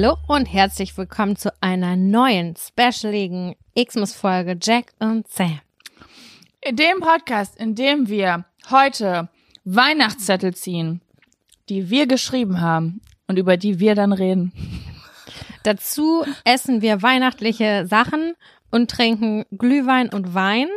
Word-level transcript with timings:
Hallo 0.00 0.16
und 0.28 0.46
herzlich 0.46 0.96
willkommen 0.96 1.34
zu 1.34 1.52
einer 1.60 1.96
neuen 1.96 2.54
specialigen 2.54 3.56
Xmas-Folge 3.76 4.56
Jack 4.62 4.92
und 5.00 5.26
Sam. 5.26 5.58
In 6.60 6.76
dem 6.76 7.00
Podcast, 7.00 7.56
in 7.56 7.74
dem 7.74 8.06
wir 8.06 8.44
heute 8.70 9.28
Weihnachtszettel 9.64 10.54
ziehen, 10.54 11.00
die 11.68 11.90
wir 11.90 12.06
geschrieben 12.06 12.60
haben 12.60 13.00
und 13.26 13.40
über 13.40 13.56
die 13.56 13.80
wir 13.80 13.96
dann 13.96 14.12
reden. 14.12 14.52
Dazu 15.64 16.24
essen 16.44 16.80
wir 16.80 17.02
weihnachtliche 17.02 17.84
Sachen 17.88 18.34
und 18.70 18.92
trinken 18.92 19.46
Glühwein 19.50 20.10
und 20.10 20.32
Wein 20.32 20.68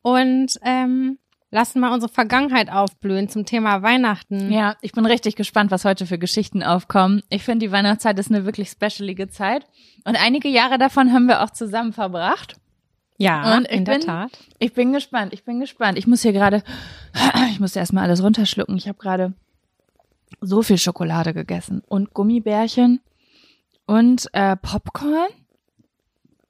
und 0.00 0.58
ähm, 0.62 1.18
lassen 1.50 1.80
mal 1.80 1.92
unsere 1.92 2.12
Vergangenheit 2.12 2.70
aufblühen 2.70 3.28
zum 3.28 3.44
Thema 3.44 3.82
Weihnachten. 3.82 4.52
Ja, 4.52 4.76
ich 4.82 4.92
bin 4.92 5.04
richtig 5.06 5.34
gespannt, 5.36 5.70
was 5.70 5.84
heute 5.84 6.06
für 6.06 6.18
Geschichten 6.18 6.62
aufkommen. 6.62 7.22
Ich 7.28 7.42
finde, 7.42 7.66
die 7.66 7.72
Weihnachtszeit 7.72 8.18
ist 8.18 8.30
eine 8.30 8.44
wirklich 8.44 8.68
specialige 8.70 9.28
Zeit. 9.28 9.66
Und 10.04 10.16
einige 10.16 10.48
Jahre 10.48 10.78
davon 10.78 11.12
haben 11.12 11.26
wir 11.26 11.42
auch 11.42 11.50
zusammen 11.50 11.92
verbracht. 11.92 12.56
Ja, 13.18 13.56
Und 13.56 13.66
in 13.66 13.84
der 13.84 13.94
bin- 13.98 14.00
Tat. 14.06 14.30
Ich 14.58 14.72
bin 14.72 14.92
gespannt, 14.92 15.32
ich 15.34 15.44
bin 15.44 15.60
gespannt. 15.60 15.98
Ich 15.98 16.06
muss 16.06 16.22
hier 16.22 16.32
gerade, 16.32 16.62
ich 17.50 17.60
muss 17.60 17.76
erstmal 17.76 18.04
alles 18.04 18.22
runterschlucken. 18.22 18.76
Ich 18.76 18.88
habe 18.88 18.98
gerade 18.98 19.34
so 20.40 20.62
viel 20.62 20.78
Schokolade 20.78 21.34
gegessen 21.34 21.82
und 21.86 22.14
Gummibärchen 22.14 23.00
und 23.86 24.26
äh, 24.32 24.56
Popcorn. 24.56 25.28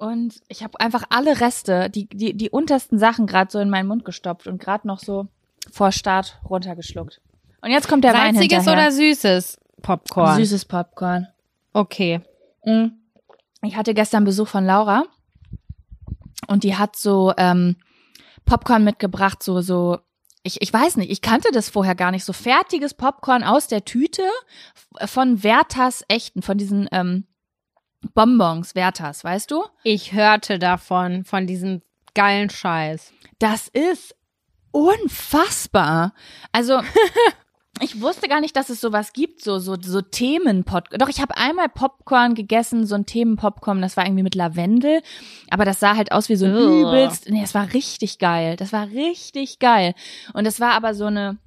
Und 0.01 0.41
ich 0.49 0.63
habe 0.63 0.81
einfach 0.81 1.05
alle 1.11 1.43
Reste, 1.43 1.91
die, 1.91 2.09
die, 2.09 2.35
die 2.35 2.49
untersten 2.49 2.99
Sachen 2.99 3.27
gerade 3.27 3.51
so 3.51 3.59
in 3.59 3.69
meinen 3.69 3.87
Mund 3.87 4.07
gestopft 4.07 4.47
und 4.47 4.59
gerade 4.59 4.89
noch 4.89 4.99
so 4.99 5.27
vor 5.71 5.93
Start 5.93 6.41
runtergeschluckt. 6.49 7.21
Und 7.61 7.71
jetzt 7.71 7.87
kommt 7.87 8.05
der 8.05 8.15
Wein 8.15 8.35
Salziges 8.35 8.65
hinterher. 8.65 8.87
oder 8.87 8.93
süßes 8.93 9.61
Popcorn? 9.83 10.37
Süßes 10.37 10.65
Popcorn. 10.65 11.29
Okay. 11.75 12.23
Mm. 12.65 12.87
Ich 13.63 13.77
hatte 13.77 13.93
gestern 13.93 14.25
Besuch 14.25 14.49
von 14.49 14.65
Laura 14.65 15.05
und 16.47 16.65
die 16.65 16.77
hat 16.77 16.97
so 16.97 17.35
ähm, 17.37 17.77
Popcorn 18.47 18.85
mitgebracht, 18.85 19.43
so 19.43 19.61
so. 19.61 19.99
Ich, 20.43 20.63
ich 20.63 20.73
weiß 20.73 20.97
nicht, 20.97 21.11
ich 21.11 21.21
kannte 21.21 21.51
das 21.53 21.69
vorher 21.69 21.95
gar 21.95 22.11
nicht. 22.11 22.25
So 22.25 22.33
fertiges 22.33 22.95
Popcorn 22.95 23.45
aus 23.45 23.69
der 23.69 23.85
Tüte 23.85 24.23
von 25.05 25.43
Werthas 25.43 26.03
echten, 26.09 26.41
von 26.41 26.57
diesen 26.57 26.89
ähm, 26.91 27.27
Bonbons 28.15 28.75
Werthas, 28.75 29.25
weißt 29.25 29.51
du? 29.51 29.65
Ich 29.85 30.13
hörte 30.13 30.59
davon, 30.59 31.25
von 31.25 31.47
diesem 31.47 31.83
geilen 32.15 32.51
Scheiß. 32.51 33.13
Das 33.39 33.69
ist 33.69 34.15
unfassbar. 34.73 36.13
Also 36.53 36.81
ich 37.81 38.01
wusste 38.01 38.29
gar 38.29 38.41
nicht, 38.41 38.57
dass 38.57 38.69
es 38.71 38.81
sowas 38.81 39.13
gibt, 39.13 39.43
so 39.43 39.59
so 39.59 39.77
so 39.81 40.01
Themenpopcorn. 40.01 40.99
Doch 40.99 41.09
ich 41.09 41.21
habe 41.21 41.37
einmal 41.37 41.69
Popcorn 41.69 42.35
gegessen, 42.35 42.87
so 42.87 42.95
ein 42.95 43.07
Themenpopcorn, 43.07 43.81
das 43.81 43.97
war 43.97 44.05
irgendwie 44.07 44.23
mit 44.23 44.35
Lavendel, 44.35 45.03
aber 45.51 45.65
das 45.65 45.81
sah 45.81 45.97
halt 45.97 46.13
aus 46.13 46.29
wie 46.29 46.37
so 46.37 46.47
ein 46.47 46.55
Ugh. 46.55 46.83
übelst. 46.83 47.29
Nee, 47.29 47.41
das 47.41 47.55
war 47.55 47.73
richtig 47.73 48.19
geil. 48.19 48.57
Das 48.57 48.73
war 48.73 48.89
richtig 48.89 49.59
geil. 49.59 49.95
Und 50.33 50.45
das 50.47 50.61
war 50.61 50.73
aber 50.73 50.95
so 50.95 51.07
eine 51.07 51.39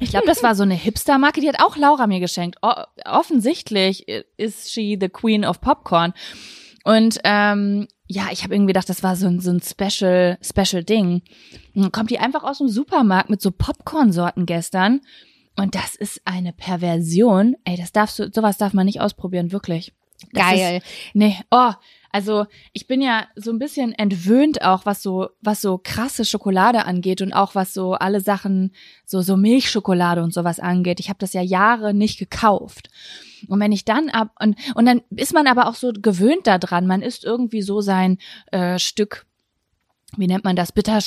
ich 0.00 0.10
glaube, 0.10 0.26
das 0.26 0.42
war 0.42 0.54
so 0.54 0.62
eine 0.62 0.74
Hipster-Marke, 0.74 1.40
die 1.40 1.48
hat 1.48 1.60
auch 1.60 1.76
Laura 1.76 2.06
mir 2.06 2.20
geschenkt. 2.20 2.58
O 2.62 2.72
offensichtlich 3.04 4.06
ist 4.36 4.72
she 4.72 4.96
the 5.00 5.08
queen 5.08 5.44
of 5.44 5.60
Popcorn. 5.60 6.12
Und 6.84 7.18
ähm, 7.24 7.88
ja, 8.06 8.28
ich 8.30 8.42
habe 8.44 8.54
irgendwie 8.54 8.72
gedacht, 8.72 8.88
das 8.88 9.02
war 9.02 9.16
so 9.16 9.26
ein, 9.26 9.40
so 9.40 9.50
ein 9.50 9.60
Special, 9.60 10.38
Special 10.40 10.82
Ding. 10.82 11.22
Dann 11.74 11.92
kommt 11.92 12.10
die 12.10 12.18
einfach 12.18 12.44
aus 12.44 12.58
dem 12.58 12.68
Supermarkt 12.68 13.28
mit 13.28 13.42
so 13.42 13.50
Popcorn-Sorten 13.50 14.46
gestern. 14.46 15.00
Und 15.56 15.74
das 15.74 15.94
ist 15.96 16.22
eine 16.24 16.52
Perversion. 16.52 17.56
Ey, 17.64 17.76
das 17.76 17.92
darfst 17.92 18.18
du, 18.18 18.30
sowas 18.32 18.56
darf 18.56 18.72
man 18.72 18.86
nicht 18.86 19.00
ausprobieren, 19.00 19.52
wirklich. 19.52 19.92
Geil. 20.32 20.82
Nee, 21.14 21.36
oh, 21.50 21.72
also 22.10 22.46
ich 22.72 22.86
bin 22.86 23.02
ja 23.02 23.26
so 23.36 23.50
ein 23.50 23.58
bisschen 23.58 23.92
entwöhnt 23.92 24.62
auch, 24.62 24.86
was 24.86 25.02
so, 25.02 25.28
was 25.40 25.60
so 25.60 25.78
krasse 25.78 26.24
Schokolade 26.24 26.84
angeht 26.86 27.20
und 27.20 27.32
auch 27.32 27.54
was 27.54 27.74
so 27.74 27.94
alle 27.94 28.20
Sachen, 28.20 28.72
so, 29.04 29.20
so 29.20 29.36
Milchschokolade 29.36 30.22
und 30.22 30.32
sowas 30.32 30.58
angeht. 30.58 31.00
Ich 31.00 31.08
habe 31.08 31.18
das 31.18 31.32
ja 31.32 31.42
Jahre 31.42 31.92
nicht 31.92 32.18
gekauft. 32.18 32.88
Und 33.46 33.60
wenn 33.60 33.72
ich 33.72 33.84
dann 33.84 34.08
ab 34.08 34.30
und, 34.40 34.56
und 34.74 34.86
dann 34.86 35.02
ist 35.10 35.34
man 35.34 35.46
aber 35.46 35.68
auch 35.68 35.74
so 35.74 35.92
gewöhnt 35.92 36.46
daran, 36.46 36.86
man 36.86 37.02
isst 37.02 37.24
irgendwie 37.24 37.62
so 37.62 37.80
sein 37.80 38.18
äh, 38.50 38.78
Stück, 38.78 39.26
wie 40.16 40.26
nennt 40.26 40.44
man 40.44 40.56
das, 40.56 40.72
bitter, 40.72 41.00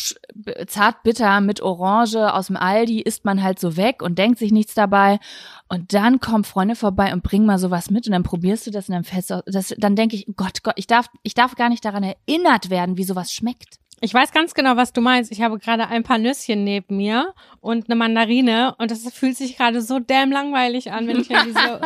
zart 0.67 1.03
bitter 1.03 1.41
mit 1.41 1.62
Orange 1.62 2.34
aus 2.34 2.47
dem 2.47 2.57
Aldi, 2.57 3.01
isst 3.01 3.25
man 3.25 3.41
halt 3.41 3.59
so 3.59 3.75
weg 3.75 4.01
und 4.03 4.17
denkt 4.17 4.38
sich 4.38 4.51
nichts 4.51 4.75
dabei. 4.75 5.19
Und 5.67 5.94
dann 5.94 6.19
kommen 6.19 6.44
Freunde 6.44 6.75
vorbei 6.75 7.11
und 7.11 7.23
bringen 7.23 7.45
mal 7.45 7.57
sowas 7.57 7.90
mit 7.90 8.06
und 8.06 8.13
dann 8.13 8.23
probierst 8.23 8.67
du 8.67 8.72
das 8.72 8.90
und 8.90 8.95
dann 8.95 9.03
fällst 9.03 9.31
du, 9.31 9.44
das, 9.47 9.73
dann 9.78 9.95
denke 9.95 10.16
ich, 10.16 10.28
Gott, 10.35 10.63
Gott, 10.63 10.75
ich 10.78 10.88
darf, 10.88 11.07
ich 11.23 11.34
darf 11.34 11.56
gar 11.56 11.69
nicht 11.69 11.84
daran 11.84 12.03
erinnert 12.03 12.69
werden, 12.69 12.97
wie 12.97 13.03
sowas 13.03 13.31
schmeckt. 13.31 13.79
Ich 14.03 14.13
weiß 14.13 14.31
ganz 14.31 14.56
genau, 14.56 14.78
was 14.78 14.94
du 14.94 15.01
meinst. 15.01 15.31
Ich 15.31 15.44
habe 15.44 15.59
gerade 15.59 15.88
ein 15.88 16.01
paar 16.01 16.17
Nüsschen 16.17 16.63
neben 16.63 16.97
mir 16.97 17.35
und 17.59 17.88
eine 17.88 17.95
Mandarine 17.95 18.73
und 18.79 18.90
das 18.90 19.01
fühlt 19.13 19.38
sich 19.38 19.57
gerade 19.57 19.81
so 19.81 20.00
damn 20.00 20.31
langweilig 20.31 20.91
an, 20.91 21.07
wenn 21.07 21.19
ich 21.19 21.35
an 21.35 21.45
diese 21.47 21.81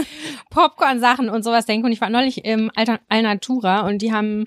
Popcorn-Sachen 0.50 1.28
und 1.28 1.44
sowas 1.44 1.66
denke. 1.66 1.86
Und 1.86 1.92
ich 1.92 2.00
war 2.00 2.10
neulich 2.10 2.44
im 2.44 2.72
Alter 2.74 2.98
Alnatura 3.08 3.86
und 3.86 4.02
die 4.02 4.12
haben 4.12 4.46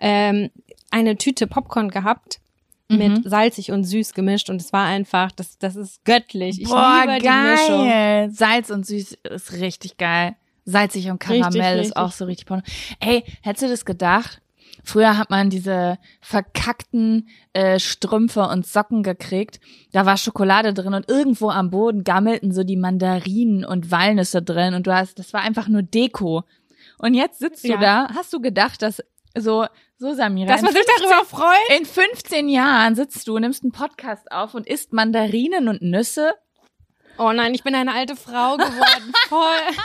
ähm, 0.00 0.50
eine 0.94 1.16
Tüte 1.16 1.46
Popcorn 1.46 1.90
gehabt 1.90 2.40
mit 2.88 3.28
salzig 3.28 3.72
und 3.72 3.82
süß 3.84 4.14
gemischt 4.14 4.50
und 4.50 4.60
es 4.60 4.72
war 4.72 4.84
einfach, 4.86 5.32
das, 5.32 5.58
das 5.58 5.74
ist 5.74 6.04
göttlich. 6.04 6.60
Ich 6.60 6.68
liebe 6.68 7.18
die 7.20 7.28
Mischung. 7.28 7.88
geil. 7.88 8.30
Salz 8.30 8.70
und 8.70 8.86
süß 8.86 9.18
ist 9.30 9.52
richtig 9.54 9.96
geil. 9.96 10.36
Salzig 10.64 11.10
und 11.10 11.18
Karamell 11.18 11.44
Richtig, 11.50 11.60
ist 11.62 11.78
richtig. 11.78 11.96
auch 11.96 12.12
so 12.12 12.24
richtig 12.26 12.46
porno. 12.46 12.62
Ey, 13.00 13.24
hättest 13.42 13.62
du 13.64 13.68
das 13.68 13.84
gedacht? 13.84 14.40
Früher 14.84 15.16
hat 15.18 15.30
man 15.30 15.50
diese 15.50 15.98
verkackten 16.20 17.28
äh, 17.52 17.78
Strümpfe 17.78 18.42
und 18.48 18.66
Socken 18.66 19.02
gekriegt. 19.02 19.60
Da 19.92 20.04
war 20.06 20.16
Schokolade 20.16 20.74
drin 20.74 20.94
und 20.94 21.08
irgendwo 21.08 21.48
am 21.50 21.70
Boden 21.70 22.04
gammelten 22.04 22.52
so 22.52 22.64
die 22.64 22.76
Mandarinen 22.76 23.64
und 23.64 23.90
Walnüsse 23.90 24.42
drin 24.42 24.74
und 24.74 24.86
du 24.86 24.94
hast, 24.94 25.18
das 25.18 25.32
war 25.32 25.40
einfach 25.40 25.68
nur 25.68 25.82
Deko. 25.82 26.44
Und 26.98 27.14
jetzt 27.14 27.38
sitzt 27.40 27.64
du 27.64 27.68
Ja. 27.68 27.76
da, 27.78 28.08
hast 28.14 28.32
du 28.32 28.40
gedacht, 28.40 28.82
dass 28.82 29.02
so, 29.36 29.66
so 29.98 30.12
Samira, 30.14 30.52
Dass 30.52 30.62
man 30.62 30.72
sich 30.72 30.84
darüber 30.98 31.24
freut. 31.24 31.78
in 31.78 31.84
15 31.86 32.48
Jahren 32.48 32.94
sitzt 32.94 33.26
du, 33.28 33.38
nimmst 33.38 33.62
einen 33.62 33.72
Podcast 33.72 34.30
auf 34.32 34.54
und 34.54 34.66
isst 34.66 34.92
Mandarinen 34.92 35.68
und 35.68 35.82
Nüsse 35.82 36.34
Oh 37.18 37.32
nein, 37.32 37.54
ich 37.54 37.62
bin 37.62 37.74
eine 37.74 37.92
alte 37.92 38.16
Frau 38.16 38.56
geworden. 38.56 39.12
Voll. 39.28 39.76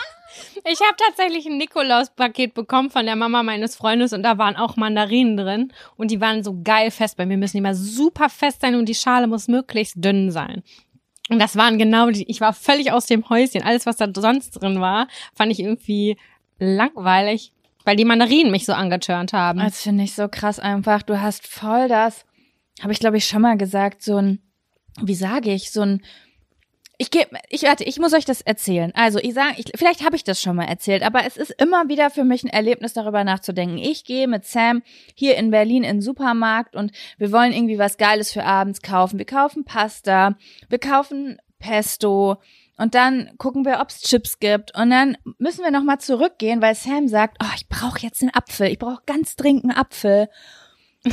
Ich 0.66 0.80
habe 0.82 0.96
tatsächlich 0.98 1.46
ein 1.46 1.58
Nikolaus-Paket 1.58 2.54
bekommen 2.54 2.90
von 2.90 3.06
der 3.06 3.16
Mama 3.16 3.44
meines 3.44 3.76
Freundes 3.76 4.14
und 4.14 4.24
da 4.24 4.38
waren 4.38 4.56
auch 4.56 4.78
Mandarinen 4.78 5.38
drin 5.38 5.74
und 5.96 6.12
die 6.12 6.22
waren 6.22 6.44
so 6.44 6.60
geil 6.64 6.92
fest. 6.92 7.18
Bei 7.18 7.26
mir 7.26 7.38
müssen 7.38 7.58
die 7.58 7.62
mal 7.62 7.76
super 7.76 8.30
fest 8.30 8.62
sein 8.62 8.76
und 8.76 8.88
die 8.88 8.96
Schale 8.96 9.28
muss 9.28 9.48
möglichst 9.48 9.96
dünn 9.98 10.32
sein. 10.32 10.64
Und 11.30 11.40
das 11.40 11.56
waren 11.56 11.78
genau 11.78 12.10
die, 12.10 12.30
ich 12.30 12.42
war 12.42 12.54
völlig 12.54 12.92
aus 12.92 13.06
dem 13.06 13.30
Häuschen. 13.30 13.62
Alles, 13.62 13.86
was 13.86 13.98
da 13.98 14.08
sonst 14.16 14.52
drin 14.52 14.82
war, 14.82 15.08
fand 15.36 15.52
ich 15.52 15.60
irgendwie 15.60 16.18
langweilig, 16.58 17.52
weil 17.90 17.96
die 17.96 18.06
Mandarinen 18.06 18.52
mich 18.52 18.68
so 18.68 18.74
angeturnt 18.74 19.34
haben. 19.34 19.58
Das 19.58 19.82
finde 19.82 20.04
ich 20.04 20.14
so 20.14 20.28
krass 20.28 20.60
einfach. 20.60 21.02
Du 21.02 21.20
hast 21.20 21.48
voll 21.48 21.88
das, 21.88 22.24
habe 22.84 22.94
ich 22.94 23.00
glaube 23.00 23.18
ich 23.18 23.26
schon 23.26 23.42
mal 23.42 23.58
gesagt, 23.58 24.04
so 24.04 24.18
ein, 24.18 24.44
wie 25.02 25.16
sage 25.16 25.52
ich, 25.52 25.72
so 25.72 25.82
ein, 25.82 26.04
ich 27.00 27.10
gebe, 27.10 27.36
ich 27.50 27.64
warte, 27.64 27.84
ich 27.86 27.98
muss 27.98 28.14
euch 28.14 28.26
das 28.26 28.42
erzählen. 28.42 28.92
Also 28.94 29.18
ich 29.18 29.34
sage, 29.34 29.56
ich, 29.58 29.72
vielleicht 29.74 30.06
habe 30.06 30.16
ich 30.16 30.24
das 30.24 30.40
schon 30.40 30.56
mal 30.56 30.66
erzählt, 30.66 31.02
aber 31.02 31.26
es 31.26 31.36
ist 31.36 31.50
immer 31.60 31.90
wieder 31.90 32.12
für 32.12 32.24
mich 32.24 32.44
ein 32.44 32.50
Erlebnis, 32.50 32.94
darüber 32.94 33.24
nachzudenken. 33.24 33.80
Ich 33.80 34.04
gehe 34.04 34.28
mit 34.28 34.46
Sam 34.46 34.84
hier 35.16 35.36
in 35.38 35.50
Berlin 35.50 35.82
in 35.82 35.96
den 35.96 36.02
Supermarkt 36.04 36.76
und 36.76 36.92
wir 37.18 37.32
wollen 37.32 37.54
irgendwie 37.54 37.80
was 37.80 37.98
Geiles 37.98 38.32
für 38.32 38.44
abends 38.44 38.84
kaufen. 38.84 39.18
Wir 39.18 39.26
kaufen 39.26 39.66
Pasta, 39.66 40.36
wir 40.70 40.78
kaufen 40.78 41.40
Pesto, 41.58 42.38
und 42.80 42.96
dann 42.96 43.32
gucken 43.38 43.66
wir, 43.66 43.80
ob 43.82 43.90
es 43.90 44.02
Chips 44.02 44.40
gibt. 44.40 44.74
Und 44.76 44.90
dann 44.90 45.18
müssen 45.38 45.64
wir 45.64 45.72
nochmal 45.72 46.00
zurückgehen, 46.00 46.62
weil 46.62 46.76
Sam 46.76 47.10
sagt, 47.10 47.38
oh, 47.44 47.54
ich 47.56 47.68
brauche 47.68 48.00
jetzt 48.00 48.22
einen 48.22 48.34
Apfel. 48.34 48.68
Ich 48.68 48.80
brauche 48.80 49.02
ganz 49.06 49.36
dringend 49.36 49.66
einen 49.66 49.78
Apfel. 49.78 50.30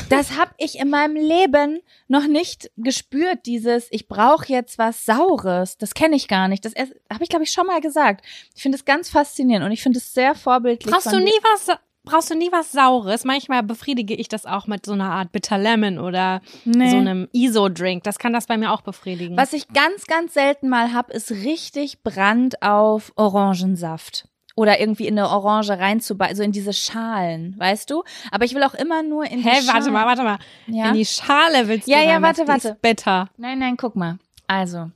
Das 0.08 0.36
habe 0.36 0.52
ich 0.58 0.78
in 0.78 0.90
meinem 0.90 1.16
Leben 1.16 1.80
noch 2.08 2.26
nicht 2.26 2.70
gespürt, 2.76 3.46
dieses, 3.46 3.86
ich 3.90 4.08
brauche 4.08 4.46
jetzt 4.46 4.78
was 4.78 5.04
Saures. 5.04 5.76
Das 5.76 5.94
kenne 5.94 6.16
ich 6.16 6.28
gar 6.28 6.48
nicht. 6.48 6.64
Das 6.64 6.74
habe 6.74 7.22
ich, 7.22 7.28
glaube 7.28 7.44
ich, 7.44 7.50
schon 7.50 7.66
mal 7.66 7.80
gesagt. 7.80 8.24
Ich 8.54 8.62
finde 8.62 8.76
es 8.76 8.84
ganz 8.84 9.10
faszinierend 9.10 9.64
und 9.66 9.72
ich 9.72 9.82
finde 9.82 9.98
es 9.98 10.12
sehr 10.12 10.34
vorbildlich. 10.34 10.92
Brauchst 10.92 11.12
du 11.12 11.18
nie 11.18 11.38
was, 11.42 11.76
brauchst 12.06 12.30
du 12.30 12.34
nie 12.34 12.50
was 12.50 12.72
Saures? 12.72 13.24
Manchmal 13.24 13.62
befriedige 13.62 14.14
ich 14.14 14.28
das 14.28 14.46
auch 14.46 14.66
mit 14.66 14.86
so 14.86 14.92
einer 14.92 15.10
Art 15.10 15.32
Bitter 15.32 15.58
Lemon 15.58 15.98
oder 15.98 16.40
Nee. 16.64 16.88
so 16.88 16.96
einem 16.96 17.28
ISO-Drink. 17.32 18.02
Das 18.04 18.18
kann 18.18 18.32
das 18.32 18.46
bei 18.46 18.56
mir 18.56 18.72
auch 18.72 18.80
befriedigen. 18.80 19.36
Was 19.36 19.52
ich 19.52 19.68
ganz, 19.68 20.06
ganz 20.06 20.32
selten 20.32 20.70
mal 20.70 20.94
hab, 20.94 21.10
ist 21.10 21.30
richtig 21.30 22.02
Brand 22.02 22.62
auf 22.62 23.12
Orangensaft. 23.16 24.26
Oder 24.58 24.80
irgendwie 24.80 25.06
in 25.06 25.18
eine 25.18 25.28
Orange 25.28 25.68
reinzubeißen, 25.78 26.36
so 26.36 26.42
in 26.42 26.52
diese 26.52 26.72
Schalen, 26.72 27.54
weißt 27.58 27.90
du? 27.90 28.04
Aber 28.30 28.46
ich 28.46 28.54
will 28.54 28.62
auch 28.62 28.72
immer 28.72 29.02
nur 29.02 29.24
in 29.30 29.42
die 29.42 29.44
Hä, 29.48 29.66
warte 29.66 29.90
mal, 29.90 30.06
warte 30.06 30.22
mal. 30.22 30.38
Ja? 30.66 30.88
In 30.88 30.94
die 30.94 31.04
Schale 31.04 31.68
willst 31.68 31.86
du 31.86 31.92
Ja, 31.92 32.00
ja, 32.00 32.22
warte, 32.22 32.48
warte. 32.48 32.78
bitter. 32.80 33.28
Nein, 33.36 33.58
nein, 33.58 33.76
guck 33.76 33.96
mal. 33.96 34.16
Also, 34.46 34.90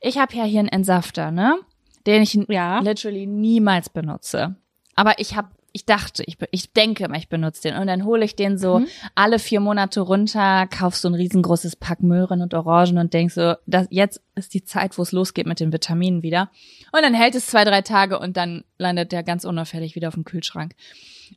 ich 0.00 0.16
habe 0.16 0.34
ja 0.34 0.44
hier 0.44 0.60
einen 0.60 0.68
Entsafter, 0.70 1.30
ne? 1.30 1.58
Den 2.06 2.22
ich 2.22 2.32
Ja. 2.48 2.78
literally 2.80 3.26
niemals 3.26 3.90
benutze. 3.90 4.56
Aber 4.96 5.18
ich 5.18 5.36
habe 5.36 5.48
ich 5.72 5.86
dachte, 5.86 6.22
ich, 6.26 6.36
ich 6.50 6.72
denke, 6.72 7.08
ich 7.16 7.28
benutze 7.28 7.62
den. 7.62 7.76
Und 7.76 7.86
dann 7.86 8.04
hole 8.04 8.24
ich 8.24 8.36
den 8.36 8.58
so 8.58 8.80
mhm. 8.80 8.88
alle 9.14 9.38
vier 9.38 9.60
Monate 9.60 10.00
runter, 10.00 10.66
kauf 10.66 10.96
so 10.96 11.08
ein 11.08 11.14
riesengroßes 11.14 11.76
Pack 11.76 12.02
Möhren 12.02 12.42
und 12.42 12.54
Orangen 12.54 12.98
und 12.98 13.14
denk 13.14 13.30
so, 13.30 13.54
das, 13.66 13.86
jetzt 13.90 14.20
ist 14.34 14.54
die 14.54 14.64
Zeit, 14.64 14.98
wo 14.98 15.02
es 15.02 15.12
losgeht 15.12 15.46
mit 15.46 15.60
den 15.60 15.72
Vitaminen 15.72 16.22
wieder. 16.22 16.50
Und 16.92 17.02
dann 17.02 17.14
hält 17.14 17.34
es 17.34 17.46
zwei, 17.46 17.64
drei 17.64 17.82
Tage 17.82 18.18
und 18.18 18.36
dann 18.36 18.64
landet 18.78 19.12
der 19.12 19.22
ganz 19.22 19.44
unauffällig 19.44 19.94
wieder 19.94 20.08
auf 20.08 20.14
dem 20.14 20.24
Kühlschrank. 20.24 20.74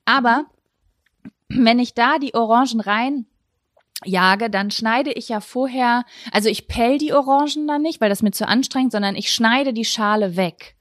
Aber 0.03 0.45
wenn 1.47 1.79
ich 1.79 1.93
da 1.93 2.17
die 2.17 2.33
Orangen 2.33 2.81
rein 2.81 3.25
jage, 4.03 4.49
dann 4.49 4.71
schneide 4.71 5.11
ich 5.13 5.29
ja 5.29 5.39
vorher, 5.39 6.03
also 6.31 6.49
ich 6.49 6.67
pell 6.67 6.97
die 6.97 7.13
Orangen 7.13 7.67
dann 7.67 7.81
nicht, 7.81 8.01
weil 8.01 8.09
das 8.09 8.21
mir 8.21 8.31
zu 8.31 8.47
anstrengend, 8.47 8.91
sondern 8.91 9.15
ich 9.15 9.31
schneide 9.31 9.71
die 9.71 9.85
Schale 9.85 10.35
weg 10.35 10.74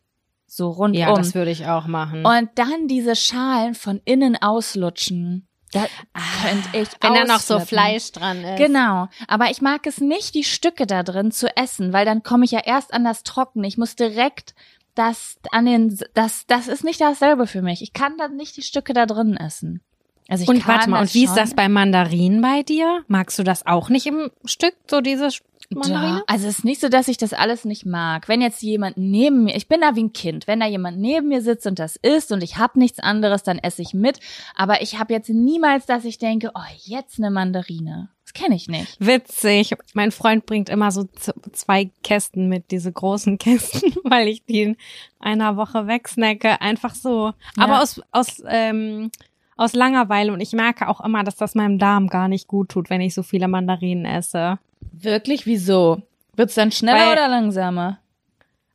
so 0.56 0.70
rundum. 0.70 1.00
Ja, 1.00 1.14
das 1.14 1.34
würde 1.34 1.50
ich 1.50 1.66
auch 1.66 1.86
machen. 1.86 2.24
Und 2.24 2.50
dann 2.54 2.86
diese 2.88 3.16
Schalen 3.16 3.74
von 3.74 4.00
innen 4.04 4.40
auslutschen. 4.40 5.48
Da 5.72 5.86
ah, 6.12 6.20
könnte 6.42 6.68
ich 6.78 6.88
Wenn 7.00 7.14
da 7.14 7.24
noch 7.24 7.40
so 7.40 7.58
Fleisch 7.58 8.12
dran 8.12 8.44
ist. 8.44 8.58
Genau. 8.58 9.08
Aber 9.26 9.50
ich 9.50 9.60
mag 9.60 9.86
es 9.88 10.00
nicht, 10.00 10.34
die 10.34 10.44
Stücke 10.44 10.86
da 10.86 11.02
drin 11.02 11.32
zu 11.32 11.54
essen, 11.56 11.92
weil 11.92 12.04
dann 12.04 12.22
komme 12.22 12.44
ich 12.44 12.52
ja 12.52 12.60
erst 12.64 12.94
an 12.94 13.02
das 13.02 13.24
Trocken. 13.24 13.64
Ich 13.64 13.76
muss 13.76 13.96
direkt 13.96 14.54
das 14.94 15.36
an 15.50 15.66
den, 15.66 15.98
das, 16.14 16.46
das 16.46 16.68
ist 16.68 16.84
nicht 16.84 17.00
dasselbe 17.00 17.48
für 17.48 17.60
mich. 17.60 17.82
Ich 17.82 17.92
kann 17.92 18.16
dann 18.16 18.36
nicht 18.36 18.56
die 18.56 18.62
Stücke 18.62 18.92
da 18.92 19.06
drin 19.06 19.36
essen. 19.36 19.80
Also 20.28 20.44
ich 20.44 20.48
und 20.48 20.66
warte 20.66 20.88
mal, 20.88 21.00
und 21.02 21.12
wie 21.12 21.26
schon. 21.26 21.30
ist 21.30 21.36
das 21.36 21.54
bei 21.54 21.68
Mandarinen 21.68 22.40
bei 22.40 22.62
dir? 22.62 23.02
Magst 23.08 23.38
du 23.38 23.42
das 23.42 23.66
auch 23.66 23.88
nicht 23.90 24.06
im 24.06 24.30
Stück, 24.44 24.74
so 24.88 25.00
diese 25.00 25.28
Mandarine? 25.70 26.24
Da, 26.26 26.32
also 26.32 26.48
es 26.48 26.58
ist 26.58 26.64
nicht 26.64 26.80
so, 26.80 26.88
dass 26.88 27.08
ich 27.08 27.16
das 27.16 27.32
alles 27.32 27.64
nicht 27.64 27.86
mag. 27.86 28.28
Wenn 28.28 28.40
jetzt 28.40 28.62
jemand 28.62 28.96
neben 28.96 29.44
mir, 29.44 29.56
ich 29.56 29.68
bin 29.68 29.80
da 29.80 29.94
wie 29.96 30.04
ein 30.04 30.12
Kind, 30.12 30.46
wenn 30.46 30.60
da 30.60 30.66
jemand 30.66 30.98
neben 30.98 31.28
mir 31.28 31.42
sitzt 31.42 31.66
und 31.66 31.78
das 31.78 31.96
isst 31.96 32.32
und 32.32 32.42
ich 32.42 32.58
hab 32.58 32.76
nichts 32.76 32.98
anderes, 32.98 33.42
dann 33.42 33.58
esse 33.58 33.82
ich 33.82 33.94
mit. 33.94 34.20
Aber 34.54 34.82
ich 34.82 34.98
habe 34.98 35.12
jetzt 35.12 35.28
niemals, 35.28 35.86
dass 35.86 36.04
ich 36.04 36.18
denke, 36.18 36.50
oh, 36.54 36.74
jetzt 36.84 37.18
eine 37.18 37.30
Mandarine. 37.30 38.10
Das 38.24 38.32
kenne 38.32 38.54
ich 38.54 38.68
nicht. 38.68 38.96
Witzig. 39.00 39.74
Mein 39.92 40.10
Freund 40.10 40.46
bringt 40.46 40.70
immer 40.70 40.90
so 40.90 41.04
zwei 41.52 41.90
Kästen 42.02 42.48
mit, 42.48 42.70
diese 42.70 42.90
großen 42.90 43.38
Kästen, 43.38 43.94
weil 44.04 44.28
ich 44.28 44.44
die 44.44 44.62
in 44.62 44.76
einer 45.20 45.56
Woche 45.56 45.86
wegsnacke. 45.86 46.60
Einfach 46.60 46.94
so. 46.94 47.32
Ja. 47.56 47.64
Aber 47.64 47.82
aus, 47.82 48.00
aus, 48.12 48.42
ähm, 48.48 49.10
aus 49.56 49.74
Langeweile 49.74 50.32
und 50.32 50.40
ich 50.40 50.52
merke 50.52 50.88
auch 50.88 51.00
immer, 51.00 51.22
dass 51.24 51.36
das 51.36 51.54
meinem 51.54 51.78
Darm 51.78 52.08
gar 52.08 52.28
nicht 52.28 52.48
gut 52.48 52.70
tut, 52.70 52.90
wenn 52.90 53.00
ich 53.00 53.14
so 53.14 53.22
viele 53.22 53.48
Mandarinen 53.48 54.04
esse. 54.04 54.58
Wirklich? 54.92 55.46
Wieso? 55.46 56.02
Wird's 56.34 56.54
dann 56.54 56.72
schneller 56.72 57.06
Weil, 57.06 57.12
oder 57.12 57.28
langsamer? 57.28 57.98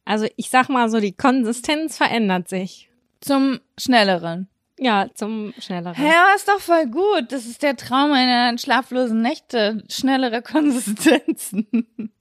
Also 0.05 0.27
ich 0.37 0.49
sag 0.49 0.69
mal 0.69 0.89
so, 0.89 0.99
die 0.99 1.11
Konsistenz 1.11 1.97
verändert 1.97 2.47
sich. 2.47 2.89
Zum 3.21 3.59
schnelleren. 3.77 4.47
Ja, 4.79 5.07
zum 5.13 5.53
schnelleren. 5.59 6.01
Ja, 6.01 6.33
ist 6.35 6.47
doch 6.47 6.59
voll 6.59 6.87
gut. 6.87 7.31
Das 7.31 7.45
ist 7.45 7.61
der 7.61 7.75
Traum 7.75 8.11
meiner 8.11 8.57
schlaflosen 8.57 9.21
Nächte. 9.21 9.83
Schnellere 9.89 10.41
Konsistenzen. 10.41 12.13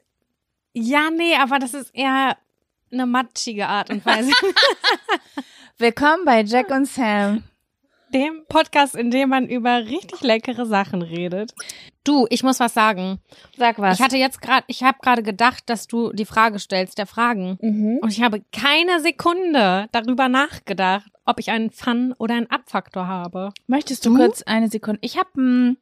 Ja, 0.73 1.11
nee, 1.11 1.37
aber 1.37 1.61
das 1.61 1.73
ist 1.73 1.95
eher 1.95 2.37
eine 2.91 3.07
matschige 3.07 3.69
Art 3.69 3.91
und 3.91 4.05
Weise. 4.05 4.33
Willkommen 5.79 6.25
bei 6.25 6.43
Jack 6.43 6.71
und 6.71 6.87
Sam 6.87 7.45
dem 8.13 8.45
Podcast, 8.49 8.95
in 8.95 9.11
dem 9.11 9.29
man 9.29 9.47
über 9.49 9.87
richtig 9.87 10.21
leckere 10.21 10.67
Sachen 10.67 11.03
redet. 11.03 11.55
Du, 12.05 12.27
ich 12.31 12.43
muss 12.43 12.61
was 12.61 12.75
sagen. 12.75 13.21
Sag 13.57 13.79
was. 13.79 13.99
Ich 13.99 14.05
hatte 14.05 14.17
jetzt 14.17 14.41
gerade, 14.41 14.65
ich 14.67 14.83
habe 14.83 14.99
gerade 15.03 15.23
gedacht, 15.23 15.65
dass 15.67 15.87
du 15.87 16.13
die 16.13 16.25
Frage 16.25 16.59
stellst, 16.59 16.99
der 16.99 17.07
Fragen. 17.07 17.59
Mhm. 17.61 17.99
Und 18.01 18.11
ich 18.11 18.23
habe 18.23 18.43
keine 18.53 19.01
Sekunde 19.01 19.89
darüber 19.93 20.29
nachgedacht, 20.29 21.11
ob 21.25 21.39
ich 21.39 21.51
einen 21.51 21.71
Fun- 21.71 22.15
oder 22.19 22.35
einen 22.35 22.51
Abfaktor 22.51 23.07
habe. 23.07 23.51
Möchtest 23.67 24.07
du, 24.07 24.11
du? 24.11 24.17
kurz 24.17 24.43
eine 24.43 24.69
Sekunde? 24.69 25.01
Ich 25.03 25.19
habe 25.19 25.29
einen 25.37 25.79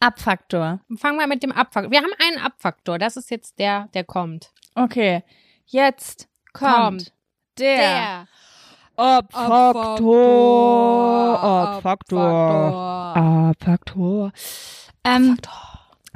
Abfaktor. 0.00 0.80
Fangen 0.96 1.18
wir 1.18 1.26
mit 1.26 1.42
dem 1.42 1.52
Abfaktor. 1.52 1.90
Wir 1.90 2.02
haben 2.02 2.12
einen 2.18 2.38
Abfaktor. 2.38 2.98
Das 2.98 3.16
ist 3.16 3.30
jetzt 3.30 3.58
der, 3.58 3.88
der 3.94 4.04
kommt. 4.04 4.52
Okay. 4.74 5.22
Jetzt 5.66 6.28
kommt, 6.52 6.74
kommt 6.74 7.12
der, 7.58 7.76
der 7.76 8.28
Abfaktor. 9.02 10.08
Abfaktor. 11.42 13.16
Abfaktor. 13.16 14.32
Ähm, 15.02 15.36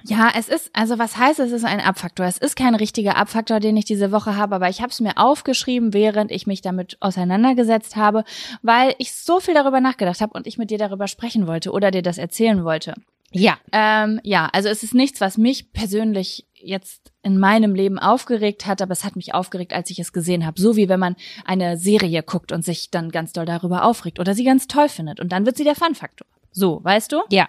ja, 0.05 0.31
es 0.37 0.49
ist, 0.49 0.71
also 0.73 1.01
was 1.01 1.17
heißt, 1.17 1.41
es 1.41 1.51
ist 1.51 1.65
ein 1.65 1.81
Abfaktor? 1.81 2.27
Es 2.27 2.39
ist 2.39 2.55
kein 2.55 2.77
richtiger 2.77 3.17
Abfaktor, 3.17 3.59
den 3.59 3.77
ich 3.77 3.87
diese 3.87 4.13
Woche 4.13 4.37
habe, 4.37 4.55
aber 4.55 4.69
ich 4.69 4.81
habe 4.81 4.91
es 4.91 5.01
mir 5.01 5.17
aufgeschrieben, 5.19 5.93
während 5.95 6.31
ich 6.31 6.47
mich 6.47 6.63
damit 6.63 6.97
auseinandergesetzt 7.01 7.97
habe, 7.97 8.23
weil 8.63 8.95
ich 8.99 9.13
so 9.15 9.41
viel 9.41 9.55
darüber 9.55 9.81
nachgedacht 9.81 10.21
habe 10.21 10.35
und 10.35 10.47
ich 10.47 10.57
mit 10.57 10.71
dir 10.71 10.79
darüber 10.79 11.09
sprechen 11.09 11.49
wollte 11.49 11.73
oder 11.73 11.91
dir 11.91 12.03
das 12.03 12.19
erzählen 12.19 12.65
wollte. 12.65 12.95
Ja. 13.33 13.59
Ähm, 13.73 14.21
ja, 14.23 14.49
also 14.53 14.69
es 14.69 14.85
ist 14.85 14.95
nichts, 14.95 15.21
was 15.21 15.39
mich 15.39 15.73
persönlich 15.73 16.47
jetzt 16.67 17.13
in 17.23 17.39
meinem 17.39 17.75
Leben 17.75 17.99
aufgeregt 17.99 18.67
hat, 18.67 18.83
aber 18.83 18.93
es 18.93 19.05
hat 19.05 19.17
mich 19.17 19.35
aufgeregt, 19.35 19.73
als 19.73 19.91
ich 19.91 19.99
es 19.99 20.13
gesehen 20.13 20.47
habe. 20.47 20.61
So 20.61 20.77
wie 20.77 20.89
wenn 20.89 21.01
man 21.01 21.17
eine 21.45 21.77
Serie 21.77 22.23
guckt 22.23 22.53
und 22.53 22.65
sich 22.65 22.91
dann 22.91 23.11
ganz 23.11 23.33
doll 23.33 23.47
darüber 23.47 23.85
aufregt 23.85 24.19
oder 24.21 24.35
sie 24.35 24.45
ganz 24.45 24.67
toll 24.67 24.89
findet 24.89 25.21
und 25.21 25.33
dann 25.33 25.47
wird 25.47 25.57
sie 25.57 25.65
der 25.65 25.75
Fun-Faktor. 25.75 26.27
So, 26.53 26.81
weißt 26.83 27.13
du? 27.13 27.23
Ja. 27.31 27.49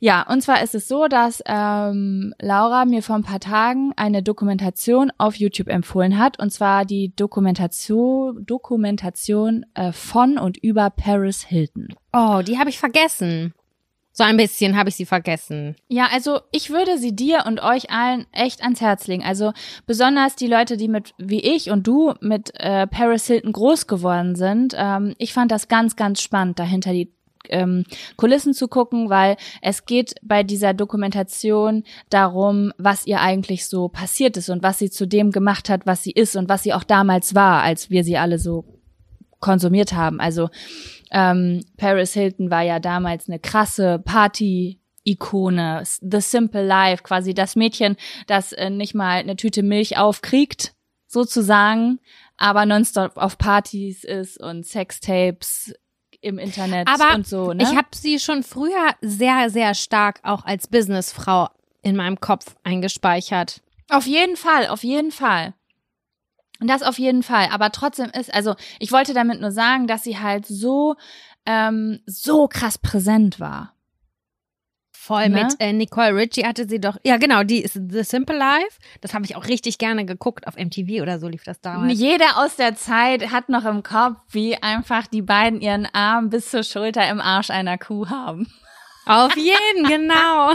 Ja, 0.00 0.22
und 0.22 0.42
zwar 0.42 0.62
ist 0.62 0.76
es 0.76 0.86
so, 0.86 1.08
dass 1.08 1.42
ähm, 1.44 2.32
Laura 2.40 2.84
mir 2.84 3.02
vor 3.02 3.16
ein 3.16 3.24
paar 3.24 3.40
Tagen 3.40 3.92
eine 3.96 4.22
Dokumentation 4.22 5.10
auf 5.18 5.34
YouTube 5.34 5.68
empfohlen 5.68 6.18
hat, 6.18 6.38
und 6.38 6.52
zwar 6.52 6.84
die 6.84 7.14
Dokumentation, 7.16 8.46
Dokumentation 8.46 9.66
äh, 9.74 9.90
von 9.90 10.38
und 10.38 10.56
über 10.56 10.90
Paris 10.90 11.42
Hilton. 11.42 11.88
Oh, 12.12 12.42
die 12.46 12.58
habe 12.58 12.70
ich 12.70 12.78
vergessen. 12.78 13.54
So 14.18 14.24
ein 14.24 14.36
bisschen 14.36 14.76
habe 14.76 14.88
ich 14.88 14.96
sie 14.96 15.06
vergessen. 15.06 15.76
Ja, 15.86 16.08
also 16.12 16.40
ich 16.50 16.70
würde 16.70 16.98
sie 16.98 17.14
dir 17.14 17.44
und 17.46 17.62
euch 17.62 17.92
allen 17.92 18.26
echt 18.32 18.64
ans 18.64 18.80
Herz 18.80 19.06
legen. 19.06 19.22
Also 19.22 19.52
besonders 19.86 20.34
die 20.34 20.48
Leute, 20.48 20.76
die 20.76 20.88
mit, 20.88 21.14
wie 21.18 21.38
ich 21.38 21.70
und 21.70 21.86
du, 21.86 22.14
mit 22.20 22.50
äh, 22.54 22.88
Paris 22.88 23.28
Hilton 23.28 23.52
groß 23.52 23.86
geworden 23.86 24.34
sind. 24.34 24.74
Ähm, 24.76 25.14
ich 25.18 25.32
fand 25.32 25.52
das 25.52 25.68
ganz, 25.68 25.94
ganz 25.94 26.20
spannend, 26.20 26.58
dahinter 26.58 26.92
die 26.92 27.12
ähm, 27.48 27.84
Kulissen 28.16 28.54
zu 28.54 28.66
gucken, 28.66 29.08
weil 29.08 29.36
es 29.62 29.84
geht 29.84 30.16
bei 30.20 30.42
dieser 30.42 30.74
Dokumentation 30.74 31.84
darum, 32.10 32.72
was 32.76 33.06
ihr 33.06 33.20
eigentlich 33.20 33.68
so 33.68 33.88
passiert 33.88 34.36
ist 34.36 34.48
und 34.48 34.64
was 34.64 34.80
sie 34.80 34.90
zu 34.90 35.06
dem 35.06 35.30
gemacht 35.30 35.68
hat, 35.68 35.86
was 35.86 36.02
sie 36.02 36.10
ist 36.10 36.34
und 36.34 36.48
was 36.48 36.64
sie 36.64 36.74
auch 36.74 36.82
damals 36.82 37.36
war, 37.36 37.62
als 37.62 37.88
wir 37.88 38.02
sie 38.02 38.18
alle 38.18 38.40
so 38.40 38.64
konsumiert 39.40 39.92
haben. 39.92 40.20
Also 40.20 40.50
ähm, 41.10 41.64
Paris 41.76 42.12
Hilton 42.12 42.50
war 42.50 42.62
ja 42.62 42.80
damals 42.80 43.28
eine 43.28 43.38
krasse 43.38 43.98
Party. 43.98 44.80
Ikone, 45.04 45.84
The 46.02 46.20
Simple 46.20 46.66
Life, 46.66 47.02
quasi 47.02 47.32
das 47.32 47.56
Mädchen, 47.56 47.96
das 48.26 48.52
äh, 48.52 48.68
nicht 48.68 48.94
mal 48.94 49.20
eine 49.20 49.36
Tüte 49.36 49.62
Milch 49.62 49.96
aufkriegt, 49.96 50.74
sozusagen, 51.06 51.98
aber 52.36 52.66
nonstop 52.66 53.16
auf 53.16 53.38
Partys 53.38 54.04
ist 54.04 54.38
und 54.38 54.66
Sextapes 54.66 55.72
im 56.20 56.38
Internet 56.38 56.88
aber 56.88 57.14
und 57.14 57.26
so. 57.26 57.52
Ne? 57.52 57.62
Ich 57.62 57.76
habe 57.76 57.88
sie 57.94 58.18
schon 58.18 58.42
früher 58.42 58.94
sehr, 59.00 59.50
sehr 59.50 59.74
stark 59.74 60.20
auch 60.24 60.44
als 60.44 60.66
Businessfrau 60.66 61.48
in 61.82 61.96
meinem 61.96 62.20
Kopf 62.20 62.56
eingespeichert. 62.64 63.62
Auf 63.88 64.06
jeden 64.06 64.36
Fall, 64.36 64.68
auf 64.68 64.84
jeden 64.84 65.10
Fall. 65.10 65.54
Das 66.60 66.82
auf 66.82 66.98
jeden 66.98 67.22
Fall. 67.22 67.48
Aber 67.52 67.70
trotzdem 67.70 68.10
ist, 68.10 68.32
also 68.34 68.54
ich 68.80 68.90
wollte 68.92 69.14
damit 69.14 69.40
nur 69.40 69.52
sagen, 69.52 69.86
dass 69.86 70.02
sie 70.02 70.18
halt 70.18 70.46
so, 70.46 70.96
ähm, 71.46 72.00
so 72.06 72.48
krass 72.48 72.78
präsent 72.78 73.38
war. 73.38 73.74
Voll 75.08 75.30
ne? 75.30 75.44
mit 75.44 75.54
äh, 75.60 75.72
Nicole 75.72 76.14
Richie 76.14 76.44
hatte 76.44 76.68
sie 76.68 76.80
doch. 76.80 76.98
Ja, 77.02 77.16
genau, 77.16 77.42
die 77.42 77.62
ist 77.62 77.80
The 77.88 78.02
Simple 78.02 78.36
Life. 78.36 78.78
Das 79.00 79.14
habe 79.14 79.24
ich 79.24 79.36
auch 79.36 79.46
richtig 79.46 79.78
gerne 79.78 80.04
geguckt. 80.04 80.46
Auf 80.46 80.56
MTV 80.56 81.00
oder 81.00 81.18
so 81.18 81.28
lief 81.28 81.44
das 81.44 81.62
damals. 81.62 81.98
Jeder 81.98 82.36
aus 82.36 82.56
der 82.56 82.76
Zeit 82.76 83.30
hat 83.30 83.48
noch 83.48 83.64
im 83.64 83.82
Kopf, 83.82 84.18
wie 84.30 84.56
einfach 84.56 85.06
die 85.06 85.22
beiden 85.22 85.62
ihren 85.62 85.86
Arm 85.86 86.28
bis 86.28 86.50
zur 86.50 86.62
Schulter 86.62 87.08
im 87.08 87.20
Arsch 87.22 87.48
einer 87.48 87.78
Kuh 87.78 88.10
haben. 88.10 88.52
Auf 89.06 89.34
jeden, 89.36 89.84
genau. 89.88 90.52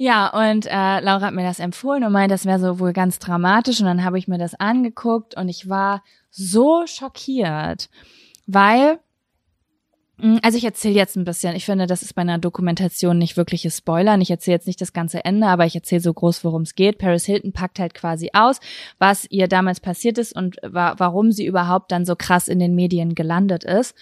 Ja, 0.00 0.28
und 0.28 0.66
äh, 0.66 1.00
Laura 1.00 1.22
hat 1.22 1.34
mir 1.34 1.42
das 1.42 1.58
empfohlen 1.58 2.04
und 2.04 2.12
meint, 2.12 2.30
das 2.30 2.46
wäre 2.46 2.60
so 2.60 2.78
wohl 2.78 2.92
ganz 2.92 3.18
dramatisch. 3.18 3.80
Und 3.80 3.86
dann 3.86 4.04
habe 4.04 4.18
ich 4.18 4.28
mir 4.28 4.38
das 4.38 4.54
angeguckt 4.54 5.36
und 5.36 5.48
ich 5.48 5.68
war 5.68 6.04
so 6.30 6.86
schockiert, 6.86 7.90
weil 8.46 9.00
hm, 10.20 10.40
also 10.42 10.58
ich 10.58 10.64
erzähle 10.64 10.94
jetzt 10.94 11.16
ein 11.16 11.24
bisschen. 11.24 11.54
Ich 11.54 11.64
finde, 11.64 11.86
das 11.86 12.02
ist 12.02 12.14
bei 12.14 12.22
einer 12.22 12.38
Dokumentation 12.38 13.18
nicht 13.18 13.36
wirkliches 13.36 13.78
Spoilern. 13.78 14.20
Ich 14.20 14.30
erzähle 14.30 14.56
jetzt 14.56 14.66
nicht 14.66 14.80
das 14.80 14.92
ganze 14.92 15.24
Ende, 15.24 15.46
aber 15.46 15.64
ich 15.64 15.74
erzähle 15.74 16.00
so 16.00 16.12
groß, 16.12 16.44
worum 16.44 16.62
es 16.62 16.74
geht. 16.74 16.98
Paris 16.98 17.24
Hilton 17.24 17.52
packt 17.52 17.78
halt 17.78 17.94
quasi 17.94 18.30
aus, 18.32 18.58
was 18.98 19.26
ihr 19.30 19.46
damals 19.46 19.80
passiert 19.80 20.18
ist 20.18 20.34
und 20.34 20.56
wa 20.62 20.94
warum 20.98 21.30
sie 21.30 21.46
überhaupt 21.46 21.92
dann 21.92 22.04
so 22.04 22.16
krass 22.16 22.48
in 22.48 22.58
den 22.58 22.74
Medien 22.74 23.14
gelandet 23.14 23.64
ist. 23.64 23.94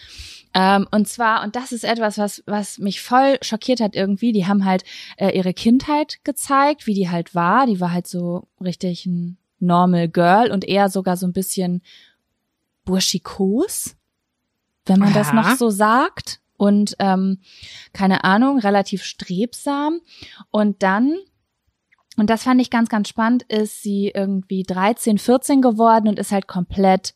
Ähm, 0.58 0.88
und 0.90 1.06
zwar, 1.06 1.44
und 1.44 1.54
das 1.54 1.70
ist 1.70 1.84
etwas, 1.84 2.16
was, 2.16 2.42
was 2.46 2.78
mich 2.78 3.02
voll 3.02 3.36
schockiert 3.42 3.80
hat 3.80 3.94
irgendwie, 3.94 4.32
die 4.32 4.46
haben 4.46 4.64
halt 4.64 4.84
äh, 5.18 5.36
ihre 5.36 5.52
Kindheit 5.52 6.24
gezeigt, 6.24 6.86
wie 6.86 6.94
die 6.94 7.10
halt 7.10 7.34
war. 7.34 7.66
Die 7.66 7.78
war 7.78 7.92
halt 7.92 8.06
so 8.06 8.48
richtig 8.58 9.04
ein 9.04 9.36
Normal 9.58 10.08
Girl 10.08 10.50
und 10.50 10.64
eher 10.64 10.88
sogar 10.88 11.18
so 11.18 11.26
ein 11.26 11.34
bisschen 11.34 11.82
burschikos. 12.86 13.96
wenn 14.88 15.00
man 15.00 15.12
das 15.12 15.28
Ja. 15.28 15.32
noch 15.34 15.56
so 15.56 15.68
sagt. 15.68 16.40
Und 16.56 16.94
ähm, 17.00 17.40
keine 17.92 18.22
Ahnung, 18.24 18.58
relativ 18.60 19.02
strebsam. 19.02 20.00
Und 20.50 20.82
dann, 20.82 21.16
und 22.16 22.30
das 22.30 22.44
fand 22.44 22.60
ich 22.62 22.70
ganz, 22.70 22.88
ganz 22.88 23.08
spannend, 23.08 23.42
ist 23.42 23.82
sie 23.82 24.12
irgendwie 24.14 24.62
13, 24.62 25.18
14 25.18 25.60
geworden 25.60 26.08
und 26.08 26.18
ist 26.18 26.30
halt 26.32 26.46
komplett 26.46 27.14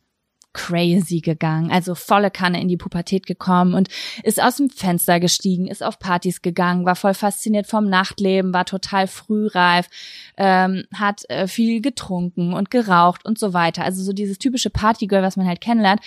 crazy 0.52 1.20
gegangen, 1.20 1.70
also 1.70 1.94
volle 1.94 2.30
Kanne 2.30 2.60
in 2.60 2.68
die 2.68 2.76
Pubertät 2.76 3.26
gekommen 3.26 3.74
und 3.74 3.88
ist 4.24 4.42
aus 4.42 4.56
dem 4.56 4.68
Fenster 4.68 5.20
gestiegen, 5.20 5.68
ist 5.68 5.82
auf 5.82 5.98
Partys 5.98 6.42
gegangen, 6.42 6.84
war 6.84 6.96
voll 6.96 7.14
fasziniert 7.14 7.66
vom 7.66 7.88
Nachtleben, 7.88 8.52
war 8.52 8.64
total 8.64 9.06
frühreif, 9.06 9.88
ähm, 10.36 10.84
hat 10.94 11.28
äh, 11.28 11.46
viel 11.46 11.80
getrunken 11.80 12.52
und 12.52 12.70
geraucht 12.70 13.24
und 13.24 13.38
so 13.38 13.52
weiter. 13.52 13.84
Also 13.84 14.02
so 14.02 14.12
dieses 14.12 14.38
typische 14.38 14.70
Partygirl, 14.70 15.22
was 15.22 15.36
man 15.36 15.46
halt 15.46 15.60
kennenlernt. 15.60 16.00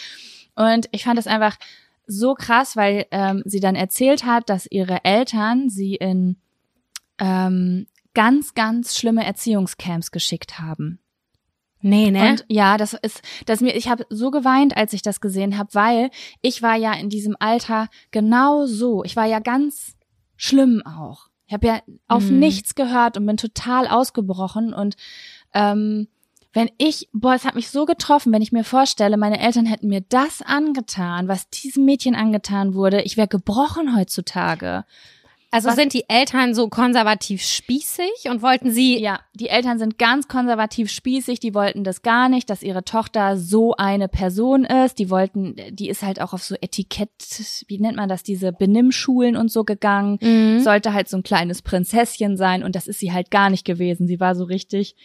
Und 0.55 0.87
ich 0.91 1.05
fand 1.05 1.17
das 1.17 1.27
einfach 1.27 1.57
so 2.05 2.33
krass, 2.33 2.75
weil 2.75 3.05
ähm, 3.11 3.43
sie 3.45 3.59
dann 3.59 3.75
erzählt 3.75 4.25
hat, 4.25 4.49
dass 4.49 4.67
ihre 4.69 5.05
Eltern 5.05 5.69
sie 5.69 5.95
in 5.95 6.35
ähm, 7.17 7.87
ganz, 8.13 8.53
ganz 8.53 8.97
schlimme 8.97 9.25
Erziehungscamps 9.25 10.11
geschickt 10.11 10.59
haben. 10.59 10.99
Nee, 11.83 12.11
ne? 12.11 12.31
Und 12.31 12.45
ja, 12.47 12.77
das 12.77 12.93
ist, 12.93 13.21
das 13.45 13.59
mir, 13.59 13.75
ich 13.75 13.89
habe 13.89 14.05
so 14.09 14.31
geweint, 14.31 14.75
als 14.77 14.93
ich 14.93 15.01
das 15.01 15.19
gesehen 15.19 15.57
habe, 15.57 15.69
weil 15.73 16.09
ich 16.41 16.61
war 16.61 16.75
ja 16.77 16.93
in 16.93 17.09
diesem 17.09 17.35
Alter 17.39 17.89
genau 18.09 18.65
so. 18.65 19.03
Ich 19.03 19.15
war 19.17 19.25
ja 19.25 19.39
ganz 19.39 19.95
schlimm 20.37 20.81
auch. 20.85 21.27
Ich 21.45 21.53
habe 21.53 21.67
ja 21.67 21.81
auf 22.07 22.29
Mhm. 22.29 22.39
nichts 22.39 22.73
gehört 22.75 23.17
und 23.17 23.25
bin 23.25 23.35
total 23.35 23.87
ausgebrochen. 23.87 24.73
Und 24.73 24.95
ähm, 25.53 26.07
wenn 26.53 26.69
ich, 26.77 27.09
boah, 27.11 27.33
es 27.33 27.43
hat 27.43 27.55
mich 27.55 27.69
so 27.69 27.85
getroffen, 27.85 28.31
wenn 28.31 28.41
ich 28.41 28.53
mir 28.53 28.63
vorstelle, 28.63 29.17
meine 29.17 29.41
Eltern 29.41 29.65
hätten 29.65 29.87
mir 29.89 30.01
das 30.07 30.41
angetan, 30.41 31.27
was 31.27 31.49
diesem 31.49 31.83
Mädchen 31.83 32.15
angetan 32.15 32.75
wurde, 32.75 33.01
ich 33.01 33.17
wäre 33.17 33.27
gebrochen 33.27 33.93
heutzutage. 33.95 34.85
Also 35.53 35.69
was- 35.69 35.75
sind 35.75 35.93
die 35.93 36.03
Eltern 36.09 36.53
so 36.53 36.67
konservativ 36.67 37.43
spießig 37.43 38.29
und 38.29 38.41
wollten 38.41 38.71
sie 38.71 38.99
Ja, 38.99 39.19
die 39.33 39.49
Eltern 39.49 39.79
sind 39.79 39.97
ganz 39.97 40.27
konservativ 40.27 40.89
spießig, 40.91 41.39
die 41.39 41.53
wollten 41.53 41.83
das 41.83 42.01
gar 42.01 42.27
nicht, 42.29 42.49
dass 42.49 42.63
ihre 42.63 42.83
Tochter 42.83 43.37
so 43.37 43.75
eine 43.75 44.07
Person 44.07 44.65
ist. 44.65 44.99
Die 44.99 45.09
wollten, 45.09 45.55
die 45.71 45.89
ist 45.89 46.01
halt 46.03 46.19
auch 46.21 46.33
auf 46.33 46.43
so 46.43 46.55
Etikett, 46.59 47.09
wie 47.67 47.79
nennt 47.79 47.97
man 47.97 48.09
das, 48.09 48.23
diese 48.23 48.51
Benimmschulen 48.51 49.35
und 49.37 49.51
so 49.51 49.63
gegangen. 49.63 50.17
Mhm. 50.21 50.59
Sollte 50.59 50.93
halt 50.93 51.07
so 51.09 51.17
ein 51.17 51.23
kleines 51.23 51.61
Prinzesschen 51.61 52.35
sein 52.37 52.63
und 52.63 52.75
das 52.75 52.87
ist 52.87 52.99
sie 52.99 53.11
halt 53.13 53.31
gar 53.31 53.49
nicht 53.49 53.65
gewesen. 53.65 54.07
Sie 54.07 54.19
war 54.19 54.35
so 54.35 54.43
richtig, 54.43 54.95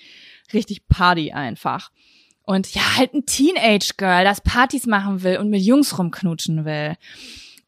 richtig 0.53 0.89
Party 0.89 1.33
einfach. 1.33 1.91
Und 2.43 2.75
ja, 2.75 2.81
halt 2.97 3.13
ein 3.13 3.27
Teenage-Girl, 3.27 4.25
das 4.25 4.41
Partys 4.41 4.87
machen 4.87 5.23
will 5.23 5.37
und 5.37 5.51
mit 5.51 5.61
Jungs 5.61 5.99
rumknutschen 5.99 6.65
will. 6.65 6.97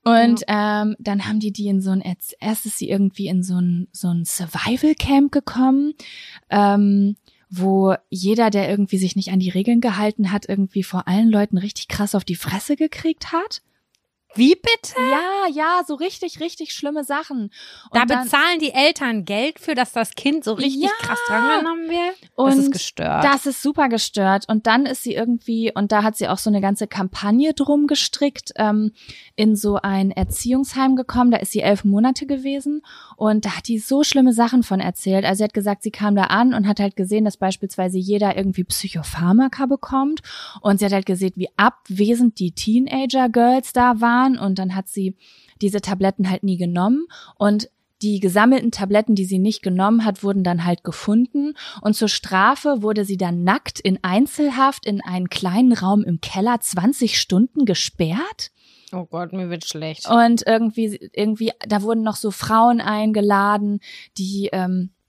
Und 0.03 0.43
ähm, 0.49 0.97
dann 0.99 1.27
haben 1.27 1.41
die 1.41 1.53
die 1.53 1.69
in 1.69 1.83
so 1.83 1.91
ein, 1.91 2.01
erst 2.01 2.35
erst 2.41 2.67
ist 2.67 2.79
sie 2.79 2.89
irgendwie 2.89 3.27
in 3.27 3.43
so 3.43 3.61
ein, 3.61 3.89
so 3.93 4.09
ein 4.09 4.25
Survival-Camp 4.25 5.31
gekommen, 5.31 5.93
ähm, 6.49 7.17
wo 7.51 7.95
jeder, 8.09 8.51
der 8.51 8.71
irgendwie 8.71 8.99
sich 8.99 9.17
nicht 9.17 9.31
an 9.31 9.41
die 9.41 9.51
Regeln 9.51 9.81
gehalten 9.81 10.33
hat, 10.33 10.49
irgendwie 10.49 10.83
vor 10.83 11.07
allen 11.07 11.29
Leuten 11.29 11.59
richtig 11.59 11.89
krass 11.89 12.15
auf 12.15 12.25
die 12.25 12.37
Fresse 12.37 12.77
gekriegt 12.77 13.33
hat. 13.33 13.63
Wie 14.37 14.55
bitte? 14.55 14.95
Ja, 14.97 15.49
ja, 15.53 15.81
so 15.87 15.95
richtig, 15.95 16.39
richtig 16.41 16.73
schlimme 16.73 17.03
Sachen. 17.05 17.43
Und 17.45 17.51
Da 17.93 18.05
dann- 18.05 18.25
bezahlen 18.25 18.61
die 18.61 18.71
Eltern 18.73 19.25
Geld 19.25 19.59
für, 19.59 19.75
dass 19.75 19.93
das 19.93 20.13
Kind 20.15 20.45
so 20.45 20.53
richtig 20.53 20.83
Ja. 20.85 20.91
krass 21.01 21.19
drangenommen 21.27 21.89
wird. 21.91 22.15
Und 22.37 22.51
das 22.51 22.59
ist 22.59 22.71
gestört. 22.73 23.25
Das 23.25 23.47
ist 23.47 23.61
super 23.61 23.89
gestört. 23.89 24.45
Und 24.49 24.67
dann 24.69 24.87
ist 24.87 25.03
sie 25.03 25.15
irgendwie, 25.15 25.73
und 25.75 25.91
da 25.91 26.03
hat 26.05 26.17
sie 26.17 26.29
auch 26.29 26.39
so 26.39 26.49
eine 26.49 26.61
ganze 26.61 26.87
Kampagne 26.87 27.55
drum 27.55 27.89
gestrickt, 27.89 28.53
ähm, 28.57 28.93
in 29.35 29.57
so 29.57 29.77
ein 29.83 30.13
Erziehungsheim 30.13 30.95
gekommen. 30.95 31.33
Da 31.33 31.39
ist 31.39 31.51
sie 31.53 31.61
elf 31.61 31.85
Monate 31.85 32.27
gewesen. 32.27 32.83
Und 33.17 33.45
da 33.47 33.57
hat 33.57 33.67
die 33.67 33.79
so 33.81 34.05
schlimme 34.05 34.33
Sachen 34.33 34.63
von 34.63 34.79
erzählt. 34.81 35.25
Also 35.25 35.39
sie 35.39 35.45
hat 35.45 35.55
gesagt, 35.55 35.83
sie 35.83 35.91
kam 35.91 36.15
da 36.15 36.25
an 36.25 36.55
und 36.55 36.69
hat 36.69 36.79
halt 36.79 36.95
gesehen, 36.95 37.25
dass 37.25 37.37
beispielsweise 37.37 37.99
jeder 37.99 38.37
irgendwie 38.37 38.63
Psychopharmaka 38.65 39.67
bekommt. 39.67 40.21
Und 40.61 40.79
sie 40.79 40.85
hat 40.85 40.93
halt 40.93 41.07
gesehen, 41.07 41.33
wie 41.35 41.49
abwesend 41.57 42.39
die 42.39 42.53
Teenager-Girls 42.53 43.73
da 43.73 44.01
waren. 44.01 44.20
Und 44.29 44.59
dann 44.59 44.75
hat 44.75 44.89
sie 44.89 45.17
diese 45.61 45.81
Tabletten 45.81 46.31
halt 46.31 46.43
nie 46.43 46.57
genommen. 46.57 47.07
Und 47.37 47.71
die 48.03 48.21
gesammelten 48.21 48.71
Tabletten, 48.71 49.15
die 49.15 49.25
sie 49.25 49.39
nicht 49.39 49.63
genommen 49.63 50.05
hat, 50.05 50.23
wurden 50.23 50.43
dann 50.43 50.65
halt 50.65 50.85
gefunden. 50.85 51.55
Und 51.83 51.95
zur 51.95 52.09
Strafe 52.09 52.83
wurde 52.83 53.05
sie 53.05 53.17
dann 53.17 53.45
nackt 53.45 53.79
in 53.79 53.99
Einzelhaft 54.03 54.87
in 54.87 55.03
einen 55.03 55.29
kleinen 55.29 55.73
Raum 55.73 56.03
im 56.03 56.21
Keller 56.21 56.61
20 56.61 57.21
Stunden 57.21 57.65
gesperrt. 57.65 58.51
oh 58.93 59.05
Gott, 59.05 59.33
mir 59.33 59.51
wird 59.51 59.67
schlecht. 59.67 60.09
Und 60.09 60.47
irgendwie, 60.47 61.11
irgendwie, 61.13 61.53
da 61.67 61.83
wurden 61.83 62.03
noch 62.03 62.17
so 62.17 62.31
Frauen 62.31 62.81
eingeladen, 62.81 63.81
die, 64.17 64.49
ähm, 64.53 64.91
äh, 64.91 65.00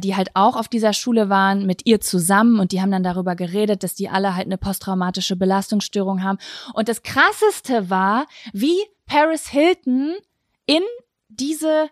die 0.00 0.16
halt 0.16 0.30
auch 0.34 0.56
auf 0.56 0.68
dieser 0.68 0.94
Schule 0.94 1.28
waren, 1.28 1.66
mit 1.66 1.84
ihr 1.84 2.00
zusammen 2.00 2.58
und 2.58 2.72
die 2.72 2.80
haben 2.80 2.90
dann 2.90 3.02
darüber 3.02 3.36
geredet, 3.36 3.82
dass 3.82 3.94
die 3.94 4.08
alle 4.08 4.34
halt 4.34 4.46
eine 4.46 4.56
posttraumatische 4.56 5.36
Belastungsstörung 5.36 6.22
haben. 6.22 6.38
Und 6.72 6.88
das 6.88 7.02
krasseste 7.02 7.90
war, 7.90 8.26
wie 8.52 8.78
Paris 9.06 9.48
Hilton 9.48 10.14
in 10.66 10.82
diese 11.28 11.90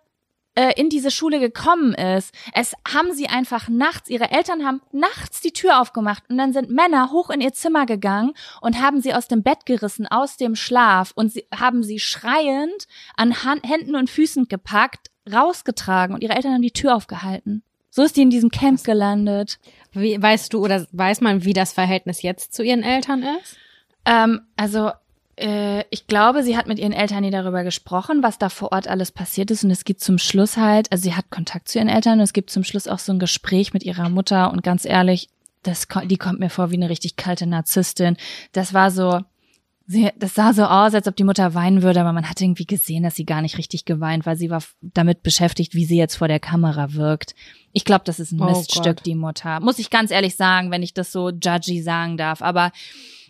äh, 0.56 0.72
in 0.80 0.88
diese 0.88 1.10
Schule 1.10 1.38
gekommen 1.38 1.94
ist. 1.94 2.34
Es 2.52 2.74
haben 2.88 3.12
sie 3.12 3.28
einfach 3.28 3.68
nachts, 3.68 4.08
ihre 4.08 4.30
Eltern 4.30 4.64
haben 4.64 4.80
nachts 4.90 5.40
die 5.40 5.52
Tür 5.52 5.80
aufgemacht 5.80 6.24
und 6.28 6.38
dann 6.38 6.52
sind 6.52 6.70
Männer 6.70 7.10
hoch 7.12 7.30
in 7.30 7.40
ihr 7.40 7.52
Zimmer 7.52 7.86
gegangen 7.86 8.32
und 8.60 8.80
haben 8.80 9.00
sie 9.00 9.14
aus 9.14 9.28
dem 9.28 9.42
Bett 9.42 9.66
gerissen, 9.66 10.06
aus 10.06 10.36
dem 10.36 10.56
Schlaf 10.56 11.12
und 11.14 11.32
sie 11.32 11.46
haben 11.54 11.82
sie 11.82 12.00
schreiend 12.00 12.88
an 13.16 13.32
Händen 13.62 13.96
und 13.96 14.10
Füßen 14.10 14.48
gepackt, 14.48 15.10
rausgetragen 15.30 16.14
und 16.14 16.22
ihre 16.22 16.34
Eltern 16.34 16.54
haben 16.54 16.62
die 16.62 16.72
Tür 16.72 16.96
aufgehalten. 16.96 17.62
So 17.96 18.02
ist 18.02 18.14
die 18.18 18.20
in 18.20 18.28
diesem 18.28 18.50
Camp 18.50 18.84
gelandet. 18.84 19.58
Wie, 19.92 20.20
weißt 20.20 20.52
du 20.52 20.62
oder 20.62 20.86
weiß 20.92 21.22
man, 21.22 21.46
wie 21.46 21.54
das 21.54 21.72
Verhältnis 21.72 22.20
jetzt 22.20 22.52
zu 22.52 22.62
ihren 22.62 22.82
Eltern 22.82 23.22
ist? 23.22 23.56
Ähm, 24.04 24.42
also 24.54 24.90
äh, 25.36 25.82
ich 25.88 26.06
glaube, 26.06 26.42
sie 26.42 26.58
hat 26.58 26.66
mit 26.66 26.78
ihren 26.78 26.92
Eltern 26.92 27.22
nie 27.22 27.30
darüber 27.30 27.64
gesprochen, 27.64 28.22
was 28.22 28.36
da 28.36 28.50
vor 28.50 28.72
Ort 28.72 28.86
alles 28.86 29.12
passiert 29.12 29.50
ist. 29.50 29.64
Und 29.64 29.70
es 29.70 29.84
gibt 29.84 30.02
zum 30.02 30.18
Schluss 30.18 30.58
halt, 30.58 30.92
also 30.92 31.04
sie 31.04 31.14
hat 31.14 31.30
Kontakt 31.30 31.70
zu 31.70 31.78
ihren 31.78 31.88
Eltern 31.88 32.18
und 32.18 32.24
es 32.24 32.34
gibt 32.34 32.50
zum 32.50 32.64
Schluss 32.64 32.86
auch 32.86 32.98
so 32.98 33.14
ein 33.14 33.18
Gespräch 33.18 33.72
mit 33.72 33.82
ihrer 33.82 34.10
Mutter. 34.10 34.52
Und 34.52 34.62
ganz 34.62 34.84
ehrlich, 34.84 35.30
das, 35.62 35.88
die 36.04 36.18
kommt 36.18 36.38
mir 36.38 36.50
vor 36.50 36.70
wie 36.70 36.76
eine 36.76 36.90
richtig 36.90 37.16
kalte 37.16 37.46
Narzisstin. 37.46 38.18
Das 38.52 38.74
war 38.74 38.90
so, 38.90 39.22
sie, 39.86 40.10
das 40.16 40.34
sah 40.34 40.52
so 40.52 40.64
aus, 40.64 40.94
als 40.94 41.06
ob 41.06 41.16
die 41.16 41.24
Mutter 41.24 41.54
weinen 41.54 41.82
würde, 41.82 42.00
aber 42.00 42.12
man 42.12 42.28
hat 42.28 42.40
irgendwie 42.40 42.66
gesehen, 42.66 43.04
dass 43.04 43.14
sie 43.14 43.24
gar 43.24 43.42
nicht 43.42 43.58
richtig 43.58 43.84
geweint, 43.84 44.26
weil 44.26 44.36
sie 44.36 44.50
war 44.50 44.62
damit 44.80 45.22
beschäftigt, 45.22 45.74
wie 45.74 45.84
sie 45.84 45.96
jetzt 45.96 46.16
vor 46.16 46.28
der 46.28 46.40
Kamera 46.40 46.92
wirkt. 46.94 47.34
Ich 47.72 47.84
glaube, 47.84 48.04
das 48.04 48.18
ist 48.18 48.32
ein 48.32 48.40
Oh 48.40 48.46
Miststück, 48.46 48.84
Gott. 48.84 49.06
die 49.06 49.14
Mutter. 49.14 49.60
Muss 49.60 49.78
ich 49.78 49.90
ganz 49.90 50.10
ehrlich 50.10 50.36
sagen, 50.36 50.70
wenn 50.70 50.82
ich 50.82 50.94
das 50.94 51.12
so 51.12 51.30
judgy 51.30 51.82
sagen 51.82 52.16
darf. 52.16 52.42
Aber 52.42 52.72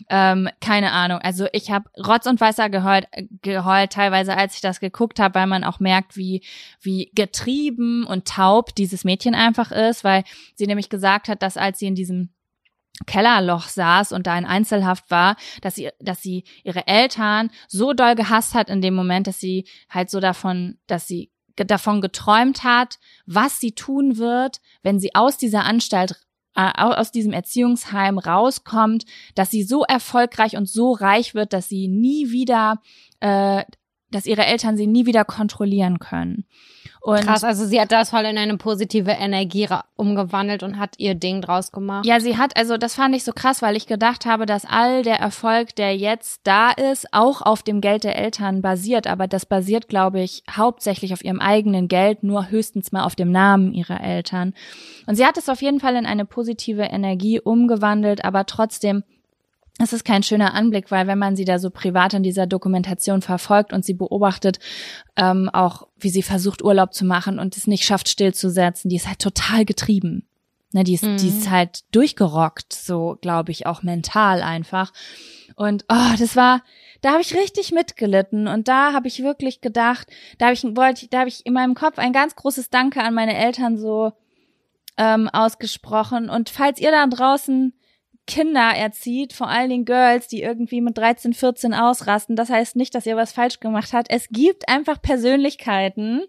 ähm, 0.09 0.49
keine 0.61 0.93
Ahnung. 0.93 1.19
Also 1.19 1.47
ich 1.51 1.69
habe 1.69 1.89
Rotz 1.97 2.25
und 2.25 2.39
Wasser 2.39 2.69
geheult, 2.69 3.07
geheult 3.41 3.91
teilweise, 3.91 4.37
als 4.37 4.55
ich 4.55 4.61
das 4.61 4.79
geguckt 4.79 5.19
habe, 5.19 5.35
weil 5.35 5.47
man 5.47 5.63
auch 5.63 5.79
merkt, 5.79 6.15
wie 6.15 6.43
wie 6.81 7.11
getrieben 7.13 8.05
und 8.05 8.25
taub 8.25 8.73
dieses 8.75 9.03
Mädchen 9.03 9.35
einfach 9.35 9.71
ist, 9.71 10.03
weil 10.03 10.23
sie 10.55 10.65
nämlich 10.67 10.89
gesagt 10.89 11.27
hat, 11.27 11.41
dass 11.41 11.57
als 11.57 11.79
sie 11.79 11.87
in 11.87 11.95
diesem 11.95 12.29
Kellerloch 13.05 13.67
saß 13.67 14.11
und 14.11 14.27
da 14.27 14.37
in 14.37 14.45
Einzelhaft 14.45 15.09
war, 15.11 15.35
dass 15.61 15.75
sie, 15.75 15.89
dass 15.99 16.21
sie 16.21 16.43
ihre 16.63 16.87
Eltern 16.87 17.49
so 17.67 17.93
doll 17.93 18.15
gehasst 18.15 18.53
hat 18.53 18.69
in 18.69 18.81
dem 18.81 18.95
Moment, 18.95 19.27
dass 19.27 19.39
sie 19.39 19.67
halt 19.89 20.09
so 20.09 20.19
davon, 20.19 20.77
dass 20.87 21.07
sie 21.07 21.31
davon 21.55 22.01
geträumt 22.01 22.63
hat, 22.63 22.97
was 23.25 23.59
sie 23.59 23.71
tun 23.73 24.17
wird, 24.17 24.59
wenn 24.83 24.99
sie 24.99 25.15
aus 25.15 25.37
dieser 25.37 25.63
Anstalt 25.65 26.15
äh, 26.55 26.71
au- 26.75 26.91
aus 26.93 27.11
diesem 27.11 27.33
Erziehungsheim 27.33 28.17
rauskommt, 28.17 29.05
dass 29.35 29.51
sie 29.51 29.63
so 29.63 29.83
erfolgreich 29.83 30.57
und 30.57 30.67
so 30.67 30.91
reich 30.91 31.33
wird, 31.35 31.53
dass 31.53 31.67
sie 31.69 31.87
nie 31.87 32.31
wieder, 32.31 32.81
äh, 33.19 33.63
dass 34.11 34.25
ihre 34.25 34.45
Eltern 34.45 34.77
sie 34.77 34.87
nie 34.87 35.05
wieder 35.05 35.25
kontrollieren 35.25 35.99
können. 35.99 36.45
Und 37.01 37.21
Krass, 37.21 37.43
also 37.43 37.65
sie 37.65 37.79
hat 37.79 37.91
das 37.91 38.09
voll 38.09 38.25
in 38.25 38.37
eine 38.37 38.57
positive 38.57 39.11
Energie 39.11 39.67
umgewandelt 39.95 40.61
und 40.63 40.77
hat 40.77 40.95
ihr 40.97 41.15
Ding 41.15 41.41
draus 41.41 41.71
gemacht. 41.71 42.05
Ja, 42.05 42.19
sie 42.19 42.37
hat, 42.37 42.57
also 42.57 42.77
das 42.77 42.95
fand 42.95 43.15
ich 43.15 43.23
so 43.23 43.31
krass, 43.31 43.61
weil 43.61 43.77
ich 43.77 43.87
gedacht 43.87 44.25
habe, 44.25 44.45
dass 44.45 44.65
all 44.65 45.03
der 45.03 45.17
Erfolg, 45.17 45.75
der 45.75 45.95
jetzt 45.95 46.41
da 46.43 46.71
ist, 46.71 47.07
auch 47.13 47.41
auf 47.41 47.63
dem 47.63 47.79
Geld 47.79 48.03
der 48.03 48.17
Eltern 48.17 48.61
basiert. 48.61 49.07
Aber 49.07 49.27
das 49.27 49.45
basiert, 49.45 49.87
glaube 49.87 50.21
ich, 50.21 50.43
hauptsächlich 50.49 51.13
auf 51.13 51.23
ihrem 51.23 51.39
eigenen 51.39 51.87
Geld, 51.87 52.23
nur 52.23 52.49
höchstens 52.49 52.91
mal 52.91 53.05
auf 53.05 53.15
dem 53.15 53.31
Namen 53.31 53.73
ihrer 53.73 54.01
Eltern. 54.01 54.53
Und 55.05 55.15
sie 55.15 55.25
hat 55.25 55.37
es 55.37 55.49
auf 55.49 55.61
jeden 55.61 55.79
Fall 55.79 55.95
in 55.95 56.05
eine 56.05 56.25
positive 56.25 56.83
Energie 56.83 57.39
umgewandelt, 57.39 58.25
aber 58.25 58.45
trotzdem 58.45 59.03
es 59.79 59.93
ist 59.93 60.05
kein 60.05 60.23
schöner 60.23 60.53
Anblick, 60.53 60.89
weil 60.91 61.07
wenn 61.07 61.19
man 61.19 61.35
sie 61.35 61.45
da 61.45 61.59
so 61.59 61.69
privat 61.69 62.13
in 62.13 62.23
dieser 62.23 62.47
Dokumentation 62.47 63.21
verfolgt 63.21 63.73
und 63.73 63.85
sie 63.85 63.93
beobachtet, 63.93 64.59
ähm, 65.15 65.49
auch 65.53 65.87
wie 65.97 66.09
sie 66.09 66.23
versucht 66.23 66.63
Urlaub 66.63 66.93
zu 66.93 67.05
machen 67.05 67.39
und 67.39 67.57
es 67.57 67.67
nicht 67.67 67.83
schafft 67.83 68.09
stillzusetzen, 68.09 68.89
die 68.89 68.95
ist 68.95 69.07
halt 69.07 69.19
total 69.19 69.65
getrieben. 69.65 70.27
Ne, 70.73 70.83
die, 70.83 70.95
ist, 70.95 71.03
Mhm. 71.03 71.17
die 71.17 71.29
ist 71.29 71.49
halt 71.49 71.83
durchgerockt, 71.95 72.73
so 72.73 73.17
glaube 73.21 73.51
ich 73.51 73.65
auch 73.65 73.83
mental 73.83 74.41
einfach. 74.41 74.91
Und 75.55 75.85
oh, 75.87 76.15
das 76.19 76.35
war, 76.35 76.61
da 77.01 77.11
habe 77.11 77.21
ich 77.21 77.33
richtig 77.35 77.71
mitgelitten 77.71 78.47
und 78.47 78.67
da 78.67 78.91
habe 78.91 79.07
ich 79.07 79.23
wirklich 79.23 79.61
gedacht, 79.61 80.07
da 80.37 80.47
habe 80.47 80.55
ich 80.55 80.63
wollte, 80.63 81.07
da 81.07 81.19
habe 81.19 81.29
ich 81.29 81.45
in 81.45 81.53
meinem 81.53 81.73
Kopf 81.73 81.99
ein 81.99 82.11
ganz 82.11 82.35
großes 82.35 82.69
Danke 82.69 83.01
an 83.01 83.13
meine 83.13 83.37
Eltern 83.37 83.77
so 83.77 84.11
ähm, 84.97 85.29
ausgesprochen. 85.29 86.29
Und 86.29 86.49
falls 86.49 86.81
ihr 86.81 86.91
da 86.91 87.07
draußen 87.07 87.73
Kinder 88.27 88.73
erzieht, 88.75 89.33
vor 89.33 89.47
allen 89.47 89.69
Dingen 89.69 89.85
Girls, 89.85 90.27
die 90.27 90.43
irgendwie 90.43 90.81
mit 90.81 90.97
13, 90.97 91.33
14 91.33 91.73
ausrasten, 91.73 92.35
das 92.35 92.49
heißt 92.49 92.75
nicht, 92.75 92.93
dass 92.93 93.05
ihr 93.05 93.15
was 93.15 93.31
falsch 93.31 93.59
gemacht 93.59 93.93
habt. 93.93 94.11
Es 94.11 94.27
gibt 94.29 94.69
einfach 94.69 95.01
Persönlichkeiten, 95.01 96.21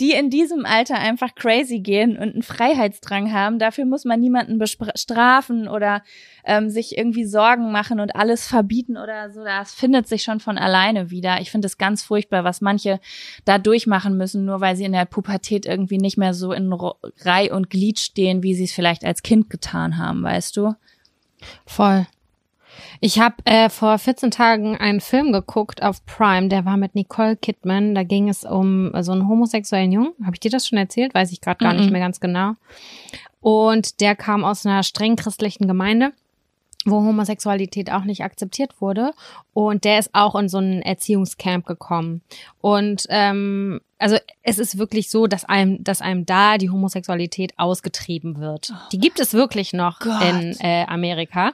die 0.00 0.12
in 0.12 0.30
diesem 0.30 0.64
Alter 0.64 0.98
einfach 0.98 1.34
crazy 1.34 1.80
gehen 1.80 2.16
und 2.16 2.32
einen 2.32 2.42
Freiheitsdrang 2.42 3.32
haben. 3.34 3.58
Dafür 3.58 3.84
muss 3.84 4.06
man 4.06 4.18
niemanden 4.18 4.58
bestrafen 4.58 5.68
oder 5.68 6.02
ähm, 6.42 6.70
sich 6.70 6.96
irgendwie 6.96 7.26
Sorgen 7.26 7.70
machen 7.70 8.00
und 8.00 8.16
alles 8.16 8.46
verbieten 8.46 8.96
oder 8.96 9.30
so. 9.30 9.44
Das 9.44 9.74
findet 9.74 10.08
sich 10.08 10.22
schon 10.22 10.40
von 10.40 10.56
alleine 10.56 11.10
wieder. 11.10 11.42
Ich 11.42 11.50
finde 11.50 11.66
es 11.66 11.76
ganz 11.76 12.02
furchtbar, 12.02 12.44
was 12.44 12.62
manche 12.62 12.98
da 13.44 13.58
durchmachen 13.58 14.16
müssen, 14.16 14.46
nur 14.46 14.62
weil 14.62 14.74
sie 14.74 14.84
in 14.84 14.92
der 14.92 15.04
Pubertät 15.04 15.66
irgendwie 15.66 15.98
nicht 15.98 16.16
mehr 16.16 16.32
so 16.32 16.52
in 16.52 16.72
Reih 16.72 17.52
und 17.52 17.68
Glied 17.68 18.00
stehen, 18.00 18.42
wie 18.42 18.54
sie 18.54 18.64
es 18.64 18.72
vielleicht 18.72 19.04
als 19.04 19.22
Kind 19.22 19.50
getan 19.50 19.98
haben, 19.98 20.22
weißt 20.22 20.56
du? 20.56 20.74
Voll. 21.66 22.06
Ich 23.00 23.18
habe 23.18 23.36
äh, 23.46 23.70
vor 23.70 23.98
14 23.98 24.30
Tagen 24.30 24.76
einen 24.76 25.00
Film 25.00 25.32
geguckt 25.32 25.82
auf 25.82 26.04
Prime, 26.04 26.48
der 26.48 26.64
war 26.66 26.76
mit 26.76 26.94
Nicole 26.94 27.36
Kidman. 27.36 27.94
Da 27.94 28.02
ging 28.02 28.28
es 28.28 28.44
um 28.44 28.92
so 29.02 29.12
einen 29.12 29.26
homosexuellen 29.28 29.90
Jungen. 29.90 30.12
Habe 30.22 30.34
ich 30.34 30.40
dir 30.40 30.50
das 30.50 30.66
schon 30.66 30.78
erzählt? 30.78 31.14
Weiß 31.14 31.32
ich 31.32 31.40
gerade 31.40 31.64
gar 31.64 31.72
mm 31.72 31.76
-mm. 31.76 31.80
nicht 31.80 31.90
mehr 31.92 32.00
ganz 32.00 32.20
genau. 32.20 32.52
Und 33.40 34.00
der 34.00 34.16
kam 34.16 34.44
aus 34.44 34.66
einer 34.66 34.82
streng 34.82 35.16
christlichen 35.16 35.66
Gemeinde 35.66 36.12
wo 36.86 36.96
Homosexualität 36.96 37.90
auch 37.92 38.04
nicht 38.04 38.22
akzeptiert 38.22 38.80
wurde. 38.80 39.12
Und 39.52 39.84
der 39.84 39.98
ist 39.98 40.10
auch 40.14 40.34
in 40.34 40.48
so 40.48 40.58
ein 40.58 40.80
Erziehungscamp 40.82 41.66
gekommen. 41.66 42.22
Und 42.60 43.06
ähm, 43.10 43.80
also 43.98 44.16
es 44.42 44.58
ist 44.58 44.78
wirklich 44.78 45.10
so, 45.10 45.26
dass 45.26 45.44
einem, 45.44 45.84
dass 45.84 46.00
einem 46.00 46.24
da 46.24 46.56
die 46.56 46.70
Homosexualität 46.70 47.52
ausgetrieben 47.58 48.40
wird. 48.40 48.72
Die 48.92 48.98
gibt 48.98 49.20
es 49.20 49.34
wirklich 49.34 49.74
noch 49.74 50.00
Gott. 50.00 50.22
in 50.22 50.56
äh, 50.60 50.86
Amerika. 50.86 51.52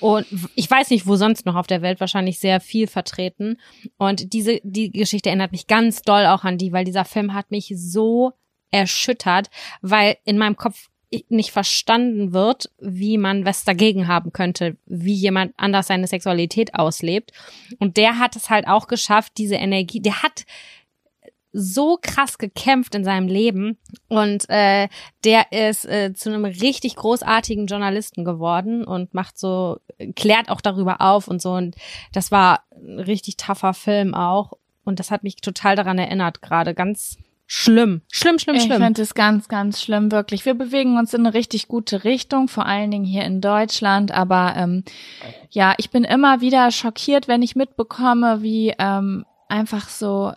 Und 0.00 0.26
ich 0.56 0.68
weiß 0.68 0.90
nicht, 0.90 1.06
wo 1.06 1.14
sonst 1.14 1.46
noch 1.46 1.54
auf 1.54 1.68
der 1.68 1.82
Welt 1.82 2.00
wahrscheinlich 2.00 2.40
sehr 2.40 2.60
viel 2.60 2.88
vertreten. 2.88 3.58
Und 3.96 4.32
diese, 4.32 4.60
die 4.64 4.90
Geschichte 4.90 5.28
erinnert 5.28 5.52
mich 5.52 5.68
ganz 5.68 6.02
doll 6.02 6.26
auch 6.26 6.42
an 6.42 6.58
die, 6.58 6.72
weil 6.72 6.84
dieser 6.84 7.04
Film 7.04 7.32
hat 7.32 7.52
mich 7.52 7.72
so 7.76 8.32
erschüttert, 8.72 9.50
weil 9.82 10.16
in 10.24 10.36
meinem 10.36 10.56
Kopf 10.56 10.88
nicht 11.28 11.50
verstanden 11.50 12.32
wird, 12.32 12.70
wie 12.78 13.18
man 13.18 13.44
was 13.44 13.64
dagegen 13.64 14.08
haben 14.08 14.32
könnte, 14.32 14.76
wie 14.86 15.14
jemand 15.14 15.54
anders 15.56 15.88
seine 15.88 16.06
Sexualität 16.06 16.74
auslebt. 16.74 17.32
Und 17.78 17.96
der 17.96 18.18
hat 18.18 18.36
es 18.36 18.50
halt 18.50 18.66
auch 18.66 18.86
geschafft, 18.86 19.34
diese 19.38 19.56
Energie, 19.56 20.00
der 20.00 20.22
hat 20.22 20.44
so 21.56 21.98
krass 22.02 22.36
gekämpft 22.38 22.96
in 22.96 23.04
seinem 23.04 23.28
Leben. 23.28 23.78
Und 24.08 24.48
äh, 24.50 24.88
der 25.22 25.52
ist 25.52 25.86
äh, 25.86 26.12
zu 26.12 26.28
einem 26.28 26.44
richtig 26.44 26.96
großartigen 26.96 27.66
Journalisten 27.66 28.24
geworden 28.24 28.84
und 28.84 29.14
macht 29.14 29.38
so 29.38 29.78
klärt 30.16 30.50
auch 30.50 30.60
darüber 30.60 31.00
auf 31.00 31.28
und 31.28 31.40
so. 31.40 31.52
Und 31.52 31.76
das 32.12 32.32
war 32.32 32.64
ein 32.72 32.98
richtig 32.98 33.36
tougher 33.36 33.72
Film 33.72 34.14
auch. 34.14 34.54
Und 34.84 34.98
das 34.98 35.12
hat 35.12 35.22
mich 35.22 35.36
total 35.36 35.76
daran 35.76 35.98
erinnert 35.98 36.42
gerade 36.42 36.74
ganz 36.74 37.16
schlimm. 37.46 38.02
Schlimm, 38.10 38.38
schlimm, 38.38 38.58
schlimm. 38.58 38.72
Ich 38.72 38.84
finde 38.84 39.02
es 39.02 39.14
ganz, 39.14 39.48
ganz 39.48 39.82
schlimm, 39.82 40.10
wirklich. 40.10 40.44
Wir 40.44 40.54
bewegen 40.54 40.98
uns 40.98 41.14
in 41.14 41.20
eine 41.20 41.34
richtig 41.34 41.68
gute 41.68 42.04
Richtung, 42.04 42.48
vor 42.48 42.66
allen 42.66 42.90
Dingen 42.90 43.04
hier 43.04 43.24
in 43.24 43.40
Deutschland. 43.40 44.12
Aber 44.12 44.54
ähm, 44.56 44.84
ja, 45.50 45.74
ich 45.78 45.90
bin 45.90 46.04
immer 46.04 46.40
wieder 46.40 46.70
schockiert, 46.70 47.28
wenn 47.28 47.42
ich 47.42 47.56
mitbekomme, 47.56 48.42
wie 48.42 48.74
ähm, 48.78 49.24
einfach 49.48 49.88
so 49.88 50.32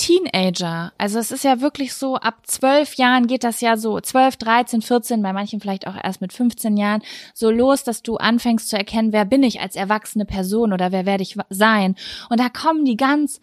Teenager. 0.00 0.92
Also 0.96 1.18
es 1.18 1.30
ist 1.30 1.44
ja 1.44 1.60
wirklich 1.60 1.92
so, 1.92 2.16
ab 2.16 2.46
zwölf 2.46 2.94
Jahren 2.94 3.26
geht 3.26 3.44
das 3.44 3.60
ja 3.60 3.76
so, 3.76 4.00
zwölf, 4.00 4.36
dreizehn, 4.38 4.80
vierzehn, 4.80 5.22
bei 5.22 5.34
manchen 5.34 5.60
vielleicht 5.60 5.86
auch 5.86 5.94
erst 6.02 6.22
mit 6.22 6.32
15 6.32 6.78
Jahren, 6.78 7.02
so 7.34 7.50
los, 7.50 7.84
dass 7.84 8.02
du 8.02 8.16
anfängst 8.16 8.70
zu 8.70 8.78
erkennen, 8.78 9.12
wer 9.12 9.26
bin 9.26 9.42
ich 9.42 9.60
als 9.60 9.76
erwachsene 9.76 10.24
Person 10.24 10.72
oder 10.72 10.90
wer 10.90 11.04
werde 11.04 11.22
ich 11.22 11.36
sein. 11.50 11.96
Und 12.30 12.40
da 12.40 12.48
kommen 12.48 12.86
die 12.86 12.96
ganz 12.96 13.40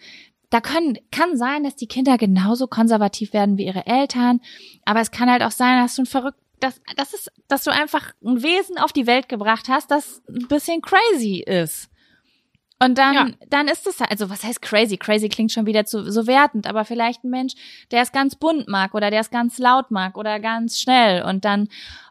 da 0.50 0.62
können, 0.62 0.98
kann 1.12 1.38
sein, 1.38 1.64
dass 1.64 1.76
die 1.76 1.88
Kinder 1.88 2.18
genauso 2.18 2.68
konservativ 2.68 3.34
werden 3.34 3.58
wie 3.58 3.66
ihre 3.66 3.86
Eltern, 3.86 4.40
aber 4.86 5.02
es 5.02 5.12
kann 5.12 5.30
halt 5.30 5.44
auch 5.44 5.52
sein, 5.52 5.82
dass 5.82 5.96
du 5.96 6.04
ein 6.04 6.06
verrückt, 6.06 6.40
dass, 6.60 6.82
das 6.96 7.14
ist, 7.14 7.32
dass 7.48 7.64
du 7.64 7.72
einfach 7.72 8.14
ein 8.24 8.42
Wesen 8.42 8.78
auf 8.78 8.92
die 8.92 9.08
Welt 9.08 9.30
gebracht 9.30 9.68
hast, 9.68 9.92
das 9.92 10.24
ein 10.28 10.48
bisschen 10.48 10.82
crazy 10.82 11.44
ist. 11.46 11.90
Und 12.80 12.98
dann, 13.00 13.14
ja. 13.14 13.28
dann 13.50 13.68
ist 13.68 13.88
es 13.88 14.00
halt, 14.00 14.12
also 14.12 14.30
was 14.30 14.44
heißt 14.44 14.62
crazy? 14.62 14.98
Crazy 14.98 15.30
klingt 15.30 15.52
schon 15.52 15.66
wieder 15.66 15.86
zu, 15.86 16.12
so 16.12 16.28
wertend, 16.28 16.68
aber 16.68 16.86
vielleicht 16.86 17.24
ein 17.24 17.32
Mensch, 17.32 17.54
der 17.90 18.04
es 18.04 18.12
ganz 18.12 18.36
bunt 18.36 18.68
mag 18.68 18.94
oder 18.94 19.10
der 19.10 19.22
es 19.22 19.32
ganz 19.32 19.58
laut 19.58 19.90
mag 19.90 20.16
oder 20.16 20.40
ganz 20.40 20.80
schnell 20.80 21.24
und 21.24 21.44
dann, 21.44 21.70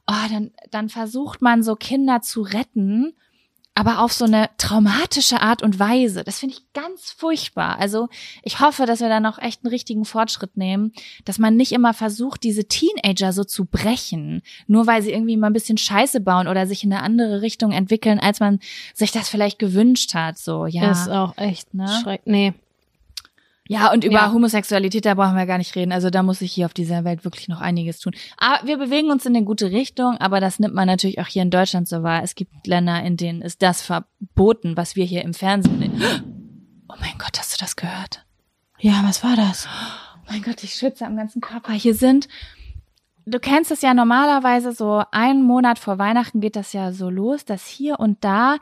oh, 0.09 0.29
dann, 0.31 0.51
dann 0.71 0.89
versucht 0.89 1.41
man 1.41 1.63
so 1.63 1.77
Kinder 1.77 2.21
zu 2.21 2.43
retten 2.43 3.17
aber 3.77 4.01
auf 4.01 4.13
so 4.13 4.25
eine 4.25 4.49
traumatische 4.57 5.43
Art 5.43 5.63
und 5.63 5.79
Weise. 5.79 6.25
Das 6.25 6.39
finde 6.39 6.55
ich 6.55 6.73
ganz 6.73 7.13
furchtbar. 7.13 7.79
Also 7.79 8.09
ich 8.43 8.59
hoffe, 8.61 8.87
dass 8.87 9.01
wir 9.01 9.11
da 9.11 9.21
noch 9.21 9.39
echt 9.39 9.63
einen 9.63 9.71
richtigen 9.71 10.07
Fortschritt 10.07 10.57
nehmen, 10.57 10.93
dass 11.27 11.39
man 11.39 11.57
nicht 11.57 11.73
immer 11.73 11.93
versucht, 11.93 12.43
diese 12.43 12.65
Teenager 12.65 13.35
so 13.35 13.45
zu 13.45 13.67
brechen, 13.67 14.41
nur 14.67 14.87
weil 14.87 15.03
sie 15.03 15.13
irgendwie 15.13 15.37
mal 15.37 15.49
ein 15.49 15.53
bisschen 15.53 15.77
Scheiße 15.77 16.21
bauen 16.21 16.49
oder 16.49 16.67
sich 16.67 16.85
in 16.85 16.93
eine 16.93 17.03
andere 17.03 17.43
Richtung 17.43 17.71
entwickeln, 17.71 18.19
als 18.19 18.41
man 18.41 18.61
sich 18.95 19.13
das 19.13 19.29
vielleicht 19.29 19.59
gewünscht 19.59 20.15
hat. 20.15 20.39
So, 20.39 20.65
ja. 20.65 20.91
Ist 20.91 21.11
auch 21.11 21.37
echt 21.37 21.75
ne? 21.75 21.87
schrecklich. 22.03 22.33
Nee, 22.33 22.55
ja, 23.69 23.93
und 23.93 24.05
über 24.05 24.15
ja. 24.15 24.33
Homosexualität, 24.33 25.05
da 25.05 25.15
brauchen 25.15 25.37
wir 25.37 25.47
gar 25.47 25.59
nicht 25.59 25.75
reden. 25.75 25.93
Also 25.93 26.11
da 26.11 26.23
muss 26.23 26.41
ich 26.41 26.53
hier 26.53 26.67
auf 26.67 26.75
dieser 26.75 27.05
Welt 27.05 27.25
wirklich 27.25 27.49
noch 27.49 27.61
einiges 27.61 27.99
tun. 27.99 28.15
Aber 28.37 28.67
wir 28.67 28.79
bewegen 28.79 29.11
uns 29.11 29.27
in 29.27 29.37
eine 29.37 29.45
gute 29.45 29.71
Richtung, 29.71 30.17
aber 30.19 30.41
das 30.41 30.59
nimmt 30.59 30.75
man 30.75 30.87
natürlich 30.87 31.21
auch 31.21 31.27
hier 31.27 31.43
in 31.43 31.51
Deutschland 31.51 31.89
so 31.89 32.03
wahr. 32.03 32.23
Es 32.23 32.35
gibt 32.35 32.67
Länder, 32.67 33.03
in 33.03 33.17
denen 33.17 33.43
ist 33.43 33.63
das 33.63 33.83
verboten, 33.83 34.77
was 34.77 34.97
wir 34.97 35.05
hier 35.05 35.23
im 35.23 35.35
Fernsehen. 35.35 36.03
Oh 36.89 36.95
mein 37.01 37.19
Gott, 37.19 37.37
hast 37.37 37.53
du 37.53 37.57
das 37.59 37.75
gehört? 37.75 38.25
Ja, 38.79 39.03
was 39.05 39.25
war 39.25 39.35
das? 39.37 39.67
Oh 40.29 40.33
mein 40.33 40.43
Gott, 40.43 40.65
ich 40.65 40.75
schwitze 40.75 41.05
am 41.05 41.17
ganzen 41.17 41.41
Körper. 41.41 41.73
Hier 41.73 41.95
sind 41.95 42.27
du 43.27 43.41
kennst 43.41 43.71
es 43.71 43.83
ja 43.83 43.93
normalerweise 43.93 44.73
so 44.73 45.03
einen 45.11 45.43
Monat 45.43 45.79
vor 45.79 45.99
Weihnachten 45.99 46.41
geht 46.41 46.57
das 46.57 46.73
ja 46.73 46.93
so 46.93 47.11
los, 47.11 47.45
dass 47.45 47.67
hier 47.67 48.01
und 48.01 48.25
da 48.25 48.57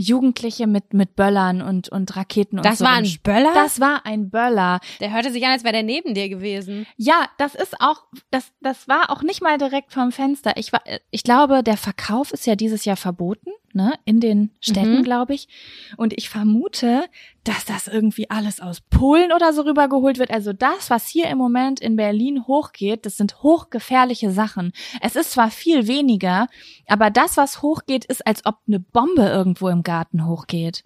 Jugendliche 0.00 0.68
mit, 0.68 0.94
mit 0.94 1.16
Böllern 1.16 1.60
und, 1.60 1.88
und 1.88 2.16
Raketen 2.16 2.58
und 2.58 2.64
das 2.64 2.78
so. 2.78 2.84
Das 2.84 2.92
war 2.92 2.98
ein 2.98 3.18
Böller? 3.22 3.54
Das 3.54 3.80
war 3.80 4.06
ein 4.06 4.30
Böller. 4.30 4.80
Der 5.00 5.12
hörte 5.12 5.32
sich 5.32 5.44
an, 5.44 5.52
als 5.52 5.64
wäre 5.64 5.72
der 5.72 5.82
neben 5.82 6.14
dir 6.14 6.28
gewesen. 6.28 6.86
Ja, 6.96 7.26
das 7.36 7.56
ist 7.56 7.80
auch, 7.80 8.04
das, 8.30 8.52
das 8.60 8.86
war 8.86 9.10
auch 9.10 9.22
nicht 9.22 9.42
mal 9.42 9.58
direkt 9.58 9.92
vom 9.92 10.12
Fenster. 10.12 10.52
Ich 10.56 10.72
war, 10.72 10.82
ich 11.10 11.24
glaube, 11.24 11.64
der 11.64 11.76
Verkauf 11.76 12.32
ist 12.32 12.46
ja 12.46 12.54
dieses 12.54 12.84
Jahr 12.84 12.96
verboten 12.96 13.50
ne, 13.74 13.94
in 14.04 14.20
den 14.20 14.50
Städten, 14.60 14.98
mhm. 14.98 15.02
glaube 15.02 15.34
ich. 15.34 15.48
Und 15.96 16.12
ich 16.16 16.28
vermute, 16.28 17.04
dass 17.44 17.64
das 17.64 17.88
irgendwie 17.88 18.28
alles 18.30 18.60
aus 18.60 18.80
Polen 18.80 19.32
oder 19.32 19.52
so 19.52 19.62
rübergeholt 19.62 20.18
wird. 20.18 20.30
Also 20.30 20.52
das, 20.52 20.90
was 20.90 21.06
hier 21.08 21.28
im 21.28 21.38
Moment 21.38 21.80
in 21.80 21.96
Berlin 21.96 22.46
hochgeht, 22.46 23.06
das 23.06 23.16
sind 23.16 23.42
hochgefährliche 23.42 24.30
Sachen. 24.30 24.72
Es 25.00 25.16
ist 25.16 25.32
zwar 25.32 25.50
viel 25.50 25.86
weniger, 25.86 26.48
aber 26.86 27.10
das, 27.10 27.36
was 27.36 27.62
hochgeht, 27.62 28.04
ist, 28.04 28.26
als 28.26 28.44
ob 28.44 28.56
eine 28.66 28.80
Bombe 28.80 29.22
irgendwo 29.22 29.68
im 29.68 29.82
Garten 29.82 30.26
hochgeht. 30.26 30.84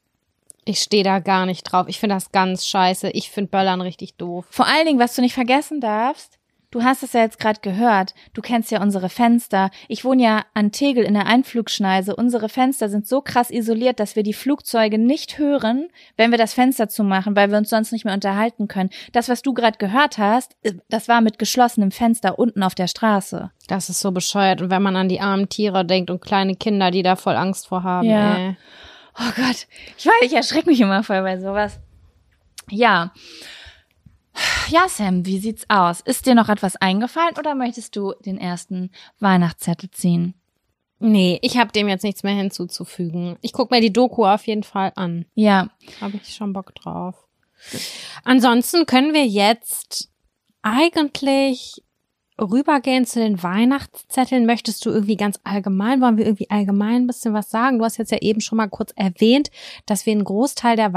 Ich 0.65 0.79
stehe 0.79 1.03
da 1.03 1.19
gar 1.19 1.47
nicht 1.47 1.65
drauf. 1.65 1.87
Ich 1.89 1.99
finde 1.99 2.15
das 2.15 2.31
ganz 2.31 2.67
scheiße. 2.67 3.11
Ich 3.11 3.31
finde 3.31 3.51
Böllern 3.51 3.81
richtig 3.81 4.15
doof. 4.15 4.47
Vor 4.49 4.67
allen 4.67 4.87
Dingen, 4.87 5.01
was 5.01 5.17
du 5.17 5.23
nicht 5.23 5.35
vergessen 5.35 5.81
darfst, 5.81 6.39
Du 6.73 6.83
hast 6.83 7.03
es 7.03 7.13
ja 7.13 7.21
jetzt 7.21 7.39
gerade 7.39 7.61
gehört. 7.61 8.15
Du 8.33 8.41
kennst 8.41 8.71
ja 8.71 8.81
unsere 8.81 9.11
Fenster. 9.11 9.71
Ich 9.89 10.07
wohne 10.07 10.23
ja 10.23 10.45
an 10.55 10.73
Tegel 10.73 11.05
in 11.05 11.13
der 11.13 11.27
Einflugschneise. 11.27 12.17
Unsere 12.17 12.49
Fenster 12.49 12.89
sind 12.89 13.07
so 13.07 13.21
krass 13.21 13.51
isoliert, 13.51 14.01
dass 14.01 14.17
wir 14.17 14.23
die 14.23 14.33
Flugzeuge 14.33 14.97
nicht 14.99 15.37
hören, 15.37 15.91
wenn 16.17 16.31
wir 16.31 16.39
das 16.39 16.55
Fenster 16.55 16.89
zumachen, 16.89 17.37
weil 17.37 17.51
wir 17.51 17.59
uns 17.59 17.69
sonst 17.69 17.93
nicht 17.93 18.07
mehr 18.07 18.15
unterhalten 18.15 18.69
können. 18.69 18.89
Das, 19.13 19.29
was 19.29 19.43
du 19.43 19.53
gerade 19.53 19.77
gehört 19.77 20.17
hast, 20.17 20.57
äh, 20.63 20.73
das 20.89 21.09
war 21.09 21.21
mit 21.21 21.39
geschlossenem 21.39 21.91
Fenster 21.91 22.39
unten 22.39 22.63
auf 22.63 22.75
der 22.75 22.89
Straße. 22.89 23.51
Das 23.69 23.91
ist 23.91 24.01
so 24.01 24.11
bescheuert. 24.11 24.63
Und 24.63 24.71
wenn 24.71 24.83
man 24.83 24.97
an 24.97 25.11
die 25.11 25.21
armen 25.21 25.51
Tiere 25.51 25.85
denkt 25.85 26.11
und 26.11 26.23
kleine 26.23 26.57
Kinder, 26.57 26.91
die 26.91 27.03
da 27.03 27.17
voll 27.17 27.37
Angst 27.37 27.69
vor 27.69 27.83
haben. 27.83 28.09
Ja. 28.09 28.35
Ey. 28.35 28.57
Oh 29.19 29.31
Gott. 29.37 29.67
Ich 29.99 30.07
weiß, 30.07 30.23
ich 30.23 30.33
erschrecke 30.33 30.71
mich 30.71 30.81
immer 30.81 31.03
voll 31.05 31.21
bei 31.21 31.39
sowas. 31.39 31.79
Ja. 32.71 33.13
Ja, 34.69 34.89
Sam, 34.89 35.27
wie 35.27 35.39
sieht's 35.39 35.65
aus? 35.69 36.01
Ist 36.01 36.27
dir 36.27 36.35
noch 36.35 36.49
etwas 36.49 36.77
eingefallen 36.77 37.37
oder 37.39 37.55
möchtest 37.55 37.97
du 37.97 38.15
den 38.25 38.39
ersten 38.39 38.91
Weihnachtszettel 39.21 39.91
ziehen? 39.91 40.35
Nee, 40.99 41.39
ich 41.43 41.59
habe 41.59 41.73
dem 41.73 41.89
jetzt 41.89 42.05
nichts 42.05 42.23
mehr 42.23 42.35
hinzuzufügen. 42.35 43.37
Ich 43.43 43.53
guck 43.53 43.71
mir 43.71 43.81
die 43.81 43.93
Doku 43.93 44.25
auf 44.25 44.47
jeden 44.47 44.63
Fall 44.63 44.93
an. 44.95 45.27
Ja. 45.35 45.69
Habe 46.01 46.19
ich 46.23 46.35
schon 46.35 46.53
Bock 46.53 46.75
drauf. 46.75 47.17
Ansonsten 48.25 48.87
können 48.87 49.13
wir 49.13 49.27
jetzt 49.27 50.09
eigentlich 50.63 51.83
rübergehen 52.41 53.05
zu 53.05 53.21
den 53.21 53.43
Weihnachtszetteln, 53.43 54.47
möchtest 54.47 54.85
du 54.87 54.91
irgendwie 54.91 55.17
ganz 55.17 55.39
allgemein, 55.45 56.01
wollen 56.01 56.17
wir 56.17 56.25
irgendwie 56.25 56.51
allgemein 56.51 57.03
ein 57.03 57.07
bisschen 57.07 57.35
was 57.35 57.51
sagen? 57.51 57.79
Du 57.79 57.85
hast 57.85 57.99
jetzt 57.99 58.13
ja 58.13 58.19
eben 58.19 58.41
schon 58.41 58.57
mal 58.57 58.69
kurz 58.69 58.93
erwähnt, 58.97 59.51
dass 59.87 60.07
wir 60.07 60.13
einen 60.13 60.25
Großteil 60.25 60.77
der 60.77 60.93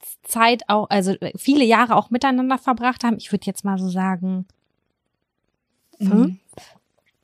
Weihnachtszeit 0.00 0.62
auch, 0.68 0.88
also 0.90 1.14
viele 1.36 1.64
Jahre 1.64 1.96
auch 1.96 2.10
miteinander 2.10 2.58
verbracht 2.58 3.04
haben. 3.04 3.16
Ich 3.18 3.32
würde 3.32 3.46
jetzt 3.46 3.64
mal 3.64 3.78
so 3.78 3.88
sagen, 3.88 4.46
fünf, 5.98 6.10
mhm. 6.12 6.40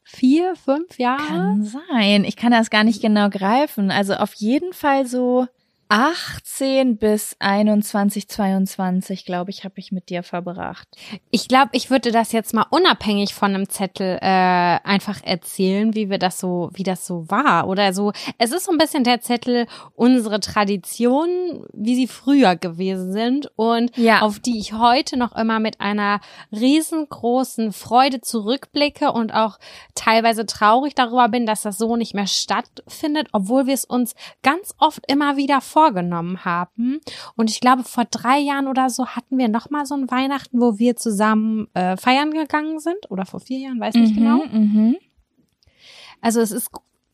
vier, 0.03 0.57
fünf 0.57 0.99
Jahre. 0.99 1.27
Kann 1.27 1.65
sein. 1.65 2.25
Ich 2.25 2.37
kann 2.37 2.53
das 2.53 2.71
gar 2.71 2.85
nicht 2.85 3.01
genau 3.03 3.31
greifen. 3.31 3.91
Also 3.91 4.15
auf 4.15 4.35
jeden 4.35 4.73
Fall 4.73 5.07
so 5.07 5.47
18 5.89 6.97
bis 6.97 7.37
21, 7.39 8.29
22, 8.29 9.25
glaube 9.25 9.51
ich, 9.51 9.63
habe 9.65 9.75
ich 9.77 9.93
mit 9.93 10.09
dir 10.09 10.25
verbracht. 10.25 10.89
Ich 11.31 11.47
glaube, 11.47 11.71
ich 11.73 11.91
würde 11.91 12.11
das 12.11 12.33
jetzt 12.33 12.55
mal 12.55 12.67
unabhängig 12.71 13.35
von 13.35 13.55
einem 13.55 13.69
Zettel 13.69 14.19
äh, 14.21 14.79
einfach 14.83 15.23
erzählen, 15.23 15.95
wie 15.95 16.11
wir 16.11 16.19
das 16.19 16.41
so, 16.41 16.71
wie 16.75 16.83
das 16.83 17.07
so 17.07 17.31
war 17.31 17.69
oder 17.69 17.93
so. 17.93 18.13
Es 18.39 18.51
ist 18.51 18.65
so 18.65 18.73
ein 18.73 18.79
bisschen 18.79 19.05
der 19.05 19.21
Zettel 19.21 19.67
unsere 19.95 20.41
Tradition, 20.41 21.65
wie 21.73 21.95
sie 21.95 22.09
früher 22.09 22.57
gewesen 22.57 23.13
sind 23.13 23.51
und 23.55 23.97
ja. 23.97 24.23
auf 24.23 24.41
die 24.41 24.59
ich 24.59 24.73
heute 24.73 25.17
noch 25.17 25.37
immer 25.37 25.61
mit 25.61 25.81
einer 25.81 26.21
riesengroßen 26.51 27.73
Freude 27.73 28.21
zurückblicke 28.21 29.13
und 29.13 29.33
auch 29.33 29.59
teilweise 29.95 30.47
traurig 30.47 30.97
darüber 30.97 31.29
bin, 31.29 31.47
dass 31.47 31.63
das 31.63 31.79
so 31.79 31.95
nicht 31.95 32.15
mehr 32.15 32.27
stattfindet, 32.27 33.29
obwohl 33.33 33.67
wir 33.67 33.75
es 33.75 33.85
uns 33.85 34.15
ganz 34.43 34.75
oft 34.79 35.01
immer 35.07 35.37
wieder 35.37 35.61
vorgenommen 35.77 36.43
haben. 36.47 37.01
Und 37.37 37.51
ich 37.51 37.61
glaube, 37.61 37.85
vor 37.85 38.07
drei 38.07 38.39
Jahren 38.39 38.67
oder 38.67 38.89
so 38.89 39.09
hatten 39.09 39.37
wir 39.37 39.49
noch 39.49 39.69
mal 39.69 39.85
so 39.85 39.95
ein 39.95 40.11
Weihnachten, 40.11 40.59
wo 40.59 40.79
wir 40.79 40.97
zusammen 40.97 41.69
äh, 41.75 41.99
feiern 41.99 42.31
gegangen 42.31 42.79
sind. 42.81 43.11
Oder 43.11 43.27
vor 43.27 43.41
vier 43.41 43.59
Jahren, 43.59 43.79
weiß 43.79 43.95
nicht 43.95 44.17
mhm, 44.17 44.19
genau. 44.19 44.45
Mhm. 44.47 44.97
Also 46.23 46.41
es 46.41 46.51
ist 46.51 46.71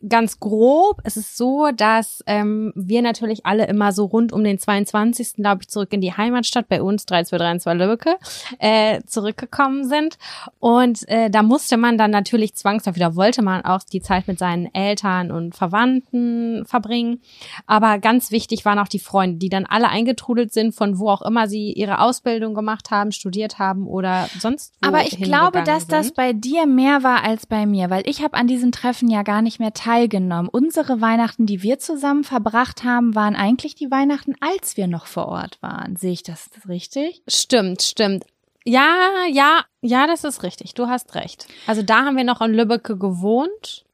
ganz 0.09 0.41
grob, 0.41 1.01
es 1.05 1.17
ist 1.17 1.37
so, 1.37 1.71
dass 1.75 2.23
ähm, 2.27 2.73
wir 2.75 3.03
natürlich 3.03 3.47
alle 3.47 3.67
immer 3.67 3.93
so 3.93 4.07
rund 4.07 4.33
um 4.33 4.43
den 4.43 4.59
22. 4.59 5.35
glaube 5.35 5.62
ich 5.62 5.69
zurück 5.69 5.93
in 5.93 6.01
die 6.01 6.12
Heimatstadt 6.12 6.69
bei 6.69 6.83
uns 6.83 7.07
3232 7.07 7.73
Lübbecke 7.79 8.17
äh, 8.59 9.01
zurückgekommen 9.07 9.85
sind 9.85 10.19
und 10.59 11.09
äh, 11.09 11.31
da 11.31 11.43
musste 11.43 11.77
man 11.77 11.99
dann 11.99 12.11
natürlich 12.11 12.55
zwangsläufig, 12.55 13.01
da 13.01 13.15
wollte 13.15 13.43
man 13.43 13.65
auch 13.65 13.83
die 13.85 14.03
Zeit 14.03 14.27
mit 14.27 14.38
seinen 14.38 14.73
Eltern 14.75 15.31
und 15.31 15.55
Verwandten 15.55 16.65
verbringen, 16.67 17.21
aber 17.67 17.99
ganz 17.99 18.31
wichtig 18.31 18.65
waren 18.65 18.79
auch 18.79 18.88
die 18.88 18.99
Freunde, 18.99 19.38
die 19.38 19.49
dann 19.49 19.67
alle 19.67 19.88
eingetrudelt 19.88 20.53
sind 20.53 20.75
von 20.75 20.99
wo 20.99 21.09
auch 21.09 21.23
immer 21.23 21.47
sie 21.47 21.73
ihre 21.73 22.01
Ausbildung 22.01 22.55
gemacht 22.55 22.91
haben, 22.91 23.12
studiert 23.12 23.59
haben 23.59 23.87
oder 23.87 24.29
sonst 24.38 24.75
wo 24.83 24.88
Aber 24.88 25.03
ich 25.03 25.17
glaube, 25.19 25.62
dass 25.62 25.83
sind. 25.83 25.93
das 25.93 26.12
bei 26.12 26.33
dir 26.33 26.67
mehr 26.67 27.03
war 27.03 27.23
als 27.23 27.47
bei 27.47 27.67
mir, 27.67 27.91
weil 27.91 28.03
ich 28.07 28.23
habe 28.23 28.37
an 28.37 28.47
diesen 28.47 28.73
Treffen 28.73 29.09
ja 29.09 29.23
gar 29.23 29.43
nicht 29.43 29.61
mehr 29.61 29.73
teilgenommen 29.73 29.91
teilgenommen. 29.92 30.48
Unsere 30.48 31.00
Weihnachten, 31.00 31.46
die 31.46 31.62
wir 31.62 31.78
zusammen 31.78 32.24
verbracht 32.24 32.85
haben, 32.85 33.14
waren 33.14 33.37
eigentlich 33.37 33.74
die 33.74 33.90
Weihnachten, 33.90 34.35
als 34.40 34.76
wir 34.76 34.87
noch 34.87 35.07
vor 35.07 35.28
Ort 35.28 35.61
waren. 35.61 35.96
Sehe 35.96 36.12
ich 36.12 36.22
das 36.22 36.48
richtig? 36.68 37.22
Stimmt, 37.28 37.83
stimmt. 37.83 38.24
Ja, 38.64 39.11
ja, 39.31 39.64
ja, 39.81 40.07
das 40.07 40.24
ist 40.24 40.42
richtig. 40.42 40.74
Du 40.74 40.87
hast 40.87 41.14
recht. 41.14 41.46
Also 41.66 41.83
da 41.83 42.05
haben 42.05 42.16
wir 42.16 42.24
noch 42.24 42.40
in 42.40 42.55
Lübbecke 42.55 42.96
gewohnt. 42.96 43.85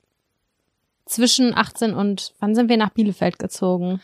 Zwischen 1.06 1.56
18 1.56 1.94
und 1.94 2.34
wann 2.38 2.54
sind 2.54 2.68
wir 2.68 2.76
nach 2.76 2.90
Bielefeld 2.90 3.38
gezogen? 3.38 4.00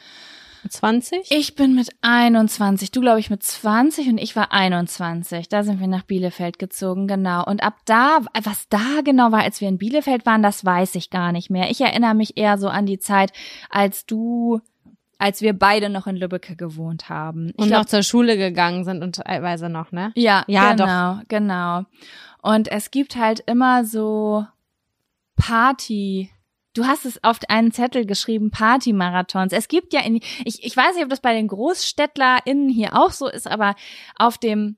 20? 0.72 1.30
Ich 1.30 1.54
bin 1.54 1.74
mit 1.74 1.88
21, 2.02 2.90
du 2.90 3.00
glaube 3.00 3.20
ich 3.20 3.30
mit 3.30 3.42
20 3.42 4.08
und 4.08 4.18
ich 4.18 4.36
war 4.36 4.52
21. 4.52 5.48
Da 5.48 5.62
sind 5.62 5.80
wir 5.80 5.86
nach 5.86 6.02
Bielefeld 6.04 6.58
gezogen, 6.58 7.06
genau. 7.06 7.44
Und 7.44 7.62
ab 7.62 7.76
da, 7.84 8.20
was 8.42 8.68
da 8.68 9.00
genau 9.04 9.32
war, 9.32 9.42
als 9.42 9.60
wir 9.60 9.68
in 9.68 9.78
Bielefeld 9.78 10.26
waren, 10.26 10.42
das 10.42 10.64
weiß 10.64 10.94
ich 10.94 11.10
gar 11.10 11.32
nicht 11.32 11.50
mehr. 11.50 11.70
Ich 11.70 11.80
erinnere 11.80 12.14
mich 12.14 12.36
eher 12.36 12.58
so 12.58 12.68
an 12.68 12.86
die 12.86 12.98
Zeit, 12.98 13.32
als 13.70 14.06
du 14.06 14.60
als 15.16 15.40
wir 15.40 15.52
beide 15.54 15.88
noch 15.88 16.06
in 16.06 16.16
Lübbecke 16.16 16.56
gewohnt 16.56 17.08
haben. 17.08 17.48
Ich 17.50 17.58
und 17.58 17.68
glaub, 17.68 17.82
noch 17.82 17.86
zur 17.86 18.02
Schule 18.02 18.36
gegangen 18.36 18.84
sind 18.84 19.02
und 19.02 19.16
teilweise 19.16 19.68
noch, 19.68 19.92
ne? 19.92 20.12
Ja, 20.16 20.44
ja, 20.48 20.72
genau, 20.72 21.14
doch. 21.14 21.28
genau. 21.28 21.82
Und 22.42 22.68
es 22.70 22.90
gibt 22.90 23.16
halt 23.16 23.40
immer 23.46 23.84
so 23.84 24.44
Party 25.36 26.30
Du 26.74 26.86
hast 26.86 27.06
es 27.06 27.22
auf 27.22 27.38
einen 27.48 27.70
Zettel 27.70 28.04
geschrieben, 28.04 28.50
Partymarathons. 28.50 29.52
Es 29.52 29.68
gibt 29.68 29.92
ja 29.92 30.00
in, 30.00 30.16
ich, 30.44 30.64
ich 30.64 30.76
weiß 30.76 30.96
nicht, 30.96 31.04
ob 31.04 31.10
das 31.10 31.20
bei 31.20 31.32
den 31.32 31.46
GroßstädtlerInnen 31.46 32.68
hier 32.68 32.98
auch 32.98 33.12
so 33.12 33.28
ist, 33.28 33.46
aber 33.46 33.76
auf 34.16 34.38
dem, 34.38 34.76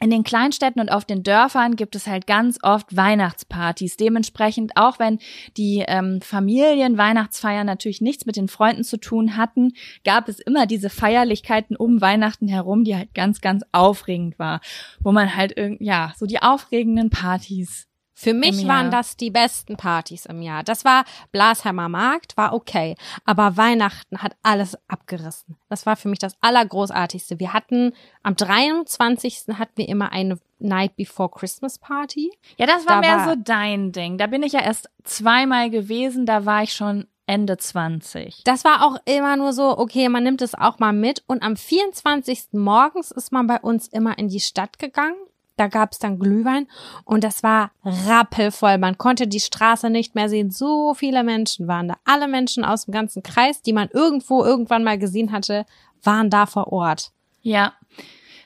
in 0.00 0.08
den 0.08 0.24
Kleinstädten 0.24 0.80
und 0.80 0.90
auf 0.90 1.04
den 1.04 1.22
Dörfern 1.22 1.76
gibt 1.76 1.94
es 1.94 2.06
halt 2.06 2.26
ganz 2.26 2.58
oft 2.62 2.96
Weihnachtspartys. 2.96 3.98
Dementsprechend, 3.98 4.72
auch 4.76 4.98
wenn 4.98 5.18
die 5.58 5.84
ähm, 5.86 6.22
Familien 6.22 6.96
Weihnachtsfeiern 6.96 7.66
natürlich 7.66 8.00
nichts 8.00 8.24
mit 8.24 8.36
den 8.36 8.48
Freunden 8.48 8.84
zu 8.84 8.98
tun 8.98 9.36
hatten, 9.36 9.72
gab 10.04 10.28
es 10.28 10.40
immer 10.40 10.66
diese 10.66 10.88
Feierlichkeiten 10.88 11.76
um 11.76 12.00
Weihnachten 12.00 12.48
herum, 12.48 12.84
die 12.84 12.96
halt 12.96 13.12
ganz, 13.14 13.42
ganz 13.42 13.62
aufregend 13.72 14.38
war. 14.38 14.62
Wo 15.00 15.12
man 15.12 15.36
halt, 15.36 15.54
ja, 15.80 16.14
so 16.16 16.24
die 16.24 16.42
aufregenden 16.42 17.10
Partys 17.10 17.88
für 18.18 18.32
mich 18.32 18.66
waren 18.66 18.90
das 18.90 19.18
die 19.18 19.30
besten 19.30 19.76
Partys 19.76 20.24
im 20.24 20.40
Jahr. 20.40 20.62
Das 20.62 20.86
war 20.86 21.04
Blasheimer 21.32 21.90
Markt, 21.90 22.34
war 22.38 22.54
okay. 22.54 22.96
Aber 23.26 23.58
Weihnachten 23.58 24.22
hat 24.22 24.34
alles 24.42 24.78
abgerissen. 24.88 25.58
Das 25.68 25.84
war 25.84 25.96
für 25.96 26.08
mich 26.08 26.18
das 26.18 26.34
Allergroßartigste. 26.40 27.38
Wir 27.38 27.52
hatten 27.52 27.92
am 28.22 28.34
23. 28.34 29.58
hatten 29.58 29.76
wir 29.76 29.86
immer 29.90 30.12
eine 30.12 30.38
Night 30.58 30.96
Before 30.96 31.28
Christmas 31.28 31.78
Party. 31.78 32.32
Ja, 32.56 32.64
das 32.64 32.86
war 32.86 33.02
da 33.02 33.06
mehr 33.06 33.18
war, 33.18 33.28
so 33.28 33.34
dein 33.38 33.92
Ding. 33.92 34.16
Da 34.16 34.28
bin 34.28 34.42
ich 34.42 34.54
ja 34.54 34.62
erst 34.62 34.88
zweimal 35.04 35.68
gewesen. 35.68 36.24
Da 36.24 36.46
war 36.46 36.62
ich 36.62 36.72
schon 36.72 37.06
Ende 37.26 37.58
20. 37.58 38.44
Das 38.44 38.64
war 38.64 38.82
auch 38.86 38.96
immer 39.04 39.36
nur 39.36 39.52
so, 39.52 39.76
okay, 39.76 40.08
man 40.08 40.24
nimmt 40.24 40.40
es 40.40 40.54
auch 40.54 40.78
mal 40.78 40.94
mit. 40.94 41.22
Und 41.26 41.42
am 41.42 41.54
24. 41.54 42.48
morgens 42.52 43.10
ist 43.10 43.30
man 43.30 43.46
bei 43.46 43.60
uns 43.60 43.88
immer 43.88 44.16
in 44.16 44.28
die 44.28 44.40
Stadt 44.40 44.78
gegangen 44.78 45.16
da 45.56 45.68
gab 45.68 45.92
es 45.92 45.98
dann 45.98 46.18
Glühwein 46.18 46.66
und 47.04 47.24
das 47.24 47.42
war 47.42 47.70
rappelvoll. 47.84 48.78
Man 48.78 48.98
konnte 48.98 49.26
die 49.26 49.40
Straße 49.40 49.90
nicht 49.90 50.14
mehr 50.14 50.28
sehen. 50.28 50.50
So 50.50 50.94
viele 50.94 51.24
Menschen 51.24 51.66
waren 51.66 51.88
da. 51.88 51.96
Alle 52.04 52.28
Menschen 52.28 52.64
aus 52.64 52.84
dem 52.84 52.92
ganzen 52.92 53.22
Kreis, 53.22 53.62
die 53.62 53.72
man 53.72 53.88
irgendwo 53.92 54.44
irgendwann 54.44 54.84
mal 54.84 54.98
gesehen 54.98 55.32
hatte, 55.32 55.64
waren 56.02 56.30
da 56.30 56.46
vor 56.46 56.72
Ort. 56.72 57.10
Ja. 57.42 57.72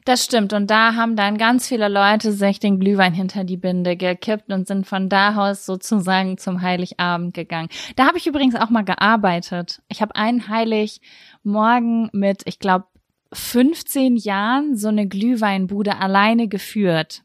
Das 0.07 0.25
stimmt. 0.25 0.55
Und 0.55 0.71
da 0.71 0.95
haben 0.95 1.15
dann 1.15 1.37
ganz 1.37 1.69
viele 1.69 1.89
Leute 1.89 2.33
sich 2.33 2.59
den 2.59 2.81
Glühwein 2.81 3.13
hinter 3.13 3.45
die 3.45 3.59
Binde 3.59 3.97
gekippt 3.97 4.51
und 4.51 4.67
sind 4.67 4.87
von 4.87 5.11
da 5.11 5.37
aus 5.37 5.67
sozusagen 5.67 6.39
zum 6.39 6.63
Heiligabend 6.63 7.35
gegangen. 7.35 7.69
Da 7.97 8.07
habe 8.07 8.17
ich 8.17 8.27
übrigens 8.27 8.55
auch 8.55 8.71
mal 8.71 8.85
gearbeitet. 8.85 9.83
Ich 9.89 10.01
habe 10.01 10.17
einen 10.17 10.49
Heiligmorgen 10.49 12.09
mit, 12.13 12.43
ich 12.47 12.59
glaube, 12.59 12.87
15 13.33 14.17
Jahren 14.17 14.77
so 14.77 14.89
eine 14.89 15.07
Glühweinbude 15.07 15.97
alleine 15.99 16.49
geführt. 16.49 17.23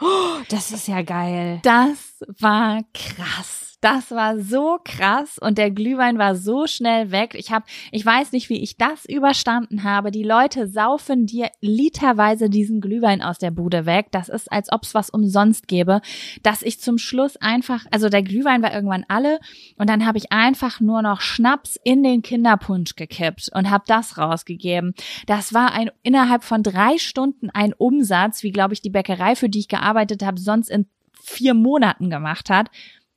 Oh, 0.00 0.38
das 0.48 0.72
ist 0.72 0.88
ja 0.88 1.02
geil. 1.02 1.60
Das 1.62 2.18
war 2.38 2.82
krass. 2.92 3.73
Das 3.84 4.12
war 4.12 4.40
so 4.40 4.78
krass 4.82 5.36
und 5.38 5.58
der 5.58 5.70
Glühwein 5.70 6.16
war 6.16 6.36
so 6.36 6.66
schnell 6.66 7.10
weg. 7.10 7.34
Ich 7.34 7.52
habe, 7.52 7.66
ich 7.92 8.06
weiß 8.06 8.32
nicht, 8.32 8.48
wie 8.48 8.62
ich 8.62 8.78
das 8.78 9.04
überstanden 9.04 9.84
habe. 9.84 10.10
Die 10.10 10.22
Leute 10.22 10.68
saufen 10.68 11.26
dir 11.26 11.50
literweise 11.60 12.48
diesen 12.48 12.80
Glühwein 12.80 13.20
aus 13.20 13.36
der 13.36 13.50
Bude 13.50 13.84
weg. 13.84 14.06
Das 14.10 14.30
ist, 14.30 14.50
als 14.50 14.72
ob 14.72 14.84
es 14.84 14.94
was 14.94 15.10
umsonst 15.10 15.68
gäbe, 15.68 16.00
dass 16.42 16.62
ich 16.62 16.80
zum 16.80 16.96
Schluss 16.96 17.36
einfach, 17.36 17.84
also 17.90 18.08
der 18.08 18.22
Glühwein 18.22 18.62
war 18.62 18.72
irgendwann 18.72 19.04
alle 19.08 19.38
und 19.76 19.90
dann 19.90 20.06
habe 20.06 20.16
ich 20.16 20.32
einfach 20.32 20.80
nur 20.80 21.02
noch 21.02 21.20
Schnaps 21.20 21.78
in 21.84 22.02
den 22.02 22.22
Kinderpunsch 22.22 22.96
gekippt 22.96 23.50
und 23.52 23.68
habe 23.68 23.84
das 23.86 24.16
rausgegeben. 24.16 24.94
Das 25.26 25.52
war 25.52 25.72
ein 25.74 25.90
innerhalb 26.02 26.42
von 26.42 26.62
drei 26.62 26.96
Stunden 26.96 27.50
ein 27.50 27.74
Umsatz, 27.74 28.42
wie 28.42 28.50
glaube 28.50 28.72
ich 28.72 28.80
die 28.80 28.88
Bäckerei, 28.88 29.36
für 29.36 29.50
die 29.50 29.58
ich 29.58 29.68
gearbeitet 29.68 30.24
habe, 30.24 30.40
sonst 30.40 30.70
in 30.70 30.86
vier 31.22 31.52
Monaten 31.52 32.08
gemacht 32.08 32.48
hat. 32.48 32.70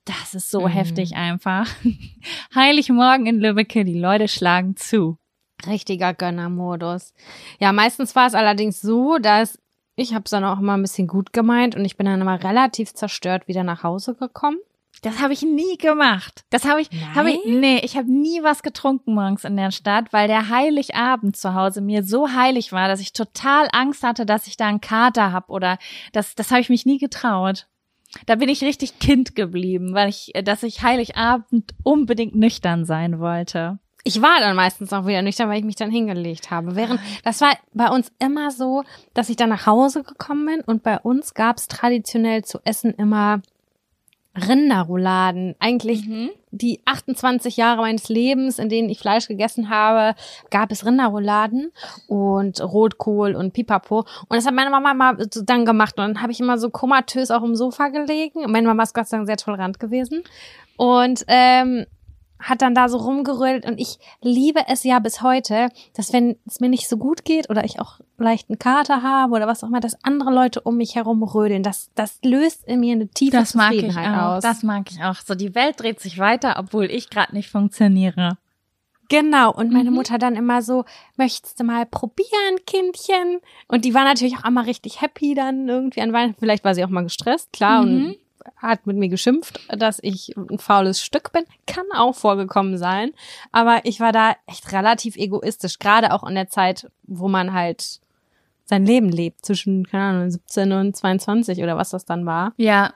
Das 0.07 0.33
ist 0.33 0.49
so 0.49 0.61
mhm. 0.61 0.67
heftig 0.67 1.15
einfach. 1.15 1.67
Heiligmorgen 2.55 3.27
in 3.27 3.39
Lübbecke, 3.39 3.83
die 3.83 3.99
Leute 3.99 4.27
schlagen 4.27 4.75
zu. 4.75 5.17
Richtiger 5.65 6.13
Gönnermodus. 6.13 7.13
Ja, 7.59 7.73
meistens 7.73 8.15
war 8.15 8.27
es 8.27 8.33
allerdings 8.33 8.79
so, 8.79 9.17
dass 9.17 9.59
ich 9.95 10.13
habe 10.13 10.23
es 10.25 10.31
dann 10.31 10.45
auch 10.45 10.59
immer 10.59 10.77
ein 10.77 10.81
bisschen 10.81 11.07
gut 11.07 11.33
gemeint 11.33 11.75
und 11.75 11.83
ich 11.83 11.97
bin 11.97 12.05
dann 12.05 12.21
immer 12.21 12.41
relativ 12.43 12.93
zerstört 12.93 13.47
wieder 13.47 13.63
nach 13.63 13.83
Hause 13.83 14.13
gekommen. 14.13 14.59
Das 15.01 15.19
habe 15.19 15.33
ich 15.33 15.41
nie 15.41 15.77
gemacht. 15.77 16.43
Das 16.49 16.65
habe 16.65 16.81
ich, 16.81 16.89
habe 17.13 17.31
ich, 17.31 17.39
nee, 17.45 17.79
ich 17.83 17.97
habe 17.97 18.11
nie 18.11 18.41
was 18.41 18.63
getrunken 18.63 19.13
morgens 19.13 19.43
in 19.43 19.57
der 19.57 19.71
Stadt, 19.71 20.11
weil 20.11 20.27
der 20.27 20.49
Heiligabend 20.49 21.35
zu 21.35 21.53
Hause 21.53 21.81
mir 21.81 22.03
so 22.03 22.29
heilig 22.31 22.71
war, 22.71 22.87
dass 22.87 22.99
ich 22.99 23.13
total 23.13 23.67
Angst 23.73 24.03
hatte, 24.03 24.25
dass 24.25 24.47
ich 24.47 24.57
da 24.57 24.67
einen 24.67 24.81
Kater 24.81 25.31
hab 25.31 25.49
oder 25.49 25.77
das, 26.13 26.35
das 26.35 26.49
habe 26.49 26.61
ich 26.61 26.69
mich 26.69 26.85
nie 26.85 26.97
getraut. 26.97 27.67
Da 28.25 28.35
bin 28.35 28.49
ich 28.49 28.63
richtig 28.63 28.99
Kind 28.99 29.35
geblieben, 29.35 29.93
weil 29.93 30.09
ich, 30.09 30.31
dass 30.43 30.63
ich 30.63 30.81
Heiligabend 30.81 31.73
unbedingt 31.83 32.35
nüchtern 32.35 32.85
sein 32.85 33.19
wollte. 33.19 33.79
Ich 34.03 34.21
war 34.21 34.39
dann 34.39 34.55
meistens 34.55 34.93
auch 34.93 35.05
wieder 35.05 35.21
nüchtern, 35.21 35.49
weil 35.49 35.59
ich 35.59 35.65
mich 35.65 35.75
dann 35.75 35.91
hingelegt 35.91 36.49
habe. 36.49 36.75
Während 36.75 37.01
das 37.25 37.41
war 37.41 37.57
bei 37.73 37.89
uns 37.89 38.11
immer 38.19 38.51
so, 38.51 38.83
dass 39.13 39.29
ich 39.29 39.35
dann 39.35 39.49
nach 39.49 39.65
Hause 39.65 40.03
gekommen 40.03 40.45
bin 40.45 40.61
und 40.61 40.81
bei 40.81 40.97
uns 40.97 41.33
gab 41.33 41.57
es 41.57 41.67
traditionell 41.67 42.45
zu 42.45 42.59
essen 42.63 42.93
immer 42.93 43.41
Rinderrouladen. 44.37 45.55
Eigentlich 45.59 46.05
Mhm. 46.05 46.29
die 46.51 46.81
28 46.85 47.57
Jahre 47.57 47.81
meines 47.81 48.09
Lebens, 48.09 48.59
in 48.59 48.69
denen 48.69 48.89
ich 48.89 48.99
Fleisch 48.99 49.27
gegessen 49.27 49.69
habe, 49.69 50.15
gab 50.49 50.71
es 50.71 50.85
Rinderrouladen 50.85 51.71
und 52.07 52.61
Rotkohl 52.61 53.35
und 53.35 53.53
Pipapo. 53.53 53.99
Und 53.99 54.33
das 54.35 54.45
hat 54.45 54.53
meine 54.53 54.69
Mama 54.69 54.93
mal 54.93 55.17
so 55.31 55.41
dann 55.43 55.65
gemacht. 55.65 55.97
Und 55.97 56.03
dann 56.07 56.21
habe 56.21 56.31
ich 56.31 56.39
immer 56.39 56.57
so 56.57 56.69
komatös 56.69 57.31
auch 57.31 57.43
im 57.43 57.55
Sofa 57.55 57.89
gelegen. 57.89 58.45
Und 58.45 58.51
Meine 58.51 58.67
Mama 58.67 58.83
ist 58.83 58.93
Gott 58.93 59.07
sei 59.07 59.17
Dank 59.17 59.27
sehr 59.27 59.37
tolerant 59.37 59.79
gewesen. 59.79 60.23
Und 60.77 61.23
ähm, 61.27 61.85
hat 62.39 62.61
dann 62.61 62.75
da 62.75 62.87
so 62.89 62.97
rumgerölt 62.97 63.65
und 63.65 63.79
ich 63.79 63.97
liebe 64.21 64.61
es 64.67 64.83
ja 64.83 64.99
bis 64.99 65.21
heute, 65.21 65.69
dass 65.95 66.13
wenn 66.13 66.35
es 66.45 66.59
mir 66.59 66.69
nicht 66.69 66.87
so 66.87 66.97
gut 66.97 67.25
geht 67.25 67.49
oder 67.49 67.63
ich 67.65 67.79
auch 67.79 67.99
leicht 68.17 68.49
einen 68.49 68.59
Kater 68.59 69.01
habe 69.01 69.33
oder 69.33 69.47
was 69.47 69.63
auch 69.63 69.67
immer, 69.69 69.79
dass 69.79 70.03
andere 70.03 70.31
Leute 70.31 70.61
um 70.61 70.77
mich 70.77 70.95
herum 70.95 71.23
rödeln. 71.23 71.63
Das, 71.63 71.89
das 71.95 72.19
löst 72.23 72.63
in 72.67 72.79
mir 72.79 72.93
eine 72.93 73.07
tiefe 73.07 73.37
Das 73.37 73.55
mag 73.55 73.73
ich 73.73 73.79
Zufriedenheit 73.81 74.17
auch. 74.17 74.35
aus. 74.37 74.43
Das 74.43 74.63
mag 74.63 74.89
ich 74.91 75.03
auch. 75.03 75.15
So, 75.15 75.35
die 75.35 75.55
Welt 75.55 75.79
dreht 75.79 75.99
sich 75.99 76.17
weiter, 76.19 76.55
obwohl 76.59 76.85
ich 76.85 77.09
gerade 77.09 77.33
nicht 77.33 77.49
funktioniere. 77.49 78.37
Genau, 79.09 79.53
und 79.53 79.71
meine 79.71 79.89
Mhm. 79.89 79.95
Mutter 79.95 80.17
dann 80.17 80.35
immer 80.35 80.61
so, 80.61 80.83
möchtest 81.15 81.59
du 81.59 81.63
mal 81.63 81.85
probieren, 81.85 82.57
Kindchen? 82.65 83.39
Und 83.69 83.85
die 83.85 83.93
war 83.93 84.03
natürlich 84.03 84.37
auch 84.37 84.43
immer 84.45 84.65
richtig 84.65 85.01
happy 85.01 85.33
dann 85.33 85.69
irgendwie 85.69 86.01
an 86.01 86.11
Weihnachten. 86.11 86.39
Vielleicht 86.39 86.65
war 86.65 86.75
sie 86.75 86.83
auch 86.83 86.89
mal 86.89 87.03
gestresst, 87.03 87.53
klar, 87.53 87.83
Mhm. 87.83 88.05
und 88.07 88.15
hat 88.55 88.87
mit 88.87 88.97
mir 88.97 89.09
geschimpft, 89.09 89.59
dass 89.69 89.99
ich 90.01 90.35
ein 90.37 90.59
faules 90.59 91.01
Stück 91.01 91.31
bin. 91.31 91.43
Kann 91.65 91.85
auch 91.95 92.15
vorgekommen 92.15 92.77
sein. 92.77 93.11
Aber 93.51 93.81
ich 93.83 93.99
war 93.99 94.11
da 94.11 94.35
echt 94.45 94.71
relativ 94.71 95.15
egoistisch, 95.15 95.79
gerade 95.79 96.13
auch 96.13 96.23
in 96.23 96.35
der 96.35 96.49
Zeit, 96.49 96.89
wo 97.03 97.27
man 97.27 97.53
halt 97.53 97.99
sein 98.65 98.85
Leben 98.85 99.09
lebt, 99.09 99.45
zwischen, 99.45 99.87
keine 99.87 100.03
Ahnung, 100.03 100.29
17 100.29 100.71
und 100.73 100.95
22 100.95 101.63
oder 101.63 101.77
was 101.77 101.91
das 101.91 102.05
dann 102.05 102.25
war. 102.25 102.53
Ja. 102.57 102.93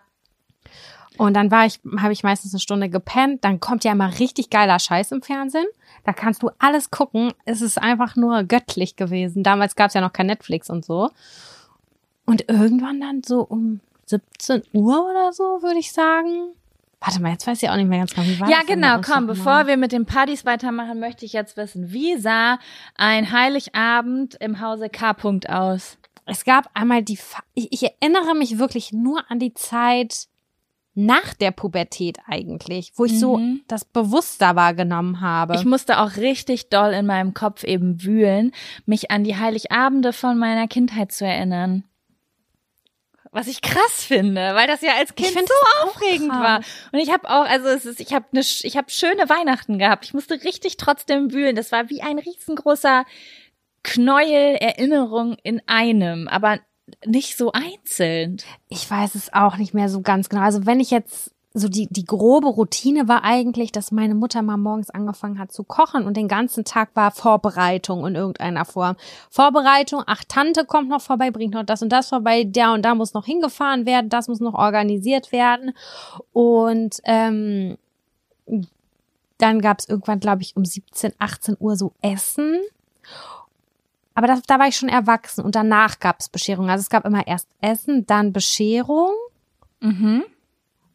Und 1.17 1.35
dann 1.35 1.51
war 1.51 1.65
ich, 1.65 1.79
habe 1.97 2.13
ich 2.13 2.23
meistens 2.23 2.53
eine 2.53 2.59
Stunde 2.59 2.89
gepennt. 2.89 3.43
Dann 3.43 3.59
kommt 3.59 3.83
ja 3.83 3.91
immer 3.91 4.19
richtig 4.19 4.49
geiler 4.49 4.79
Scheiß 4.79 5.11
im 5.11 5.21
Fernsehen. 5.21 5.67
Da 6.03 6.13
kannst 6.13 6.41
du 6.41 6.49
alles 6.57 6.89
gucken. 6.91 7.33
Es 7.45 7.61
ist 7.61 7.77
einfach 7.77 8.15
nur 8.15 8.43
göttlich 8.43 8.95
gewesen. 8.95 9.43
Damals 9.43 9.75
gab 9.75 9.89
es 9.89 9.93
ja 9.93 10.01
noch 10.01 10.13
kein 10.13 10.27
Netflix 10.27 10.69
und 10.69 10.83
so. 10.83 11.09
Und 12.25 12.49
irgendwann 12.49 13.01
dann 13.01 13.23
so 13.23 13.41
um 13.41 13.81
17 14.11 14.63
Uhr 14.73 15.09
oder 15.09 15.33
so, 15.33 15.43
würde 15.61 15.79
ich 15.79 15.91
sagen. 15.91 16.53
Warte 17.03 17.19
mal, 17.19 17.31
jetzt 17.31 17.47
weiß 17.47 17.63
ich 17.63 17.69
auch 17.69 17.75
nicht 17.75 17.87
mehr 17.89 17.97
ganz 17.99 18.13
genau, 18.13 18.27
wie 18.27 18.39
war 18.39 18.47
Ja, 18.47 18.57
das 18.59 18.67
denn 18.67 18.81
genau. 18.81 19.01
Komm, 19.01 19.25
bevor 19.25 19.65
wir 19.65 19.75
mit 19.77 19.91
den 19.91 20.05
Partys 20.05 20.45
weitermachen, 20.45 20.99
möchte 20.99 21.25
ich 21.25 21.33
jetzt 21.33 21.57
wissen, 21.57 21.91
wie 21.91 22.15
sah 22.17 22.59
ein 22.95 23.31
Heiligabend 23.31 24.35
im 24.35 24.61
Hause 24.61 24.89
K. 24.89 25.11
-Punkt 25.11 25.47
aus? 25.49 25.97
Es 26.27 26.45
gab 26.45 26.69
einmal 26.75 27.01
die, 27.01 27.17
Fa 27.17 27.41
ich, 27.55 27.69
ich 27.71 27.83
erinnere 27.99 28.35
mich 28.35 28.59
wirklich 28.59 28.93
nur 28.93 29.23
an 29.31 29.39
die 29.39 29.55
Zeit 29.55 30.27
nach 30.93 31.33
der 31.33 31.51
Pubertät 31.51 32.19
eigentlich, 32.27 32.91
wo 32.97 33.05
ich 33.05 33.17
so 33.19 33.37
Mhm. 33.37 33.61
das 33.67 33.85
bewusster 33.85 34.55
wahrgenommen 34.55 35.21
habe. 35.21 35.55
Ich 35.55 35.65
musste 35.65 35.99
auch 35.99 36.17
richtig 36.17 36.69
doll 36.69 36.91
in 36.91 37.05
meinem 37.05 37.33
Kopf 37.33 37.63
eben 37.63 38.03
wühlen, 38.03 38.51
mich 38.85 39.09
an 39.09 39.23
die 39.23 39.37
Heiligabende 39.37 40.13
von 40.13 40.37
meiner 40.37 40.67
Kindheit 40.67 41.11
zu 41.13 41.25
erinnern. 41.25 41.85
Was 43.33 43.47
ich 43.47 43.61
krass 43.61 44.03
finde, 44.03 44.55
weil 44.55 44.67
das 44.67 44.81
ja 44.81 44.91
als 44.97 45.15
Kind 45.15 45.31
so 45.33 45.87
aufregend 45.87 46.31
war. 46.31 46.61
Und 46.91 46.99
ich 46.99 47.11
habe 47.11 47.29
auch, 47.29 47.45
also 47.45 47.69
es 47.69 47.85
ist, 47.85 48.01
ich 48.01 48.13
habe 48.13 48.25
ne, 48.31 48.41
ich 48.41 48.75
habe 48.75 48.91
schöne 48.91 49.29
Weihnachten 49.29 49.79
gehabt. 49.79 50.03
Ich 50.03 50.13
musste 50.13 50.43
richtig 50.43 50.75
trotzdem 50.75 51.31
wühlen. 51.31 51.55
Das 51.55 51.71
war 51.71 51.89
wie 51.89 52.01
ein 52.01 52.19
riesengroßer 52.19 53.05
Knäuel 53.83 54.55
Erinnerung 54.55 55.37
in 55.43 55.61
einem, 55.65 56.27
aber 56.27 56.59
nicht 57.05 57.37
so 57.37 57.53
einzeln. 57.53 58.37
Ich 58.67 58.89
weiß 58.89 59.15
es 59.15 59.31
auch 59.31 59.55
nicht 59.55 59.73
mehr 59.73 59.87
so 59.87 60.01
ganz 60.01 60.27
genau. 60.27 60.41
Also 60.41 60.65
wenn 60.65 60.81
ich 60.81 60.91
jetzt 60.91 61.31
so 61.53 61.67
die, 61.67 61.87
die 61.87 62.05
grobe 62.05 62.47
Routine 62.47 63.07
war 63.09 63.23
eigentlich, 63.23 63.71
dass 63.73 63.91
meine 63.91 64.15
Mutter 64.15 64.41
mal 64.41 64.57
morgens 64.57 64.89
angefangen 64.89 65.37
hat 65.37 65.51
zu 65.51 65.63
kochen 65.63 66.05
und 66.05 66.15
den 66.15 66.29
ganzen 66.29 66.63
Tag 66.63 66.89
war 66.93 67.11
Vorbereitung 67.11 68.07
in 68.07 68.15
irgendeiner 68.15 68.63
Form. 68.63 68.95
Vorbereitung, 69.29 70.03
ach, 70.05 70.23
Tante 70.27 70.65
kommt 70.65 70.87
noch 70.87 71.01
vorbei, 71.01 71.29
bringt 71.29 71.53
noch 71.53 71.65
das 71.65 71.81
und 71.81 71.89
das 71.89 72.07
vorbei, 72.07 72.45
da 72.45 72.73
und 72.73 72.83
da 72.83 72.95
muss 72.95 73.13
noch 73.13 73.25
hingefahren 73.25 73.85
werden, 73.85 74.09
das 74.09 74.29
muss 74.29 74.39
noch 74.39 74.53
organisiert 74.53 75.33
werden. 75.33 75.73
Und 76.31 77.01
ähm, 77.03 77.77
dann 79.37 79.59
gab 79.59 79.79
es 79.79 79.89
irgendwann, 79.89 80.21
glaube 80.21 80.43
ich, 80.43 80.55
um 80.55 80.63
17, 80.63 81.13
18 81.19 81.57
Uhr 81.59 81.75
so 81.75 81.91
Essen. 82.01 82.61
Aber 84.13 84.27
das, 84.27 84.41
da 84.43 84.57
war 84.57 84.67
ich 84.67 84.77
schon 84.77 84.89
erwachsen 84.89 85.43
und 85.43 85.55
danach 85.55 85.99
gab 85.99 86.19
es 86.19 86.29
Bescherung. 86.29 86.69
Also 86.69 86.81
es 86.81 86.89
gab 86.89 87.05
immer 87.05 87.27
erst 87.27 87.47
Essen, 87.59 88.05
dann 88.05 88.31
Bescherung. 88.31 89.11
Mhm. 89.81 90.23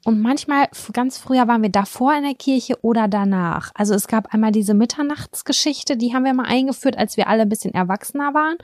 Und 0.06 0.22
manchmal, 0.22 0.68
ganz 0.92 1.18
früher 1.18 1.48
waren 1.48 1.62
wir 1.62 1.68
davor 1.68 2.14
in 2.16 2.22
der 2.22 2.36
Kirche 2.36 2.78
oder 2.80 3.08
danach. 3.08 3.72
Also 3.74 3.92
es 3.92 4.06
gab 4.06 4.32
einmal 4.32 4.52
diese 4.52 4.72
Mitternachtsgeschichte, 4.72 5.96
die 5.96 6.14
haben 6.14 6.24
wir 6.24 6.32
mal 6.32 6.46
eingeführt, 6.46 6.96
als 6.96 7.16
wir 7.16 7.26
alle 7.26 7.42
ein 7.42 7.48
bisschen 7.48 7.74
erwachsener 7.74 8.32
waren. 8.32 8.56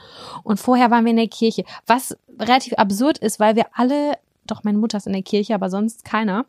Und 0.44 0.60
vorher 0.60 0.92
waren 0.92 1.04
wir 1.04 1.10
in 1.10 1.16
der 1.16 1.26
Kirche. 1.26 1.64
Was 1.84 2.16
relativ 2.38 2.74
absurd 2.74 3.18
ist, 3.18 3.40
weil 3.40 3.56
wir 3.56 3.66
alle, 3.72 4.18
doch 4.46 4.62
meine 4.62 4.78
Mutter 4.78 4.98
ist 4.98 5.08
in 5.08 5.14
der 5.14 5.24
Kirche, 5.24 5.56
aber 5.56 5.68
sonst 5.68 6.04
keiner. 6.04 6.46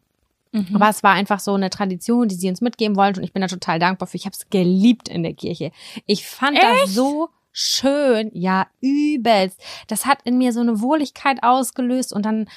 Mhm. 0.52 0.76
Aber 0.76 0.90
es 0.90 1.02
war 1.02 1.14
einfach 1.14 1.40
so 1.40 1.56
eine 1.56 1.72
Tradition, 1.72 2.28
die 2.28 2.36
sie 2.36 2.50
uns 2.50 2.62
mitgeben 2.62 2.96
wollte 2.96 3.20
und 3.20 3.24
ich 3.24 3.34
bin 3.34 3.42
da 3.42 3.48
total 3.48 3.80
dankbar 3.80 4.06
für. 4.06 4.18
Ich 4.18 4.26
habe 4.26 4.36
es 4.36 4.48
geliebt 4.52 5.10
in 5.10 5.24
der 5.24 5.34
Kirche. 5.34 5.72
Ich 6.06 6.28
fand 6.28 6.60
das 6.62 6.94
so 6.94 7.30
schön, 7.52 8.30
ja, 8.36 8.68
übelst. 8.80 9.60
Das 9.88 10.06
hat 10.06 10.20
in 10.24 10.38
mir 10.38 10.54
so 10.54 10.60
eine 10.60 10.82
Wohligkeit 10.82 11.42
ausgelöst 11.42 12.14
und 12.14 12.28
dann 12.28 12.48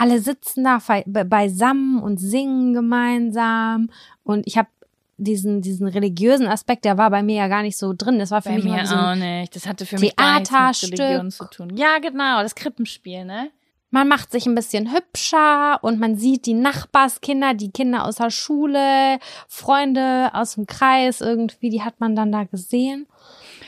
alle 0.00 0.20
sitzen 0.20 0.64
da 0.64 0.78
beisammen 1.06 2.00
und 2.02 2.18
singen 2.18 2.72
gemeinsam 2.74 3.90
und 4.24 4.46
ich 4.46 4.56
habe 4.58 4.68
diesen 5.16 5.62
diesen 5.62 5.88
religiösen 5.88 6.46
Aspekt, 6.46 6.84
der 6.84 6.96
war 6.96 7.10
bei 7.10 7.22
mir 7.24 7.34
ja 7.36 7.48
gar 7.48 7.62
nicht 7.62 7.76
so 7.76 7.92
drin. 7.96 8.18
Das 8.20 8.30
war 8.30 8.40
für 8.40 8.50
Bei 8.50 8.54
mich 8.56 8.64
mir 8.64 8.86
so 8.86 8.94
auch 8.94 9.14
nicht. 9.16 9.56
Das 9.56 9.66
hatte 9.66 9.84
für 9.84 9.96
mich 9.96 10.02
nichts 10.02 10.16
mit 10.22 10.46
Theaterstück. 10.48 10.98
Religion 11.00 11.30
zu 11.32 11.44
tun. 11.46 11.76
Ja, 11.76 11.98
genau, 11.98 12.42
das 12.42 12.54
Krippenspiel, 12.54 13.24
ne? 13.24 13.50
man 13.90 14.06
macht 14.06 14.30
sich 14.32 14.44
ein 14.46 14.54
bisschen 14.54 14.92
hübscher 14.92 15.78
und 15.82 15.98
man 15.98 16.16
sieht 16.16 16.44
die 16.44 16.52
Nachbarskinder, 16.52 17.54
die 17.54 17.70
Kinder 17.70 18.04
aus 18.04 18.16
der 18.16 18.28
Schule, 18.30 19.18
Freunde 19.48 20.28
aus 20.34 20.56
dem 20.56 20.66
Kreis 20.66 21.22
irgendwie, 21.22 21.70
die 21.70 21.80
hat 21.82 21.98
man 21.98 22.14
dann 22.14 22.30
da 22.30 22.44
gesehen. 22.44 23.06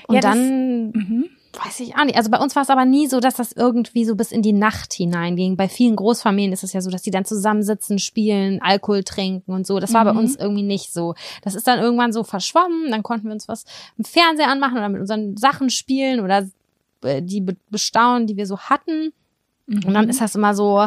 Und 0.09 0.17
Ja, 0.17 0.21
das- 0.21 0.35
dann 0.35 0.91
Mhm. 0.91 1.31
Weiß 1.53 1.81
ich 1.81 1.97
auch 1.97 2.05
nicht. 2.05 2.17
Also 2.17 2.31
bei 2.31 2.39
uns 2.39 2.55
war 2.55 2.63
es 2.63 2.71
aber 2.71 2.85
nie 2.85 3.07
so, 3.09 3.19
dass 3.21 3.35
das 3.35 3.53
irgendwie 3.53 4.05
so 4.05 4.15
bis 4.15 4.31
in 4.33 4.43
die 4.43 4.53
Nacht 4.53 4.93
hineinging. 4.95 5.57
Bei 5.57 5.69
vielen 5.69 5.97
Großfamilien 5.97 6.53
ist 6.53 6.63
es 6.65 6.73
ja 6.73 6.81
so, 6.81 6.91
dass 6.91 7.03
die 7.03 7.11
dann 7.11 7.25
zusammensitzen, 7.25 7.99
spielen, 7.99 8.63
Alkohol 8.63 9.03
trinken 9.03 9.53
und 9.53 9.67
so. 9.67 9.81
Das 9.81 9.93
war 9.93 10.05
bei 10.05 10.13
Mhm. 10.13 10.19
uns 10.21 10.37
irgendwie 10.37 10.63
nicht 10.63 10.93
so. 10.93 11.15
Das 11.43 11.55
ist 11.55 11.67
dann 11.67 11.81
irgendwann 11.81 12.13
so 12.13 12.23
verschwommen. 12.25 12.91
Dann 12.91 13.03
konnten 13.03 13.27
wir 13.27 13.33
uns 13.33 13.49
was 13.49 13.65
im 13.99 14.05
Fernseher 14.05 14.49
anmachen 14.49 14.77
oder 14.79 14.89
mit 14.89 15.01
unseren 15.01 15.37
Sachen 15.37 15.71
spielen 15.71 16.21
oder 16.21 16.49
äh, 17.03 17.21
die 17.23 17.41
be- 17.41 17.57
bestaunen, 17.71 18.27
die 18.27 18.37
wir 18.37 18.47
so 18.47 18.59
hatten. 18.59 19.13
Und 19.67 19.87
Mhm. 19.87 19.95
dann 19.95 20.09
ist 20.09 20.21
das 20.21 20.35
immer 20.37 20.55
so 20.55 20.87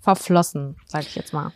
verflossen, 0.00 0.76
sag 0.86 1.02
ich 1.02 1.14
jetzt 1.14 1.32
mal. 1.32 1.52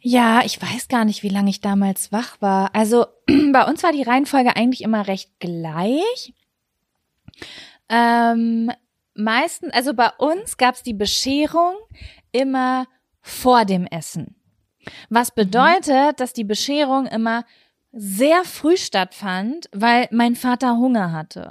Ja, 0.00 0.40
ich 0.44 0.60
weiß 0.60 0.88
gar 0.88 1.04
nicht, 1.04 1.22
wie 1.22 1.28
lange 1.28 1.50
ich 1.50 1.60
damals 1.60 2.10
wach 2.10 2.40
war. 2.40 2.74
Also 2.74 3.06
bei 3.52 3.64
uns 3.66 3.82
war 3.82 3.92
die 3.92 4.02
Reihenfolge 4.02 4.56
eigentlich 4.56 4.82
immer 4.82 5.06
recht 5.06 5.30
gleich. 5.40 6.32
Ähm, 7.88 8.70
meistens, 9.14 9.72
also 9.72 9.94
bei 9.94 10.10
uns 10.18 10.56
gab's 10.56 10.82
die 10.82 10.94
Bescherung 10.94 11.74
immer 12.32 12.86
vor 13.20 13.64
dem 13.64 13.86
Essen. 13.86 14.36
Was 15.08 15.30
bedeutet, 15.30 16.20
dass 16.20 16.32
die 16.32 16.44
Bescherung 16.44 17.06
immer 17.06 17.44
sehr 17.92 18.44
früh 18.44 18.76
stattfand, 18.76 19.68
weil 19.72 20.08
mein 20.10 20.36
Vater 20.36 20.76
Hunger 20.76 21.12
hatte. 21.12 21.50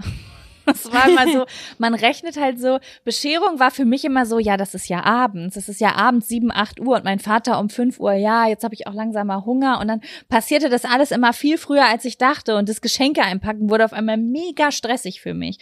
Das 0.69 0.91
war 0.91 1.09
immer 1.09 1.31
so, 1.31 1.45
man 1.77 1.93
rechnet 1.93 2.39
halt 2.39 2.59
so, 2.59 2.79
Bescherung 3.03 3.59
war 3.59 3.71
für 3.71 3.85
mich 3.85 4.05
immer 4.05 4.25
so, 4.25 4.39
ja, 4.39 4.57
das 4.57 4.73
ist 4.73 4.87
ja 4.87 5.03
abends, 5.03 5.55
das 5.55 5.69
ist 5.69 5.81
ja 5.81 5.95
abends 5.95 6.27
sieben, 6.27 6.51
acht 6.51 6.79
Uhr 6.79 6.95
und 6.95 7.03
mein 7.03 7.19
Vater 7.19 7.59
um 7.59 7.69
fünf 7.69 7.99
Uhr, 7.99 8.13
ja, 8.13 8.47
jetzt 8.47 8.63
habe 8.63 8.75
ich 8.75 8.87
auch 8.87 8.93
langsam 8.93 9.27
mal 9.27 9.45
Hunger 9.45 9.79
und 9.79 9.87
dann 9.87 10.01
passierte 10.29 10.69
das 10.69 10.85
alles 10.85 11.11
immer 11.11 11.33
viel 11.33 11.57
früher, 11.57 11.85
als 11.85 12.05
ich 12.05 12.17
dachte 12.17 12.55
und 12.55 12.69
das 12.69 12.81
Geschenke 12.81 13.21
einpacken 13.23 13.69
wurde 13.69 13.85
auf 13.85 13.93
einmal 13.93 14.17
mega 14.17 14.71
stressig 14.71 15.21
für 15.21 15.33
mich. 15.33 15.57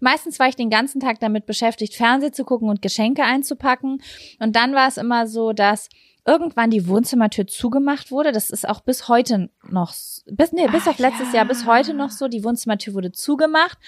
Meistens 0.00 0.38
war 0.38 0.48
ich 0.48 0.56
den 0.56 0.70
ganzen 0.70 1.00
Tag 1.00 1.20
damit 1.20 1.46
beschäftigt, 1.46 1.94
Fernseh 1.94 2.32
zu 2.32 2.44
gucken 2.44 2.68
und 2.68 2.82
Geschenke 2.82 3.22
einzupacken 3.24 4.02
und 4.38 4.56
dann 4.56 4.74
war 4.74 4.88
es 4.88 4.96
immer 4.96 5.26
so, 5.26 5.52
dass 5.52 5.88
irgendwann 6.26 6.70
die 6.70 6.88
Wohnzimmertür 6.88 7.46
zugemacht 7.46 8.10
wurde. 8.10 8.32
Das 8.32 8.50
ist 8.50 8.68
auch 8.68 8.80
bis 8.80 9.08
heute 9.08 9.48
noch, 9.68 9.94
bis, 10.26 10.52
nee, 10.52 10.66
bis 10.66 10.86
Ah, 10.86 10.90
auf 10.90 10.98
letztes 10.98 11.28
ja. 11.28 11.36
Jahr, 11.36 11.44
bis 11.44 11.66
heute 11.66 11.94
noch 11.94 12.10
so. 12.10 12.28
Die 12.28 12.44
Wohnzimmertür 12.44 12.94
wurde 12.94 13.12
zugemacht. 13.12 13.78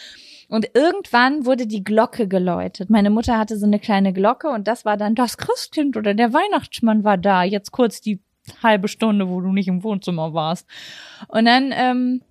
Und 0.48 0.70
irgendwann 0.74 1.44
wurde 1.44 1.66
die 1.66 1.84
Glocke 1.84 2.26
geläutet. 2.26 2.88
Meine 2.88 3.10
Mutter 3.10 3.38
hatte 3.38 3.58
so 3.58 3.66
eine 3.66 3.78
kleine 3.78 4.12
Glocke 4.14 4.48
und 4.48 4.66
das 4.66 4.84
war 4.84 4.96
dann 4.96 5.14
das 5.14 5.36
Christkind 5.36 5.96
oder 5.96 6.14
der 6.14 6.32
Weihnachtsmann 6.32 7.04
war 7.04 7.18
da. 7.18 7.42
Jetzt 7.42 7.70
kurz 7.70 8.00
die 8.00 8.20
halbe 8.62 8.88
Stunde, 8.88 9.28
wo 9.28 9.42
du 9.42 9.52
nicht 9.52 9.68
im 9.68 9.82
Wohnzimmer 9.84 10.32
warst. 10.32 10.66
Und 11.28 11.44
dann 11.44 11.70
ähm, 11.72 12.22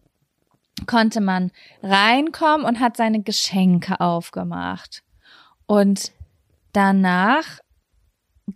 konnte 0.88 1.22
man 1.22 1.52
reinkommen 1.84 2.66
und 2.66 2.80
hat 2.80 2.98
seine 2.98 3.22
Geschenke 3.22 4.00
aufgemacht. 4.00 5.04
Und 5.68 6.12
danach 6.74 7.60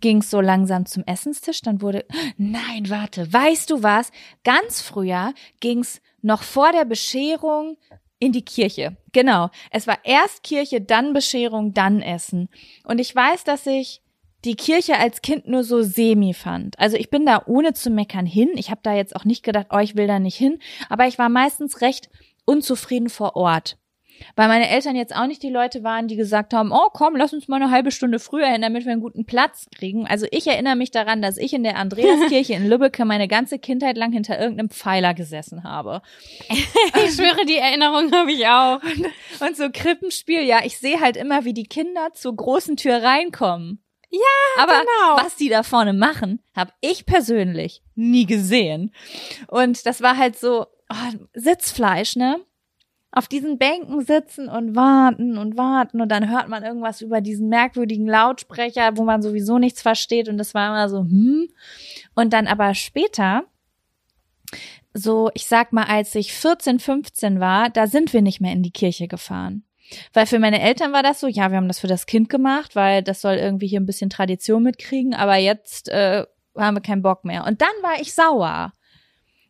ging 0.00 0.18
es 0.18 0.30
so 0.30 0.40
langsam 0.40 0.86
zum 0.86 1.04
Essenstisch, 1.04 1.60
dann 1.60 1.82
wurde, 1.82 2.06
nein, 2.36 2.88
warte, 2.88 3.30
weißt 3.30 3.70
du 3.70 3.82
was? 3.82 4.10
Ganz 4.42 4.80
früher 4.80 5.34
ging 5.60 5.80
es 5.80 6.00
noch 6.22 6.42
vor 6.42 6.72
der 6.72 6.84
Bescherung 6.84 7.76
in 8.22 8.30
die 8.30 8.44
Kirche. 8.44 8.96
Genau. 9.10 9.50
Es 9.72 9.88
war 9.88 9.98
erst 10.04 10.44
Kirche, 10.44 10.80
dann 10.80 11.12
Bescherung, 11.12 11.74
dann 11.74 12.00
Essen. 12.00 12.48
Und 12.84 13.00
ich 13.00 13.14
weiß, 13.14 13.42
dass 13.42 13.66
ich 13.66 14.00
die 14.44 14.54
Kirche 14.54 14.96
als 14.96 15.22
Kind 15.22 15.48
nur 15.48 15.64
so 15.64 15.82
semi 15.82 16.32
fand. 16.32 16.78
Also 16.78 16.96
ich 16.96 17.10
bin 17.10 17.26
da 17.26 17.42
ohne 17.46 17.74
zu 17.74 17.90
meckern 17.90 18.24
hin. 18.24 18.50
Ich 18.54 18.70
habe 18.70 18.80
da 18.84 18.94
jetzt 18.94 19.16
auch 19.16 19.24
nicht 19.24 19.42
gedacht, 19.42 19.66
oh, 19.70 19.78
ich 19.78 19.96
will 19.96 20.06
da 20.06 20.20
nicht 20.20 20.36
hin. 20.36 20.60
Aber 20.88 21.08
ich 21.08 21.18
war 21.18 21.28
meistens 21.28 21.80
recht 21.80 22.10
unzufrieden 22.44 23.08
vor 23.08 23.34
Ort. 23.34 23.76
Weil 24.36 24.48
meine 24.48 24.68
Eltern 24.68 24.96
jetzt 24.96 25.14
auch 25.14 25.26
nicht 25.26 25.42
die 25.42 25.50
Leute 25.50 25.82
waren, 25.82 26.08
die 26.08 26.16
gesagt 26.16 26.54
haben, 26.54 26.72
oh 26.72 26.88
komm, 26.92 27.16
lass 27.16 27.32
uns 27.32 27.48
mal 27.48 27.60
eine 27.62 27.70
halbe 27.70 27.90
Stunde 27.90 28.18
früher 28.18 28.46
hin, 28.46 28.62
damit 28.62 28.84
wir 28.84 28.92
einen 28.92 29.00
guten 29.00 29.24
Platz 29.24 29.66
kriegen. 29.74 30.06
Also 30.06 30.26
ich 30.30 30.46
erinnere 30.46 30.76
mich 30.76 30.90
daran, 30.90 31.22
dass 31.22 31.36
ich 31.36 31.52
in 31.52 31.62
der 31.62 31.76
Andreaskirche 31.76 32.54
in 32.54 32.68
Lübbecke 32.68 33.04
meine 33.04 33.28
ganze 33.28 33.58
Kindheit 33.58 33.96
lang 33.96 34.12
hinter 34.12 34.38
irgendeinem 34.38 34.70
Pfeiler 34.70 35.14
gesessen 35.14 35.64
habe. 35.64 36.02
ich 36.48 37.14
schwöre, 37.14 37.44
die 37.46 37.58
Erinnerung 37.58 38.12
habe 38.12 38.32
ich 38.32 38.46
auch. 38.46 38.82
Und, 38.82 39.48
und 39.48 39.56
so 39.56 39.68
Krippenspiel, 39.72 40.42
ja, 40.42 40.60
ich 40.64 40.78
sehe 40.78 41.00
halt 41.00 41.16
immer, 41.16 41.44
wie 41.44 41.54
die 41.54 41.66
Kinder 41.66 42.12
zur 42.12 42.36
großen 42.36 42.76
Tür 42.76 43.02
reinkommen. 43.02 43.82
Ja, 44.10 44.62
Aber 44.62 44.72
genau. 44.72 45.24
was 45.24 45.36
die 45.36 45.48
da 45.48 45.62
vorne 45.62 45.94
machen, 45.94 46.40
habe 46.54 46.72
ich 46.82 47.06
persönlich 47.06 47.82
nie 47.94 48.26
gesehen. 48.26 48.92
Und 49.48 49.86
das 49.86 50.02
war 50.02 50.18
halt 50.18 50.38
so 50.38 50.66
oh, 50.90 51.26
Sitzfleisch, 51.32 52.16
ne? 52.16 52.38
Auf 53.14 53.28
diesen 53.28 53.58
Bänken 53.58 54.00
sitzen 54.00 54.48
und 54.48 54.74
warten 54.74 55.36
und 55.36 55.58
warten 55.58 56.00
und 56.00 56.08
dann 56.08 56.30
hört 56.30 56.48
man 56.48 56.64
irgendwas 56.64 57.02
über 57.02 57.20
diesen 57.20 57.48
merkwürdigen 57.48 58.06
Lautsprecher, 58.06 58.96
wo 58.96 59.04
man 59.04 59.20
sowieso 59.20 59.58
nichts 59.58 59.82
versteht 59.82 60.28
und 60.28 60.38
das 60.38 60.54
war 60.54 60.68
immer 60.68 60.88
so, 60.88 61.00
hm. 61.00 61.48
Und 62.14 62.32
dann 62.32 62.46
aber 62.46 62.74
später, 62.74 63.44
so, 64.94 65.30
ich 65.34 65.46
sag 65.46 65.72
mal, 65.72 65.84
als 65.84 66.14
ich 66.14 66.32
14, 66.32 66.78
15 66.78 67.38
war, 67.38 67.70
da 67.70 67.86
sind 67.86 68.12
wir 68.12 68.22
nicht 68.22 68.40
mehr 68.40 68.52
in 68.52 68.62
die 68.62 68.72
Kirche 68.72 69.08
gefahren. 69.08 69.64
Weil 70.12 70.26
für 70.26 70.38
meine 70.38 70.60
Eltern 70.60 70.92
war 70.92 71.02
das 71.02 71.20
so, 71.20 71.26
ja, 71.26 71.50
wir 71.50 71.58
haben 71.58 71.68
das 71.68 71.80
für 71.80 71.86
das 71.86 72.06
Kind 72.06 72.28
gemacht, 72.28 72.76
weil 72.76 73.02
das 73.02 73.20
soll 73.20 73.34
irgendwie 73.34 73.66
hier 73.66 73.80
ein 73.80 73.86
bisschen 73.86 74.10
Tradition 74.10 74.62
mitkriegen, 74.62 75.14
aber 75.14 75.36
jetzt 75.36 75.88
äh, 75.88 76.24
haben 76.56 76.76
wir 76.76 76.82
keinen 76.82 77.02
Bock 77.02 77.24
mehr. 77.24 77.44
Und 77.44 77.60
dann 77.60 77.74
war 77.82 78.00
ich 78.00 78.14
sauer. 78.14 78.72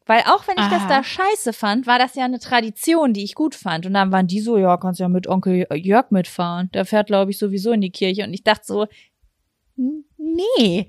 Weil 0.07 0.23
auch 0.23 0.47
wenn 0.49 0.57
ich 0.57 0.65
Aha. 0.65 0.79
das 0.79 0.89
da 0.89 1.05
scheiße 1.05 1.53
fand, 1.53 1.87
war 1.87 1.99
das 1.99 2.15
ja 2.15 2.25
eine 2.25 2.39
Tradition, 2.41 3.13
die 3.13 3.25
ich 3.25 3.35
gut 3.35 3.55
fand. 3.55 3.87
Und 3.87 3.95
dann 3.95 4.11
waren 4.13 4.27
die 4.27 4.41
so, 4.41 4.57
ja, 4.59 4.77
kannst 4.77 5.01
ja 5.01 5.09
mit 5.09 5.27
Onkel 5.29 5.67
Jörg 5.75 6.11
mitfahren. 6.11 6.71
Der 6.73 6.85
fährt, 6.85 7.07
glaube 7.07 7.31
ich, 7.31 7.39
sowieso 7.39 7.73
in 7.73 7.81
die 7.81 7.91
Kirche. 7.91 8.25
Und 8.25 8.35
ich 8.35 8.43
dachte 8.43 8.67
so, 8.67 8.87
nee, 9.77 10.89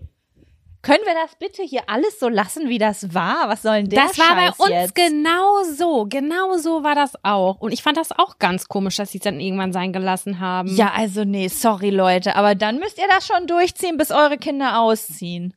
können 0.82 1.06
wir 1.06 1.14
das 1.14 1.38
bitte 1.40 1.64
hier 1.64 1.84
alles 1.88 2.20
so 2.20 2.28
lassen, 2.28 2.68
wie 2.68 2.78
das 2.78 3.14
war? 3.14 3.48
Was 3.48 3.62
soll 3.62 3.76
denn 3.84 3.90
der 3.90 4.04
Das 4.04 4.18
war 4.18 4.36
Scheiß 4.36 4.58
bei 4.58 4.64
uns 4.66 4.74
jetzt? 4.74 4.96
genau 4.96 5.64
so. 5.64 6.06
Genau 6.10 6.58
so 6.58 6.84
war 6.84 6.94
das 6.94 7.14
auch. 7.24 7.62
Und 7.62 7.72
ich 7.72 7.82
fand 7.82 7.96
das 7.96 8.12
auch 8.12 8.38
ganz 8.38 8.68
komisch, 8.68 8.98
dass 8.98 9.12
sie 9.12 9.20
es 9.20 9.24
dann 9.24 9.40
irgendwann 9.40 9.72
sein 9.72 9.94
gelassen 9.94 10.42
haben. 10.42 10.76
Ja, 10.76 10.92
also 10.94 11.24
nee, 11.24 11.48
sorry 11.48 11.90
Leute, 11.90 12.36
aber 12.36 12.54
dann 12.56 12.80
müsst 12.80 12.98
ihr 12.98 13.08
das 13.08 13.26
schon 13.26 13.48
durchziehen, 13.48 13.96
bis 13.98 14.12
eure 14.12 14.38
Kinder 14.38 14.80
ausziehen. 14.82 15.54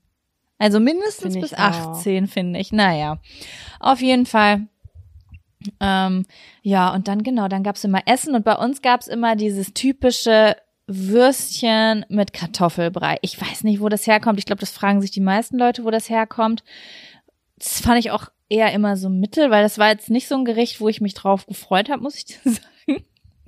Also 0.58 0.80
mindestens 0.80 1.34
Find 1.34 1.42
bis 1.42 1.52
ich 1.52 1.58
18, 1.58 2.28
finde 2.28 2.60
ich. 2.60 2.72
Naja, 2.72 3.18
auf 3.80 4.00
jeden 4.00 4.26
Fall. 4.26 4.68
Ähm, 5.80 6.24
ja, 6.62 6.92
und 6.94 7.08
dann 7.08 7.22
genau, 7.22 7.48
dann 7.48 7.62
gab's 7.62 7.84
immer 7.84 8.02
Essen 8.06 8.34
und 8.34 8.44
bei 8.44 8.54
uns 8.54 8.82
gab's 8.82 9.08
immer 9.08 9.36
dieses 9.36 9.74
typische 9.74 10.56
Würstchen 10.86 12.06
mit 12.08 12.32
Kartoffelbrei. 12.32 13.18
Ich 13.22 13.40
weiß 13.40 13.64
nicht, 13.64 13.80
wo 13.80 13.88
das 13.88 14.06
herkommt. 14.06 14.38
Ich 14.38 14.46
glaube, 14.46 14.60
das 14.60 14.70
fragen 14.70 15.00
sich 15.00 15.10
die 15.10 15.20
meisten 15.20 15.58
Leute, 15.58 15.84
wo 15.84 15.90
das 15.90 16.08
herkommt. 16.08 16.62
Das 17.58 17.80
fand 17.80 17.98
ich 17.98 18.10
auch 18.10 18.28
eher 18.48 18.72
immer 18.72 18.96
so 18.96 19.08
mittel, 19.08 19.50
weil 19.50 19.62
das 19.62 19.78
war 19.78 19.88
jetzt 19.88 20.10
nicht 20.10 20.28
so 20.28 20.36
ein 20.36 20.44
Gericht, 20.44 20.80
wo 20.80 20.88
ich 20.88 21.00
mich 21.00 21.14
drauf 21.14 21.46
gefreut 21.46 21.90
habe, 21.90 22.02
muss 22.02 22.16
ich 22.16 22.38
sagen. 22.44 22.75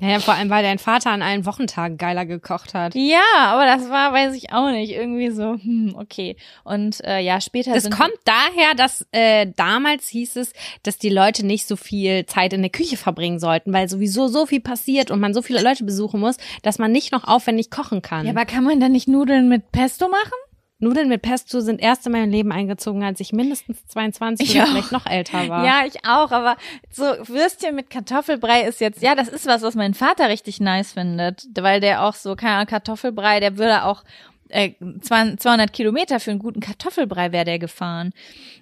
Naja, 0.01 0.21
vor 0.21 0.35
allem, 0.35 0.49
weil 0.49 0.63
dein 0.63 0.79
Vater 0.79 1.11
an 1.11 1.23
allen 1.23 1.45
Wochentagen 1.45 1.97
geiler 1.97 2.25
gekocht 2.25 2.73
hat. 2.73 2.95
Ja, 2.95 3.21
aber 3.49 3.67
das 3.67 3.91
war, 3.91 4.13
weiß 4.13 4.35
ich 4.35 4.53
auch 4.53 4.71
nicht, 4.71 4.93
irgendwie 4.93 5.31
so, 5.31 5.55
hm, 5.55 5.97
okay. 5.99 6.37
Und 6.63 7.05
äh, 7.05 7.19
ja, 7.19 7.41
später. 7.41 7.75
Das 7.75 7.91
kommt 7.91 8.15
daher, 8.25 8.75
dass 8.77 9.07
äh, 9.11 9.49
damals 9.57 10.07
hieß 10.09 10.37
es, 10.37 10.53
dass 10.85 10.99
die 10.99 11.09
Leute 11.09 11.45
nicht 11.45 11.67
so 11.67 11.75
viel 11.75 12.27
Zeit 12.27 12.53
in 12.53 12.63
der 12.63 12.71
Küche 12.71 12.97
verbringen 12.97 13.41
sollten, 13.41 13.73
weil 13.73 13.89
sowieso 13.89 14.29
so 14.29 14.47
viel 14.47 14.61
passiert 14.61 15.11
und 15.11 15.19
man 15.19 15.35
so 15.35 15.43
viele 15.43 15.63
Leute 15.63 15.83
besuchen 15.83 16.21
muss, 16.21 16.37
dass 16.63 16.79
man 16.79 16.93
nicht 16.93 17.11
noch 17.11 17.25
aufwendig 17.25 17.71
kochen 17.71 18.01
kann. 18.01 18.25
Ja, 18.25 18.33
aber 18.33 18.47
kann 18.47 18.63
man 18.63 18.79
dann 18.79 18.93
nicht 18.93 19.09
Nudeln 19.09 19.49
mit 19.49 19.73
Pesto 19.73 20.09
machen? 20.09 20.33
Nudeln 20.81 21.09
mit 21.09 21.23
Pesto 21.23 21.61
sind 21.61 21.81
erst 21.81 22.07
in 22.07 22.13
mein 22.13 22.31
Leben 22.31 22.53
eingezogen, 22.53 23.03
als 23.03 23.19
ich 23.21 23.33
mindestens 23.33 23.85
22 23.89 24.49
Ich 24.49 24.55
oder 24.55 24.65
auch. 24.65 24.69
vielleicht 24.69 24.93
noch 24.93 25.07
älter 25.07 25.49
war. 25.49 25.65
Ja, 25.65 25.83
ich 25.87 26.05
auch, 26.07 26.31
aber 26.31 26.57
so 26.91 27.03
Würstchen 27.03 27.75
mit 27.75 27.91
Kartoffelbrei 27.91 28.63
ist 28.63 28.81
jetzt, 28.81 29.03
ja, 29.03 29.15
das 29.17 29.29
ist 29.29 29.47
was, 29.47 29.63
was 29.63 29.75
mein 29.75 29.95
Vater 29.95 30.29
richtig 30.29 30.61
nice 30.61 30.93
findet, 30.93 31.47
weil 31.59 31.81
der 31.81 32.05
auch 32.05 32.15
so, 32.15 32.37
keine 32.37 32.55
Ahnung, 32.55 32.67
Kartoffelbrei, 32.67 33.41
der 33.41 33.59
würde 33.59 33.85
auch 33.85 34.05
äh, 34.51 34.73
200 35.01 35.73
Kilometer 35.73 36.21
für 36.21 36.31
einen 36.31 36.39
guten 36.41 36.61
Kartoffelbrei 36.61 37.33
wäre 37.33 37.45
der 37.45 37.59
gefahren. 37.59 38.13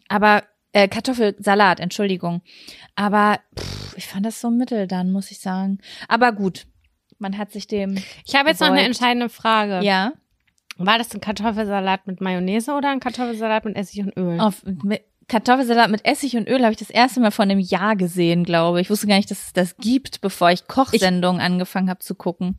Aber 0.09 0.43
äh, 0.73 0.89
Kartoffelsalat, 0.89 1.81
Entschuldigung. 1.81 2.43
Aber 2.95 3.41
pff, 3.59 3.97
ich 3.97 4.07
fand 4.07 4.27
das 4.27 4.41
so 4.41 4.51
mittel 4.51 4.87
dann, 4.87 5.13
muss 5.13 5.31
ich 5.31 5.41
sagen. 5.41 5.79
Aber 6.09 6.33
gut, 6.33 6.67
man 7.19 7.39
hat 7.39 7.53
sich 7.53 7.67
dem. 7.67 7.97
Ich 8.25 8.35
habe 8.35 8.51
jetzt 8.51 8.61
noch 8.61 8.69
eine 8.69 8.83
entscheidende 8.83 9.29
Frage. 9.29 9.81
Ja, 9.85 10.13
War 10.79 10.99
das 10.99 11.15
ein 11.15 11.21
Kartoffelsalat 11.21 12.07
mit 12.07 12.21
Mayonnaise 12.21 12.73
oder 12.73 12.91
ein 12.91 13.01
Kartoffelsalat 13.01 13.65
mit 13.65 13.77
Essig 13.77 14.01
und 14.05 14.17
Öl? 14.17 14.41
auf 14.41 14.63
mit 14.65 15.03
Kartoffelsalat 15.29 15.91
mit 15.91 16.05
Essig 16.05 16.37
und 16.37 16.49
Öl 16.49 16.63
habe 16.63 16.73
ich 16.73 16.79
das 16.79 16.91
erste 16.91 17.21
Mal 17.21 17.31
vor 17.33 17.43
einem 17.45 17.59
Jahr 17.59 17.97
gesehen, 17.97 18.45
glaube 18.45 18.81
ich. 18.81 18.87
Ich 18.87 18.91
wusste 18.91 19.09
gar 19.09 19.17
nicht, 19.17 19.31
dass 19.31 19.47
es 19.47 19.53
das 19.53 19.77
gibt, 19.77 20.21
bevor 20.21 20.51
ich 20.51 20.69
Kochsendungen 20.69 21.41
angefangen 21.41 21.91
habe 21.91 21.99
zu 22.01 22.15
gucken. 22.15 22.59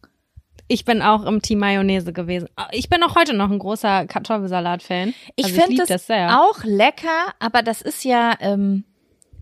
Ich 0.68 0.84
bin 0.84 1.02
auch 1.02 1.26
im 1.26 1.42
Team 1.42 1.60
Mayonnaise 1.60 2.12
gewesen. 2.12 2.50
Ich 2.72 2.90
bin 2.90 3.02
auch 3.04 3.16
heute 3.16 3.34
noch 3.34 3.50
ein 3.50 3.60
großer 3.60 4.06
Kartoffelsalat-Fan. 4.06 5.14
Ich 5.38 5.46
Also 5.46 5.62
finde 5.62 5.78
das, 5.78 5.88
das 5.88 6.08
sehr. 6.08 6.42
auch 6.42 6.62
lecker, 6.66 7.34
aber 7.40 7.62
das 7.62 7.82
ist 7.82 8.04
ja, 8.04 8.34
ähm, 8.42 8.84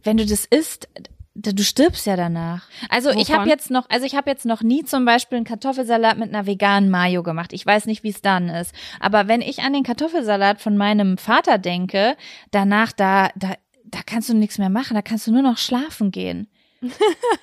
wenn 0.03 0.17
du 0.17 0.25
das 0.27 0.45
isst, 0.45 0.87
du 1.35 1.63
stirbst 1.63 2.05
ja 2.05 2.15
danach. 2.15 2.67
Also 2.89 3.09
ich 3.11 3.31
habe 3.31 3.41
Wovon? 3.41 3.49
jetzt 3.49 3.69
noch, 3.69 3.89
also 3.89 4.05
ich 4.05 4.15
habe 4.15 4.29
jetzt 4.29 4.45
noch 4.45 4.61
nie 4.61 4.85
zum 4.85 5.05
Beispiel 5.05 5.35
einen 5.37 5.45
Kartoffelsalat 5.45 6.17
mit 6.17 6.29
einer 6.29 6.45
veganen 6.45 6.89
Mayo 6.89 7.23
gemacht. 7.23 7.51
Ich 7.51 7.65
weiß 7.65 7.85
nicht, 7.85 8.03
wie 8.03 8.09
es 8.09 8.21
dann 8.21 8.49
ist. 8.49 8.73
Aber 8.99 9.27
wenn 9.27 9.41
ich 9.41 9.59
an 9.59 9.73
den 9.73 9.83
Kartoffelsalat 9.83 10.61
von 10.61 10.77
meinem 10.77 11.17
Vater 11.17 11.57
denke, 11.57 12.15
danach 12.51 12.93
da, 12.93 13.29
da, 13.35 13.53
da 13.83 13.99
kannst 14.05 14.29
du 14.29 14.33
nichts 14.33 14.57
mehr 14.57 14.69
machen. 14.69 14.95
Da 14.95 15.01
kannst 15.01 15.27
du 15.27 15.31
nur 15.31 15.41
noch 15.41 15.57
schlafen 15.57 16.11
gehen. 16.11 16.47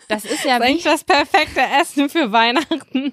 Das 0.08 0.24
ist 0.24 0.44
ja 0.44 0.58
Das 0.58 0.68
ist 0.68 0.70
eigentlich 0.70 0.84
das 0.84 1.04
perfekte 1.04 1.60
Essen 1.80 2.08
für 2.08 2.32
Weihnachten. 2.32 3.12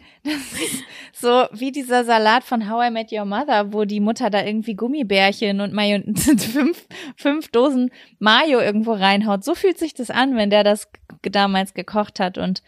So 1.14 1.46
wie 1.52 1.72
dieser 1.72 2.04
Salat 2.04 2.44
von 2.44 2.70
How 2.70 2.88
I 2.88 2.92
Met 2.92 3.12
Your 3.12 3.26
Mother, 3.26 3.74
wo 3.74 3.86
die 3.86 4.00
Mutter 4.00 4.30
da 4.30 4.44
irgendwie 4.44 4.76
Gummibärchen 4.76 5.62
und 5.62 5.74
Mayo 5.74 6.02
fünf, 6.16 6.88
fünf 7.16 7.48
Dosen 7.50 7.92
Mayo 8.20 8.60
irgendwo 8.60 8.94
reinhaut. 8.94 9.44
So 9.44 9.56
fühlt 9.56 9.78
sich 9.78 9.94
das 9.94 10.10
an, 10.10 10.36
wenn 10.36 10.50
der 10.50 10.64
das 10.64 10.90
damals 11.24 11.74
gekocht 11.74 12.20
hat. 12.20 12.38
Und 12.38 12.64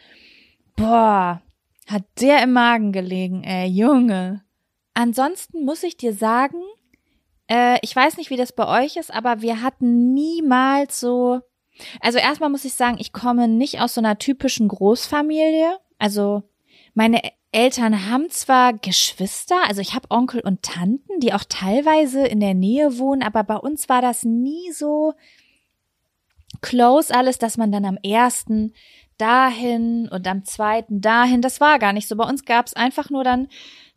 boah, 0.76 1.42
hat 1.88 2.04
der 2.20 2.44
im 2.44 2.54
Magen 2.54 2.92
gelegen, 2.92 3.44
ey, 3.44 3.68
Junge. 3.68 4.44
Ansonsten 4.94 5.64
muss 5.64 5.84
ich 5.84 5.98
dir 5.98 6.14
sagen, 6.14 6.62
äh, 7.50 7.78
ich 7.82 7.96
weiß 7.96 8.18
nicht, 8.18 8.30
wie 8.30 8.38
das 8.38 8.54
bei 8.54 8.84
euch 8.84 8.98
ist, 8.98 9.14
aber 9.14 9.42
wir 9.42 9.62
hatten 9.62 10.14
niemals 10.14 11.00
so. 11.00 11.42
Also 12.00 12.18
erstmal 12.18 12.50
muss 12.50 12.66
ich 12.66 12.74
sagen, 12.74 12.98
ich 13.00 13.14
komme 13.14 13.48
nicht 13.48 13.80
aus 13.80 13.96
so 13.96 14.02
einer 14.02 14.18
typischen 14.18 14.68
Großfamilie. 14.68 15.78
Also 15.98 16.44
meine 16.94 17.22
Eltern 17.52 18.10
haben 18.10 18.30
zwar 18.30 18.74
Geschwister, 18.74 19.58
also 19.68 19.82
ich 19.82 19.94
habe 19.94 20.10
Onkel 20.10 20.42
und 20.42 20.64
Tanten, 20.64 21.20
die 21.20 21.34
auch 21.34 21.44
teilweise 21.48 22.26
in 22.26 22.40
der 22.40 22.54
Nähe 22.54 22.98
wohnen, 22.98 23.24
aber 23.24 23.44
bei 23.44 23.58
uns 23.58 23.90
war 23.90 24.02
das 24.02 24.24
nie 24.24 24.72
so 24.72 25.14
close 26.62 27.14
alles, 27.14 27.40
dass 27.40 27.58
man 27.58 27.72
dann 27.72 27.86
am 27.86 27.98
ersten 28.04 28.74
dahin 29.18 30.10
und 30.10 30.28
am 30.28 30.44
zweiten 30.46 31.02
dahin. 31.02 31.42
Das 31.42 31.60
war 31.60 31.78
gar 31.78 31.94
nicht 31.94 32.08
so. 32.08 32.16
Bei 32.16 32.28
uns 32.28 32.46
gab 32.46 32.66
es 32.68 32.74
einfach 32.74 33.10
nur 33.10 33.24
dann 33.24 33.48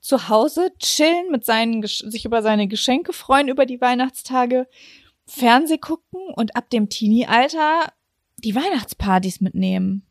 zu 0.01 0.29
Hause 0.29 0.71
chillen, 0.79 1.31
mit 1.31 1.45
seinen 1.47 1.83
sich 1.83 2.25
über 2.25 2.43
seine 2.43 2.69
Geschenke 2.69 3.13
freuen 3.13 3.49
über 3.49 3.65
die 3.65 3.81
Weihnachtstage, 3.81 4.69
Fernseh 5.27 5.79
gucken 5.79 6.21
und 6.35 6.57
ab 6.57 6.71
dem 6.71 6.89
Teenie-Alter 6.89 7.93
die 8.39 8.55
Weihnachtspartys 8.55 9.41
mitnehmen. 9.41 10.07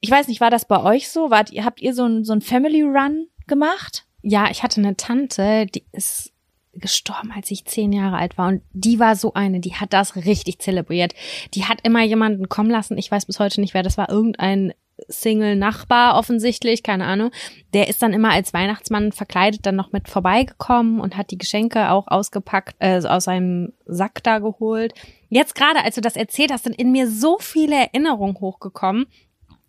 Ich 0.00 0.10
weiß 0.10 0.28
nicht, 0.28 0.40
war 0.40 0.50
das 0.50 0.66
bei 0.66 0.82
euch 0.82 1.08
so? 1.08 1.30
Wart 1.30 1.50
ihr, 1.50 1.64
habt 1.64 1.80
ihr 1.80 1.94
so 1.94 2.04
ein, 2.04 2.24
so 2.24 2.32
ein 2.32 2.40
Family 2.40 2.82
Run 2.82 3.26
gemacht? 3.46 4.06
Ja, 4.22 4.50
ich 4.50 4.62
hatte 4.62 4.80
eine 4.80 4.96
Tante, 4.96 5.66
die 5.66 5.84
ist 5.92 6.32
gestorben, 6.72 7.32
als 7.34 7.50
ich 7.50 7.64
zehn 7.64 7.92
Jahre 7.92 8.16
alt 8.16 8.36
war. 8.36 8.48
Und 8.48 8.62
die 8.72 8.98
war 8.98 9.16
so 9.16 9.34
eine, 9.34 9.60
die 9.60 9.74
hat 9.74 9.92
das 9.92 10.16
richtig 10.16 10.58
zelebriert. 10.58 11.14
Die 11.54 11.64
hat 11.64 11.80
immer 11.82 12.02
jemanden 12.02 12.48
kommen 12.48 12.70
lassen. 12.70 12.98
Ich 12.98 13.10
weiß 13.10 13.26
bis 13.26 13.38
heute 13.38 13.60
nicht, 13.60 13.74
wer 13.74 13.82
das 13.82 13.96
war. 13.96 14.08
Irgendein 14.08 14.72
Single-Nachbar 15.08 16.16
offensichtlich, 16.16 16.82
keine 16.82 17.04
Ahnung. 17.04 17.30
Der 17.72 17.88
ist 17.88 18.02
dann 18.02 18.12
immer 18.12 18.30
als 18.30 18.54
Weihnachtsmann 18.54 19.12
verkleidet 19.12 19.66
dann 19.66 19.76
noch 19.76 19.92
mit 19.92 20.08
vorbeigekommen 20.08 21.00
und 21.00 21.16
hat 21.16 21.30
die 21.30 21.38
Geschenke 21.38 21.90
auch 21.90 22.06
ausgepackt, 22.08 22.76
äh, 22.78 23.00
aus 23.04 23.24
seinem 23.24 23.72
Sack 23.86 24.22
da 24.22 24.38
geholt. 24.38 24.94
Jetzt 25.28 25.54
gerade, 25.54 25.84
als 25.84 25.96
du 25.96 26.00
das 26.00 26.16
erzählt 26.16 26.52
hast, 26.52 26.64
sind 26.64 26.78
in 26.78 26.92
mir 26.92 27.08
so 27.10 27.38
viele 27.40 27.74
Erinnerungen 27.74 28.38
hochgekommen 28.40 29.06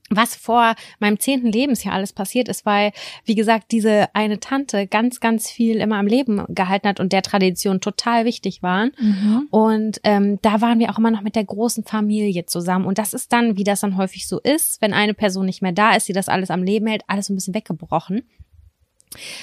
was 0.09 0.35
vor 0.35 0.75
meinem 0.99 1.19
zehnten 1.19 1.51
Lebensjahr 1.51 1.95
alles 1.95 2.13
passiert 2.13 2.47
ist, 2.47 2.65
weil, 2.65 2.91
wie 3.25 3.33
gesagt, 3.33 3.71
diese 3.71 4.13
eine 4.13 4.39
Tante 4.39 4.85
ganz, 4.85 5.19
ganz 5.19 5.49
viel 5.49 5.77
immer 5.77 5.97
am 5.97 6.05
Leben 6.05 6.43
gehalten 6.49 6.87
hat 6.87 6.99
und 6.99 7.11
der 7.11 7.23
Tradition 7.23 7.81
total 7.81 8.23
wichtig 8.25 8.61
waren. 8.61 8.91
Mhm. 8.99 9.47
Und 9.49 10.01
ähm, 10.03 10.39
da 10.43 10.61
waren 10.61 10.79
wir 10.79 10.91
auch 10.91 10.99
immer 10.99 11.09
noch 11.09 11.21
mit 11.21 11.35
der 11.35 11.45
großen 11.45 11.83
Familie 11.85 12.45
zusammen. 12.45 12.85
Und 12.85 12.99
das 12.99 13.13
ist 13.13 13.33
dann, 13.33 13.57
wie 13.57 13.63
das 13.63 13.79
dann 13.79 13.97
häufig 13.97 14.27
so 14.27 14.39
ist, 14.39 14.79
wenn 14.81 14.93
eine 14.93 15.15
Person 15.15 15.47
nicht 15.47 15.63
mehr 15.63 15.71
da 15.71 15.95
ist, 15.95 16.07
die 16.07 16.13
das 16.13 16.29
alles 16.29 16.51
am 16.51 16.61
Leben 16.61 16.85
hält, 16.85 17.03
alles 17.07 17.27
so 17.27 17.33
ein 17.33 17.35
bisschen 17.35 17.55
weggebrochen. 17.55 18.21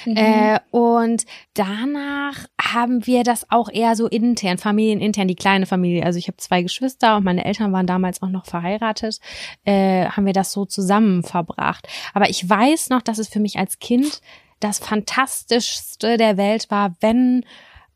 Mhm. 0.07 0.17
Äh, 0.17 0.61
und 0.71 1.25
danach 1.55 2.47
haben 2.61 3.07
wir 3.07 3.23
das 3.25 3.51
auch 3.51 3.69
eher 3.71 3.97
so 3.97 4.07
intern, 4.07 4.59
familienintern, 4.59 5.29
die 5.29 5.35
kleine 5.35 5.67
Familie. 5.67 6.05
Also 6.05 6.19
ich 6.19 6.29
habe 6.29 6.37
zwei 6.39 6.63
Geschwister 6.63 7.17
und 7.17 7.25
meine 7.25 7.45
Eltern 7.45 7.73
waren 7.73 7.87
damals 7.87 8.23
auch 8.23 8.29
noch 8.29 8.47
verheiratet, 8.47 9.19
äh, 9.65 10.07
haben 10.07 10.27
wir 10.27 10.33
das 10.33 10.53
so 10.53 10.65
zusammen 10.65 11.23
verbracht. 11.23 11.87
Aber 12.15 12.31
ich 12.31 12.49
weiß 12.49 12.91
noch, 12.91 13.03
dass 13.03 13.19
es 13.19 13.29
für 13.29 13.41
mich 13.41 13.59
als 13.59 13.79
Kind 13.79 14.21
das 14.61 14.79
Fantastischste 14.79 16.17
der 16.17 16.37
Welt 16.37 16.71
war, 16.71 16.95
wenn 17.01 17.45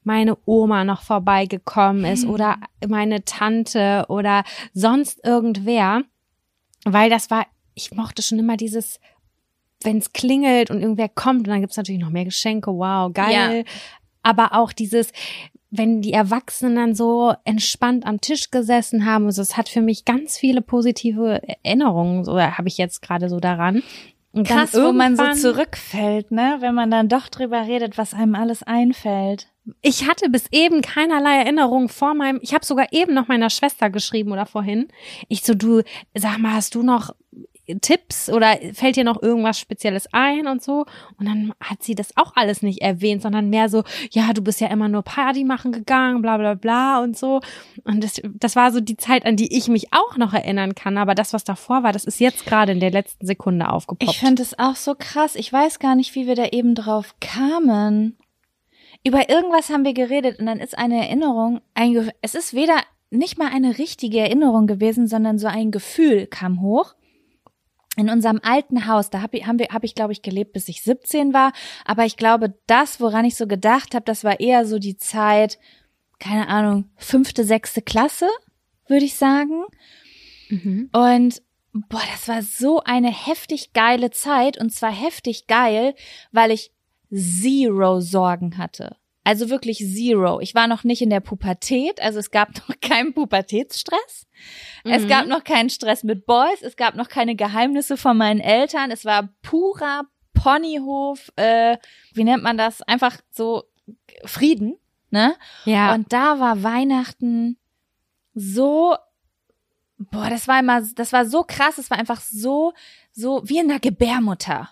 meine 0.02 0.38
Oma 0.46 0.84
noch 0.84 1.02
vorbeigekommen 1.02 2.04
ist 2.04 2.24
mhm. 2.24 2.30
oder 2.30 2.56
meine 2.86 3.24
Tante 3.24 4.06
oder 4.08 4.44
sonst 4.72 5.24
irgendwer, 5.24 6.02
weil 6.84 7.10
das 7.10 7.30
war, 7.30 7.46
ich 7.74 7.92
mochte 7.92 8.22
schon 8.22 8.38
immer 8.38 8.56
dieses 8.56 9.00
wenn 9.82 9.98
es 9.98 10.12
klingelt 10.12 10.70
und 10.70 10.80
irgendwer 10.80 11.08
kommt 11.08 11.40
und 11.40 11.48
dann 11.48 11.60
gibt's 11.60 11.76
natürlich 11.76 12.00
noch 12.00 12.10
mehr 12.10 12.24
Geschenke, 12.24 12.70
wow, 12.72 13.12
geil. 13.12 13.64
Ja. 13.64 13.72
Aber 14.22 14.54
auch 14.54 14.72
dieses, 14.72 15.12
wenn 15.70 16.02
die 16.02 16.12
Erwachsenen 16.12 16.76
dann 16.76 16.94
so 16.94 17.34
entspannt 17.44 18.06
am 18.06 18.20
Tisch 18.20 18.50
gesessen 18.50 19.04
haben, 19.04 19.26
also 19.26 19.42
es 19.42 19.56
hat 19.56 19.68
für 19.68 19.82
mich 19.82 20.04
ganz 20.04 20.36
viele 20.36 20.62
positive 20.62 21.40
Erinnerungen, 21.62 22.24
so 22.24 22.40
habe 22.40 22.68
ich 22.68 22.78
jetzt 22.78 23.02
gerade 23.02 23.28
so 23.28 23.38
daran. 23.38 23.82
Und 24.32 24.46
Krass, 24.46 24.74
wo 24.74 24.92
man 24.92 25.16
so 25.16 25.32
zurückfällt, 25.32 26.30
ne, 26.30 26.58
wenn 26.60 26.74
man 26.74 26.90
dann 26.90 27.08
doch 27.08 27.28
drüber 27.28 27.66
redet, 27.66 27.96
was 27.96 28.12
einem 28.12 28.34
alles 28.34 28.62
einfällt. 28.62 29.48
Ich 29.80 30.06
hatte 30.06 30.28
bis 30.28 30.46
eben 30.52 30.82
keinerlei 30.82 31.38
Erinnerung 31.38 31.88
vor 31.88 32.14
meinem, 32.14 32.38
ich 32.42 32.52
habe 32.52 32.64
sogar 32.64 32.92
eben 32.92 33.14
noch 33.14 33.28
meiner 33.28 33.48
Schwester 33.48 33.88
geschrieben 33.88 34.32
oder 34.32 34.44
vorhin. 34.44 34.88
Ich 35.28 35.42
so, 35.42 35.54
du, 35.54 35.82
sag 36.14 36.38
mal, 36.38 36.52
hast 36.52 36.74
du 36.74 36.82
noch 36.82 37.14
Tipps 37.80 38.30
oder 38.30 38.56
fällt 38.72 38.96
dir 38.96 39.04
noch 39.04 39.22
irgendwas 39.22 39.58
Spezielles 39.58 40.08
ein 40.12 40.46
und 40.46 40.62
so? 40.62 40.86
Und 41.18 41.26
dann 41.26 41.52
hat 41.60 41.82
sie 41.82 41.94
das 41.94 42.16
auch 42.16 42.32
alles 42.36 42.62
nicht 42.62 42.80
erwähnt, 42.80 43.22
sondern 43.22 43.50
mehr 43.50 43.68
so, 43.68 43.82
ja, 44.10 44.32
du 44.32 44.42
bist 44.42 44.60
ja 44.60 44.68
immer 44.68 44.88
nur 44.88 45.02
Party 45.02 45.44
machen 45.44 45.72
gegangen, 45.72 46.22
bla 46.22 46.36
bla 46.36 46.54
bla 46.54 47.02
und 47.02 47.16
so. 47.16 47.40
Und 47.84 48.04
das, 48.04 48.20
das 48.34 48.56
war 48.56 48.72
so 48.72 48.80
die 48.80 48.96
Zeit, 48.96 49.26
an 49.26 49.36
die 49.36 49.56
ich 49.56 49.68
mich 49.68 49.92
auch 49.92 50.16
noch 50.16 50.32
erinnern 50.32 50.74
kann. 50.74 50.98
Aber 50.98 51.14
das, 51.14 51.32
was 51.32 51.44
davor 51.44 51.82
war, 51.82 51.92
das 51.92 52.04
ist 52.04 52.20
jetzt 52.20 52.46
gerade 52.46 52.72
in 52.72 52.80
der 52.80 52.90
letzten 52.90 53.26
Sekunde 53.26 53.70
aufgepoppt. 53.70 54.10
Ich 54.10 54.18
finde 54.18 54.42
es 54.42 54.58
auch 54.58 54.76
so 54.76 54.94
krass. 54.96 55.34
Ich 55.34 55.52
weiß 55.52 55.78
gar 55.78 55.94
nicht, 55.94 56.14
wie 56.14 56.26
wir 56.26 56.34
da 56.34 56.46
eben 56.46 56.74
drauf 56.74 57.14
kamen. 57.20 58.16
Über 59.04 59.28
irgendwas 59.28 59.70
haben 59.70 59.84
wir 59.84 59.94
geredet 59.94 60.40
und 60.40 60.46
dann 60.46 60.58
ist 60.58 60.76
eine 60.76 60.96
Erinnerung, 61.06 61.60
ein, 61.74 62.10
es 62.22 62.34
ist 62.34 62.54
weder 62.54 62.76
nicht 63.10 63.38
mal 63.38 63.52
eine 63.52 63.78
richtige 63.78 64.18
Erinnerung 64.18 64.66
gewesen, 64.66 65.06
sondern 65.06 65.38
so 65.38 65.46
ein 65.46 65.70
Gefühl 65.70 66.26
kam 66.26 66.60
hoch 66.60 66.95
in 67.96 68.10
unserem 68.10 68.40
alten 68.42 68.86
Haus, 68.86 69.10
da 69.10 69.22
habe 69.22 69.38
ich, 69.38 69.46
haben 69.46 69.58
wir, 69.58 69.68
hab 69.68 69.82
ich 69.82 69.94
glaube 69.94 70.12
ich 70.12 70.22
gelebt, 70.22 70.52
bis 70.52 70.68
ich 70.68 70.82
17 70.82 71.32
war. 71.32 71.52
Aber 71.84 72.04
ich 72.04 72.16
glaube, 72.16 72.54
das, 72.66 73.00
woran 73.00 73.24
ich 73.24 73.36
so 73.36 73.46
gedacht 73.46 73.94
habe, 73.94 74.04
das 74.04 74.22
war 74.22 74.38
eher 74.38 74.66
so 74.66 74.78
die 74.78 74.96
Zeit, 74.96 75.58
keine 76.18 76.48
Ahnung, 76.48 76.90
fünfte, 76.96 77.44
sechste 77.44 77.82
Klasse, 77.82 78.28
würde 78.86 79.04
ich 79.04 79.14
sagen. 79.14 79.64
Mhm. 80.50 80.90
Und 80.92 81.42
boah, 81.72 82.02
das 82.12 82.28
war 82.28 82.42
so 82.42 82.82
eine 82.82 83.10
heftig 83.10 83.72
geile 83.72 84.10
Zeit 84.10 84.58
und 84.58 84.72
zwar 84.72 84.92
heftig 84.92 85.46
geil, 85.46 85.94
weil 86.32 86.50
ich 86.50 86.72
zero 87.10 88.00
Sorgen 88.00 88.58
hatte. 88.58 88.96
Also 89.26 89.50
wirklich 89.50 89.78
zero. 89.78 90.38
Ich 90.38 90.54
war 90.54 90.68
noch 90.68 90.84
nicht 90.84 91.02
in 91.02 91.10
der 91.10 91.18
Pubertät, 91.18 92.00
also 92.00 92.20
es 92.20 92.30
gab 92.30 92.50
noch 92.68 92.80
keinen 92.80 93.12
Pubertätsstress. 93.12 94.28
Mhm. 94.84 94.92
Es 94.92 95.08
gab 95.08 95.26
noch 95.26 95.42
keinen 95.42 95.68
Stress 95.68 96.04
mit 96.04 96.26
Boys, 96.26 96.62
es 96.62 96.76
gab 96.76 96.94
noch 96.94 97.08
keine 97.08 97.34
Geheimnisse 97.34 97.96
von 97.96 98.16
meinen 98.16 98.38
Eltern. 98.38 98.92
Es 98.92 99.04
war 99.04 99.28
purer 99.42 100.02
Ponyhof, 100.32 101.32
äh, 101.34 101.76
wie 102.14 102.22
nennt 102.22 102.44
man 102.44 102.56
das? 102.56 102.82
Einfach 102.82 103.18
so 103.32 103.64
Frieden, 104.24 104.76
ne? 105.10 105.34
Ja. 105.64 105.92
Und 105.92 106.12
da 106.12 106.38
war 106.38 106.62
Weihnachten 106.62 107.58
so 108.32 108.94
Boah, 109.98 110.30
das 110.30 110.46
war 110.46 110.60
immer, 110.60 110.82
das 110.94 111.12
war 111.12 111.24
so 111.24 111.42
krass, 111.42 111.78
es 111.78 111.90
war 111.90 111.98
einfach 111.98 112.20
so, 112.20 112.74
so 113.10 113.42
wie 113.46 113.58
in 113.58 113.66
der 113.66 113.80
Gebärmutter. 113.80 114.68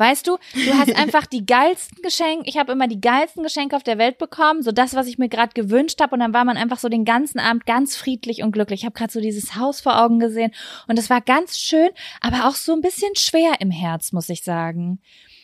Weißt 0.00 0.26
du, 0.26 0.38
du 0.54 0.78
hast 0.78 0.94
einfach 0.96 1.26
die 1.26 1.44
geilsten 1.44 2.02
Geschenke. 2.02 2.48
Ich 2.48 2.56
habe 2.56 2.72
immer 2.72 2.88
die 2.88 3.00
geilsten 3.00 3.42
Geschenke 3.42 3.76
auf 3.76 3.82
der 3.82 3.98
Welt 3.98 4.18
bekommen, 4.18 4.62
so 4.62 4.72
das, 4.72 4.94
was 4.94 5.06
ich 5.06 5.18
mir 5.18 5.28
gerade 5.28 5.52
gewünscht 5.52 6.00
habe. 6.00 6.14
Und 6.14 6.20
dann 6.20 6.32
war 6.32 6.44
man 6.44 6.56
einfach 6.56 6.78
so 6.78 6.88
den 6.88 7.04
ganzen 7.04 7.38
Abend 7.38 7.66
ganz 7.66 7.96
friedlich 7.96 8.42
und 8.42 8.52
glücklich. 8.52 8.80
Ich 8.80 8.86
habe 8.86 8.94
gerade 8.94 9.12
so 9.12 9.20
dieses 9.20 9.56
Haus 9.56 9.80
vor 9.80 10.02
Augen 10.02 10.18
gesehen 10.18 10.52
und 10.88 10.98
es 10.98 11.10
war 11.10 11.20
ganz 11.20 11.58
schön, 11.58 11.90
aber 12.20 12.48
auch 12.48 12.54
so 12.54 12.72
ein 12.72 12.80
bisschen 12.80 13.14
schwer 13.14 13.60
im 13.60 13.70
Herz, 13.70 14.12
muss 14.12 14.28
ich 14.30 14.42
sagen, 14.42 15.00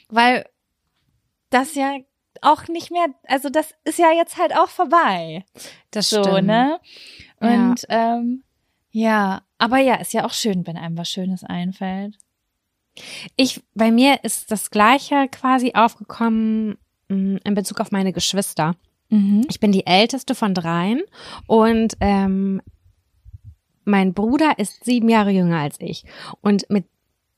weil 0.09 0.47
das 1.51 1.75
ja 1.75 1.97
auch 2.43 2.69
nicht 2.69 2.91
mehr, 2.91 3.07
also 3.25 3.49
das 3.49 3.75
ist 3.85 3.99
ja 3.99 4.13
jetzt 4.13 4.39
halt 4.39 4.55
auch 4.57 4.69
vorbei. 4.69 5.45
Das 5.91 6.11
so, 6.11 6.23
stimmt. 6.23 6.47
ne? 6.47 6.81
Und 7.41 7.87
ja. 7.89 8.17
ähm, 8.17 8.43
ja, 8.91 9.43
aber 9.59 9.79
ja, 9.79 9.97
ist 9.97 10.13
ja 10.13 10.25
auch 10.25 10.33
schön, 10.33 10.67
wenn 10.67 10.77
einem 10.77 10.97
was 10.97 11.11
Schönes 11.11 11.45
einfällt. 11.45 12.17
Ich, 13.37 13.63
bei 13.75 13.91
mir 13.91 14.25
ist 14.25 14.51
das 14.51 14.71
Gleiche 14.71 15.29
quasi 15.31 15.73
aufgekommen 15.75 16.79
mm, 17.09 17.37
in 17.45 17.55
Bezug 17.55 17.81
auf 17.81 17.93
meine 17.93 18.13
Geschwister. 18.13 18.75
Mhm. 19.09 19.47
Ich 19.49 19.61
bin 19.61 19.73
die 19.73 19.87
älteste 19.87 20.35
von 20.35 20.55
dreien 20.55 21.03
und 21.47 21.95
ähm, 22.01 22.61
mein 23.85 24.15
Bruder 24.15 24.59
ist 24.59 24.85
sieben 24.85 25.09
Jahre 25.09 25.31
jünger 25.31 25.59
als 25.61 25.77
ich. 25.81 26.05
Und 26.41 26.69
mit, 26.69 26.87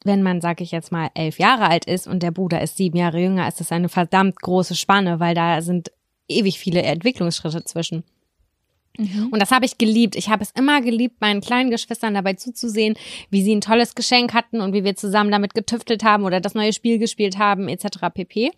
wenn 0.04 0.22
man, 0.22 0.40
sag 0.40 0.60
ich 0.60 0.70
jetzt 0.70 0.90
mal, 0.90 1.10
elf 1.14 1.38
Jahre 1.38 1.68
alt 1.68 1.84
ist 1.84 2.06
und 2.06 2.22
der 2.22 2.30
Bruder 2.30 2.62
ist 2.62 2.76
sieben 2.76 2.96
Jahre 2.96 3.20
jünger, 3.20 3.46
ist 3.46 3.60
das 3.60 3.70
eine 3.70 3.88
verdammt 3.88 4.40
große 4.40 4.74
Spanne, 4.74 5.20
weil 5.20 5.34
da 5.34 5.60
sind 5.60 5.92
ewig 6.28 6.58
viele 6.58 6.82
Entwicklungsschritte 6.82 7.64
zwischen. 7.64 8.04
Mhm. 8.98 9.28
Und 9.30 9.40
das 9.40 9.50
habe 9.50 9.64
ich 9.64 9.78
geliebt. 9.78 10.16
Ich 10.16 10.28
habe 10.28 10.42
es 10.42 10.50
immer 10.50 10.82
geliebt, 10.82 11.20
meinen 11.20 11.40
kleinen 11.40 11.70
Geschwistern 11.70 12.14
dabei 12.14 12.34
zuzusehen, 12.34 12.96
wie 13.30 13.42
sie 13.42 13.54
ein 13.54 13.60
tolles 13.60 13.94
Geschenk 13.94 14.34
hatten 14.34 14.60
und 14.60 14.74
wie 14.74 14.84
wir 14.84 14.96
zusammen 14.96 15.30
damit 15.30 15.54
getüftelt 15.54 16.04
haben 16.04 16.24
oder 16.24 16.40
das 16.40 16.54
neue 16.54 16.72
Spiel 16.72 16.98
gespielt 16.98 17.38
haben, 17.38 17.68
etc. 17.68 18.10
pp. 18.12 18.50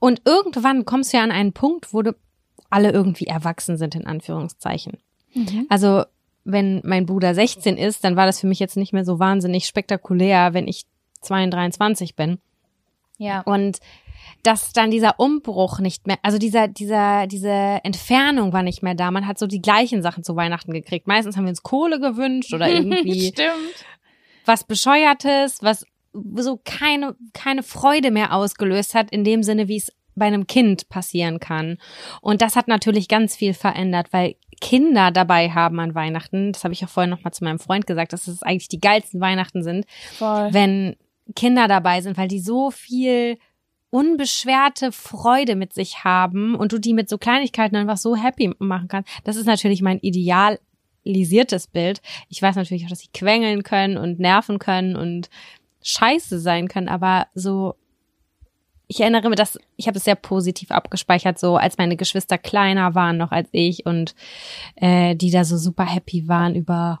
Und 0.00 0.22
irgendwann 0.24 0.84
kommst 0.84 1.12
du 1.12 1.16
ja 1.16 1.22
an 1.22 1.30
einen 1.30 1.52
Punkt, 1.52 1.94
wo 1.94 2.02
du 2.02 2.14
alle 2.70 2.90
irgendwie 2.90 3.26
erwachsen 3.26 3.78
sind, 3.78 3.94
in 3.94 4.06
Anführungszeichen. 4.06 4.98
Mhm. 5.34 5.66
Also, 5.68 6.04
wenn 6.44 6.80
mein 6.84 7.06
Bruder 7.06 7.34
16 7.34 7.76
ist, 7.76 8.04
dann 8.04 8.16
war 8.16 8.26
das 8.26 8.40
für 8.40 8.46
mich 8.46 8.58
jetzt 8.58 8.76
nicht 8.76 8.92
mehr 8.92 9.04
so 9.04 9.18
wahnsinnig 9.18 9.66
spektakulär, 9.66 10.54
wenn 10.54 10.66
ich 10.66 10.84
22 11.20 12.14
bin. 12.14 12.38
Ja. 13.18 13.40
Und 13.42 13.78
dass 14.42 14.72
dann 14.72 14.90
dieser 14.90 15.18
Umbruch 15.18 15.80
nicht 15.80 16.06
mehr, 16.06 16.18
also 16.22 16.38
dieser, 16.38 16.68
dieser, 16.68 17.26
diese 17.26 17.80
Entfernung 17.82 18.52
war 18.52 18.62
nicht 18.62 18.82
mehr 18.82 18.94
da. 18.94 19.10
Man 19.10 19.26
hat 19.26 19.38
so 19.38 19.46
die 19.46 19.60
gleichen 19.60 20.02
Sachen 20.02 20.22
zu 20.22 20.36
Weihnachten 20.36 20.72
gekriegt. 20.72 21.06
Meistens 21.06 21.36
haben 21.36 21.44
wir 21.44 21.50
uns 21.50 21.62
Kohle 21.62 22.00
gewünscht 22.00 22.54
oder 22.54 22.68
irgendwie 22.72 23.32
was 24.44 24.64
Bescheuertes, 24.64 25.62
was 25.62 25.84
so 26.36 26.60
keine, 26.64 27.16
keine 27.32 27.62
Freude 27.62 28.10
mehr 28.10 28.32
ausgelöst 28.32 28.94
hat, 28.94 29.10
in 29.10 29.24
dem 29.24 29.42
Sinne, 29.42 29.68
wie 29.68 29.76
es 29.76 29.92
bei 30.14 30.26
einem 30.26 30.46
Kind 30.46 30.88
passieren 30.88 31.38
kann. 31.38 31.78
Und 32.20 32.42
das 32.42 32.56
hat 32.56 32.68
natürlich 32.68 33.08
ganz 33.08 33.36
viel 33.36 33.54
verändert, 33.54 34.08
weil 34.12 34.34
Kinder 34.60 35.10
dabei 35.12 35.50
haben 35.50 35.78
an 35.78 35.94
Weihnachten, 35.94 36.52
das 36.52 36.64
habe 36.64 36.74
ich 36.74 36.84
auch 36.84 36.88
vorhin 36.88 37.10
noch 37.10 37.22
mal 37.22 37.30
zu 37.30 37.44
meinem 37.44 37.60
Freund 37.60 37.86
gesagt, 37.86 38.12
dass 38.12 38.26
es 38.26 38.42
eigentlich 38.42 38.68
die 38.68 38.80
geilsten 38.80 39.20
Weihnachten 39.20 39.62
sind, 39.62 39.86
Voll. 40.14 40.48
wenn 40.52 40.96
Kinder 41.36 41.68
dabei 41.68 42.00
sind, 42.00 42.16
weil 42.16 42.28
die 42.28 42.40
so 42.40 42.70
viel 42.70 43.38
unbeschwerte 43.90 44.92
Freude 44.92 45.56
mit 45.56 45.72
sich 45.72 46.04
haben 46.04 46.54
und 46.54 46.72
du 46.72 46.78
die 46.78 46.94
mit 46.94 47.08
so 47.08 47.18
Kleinigkeiten 47.18 47.76
einfach 47.76 47.96
so 47.96 48.16
happy 48.16 48.54
machen 48.58 48.88
kannst. 48.88 49.10
Das 49.24 49.36
ist 49.36 49.46
natürlich 49.46 49.82
mein 49.82 50.00
idealisiertes 50.00 51.68
Bild. 51.68 52.02
Ich 52.28 52.42
weiß 52.42 52.56
natürlich 52.56 52.84
auch, 52.84 52.90
dass 52.90 53.00
sie 53.00 53.10
quengeln 53.12 53.62
können 53.62 53.96
und 53.96 54.18
nerven 54.18 54.58
können 54.58 54.96
und 54.96 55.30
scheiße 55.82 56.38
sein 56.38 56.68
können, 56.68 56.88
aber 56.88 57.28
so 57.34 57.74
ich 58.90 59.00
erinnere 59.00 59.28
mich, 59.28 59.36
dass 59.36 59.58
ich 59.76 59.86
habe 59.86 59.98
es 59.98 60.04
sehr 60.04 60.14
positiv 60.14 60.70
abgespeichert, 60.70 61.38
so 61.38 61.56
als 61.56 61.76
meine 61.76 61.96
Geschwister 61.96 62.38
kleiner 62.38 62.94
waren 62.94 63.18
noch 63.18 63.32
als 63.32 63.48
ich 63.52 63.84
und 63.84 64.14
äh, 64.76 65.14
die 65.14 65.30
da 65.30 65.44
so 65.44 65.58
super 65.58 65.84
happy 65.84 66.26
waren 66.26 66.54
über 66.54 66.98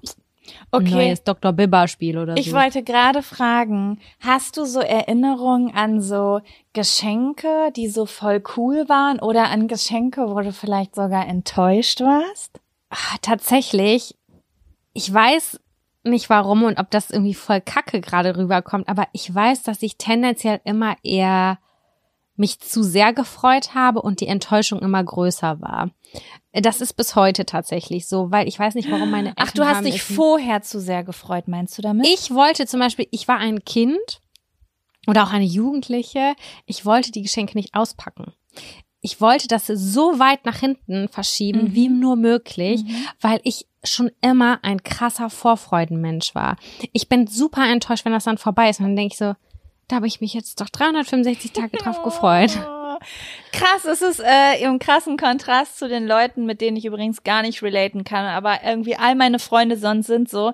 Okay. 0.70 0.90
neues 0.90 1.22
Dr. 1.22 1.52
Bibber 1.52 1.88
Spiel 1.88 2.18
oder 2.18 2.36
Ich 2.36 2.50
so. 2.50 2.56
wollte 2.56 2.82
gerade 2.82 3.22
fragen, 3.22 3.98
hast 4.20 4.56
du 4.56 4.64
so 4.64 4.80
Erinnerungen 4.80 5.74
an 5.74 6.00
so 6.00 6.40
Geschenke, 6.72 7.72
die 7.76 7.88
so 7.88 8.06
voll 8.06 8.42
cool 8.56 8.88
waren 8.88 9.18
oder 9.20 9.50
an 9.50 9.68
Geschenke, 9.68 10.30
wo 10.30 10.40
du 10.40 10.52
vielleicht 10.52 10.94
sogar 10.94 11.26
enttäuscht 11.26 12.00
warst? 12.00 12.60
Ah, 12.90 13.16
tatsächlich, 13.22 14.16
ich 14.94 15.12
weiß 15.12 15.60
nicht 16.04 16.30
warum 16.30 16.62
und 16.62 16.78
ob 16.78 16.90
das 16.90 17.10
irgendwie 17.10 17.34
voll 17.34 17.60
kacke 17.60 18.00
gerade 18.00 18.36
rüberkommt, 18.36 18.88
aber 18.88 19.06
ich 19.12 19.34
weiß, 19.34 19.62
dass 19.62 19.82
ich 19.82 19.98
tendenziell 19.98 20.60
immer 20.64 20.96
eher 21.02 21.58
mich 22.38 22.60
zu 22.60 22.82
sehr 22.82 23.12
gefreut 23.12 23.74
habe 23.74 24.00
und 24.02 24.20
die 24.20 24.26
Enttäuschung 24.28 24.78
immer 24.80 25.02
größer 25.02 25.60
war. 25.60 25.90
Das 26.52 26.80
ist 26.80 26.94
bis 26.94 27.14
heute 27.14 27.44
tatsächlich 27.46 28.06
so, 28.06 28.30
weil 28.30 28.48
ich 28.48 28.58
weiß 28.58 28.74
nicht, 28.74 28.90
warum 28.90 29.10
meine 29.10 29.30
Eltern 29.30 29.44
Ach, 29.48 29.52
du 29.52 29.64
hast 29.66 29.84
dich 29.84 30.02
vorher 30.02 30.62
zu 30.62 30.80
sehr 30.80 31.04
gefreut, 31.04 31.48
meinst 31.48 31.76
du 31.76 31.82
damit? 31.82 32.06
Ich 32.06 32.30
wollte 32.32 32.66
zum 32.66 32.80
Beispiel, 32.80 33.06
ich 33.10 33.28
war 33.28 33.38
ein 33.38 33.64
Kind 33.64 34.20
oder 35.06 35.24
auch 35.24 35.32
eine 35.32 35.44
Jugendliche, 35.44 36.34
ich 36.66 36.84
wollte 36.84 37.12
die 37.12 37.22
Geschenke 37.22 37.56
nicht 37.56 37.74
auspacken. 37.74 38.32
Ich 39.00 39.20
wollte 39.20 39.46
das 39.46 39.66
so 39.68 40.18
weit 40.18 40.44
nach 40.44 40.58
hinten 40.58 41.08
verschieben, 41.08 41.64
Mhm. 41.68 41.74
wie 41.74 41.88
nur 41.88 42.16
möglich, 42.16 42.82
weil 43.20 43.40
ich 43.44 43.66
schon 43.84 44.10
immer 44.20 44.58
ein 44.62 44.82
krasser 44.82 45.30
Vorfreudenmensch 45.30 46.34
war. 46.34 46.56
Ich 46.92 47.08
bin 47.08 47.28
super 47.28 47.64
enttäuscht, 47.70 48.04
wenn 48.04 48.12
das 48.12 48.24
dann 48.24 48.38
vorbei 48.38 48.68
ist. 48.70 48.80
Und 48.80 48.86
dann 48.86 48.96
denke 48.96 49.12
ich 49.12 49.18
so, 49.18 49.34
da 49.88 49.96
habe 49.96 50.06
ich 50.06 50.20
mich 50.20 50.34
jetzt 50.34 50.60
doch 50.60 50.68
365 50.68 51.52
Tage 51.52 51.76
drauf 51.76 52.02
gefreut. 52.04 52.50
Krass, 53.52 53.84
es 53.84 54.02
ist 54.02 54.20
äh, 54.20 54.60
im 54.62 54.78
krassen 54.80 55.16
Kontrast 55.16 55.78
zu 55.78 55.88
den 55.88 56.06
Leuten, 56.06 56.46
mit 56.46 56.60
denen 56.60 56.76
ich 56.76 56.84
übrigens 56.84 57.22
gar 57.22 57.42
nicht 57.42 57.62
relaten 57.62 58.02
kann, 58.04 58.26
aber 58.26 58.64
irgendwie 58.64 58.96
all 58.96 59.14
meine 59.14 59.38
Freunde 59.38 59.76
sonst 59.76 60.08
sind 60.08 60.28
so, 60.28 60.52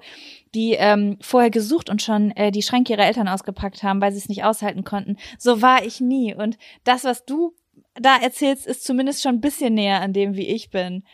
die 0.55 0.72
ähm, 0.74 1.16
vorher 1.22 1.51
gesucht 1.51 1.89
und 1.91 2.03
schon 2.03 2.30
äh, 2.32 2.53
die 2.53 2.62
Schränke 2.62 2.93
ihrer 2.93 3.07
Eltern 3.07 3.28
ausgepackt 3.28 3.82
haben, 3.82 4.01
weil 4.01 4.12
sie 4.12 4.18
es 4.18 4.28
nicht 4.28 4.45
aushalten 4.45 4.85
konnten. 4.85 5.16
So 5.39 5.62
war 5.62 5.85
ich 5.85 6.01
nie. 6.01 6.35
Und 6.35 6.59
das, 6.85 7.05
was 7.05 7.24
du 7.24 7.55
da 7.95 8.16
erzählst, 8.16 8.66
ist 8.66 8.85
zumindest 8.85 9.22
schon 9.22 9.37
ein 9.37 9.41
bisschen 9.41 9.74
näher 9.74 10.01
an 10.03 10.12
dem, 10.12 10.35
wie 10.37 10.47
ich 10.49 10.70
bin. 10.70 11.05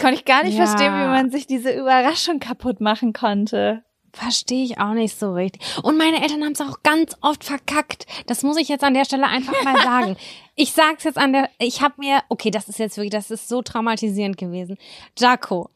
Konnte 0.00 0.16
ich 0.16 0.24
gar 0.24 0.44
nicht 0.44 0.56
Ja. 0.56 0.66
verstehen, 0.66 0.92
wie 0.94 1.06
man 1.06 1.30
sich 1.30 1.46
diese 1.46 1.72
Überraschung 1.72 2.40
kaputt 2.40 2.80
machen 2.80 3.12
konnte. 3.12 3.84
Verstehe 4.14 4.64
ich 4.64 4.78
auch 4.78 4.94
nicht 4.94 5.18
so 5.18 5.32
richtig. 5.32 5.60
Und 5.82 5.98
meine 5.98 6.22
Eltern 6.22 6.44
haben 6.44 6.52
es 6.52 6.60
auch 6.60 6.82
ganz 6.84 7.16
oft 7.20 7.42
verkackt. 7.42 8.06
Das 8.26 8.44
muss 8.44 8.56
ich 8.56 8.68
jetzt 8.68 8.84
an 8.84 8.94
der 8.94 9.04
Stelle 9.04 9.26
einfach 9.26 9.62
mal 9.64 9.76
sagen. 9.82 10.16
Ich 10.56 10.70
sag's 10.70 11.02
jetzt 11.02 11.18
an 11.18 11.32
der, 11.32 11.50
ich 11.58 11.82
habe 11.82 11.94
mir, 11.98 12.22
okay, 12.28 12.52
das 12.52 12.68
ist 12.68 12.78
jetzt 12.78 12.96
wirklich, 12.96 13.10
das 13.10 13.32
ist 13.32 13.48
so 13.48 13.60
traumatisierend 13.60 14.38
gewesen. 14.38 14.78
Jaco, 15.18 15.68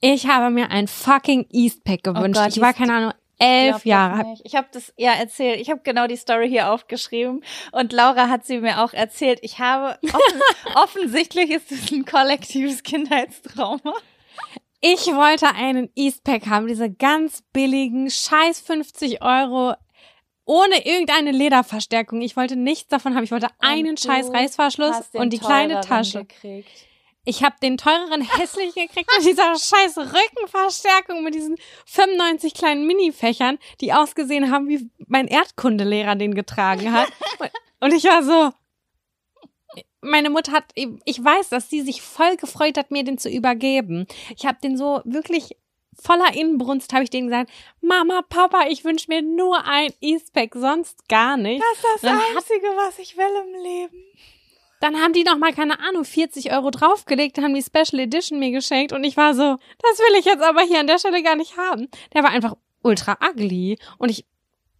ich 0.00 0.26
habe 0.26 0.50
mir 0.50 0.72
ein 0.72 0.88
fucking 0.88 1.46
Eastpack 1.52 2.02
gewünscht. 2.02 2.40
Gott, 2.40 2.56
ich 2.56 2.60
war 2.60 2.72
keine 2.72 2.92
Ahnung, 2.92 3.12
elf 3.38 3.84
Jahre. 3.84 4.34
Ich 4.42 4.56
habe 4.56 4.66
das 4.72 4.92
ja 4.96 5.12
erzählt. 5.12 5.60
Ich 5.60 5.70
habe 5.70 5.82
genau 5.84 6.08
die 6.08 6.16
Story 6.16 6.48
hier 6.48 6.72
aufgeschrieben 6.72 7.44
und 7.70 7.92
Laura 7.92 8.28
hat 8.28 8.46
sie 8.46 8.58
mir 8.58 8.82
auch 8.82 8.92
erzählt. 8.92 9.38
Ich 9.42 9.60
habe 9.60 9.96
offen, 10.02 10.40
offensichtlich 10.74 11.50
ist 11.50 11.70
es 11.70 11.92
ein 11.92 12.04
kollektives 12.04 12.82
Kindheitstrauma. 12.82 13.94
Ich 14.80 15.06
wollte 15.08 15.48
einen 15.48 15.90
Eastpack 15.94 16.46
haben, 16.46 16.66
diese 16.66 16.90
ganz 16.90 17.42
billigen, 17.52 18.10
scheiß 18.10 18.60
50 18.60 19.22
Euro, 19.22 19.74
ohne 20.46 20.86
irgendeine 20.86 21.32
Lederverstärkung. 21.32 22.22
Ich 22.22 22.36
wollte 22.36 22.56
nichts 22.56 22.88
davon 22.88 23.14
haben. 23.14 23.24
Ich 23.24 23.30
wollte 23.30 23.48
einen 23.58 23.90
Und 23.90 24.00
scheiß 24.00 24.30
Reißverschluss 24.32 25.10
und 25.12 25.32
die 25.32 25.38
kleine 25.38 25.80
Tasche. 25.82 26.24
Gekriegt. 26.24 26.68
Ich 27.24 27.44
habe 27.44 27.56
den 27.62 27.76
teureren 27.76 28.22
hässlich 28.22 28.74
gekriegt 28.74 29.10
mit 29.18 29.26
dieser 29.26 29.54
scheiß 29.54 29.98
Rückenverstärkung 29.98 31.22
mit 31.22 31.34
diesen 31.34 31.56
95 31.84 32.54
kleinen 32.54 32.86
Minifächern, 32.86 33.58
die 33.82 33.92
ausgesehen 33.92 34.50
haben, 34.50 34.68
wie 34.68 34.90
mein 35.06 35.28
Erdkundelehrer 35.28 36.16
den 36.16 36.34
getragen 36.34 36.92
hat. 36.92 37.12
Und 37.80 37.92
ich 37.92 38.04
war 38.04 38.22
so, 38.22 38.52
meine 40.02 40.30
Mutter 40.30 40.52
hat, 40.52 40.64
ich 40.74 41.24
weiß, 41.24 41.48
dass 41.50 41.68
sie 41.70 41.82
sich 41.82 42.02
voll 42.02 42.36
gefreut 42.36 42.76
hat, 42.78 42.90
mir 42.90 43.04
den 43.04 43.18
zu 43.18 43.28
übergeben. 43.28 44.06
Ich 44.36 44.46
habe 44.46 44.58
den 44.62 44.76
so 44.76 45.00
wirklich 45.04 45.56
voller 46.02 46.34
Inbrunst 46.34 46.92
habe 46.94 47.04
ich 47.04 47.10
denen 47.10 47.26
gesagt, 47.28 47.50
Mama, 47.82 48.22
Papa, 48.26 48.66
ich 48.70 48.84
wünsche 48.84 49.06
mir 49.08 49.20
nur 49.20 49.64
ein 49.66 49.92
Eastpack, 50.00 50.54
sonst 50.54 51.06
gar 51.08 51.36
nicht. 51.36 51.62
Das 51.62 51.76
ist 51.76 51.84
das 51.94 52.00
Dann 52.00 52.16
hat- 52.18 52.36
Einzige, 52.36 52.66
was 52.76 52.98
ich 52.98 53.16
will 53.18 53.24
im 53.44 53.62
Leben. 53.62 54.04
Dann 54.80 54.96
haben 54.98 55.12
die 55.12 55.24
noch 55.24 55.36
mal, 55.36 55.52
keine 55.52 55.78
Ahnung, 55.80 56.06
40 56.06 56.52
Euro 56.52 56.70
draufgelegt, 56.70 57.36
haben 57.36 57.52
die 57.54 57.62
Special 57.62 58.00
Edition 58.00 58.38
mir 58.38 58.50
geschenkt 58.50 58.92
und 58.94 59.04
ich 59.04 59.18
war 59.18 59.34
so, 59.34 59.42
das 59.82 59.98
will 59.98 60.18
ich 60.18 60.24
jetzt 60.24 60.42
aber 60.42 60.62
hier 60.62 60.80
an 60.80 60.86
der 60.86 60.98
Stelle 60.98 61.22
gar 61.22 61.36
nicht 61.36 61.58
haben. 61.58 61.88
Der 62.14 62.22
war 62.22 62.30
einfach 62.30 62.56
ultra 62.82 63.18
ugly 63.22 63.78
und 63.98 64.08
ich 64.08 64.24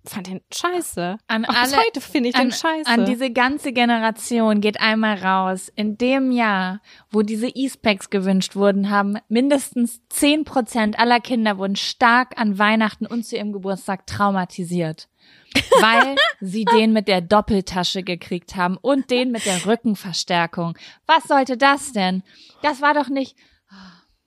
fand 0.05 0.26
den 0.28 0.40
scheiße. 0.53 1.18
An 1.26 1.44
Auch 1.44 1.55
alle- 1.55 1.76
heute 1.76 2.01
finde 2.01 2.30
ich 2.30 2.34
An, 2.36 2.48
den 2.48 2.53
scheiße. 2.53 2.86
an 2.90 3.05
diese 3.07 3.30
ganze 3.30 3.72
Generation 3.72 4.61
geht 4.61 4.80
einmal 4.80 5.18
raus. 5.18 5.70
In 5.76 5.98
dem 5.98 6.32
Jahr, 6.32 6.80
wo 7.11 7.22
diese 7.22 7.48
E-Specs 7.48 8.11
gewünscht 8.11 8.57
wurden, 8.57 8.90
haben 8.90 9.18
mindestens 9.28 10.01
10 10.09 10.44
Prozent 10.44 10.98
aller 10.98 11.20
Kinder 11.20 11.59
wurden 11.59 11.76
stark 11.76 12.38
an 12.40 12.59
Weihnachten 12.59 13.07
und 13.07 13.24
zu 13.26 13.36
ihrem 13.36 13.53
Geburtstag 13.53 14.07
traumatisiert. 14.07 15.09
Weil 15.80 16.16
sie 16.40 16.64
den 16.64 16.92
mit 16.92 17.07
der 17.09 17.20
Doppeltasche 17.20 18.03
gekriegt 18.03 18.57
haben 18.57 18.76
und 18.80 19.11
den 19.11 19.30
mit 19.32 19.44
der 19.46 19.66
Rückenverstärkung. 19.66 20.76
Was 21.07 21.24
sollte 21.24 21.57
das 21.57 21.92
denn? 21.92 22.22
Das 22.62 22.80
war 22.80 22.94
doch 22.94 23.09
nicht, 23.09 23.36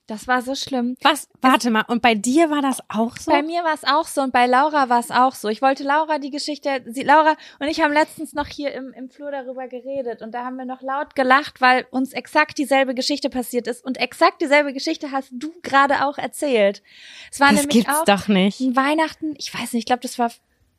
das 0.08 0.28
war 0.28 0.42
so 0.42 0.54
schlimm. 0.54 0.98
Was? 1.02 1.30
Warte 1.42 1.70
mal, 1.72 1.86
und 1.88 2.02
bei 2.02 2.14
dir 2.14 2.50
war 2.50 2.62
das 2.62 2.80
auch 2.90 3.16
so? 3.18 3.32
Bei 3.32 3.42
mir 3.42 3.64
war 3.64 3.74
es 3.74 3.84
auch 3.84 4.06
so 4.06 4.22
und 4.22 4.34
bei 4.34 4.48
Laura 4.48 4.90
war 4.90 5.00
es 5.00 5.12
auch 5.12 5.34
so. 5.34 5.48
Ich 5.48 5.62
wollte 5.62 5.84
Laura 5.84 6.20
die 6.20 6.30
Geschichte, 6.30 6.84
sie, 6.88 7.04
Laura 7.04 7.36
und 7.60 7.68
ich 7.68 7.82
haben 7.82 7.94
letztens 7.94 8.34
noch 8.34 8.48
hier 8.48 8.74
im, 8.74 8.92
im 8.94 9.10
Flur 9.10 9.32
darüber 9.32 9.68
geredet 9.68 10.22
und 10.22 10.34
da 10.34 10.44
haben 10.44 10.58
wir 10.58 10.66
noch 10.66 10.82
laut 10.82 11.16
gelacht, 11.16 11.62
weil 11.62 11.86
uns 11.92 12.12
exakt 12.12 12.58
dieselbe 12.58 12.94
Geschichte 12.94 13.30
passiert 13.30 13.68
ist 13.68 13.84
und 13.84 13.98
exakt 13.98 14.42
dieselbe 14.42 14.74
Geschichte 14.74 15.12
hast 15.12 15.30
du 15.32 15.54
gerade 15.62 16.06
auch 16.06 16.18
erzählt. 16.18 16.84
Es 17.32 17.40
war 17.40 17.50
das 17.52 17.62
nämlich 17.62 17.86
gibt's 17.86 18.02
auch 18.02 18.06
doch 18.06 18.28
nicht. 18.28 18.60
Weihnachten, 18.76 19.36
ich 19.38 19.54
weiß 19.54 19.74
nicht, 19.74 19.84
ich 19.84 19.86
glaube, 19.86 20.02
das 20.02 20.20
war 20.20 20.32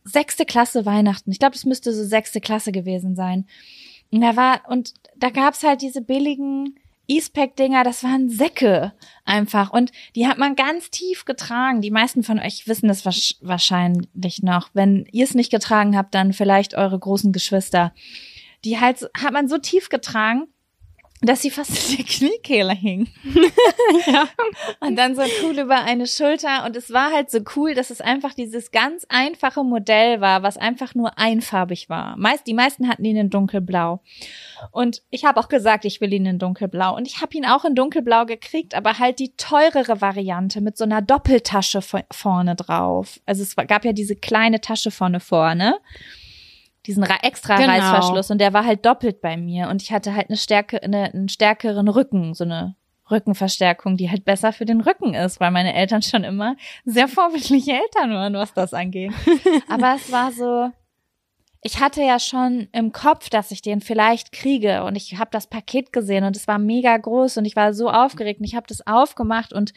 sechste 0.04 0.44
Klasse 0.44 0.84
Weihnachten. 0.84 1.32
Ich 1.32 1.38
glaube, 1.38 1.54
das 1.54 1.64
müsste 1.64 1.92
so 1.92 2.04
sechste 2.04 2.40
Klasse 2.40 2.72
gewesen 2.72 3.16
sein. 3.16 3.46
Und 4.10 4.20
da 4.20 4.36
war, 4.36 4.60
und 4.68 4.92
da 5.16 5.30
gab's 5.30 5.62
halt 5.62 5.80
diese 5.80 6.02
billigen 6.02 6.78
E-Spec-Dinger, 7.06 7.84
das 7.84 8.02
waren 8.02 8.28
Säcke 8.30 8.92
einfach. 9.24 9.70
Und 9.70 9.92
die 10.14 10.26
hat 10.26 10.38
man 10.38 10.56
ganz 10.56 10.90
tief 10.90 11.24
getragen. 11.24 11.80
Die 11.80 11.90
meisten 11.90 12.22
von 12.22 12.38
euch 12.38 12.66
wissen 12.66 12.88
das 12.88 13.04
wahrsch- 13.04 13.36
wahrscheinlich 13.40 14.42
noch. 14.42 14.70
Wenn 14.72 15.06
ihr 15.12 15.24
es 15.24 15.34
nicht 15.34 15.50
getragen 15.50 15.96
habt, 15.96 16.14
dann 16.14 16.32
vielleicht 16.32 16.74
eure 16.74 16.98
großen 16.98 17.32
Geschwister. 17.32 17.92
Die 18.64 18.80
halt, 18.80 19.08
hat 19.16 19.32
man 19.32 19.48
so 19.48 19.58
tief 19.58 19.90
getragen, 19.90 20.46
dass 21.26 21.42
sie 21.42 21.50
fast 21.50 21.90
in 21.90 21.96
der 21.96 22.04
Kniekehle 22.06 22.74
hing. 22.74 23.08
Ja. 24.06 24.28
Und 24.80 24.96
dann 24.96 25.14
so 25.14 25.22
cool 25.42 25.58
über 25.58 25.76
eine 25.84 26.06
Schulter. 26.06 26.64
Und 26.64 26.76
es 26.76 26.92
war 26.92 27.12
halt 27.12 27.30
so 27.30 27.40
cool, 27.56 27.74
dass 27.74 27.90
es 27.90 28.00
einfach 28.00 28.34
dieses 28.34 28.70
ganz 28.70 29.06
einfache 29.08 29.62
Modell 29.62 30.20
war, 30.20 30.42
was 30.42 30.56
einfach 30.56 30.94
nur 30.94 31.18
einfarbig 31.18 31.88
war. 31.88 32.16
Meist, 32.16 32.46
die 32.46 32.54
meisten 32.54 32.88
hatten 32.88 33.04
ihn 33.04 33.16
in 33.16 33.30
dunkelblau. 33.30 34.00
Und 34.72 35.02
ich 35.10 35.24
habe 35.24 35.38
auch 35.40 35.48
gesagt, 35.48 35.84
ich 35.84 36.00
will 36.00 36.12
ihn 36.12 36.26
in 36.26 36.38
dunkelblau. 36.38 36.96
Und 36.96 37.06
ich 37.06 37.20
habe 37.20 37.36
ihn 37.36 37.46
auch 37.46 37.64
in 37.64 37.74
dunkelblau 37.74 38.24
gekriegt, 38.26 38.74
aber 38.74 38.98
halt 38.98 39.18
die 39.18 39.34
teurere 39.36 40.00
Variante 40.00 40.60
mit 40.60 40.76
so 40.76 40.84
einer 40.84 41.02
Doppeltasche 41.02 41.78
vo- 41.80 42.04
vorne 42.10 42.56
drauf. 42.56 43.20
Also 43.26 43.42
es 43.42 43.54
gab 43.56 43.84
ja 43.84 43.92
diese 43.92 44.16
kleine 44.16 44.60
Tasche 44.60 44.90
vorne 44.90 45.20
vorne. 45.20 45.78
Diesen 46.86 47.02
Ra- 47.04 47.18
extra 47.22 47.56
Genau. 47.56 47.70
Reißverschluss 47.72 48.30
und 48.30 48.38
der 48.38 48.52
war 48.52 48.64
halt 48.64 48.84
doppelt 48.84 49.20
bei 49.20 49.36
mir 49.36 49.68
und 49.68 49.80
ich 49.82 49.90
hatte 49.92 50.14
halt 50.14 50.28
eine 50.28 50.36
stärke, 50.36 50.82
eine, 50.82 51.12
einen 51.14 51.28
stärkeren 51.28 51.88
Rücken, 51.88 52.34
so 52.34 52.44
eine 52.44 52.76
Rückenverstärkung, 53.10 53.96
die 53.96 54.10
halt 54.10 54.24
besser 54.24 54.52
für 54.52 54.64
den 54.64 54.80
Rücken 54.80 55.14
ist, 55.14 55.40
weil 55.40 55.50
meine 55.50 55.74
Eltern 55.74 56.02
schon 56.02 56.24
immer 56.24 56.56
sehr 56.84 57.08
vorbildliche 57.08 57.72
Eltern 57.72 58.10
waren, 58.12 58.34
was 58.34 58.52
das 58.54 58.72
angeht. 58.74 59.12
Aber 59.68 59.94
es 59.96 60.10
war 60.10 60.32
so, 60.32 60.70
ich 61.62 61.80
hatte 61.80 62.02
ja 62.02 62.18
schon 62.18 62.68
im 62.72 62.92
Kopf, 62.92 63.28
dass 63.30 63.50
ich 63.50 63.62
den 63.62 63.80
vielleicht 63.80 64.32
kriege 64.32 64.84
und 64.84 64.96
ich 64.96 65.16
habe 65.18 65.30
das 65.30 65.46
Paket 65.46 65.92
gesehen 65.92 66.24
und 66.24 66.36
es 66.36 66.46
war 66.48 66.58
mega 66.58 66.96
groß 66.96 67.38
und 67.38 67.44
ich 67.46 67.56
war 67.56 67.72
so 67.74 67.90
aufgeregt 67.90 68.40
und 68.40 68.46
ich 68.46 68.54
habe 68.56 68.66
das 68.68 68.86
aufgemacht 68.86 69.52
und 69.52 69.72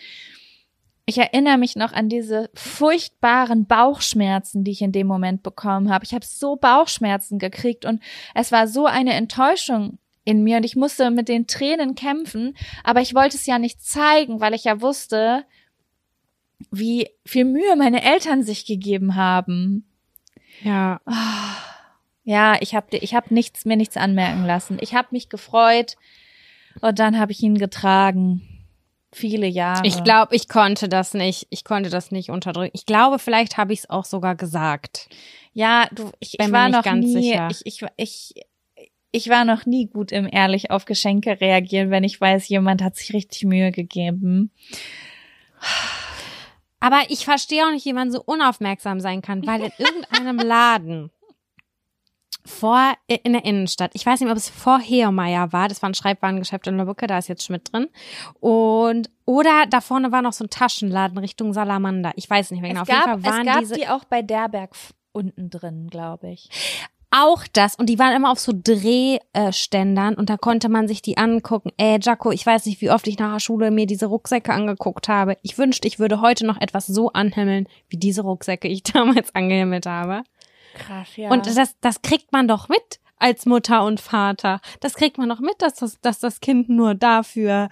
ich 1.10 1.18
erinnere 1.18 1.58
mich 1.58 1.78
noch 1.78 1.94
an 1.94 2.10
diese 2.10 2.50
furchtbaren 2.54 3.66
Bauchschmerzen, 3.66 4.66
die 4.66 4.72
ich 4.72 4.82
in 4.82 4.92
dem 4.92 5.08
Moment 5.08 5.42
bekommen 5.42 5.90
habe. 5.90 6.04
Ich 6.04 6.14
habe 6.14 6.26
so 6.26 6.58
Bauchschmerzen 6.58 7.40
gekriegt 7.40 7.86
und 7.86 8.04
es 8.36 8.52
war 8.52 8.68
so 8.68 8.86
eine 8.86 9.14
Enttäuschung 9.14 10.00
in 10.26 10.44
mir 10.44 10.58
und 10.58 10.66
ich 10.66 10.76
musste 10.76 11.10
mit 11.10 11.30
den 11.30 11.48
Tränen 11.48 11.96
kämpfen, 11.96 12.58
aber 12.84 13.00
ich 13.00 13.16
wollte 13.16 13.38
es 13.38 13.46
ja 13.46 13.58
nicht 13.58 13.82
zeigen, 13.82 14.42
weil 14.42 14.54
ich 14.54 14.66
ja 14.66 14.82
wusste, 14.82 15.46
wie 16.72 17.08
viel 17.26 17.46
Mühe 17.46 17.78
meine 17.78 18.04
Eltern 18.04 18.44
sich 18.44 18.66
gegeben 18.66 19.16
haben. 19.16 19.88
Ja. 20.62 21.00
Ja, 22.26 22.58
ich 22.60 22.76
habe 22.76 22.98
ich 22.98 23.16
hab 23.16 23.32
nichts, 23.32 23.64
mir 23.64 23.78
nichts 23.78 23.96
anmerken 23.96 24.46
lassen. 24.46 24.78
Ich 24.82 24.94
habe 24.94 25.08
mich 25.12 25.30
gefreut 25.30 25.96
und 26.82 27.00
dann 27.00 27.18
habe 27.18 27.32
ich 27.32 27.42
ihn 27.42 27.58
getragen. 27.58 28.57
Viele 29.18 29.48
Jahre. 29.48 29.88
Ich 29.88 30.04
glaube, 30.04 30.36
ich 30.36 30.48
konnte 30.48 30.88
das 30.88 31.16
nicht. 31.16 31.48
Ich 31.50 31.64
konnte 31.64 31.90
das 31.90 32.12
nicht 32.12 32.30
unterdrücken. 32.30 32.72
Ich 32.74 32.86
glaube, 32.86 33.18
vielleicht 33.18 33.58
habe 33.58 33.74
ich 33.74 33.80
es 33.80 33.90
auch 33.90 34.06
sogar 34.06 34.36
gesagt. 34.36 35.10
Ja, 35.54 35.88
du, 35.92 36.12
ich, 36.20 36.40
ich 36.40 36.52
war 36.52 36.70
noch 36.70 36.84
ganz 36.84 37.06
nie, 37.08 37.32
sicher. 37.32 37.48
ich, 37.50 37.66
ich, 37.66 37.86
ich, 37.98 38.34
ich 39.12 39.30
war 39.30 39.44
noch 39.44 39.66
nie 39.66 39.88
gut 39.88 40.12
im 40.12 40.30
ehrlich 40.32 40.70
auf 40.70 40.86
Geschenke 40.86 41.42
reagieren, 41.42 41.90
wenn 41.90 42.04
ich 42.04 42.22
weiß, 42.22 42.48
jemand 42.48 42.84
hat 42.84 42.96
sich 42.96 43.12
richtig 43.14 43.46
Mühe 43.46 43.72
gegeben. 43.72 44.52
Aber 46.80 47.02
ich 47.10 47.26
verstehe 47.26 47.66
auch 47.66 47.72
nicht, 47.72 47.86
wie 47.86 47.94
man 47.94 48.12
so 48.12 48.22
unaufmerksam 48.24 49.00
sein 49.00 49.24
kann, 49.24 49.48
weil 49.48 49.64
in 49.64 49.72
irgendeinem 49.80 50.38
Laden 50.38 51.12
vor 52.48 52.94
in 53.08 53.34
der 53.34 53.46
Innenstadt, 53.46 53.92
ich 53.94 54.06
weiß 54.06 54.20
nicht, 54.22 54.30
ob 54.30 54.38
es 54.38 54.50
vor 54.50 54.80
Heomeyer 54.80 55.54
war, 55.54 55.68
das 55.68 55.82
war 55.82 55.90
ein 55.90 55.94
Schreibwarengeschäft 55.94 56.68
in 56.68 56.78
Lübbecke, 56.78 57.08
da 57.08 57.18
ist 57.18 57.28
jetzt 57.28 57.44
Schmidt 57.44 57.72
drin. 57.72 57.88
Und 58.40 59.10
oder 59.26 59.66
da 59.70 59.82
vorne 59.82 60.12
war 60.12 60.22
noch 60.22 60.34
so 60.34 60.46
ein 60.46 60.50
Taschenladen 60.50 61.18
Richtung 61.18 61.54
Salamander. 61.54 62.14
Ich 62.16 62.30
weiß 62.30 62.52
nicht 62.52 62.62
mehr 62.62 62.72
genau. 62.72 62.84
es 62.84 62.90
Auf 62.90 62.96
jeden 62.96 63.06
gab, 63.06 63.22
Fall 63.22 63.32
waren 63.32 63.48
es 63.48 63.54
gab 63.54 63.60
diese 63.60 63.76
die 63.76 63.88
auch 63.88 64.06
bei 64.06 64.22
Derberg 64.22 64.72
unten 65.12 65.50
drin, 65.50 65.88
glaube 65.90 66.30
ich. 66.30 66.50
auch 67.12 67.46
das 67.52 67.76
und 67.76 67.88
die 67.88 68.00
waren 68.00 68.16
immer 68.16 68.32
auf 68.32 68.40
so 68.40 68.54
Drehständern 68.54 70.16
und 70.16 70.30
da 70.30 70.38
konnte 70.38 70.70
man 70.70 70.88
sich 70.88 71.02
die 71.02 71.18
angucken. 71.18 71.72
Ey, 71.78 72.00
Jaco, 72.02 72.32
ich 72.32 72.46
weiß 72.46 72.66
nicht, 72.66 72.82
wie 72.82 72.92
oft 72.92 73.08
ich 73.08 73.18
nach 73.18 73.34
der 73.34 73.40
Schule 73.40 73.72
mir 73.72 73.86
diese 73.88 74.08
Rucksäcke 74.08 74.54
angeguckt 74.54 75.08
habe. 75.08 75.38
Ich 75.42 75.58
wünschte, 75.58 75.88
ich 75.88 76.00
würde 76.00 76.22
heute 76.22 76.46
noch 76.46 76.60
etwas 76.60 76.88
so 76.88 77.12
anhimmeln, 77.12 77.68
wie 77.90 77.98
diese 77.98 78.22
Rucksäcke 78.22 78.68
ich 78.68 78.84
damals 78.94 79.34
angehimmelt 79.34 79.86
habe. 79.86 80.24
Krass, 80.76 81.16
ja. 81.16 81.30
Und 81.30 81.46
das, 81.46 81.76
das 81.82 82.02
kriegt 82.02 82.32
man 82.32 82.48
doch 82.48 82.70
mit 82.70 83.00
als 83.18 83.46
Mutter 83.46 83.84
und 83.84 84.00
Vater. 84.00 84.62
Das 84.80 84.94
kriegt 84.94 85.18
man 85.18 85.30
doch 85.30 85.40
mit, 85.40 85.62
dass 85.62 85.76
das, 85.76 86.00
dass 86.02 86.20
das 86.20 86.40
Kind 86.40 86.70
nur 86.70 86.96
dafür 86.96 87.70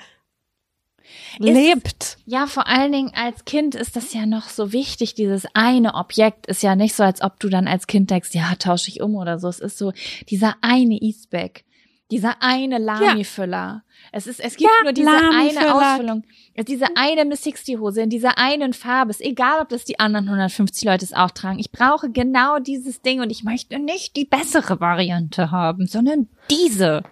lebt. 1.37 2.17
Ja, 2.25 2.47
vor 2.47 2.67
allen 2.67 2.91
Dingen 2.91 3.11
als 3.13 3.45
Kind 3.45 3.75
ist 3.75 3.95
das 3.95 4.13
ja 4.13 4.25
noch 4.25 4.49
so 4.49 4.71
wichtig. 4.71 5.13
Dieses 5.13 5.45
eine 5.53 5.93
Objekt 5.95 6.47
ist 6.47 6.63
ja 6.63 6.75
nicht 6.75 6.95
so, 6.95 7.03
als 7.03 7.21
ob 7.21 7.39
du 7.39 7.49
dann 7.49 7.67
als 7.67 7.87
Kind 7.87 8.09
denkst, 8.09 8.29
ja, 8.33 8.55
tausche 8.55 8.89
ich 8.89 9.01
um 9.01 9.15
oder 9.15 9.39
so. 9.39 9.47
Es 9.47 9.59
ist 9.59 9.77
so 9.77 9.93
dieser 10.29 10.55
eine 10.61 10.95
Eastback, 10.95 11.65
dieser 12.11 12.41
eine 12.41 12.77
Lami-Füller. 12.77 13.83
Es 14.11 14.27
ist, 14.27 14.39
es 14.39 14.55
gibt 14.57 14.69
Ja, 14.69 14.83
nur 14.83 14.93
diese 14.93 15.09
eine. 15.09 15.73
Ausfüllung, 15.73 16.23
diese 16.67 16.85
eine 16.95 17.25
Miss 17.25 17.43
60 17.43 17.79
Hose 17.79 18.01
in 18.01 18.09
dieser 18.09 18.37
einen 18.37 18.73
Farbe. 18.73 19.11
Ist 19.11 19.21
egal, 19.21 19.61
ob 19.61 19.69
das 19.69 19.85
die 19.85 19.99
anderen 19.99 20.25
150 20.27 20.83
Leute 20.83 21.03
es 21.05 21.13
auch 21.13 21.31
tragen. 21.31 21.57
Ich 21.59 21.71
brauche 21.71 22.11
genau 22.11 22.59
dieses 22.59 23.01
Ding 23.01 23.21
und 23.21 23.31
ich 23.31 23.43
möchte 23.43 23.79
nicht 23.79 24.15
die 24.15 24.25
bessere 24.25 24.79
Variante 24.79 25.49
haben, 25.51 25.87
sondern 25.87 26.27
diese. 26.51 27.03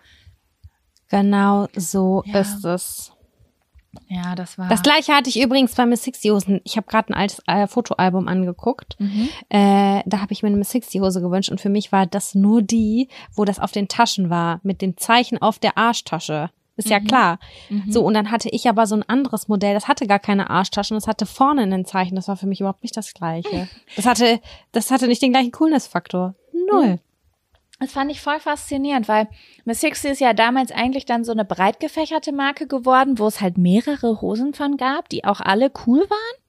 Genau 1.10 1.68
so 1.76 2.24
Ja. 2.26 2.40
ist 2.42 2.64
es. 2.66 3.13
Ja, 4.10 4.36
das 4.36 4.58
war. 4.58 4.70
Das 4.70 4.82
gleiche 4.82 5.14
hatte 5.14 5.30
ich 5.30 5.42
übrigens 5.42 5.76
bei 5.76 5.86
Miss 5.86 6.04
60 6.04 6.32
Hosen. 6.32 6.62
Ich 6.64 6.78
habe 6.78 6.88
gerade 6.88 7.10
ein 7.10 7.14
altes 7.14 7.42
äh, 7.48 7.68
Fotoalbum 7.68 8.28
angeguckt. 8.28 8.96
Mhm. 9.00 9.30
Äh, 9.50 10.02
da 10.06 10.22
habe 10.22 10.34
ich 10.34 10.44
mir 10.44 10.48
eine 10.48 10.58
Miss 10.58 10.72
60 10.72 11.02
Hose 11.02 11.22
gewünscht 11.22 11.50
und 11.50 11.62
für 11.62 11.70
mich 11.70 11.92
war 11.92 12.06
das 12.06 12.36
nur 12.36 12.62
die, 12.62 13.10
wo 13.34 13.46
das 13.46 13.60
auf 13.60 13.72
den 13.72 13.88
Taschen 13.88 14.30
war, 14.30 14.60
mit 14.64 14.82
den 14.82 14.98
Zeichen 14.98 15.42
auf 15.42 15.60
der 15.60 15.78
Arschtasche. 15.78 16.50
Ist 16.76 16.90
ja 16.90 17.00
klar. 17.00 17.38
So, 17.88 18.04
und 18.04 18.16
dann 18.16 18.32
hatte 18.32 18.50
ich 18.50 18.68
aber 18.68 18.88
so 18.88 18.96
ein 18.96 19.04
anderes 19.04 19.48
Modell, 19.48 19.76
das 19.76 19.88
hatte 19.88 20.08
gar 20.08 20.18
keine 20.18 20.50
Arschtaschen, 20.50 20.98
das 20.98 21.08
hatte 21.08 21.28
vorne 21.28 21.62
ein 21.62 21.86
Zeichen, 21.86 22.16
das 22.16 22.28
war 22.28 22.36
für 22.36 22.48
mich 22.48 22.62
überhaupt 22.62 22.82
nicht 22.82 22.98
das 22.98 23.14
gleiche. 23.14 23.68
Das 23.96 24.08
hatte, 24.08 24.40
das 24.72 24.90
hatte 24.90 25.08
nicht 25.08 25.22
den 25.22 25.32
gleichen 25.32 25.52
Coolness-Faktor. 25.52 26.34
Null. 26.72 27.00
Das 27.84 27.92
fand 27.92 28.10
ich 28.12 28.22
voll 28.22 28.40
faszinierend, 28.40 29.10
weil 29.10 29.28
Miss 29.66 29.82
60 29.82 30.12
ist 30.12 30.22
ja 30.22 30.34
damals 30.34 30.72
eigentlich 30.72 31.04
dann 31.06 31.26
so 31.26 31.34
eine 31.34 31.44
breit 31.44 31.82
gefächerte 31.82 32.32
Marke 32.32 32.66
geworden, 32.66 33.20
wo 33.20 33.28
es 33.28 33.42
halt 33.42 33.58
mehrere 33.58 34.22
Hosen 34.22 34.54
von 34.54 34.78
gab, 34.78 35.10
die 35.10 35.26
auch 35.26 35.42
alle 35.42 35.70
cool 35.86 36.00
waren. 36.10 36.44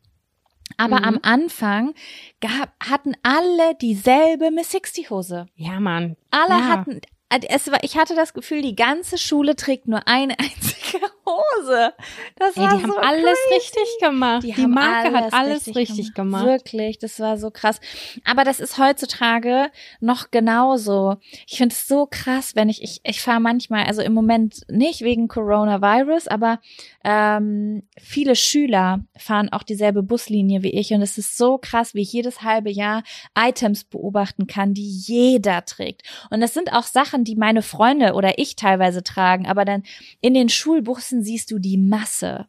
Aber 0.76 0.99
Mhm. 1.01 1.05
am 1.05 1.18
Anfang 1.22 1.95
gab, 2.41 2.72
hatten 2.80 3.14
alle 3.24 3.74
dieselbe 3.80 4.53
Miss 4.53 4.70
60 4.70 5.11
Hose. 5.11 5.47
Ja, 5.57 5.80
Mann. 5.80 6.16
Alle 6.30 6.61
Ja. 6.61 6.68
hatten, 6.68 7.01
es 7.43 7.70
war, 7.70 7.82
ich 7.82 7.97
hatte 7.97 8.14
das 8.14 8.35
Gefühl, 8.35 8.62
die 8.62 8.76
ganze 8.76 9.18
Schule 9.18 9.57
trägt 9.57 9.89
nur 9.89 10.07
eine 10.07 10.39
einzige 10.39 11.07
Hose. 11.26 11.93
Das 12.37 12.57
Ey, 12.57 12.62
die 12.62 12.68
haben 12.68 12.87
so 12.87 12.97
alles 12.97 13.39
crazy. 13.49 13.55
richtig 13.55 13.99
gemacht. 14.01 14.43
Die, 14.43 14.55
haben 14.55 14.70
Marke 14.70 15.12
hat 15.12 15.32
alles 15.32 15.74
richtig, 15.74 16.14
gemacht. 16.14 16.47
Wirklich, 16.47 16.99
das 16.99 17.18
war 17.20 17.39
so 17.39 17.51
krass. 17.51 17.80
Aber 18.24 18.45
das 18.45 18.61
ist 18.61 18.78
heutzutage 18.78 19.70
noch 20.01 20.30
genauso. 20.30 21.16
Ich 21.47 21.57
finde 21.57 21.74
es 21.74 21.89
so 21.89 22.07
krass, 22.11 22.55
wenn 22.55 22.68
ich, 22.68 22.82
ich, 22.82 23.01
ich 23.05 23.20
fahre 23.20 23.41
manchmal, 23.41 23.85
also 23.85 24.03
im 24.03 24.12
Moment 24.12 24.61
nicht 24.68 25.01
wegen 25.01 25.28
Coronavirus, 25.28 26.28
aber 26.28 26.61
ähm, 27.05 27.82
viele 27.99 28.37
Schüler 28.37 29.05
fahren 29.16 29.51
auch 29.51 29.62
dieselbe 29.62 30.03
Buslinie 30.03 30.62
wie 30.62 30.72
ich 30.72 30.93
und 30.93 31.03
es 31.03 31.18
ist 31.18 31.37
so 31.37 31.59
krass, 31.59 31.95
wie 31.95 32.03
ich 32.03 32.12
jedes 32.12 32.43
halbe 32.43 32.70
Jahr 32.70 33.03
Items 33.37 33.85
beobachten 33.85 34.47
kann, 34.47 34.74
die 34.74 34.89
jeder 34.89 35.64
trägt. 35.64 36.03
Und 36.30 36.41
das 36.41 36.55
sind 36.55 36.72
auch 36.72 36.85
Sachen, 36.85 37.24
die 37.25 37.37
meine 37.37 37.62
Freunde 37.62 38.14
oder 38.14 38.39
ich 38.39 38.57
teilweise 38.57 39.03
tragen, 39.03 39.47
aber 39.47 39.64
dann 39.64 39.83
in 40.20 40.35
den 40.35 40.49
Schulbussen 40.49 41.22
siehst 41.22 41.51
du 41.51 41.59
die 41.59 41.77
Masse 41.79 42.47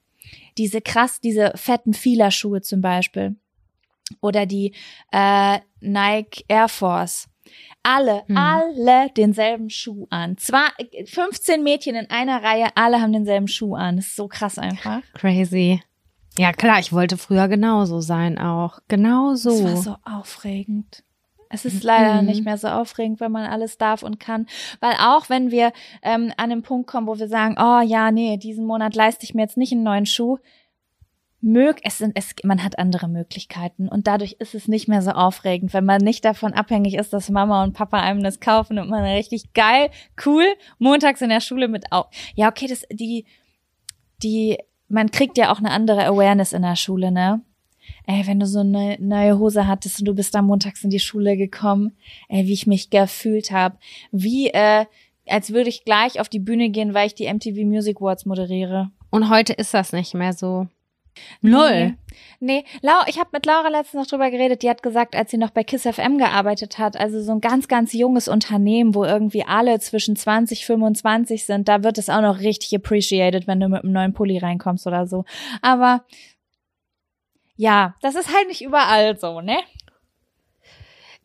diese 0.57 0.81
krass, 0.81 1.19
diese 1.21 1.51
fetten 1.55 1.93
Fila-Schuhe 1.93 2.61
zum 2.61 2.81
Beispiel. 2.81 3.35
Oder 4.21 4.45
die 4.45 4.73
äh, 5.11 5.59
Nike 5.81 6.45
Air 6.47 6.67
Force. 6.69 7.27
Alle, 7.83 8.23
Hm. 8.27 8.37
alle 8.37 9.09
denselben 9.15 9.69
Schuh 9.69 10.07
an. 10.09 10.37
Zwar 10.37 10.69
15 11.05 11.61
Mädchen 11.63 11.95
in 11.95 12.09
einer 12.09 12.41
Reihe, 12.41 12.67
alle 12.75 13.01
haben 13.01 13.13
denselben 13.13 13.47
Schuh 13.47 13.75
an. 13.75 13.97
Das 13.97 14.07
ist 14.07 14.15
so 14.15 14.27
krass 14.27 14.57
einfach. 14.57 15.01
Crazy. 15.13 15.81
Ja, 16.37 16.51
klar, 16.51 16.79
ich 16.79 16.91
wollte 16.91 17.17
früher 17.17 17.47
genauso 17.47 18.01
sein 18.01 18.37
auch. 18.39 18.79
Genau 18.87 19.35
so. 19.35 19.51
Das 19.51 19.63
war 19.63 19.77
so 19.77 19.95
aufregend. 20.03 21.03
Es 21.55 21.65
ist 21.65 21.83
leider 21.83 22.21
Mhm. 22.21 22.27
nicht 22.27 22.45
mehr 22.45 22.57
so 22.57 22.67
aufregend, 22.67 23.19
wenn 23.19 23.31
man 23.31 23.45
alles 23.45 23.77
darf 23.77 24.03
und 24.03 24.19
kann. 24.19 24.45
Weil 24.79 24.95
auch 24.99 25.29
wenn 25.29 25.49
wir 25.51 25.71
ähm, 26.03 26.31
an 26.37 26.49
den 26.49 26.61
Punkt 26.61 26.87
kommen, 26.87 27.07
wo 27.07 27.17
wir 27.17 27.27
sagen, 27.27 27.55
oh 27.57 27.81
ja, 27.81 28.11
nee, 28.11 28.37
diesen 28.37 28.65
Monat 28.65 28.95
leiste 28.95 29.23
ich 29.23 29.33
mir 29.33 29.41
jetzt 29.41 29.57
nicht 29.57 29.71
einen 29.71 29.83
neuen 29.83 30.05
Schuh, 30.05 30.37
mög, 31.41 31.79
es 31.83 31.99
sind, 31.99 32.13
es, 32.17 32.33
man 32.43 32.63
hat 32.63 32.79
andere 32.79 33.07
Möglichkeiten 33.07 33.87
und 33.87 34.07
dadurch 34.07 34.37
ist 34.39 34.55
es 34.55 34.67
nicht 34.67 34.87
mehr 34.87 35.01
so 35.03 35.11
aufregend, 35.11 35.73
wenn 35.73 35.85
man 35.85 36.01
nicht 36.01 36.25
davon 36.25 36.53
abhängig 36.53 36.95
ist, 36.95 37.13
dass 37.13 37.29
Mama 37.29 37.63
und 37.63 37.73
Papa 37.73 37.99
einem 37.99 38.23
das 38.23 38.39
kaufen 38.39 38.79
und 38.79 38.89
man 38.89 39.03
richtig 39.03 39.53
geil, 39.53 39.91
cool, 40.25 40.45
montags 40.79 41.21
in 41.21 41.29
der 41.29 41.41
Schule 41.41 41.67
mit 41.67 41.91
auf. 41.91 42.07
Ja, 42.33 42.49
okay, 42.49 42.65
das, 42.67 42.83
die, 42.91 43.25
die, 44.23 44.57
man 44.87 45.11
kriegt 45.11 45.37
ja 45.37 45.51
auch 45.51 45.59
eine 45.59 45.71
andere 45.71 46.05
Awareness 46.05 46.51
in 46.51 46.63
der 46.63 46.75
Schule, 46.75 47.11
ne? 47.11 47.41
Ey, 48.05 48.25
wenn 48.27 48.39
du 48.39 48.45
so 48.45 48.59
eine 48.59 48.97
neue 48.99 49.39
Hose 49.39 49.67
hattest 49.67 49.99
und 49.99 50.05
du 50.05 50.13
bist 50.13 50.35
da 50.35 50.41
montags 50.41 50.83
in 50.83 50.89
die 50.89 50.99
Schule 50.99 51.37
gekommen, 51.37 51.93
ey, 52.29 52.45
wie 52.45 52.53
ich 52.53 52.67
mich 52.67 52.89
gefühlt 52.89 53.51
habe, 53.51 53.77
wie, 54.11 54.49
äh, 54.49 54.85
als 55.27 55.51
würde 55.51 55.69
ich 55.69 55.85
gleich 55.85 56.19
auf 56.19 56.29
die 56.29 56.39
Bühne 56.39 56.69
gehen, 56.69 56.93
weil 56.93 57.07
ich 57.07 57.15
die 57.15 57.31
MTV 57.31 57.65
Music 57.65 57.97
Awards 57.97 58.25
moderiere. 58.25 58.91
Und 59.09 59.29
heute 59.29 59.53
ist 59.53 59.73
das 59.73 59.91
nicht 59.91 60.13
mehr 60.13 60.33
so. 60.33 60.67
Null. 61.41 61.71
Nee. 61.71 61.95
Nee, 62.39 62.65
Lau, 62.81 63.01
ich 63.07 63.19
habe 63.19 63.29
mit 63.33 63.45
Laura 63.45 63.69
letztens 63.69 64.03
noch 64.03 64.07
drüber 64.09 64.29
geredet, 64.29 64.61
die 64.61 64.69
hat 64.69 64.83
gesagt, 64.83 65.15
als 65.15 65.31
sie 65.31 65.37
noch 65.37 65.49
bei 65.49 65.63
Kiss 65.63 65.83
FM 65.83 66.17
gearbeitet 66.17 66.77
hat, 66.77 66.97
also 66.97 67.21
so 67.21 67.31
ein 67.31 67.41
ganz, 67.41 67.67
ganz 67.67 67.93
junges 67.93 68.27
Unternehmen, 68.27 68.93
wo 68.93 69.05
irgendwie 69.05 69.45
alle 69.45 69.79
zwischen 69.79 70.15
20, 70.15 70.65
25 70.65 71.45
sind, 71.45 71.67
da 71.67 71.83
wird 71.83 71.97
es 71.97 72.09
auch 72.09 72.21
noch 72.21 72.39
richtig 72.39 72.75
appreciated, 72.75 73.47
wenn 73.47 73.59
du 73.59 73.69
mit 73.69 73.83
einem 73.83 73.93
neuen 73.93 74.13
Pulli 74.13 74.37
reinkommst 74.37 74.85
oder 74.87 75.07
so. 75.07 75.25
Aber 75.61 76.03
ja, 77.55 77.95
das 78.01 78.15
ist 78.15 78.33
halt 78.33 78.47
nicht 78.47 78.61
überall 78.63 79.17
so, 79.17 79.41
ne? 79.41 79.57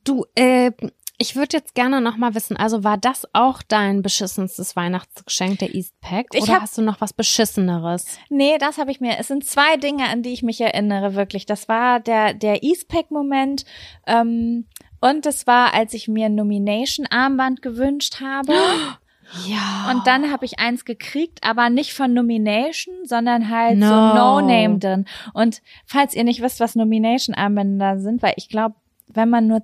Du, 0.04 0.24
äh, 0.34 0.72
ich 1.18 1.36
würde 1.36 1.58
jetzt 1.58 1.74
gerne 1.74 2.00
noch 2.00 2.16
mal 2.16 2.34
wissen, 2.34 2.56
also 2.56 2.82
war 2.82 2.96
das 2.96 3.28
auch 3.34 3.62
dein 3.62 4.00
beschissenstes 4.00 4.74
Weihnachtsgeschenk, 4.74 5.58
der 5.58 5.74
Eastpack? 5.74 6.28
Oder 6.34 6.54
hab- 6.54 6.62
hast 6.62 6.78
du 6.78 6.82
noch 6.82 7.00
was 7.02 7.12
Beschisseneres? 7.12 8.18
Nee, 8.30 8.56
das 8.58 8.78
habe 8.78 8.90
ich 8.90 9.00
mir. 9.00 9.18
Es 9.18 9.28
sind 9.28 9.44
zwei 9.44 9.76
Dinge, 9.76 10.08
an 10.08 10.22
die 10.22 10.32
ich 10.32 10.42
mich 10.42 10.60
erinnere, 10.62 11.14
wirklich. 11.14 11.44
Das 11.44 11.68
war 11.68 12.00
der, 12.00 12.32
der 12.32 12.62
Eastpack-Moment. 12.62 13.66
Ähm, 14.06 14.66
und 15.02 15.26
das 15.26 15.46
war, 15.46 15.74
als 15.74 15.92
ich 15.92 16.08
mir 16.08 16.26
ein 16.26 16.34
Nomination-Armband 16.36 17.60
gewünscht 17.60 18.20
habe. 18.22 18.52
Ja. 19.46 19.90
Und 19.90 20.06
dann 20.06 20.30
habe 20.32 20.44
ich 20.44 20.58
eins 20.58 20.84
gekriegt, 20.84 21.42
aber 21.42 21.70
nicht 21.70 21.94
von 21.94 22.12
Nomination, 22.12 22.94
sondern 23.04 23.48
halt 23.48 23.80
so 23.80 23.86
No. 23.86 24.40
No-Name 24.40 24.78
drin. 24.78 25.04
Und 25.32 25.62
falls 25.86 26.14
ihr 26.14 26.24
nicht 26.24 26.42
wisst, 26.42 26.60
was 26.60 26.74
Nomination-Armbänder 26.74 28.00
sind, 28.00 28.22
weil 28.22 28.34
ich 28.36 28.48
glaube, 28.48 28.74
wenn 29.08 29.28
man 29.28 29.46
nur 29.46 29.62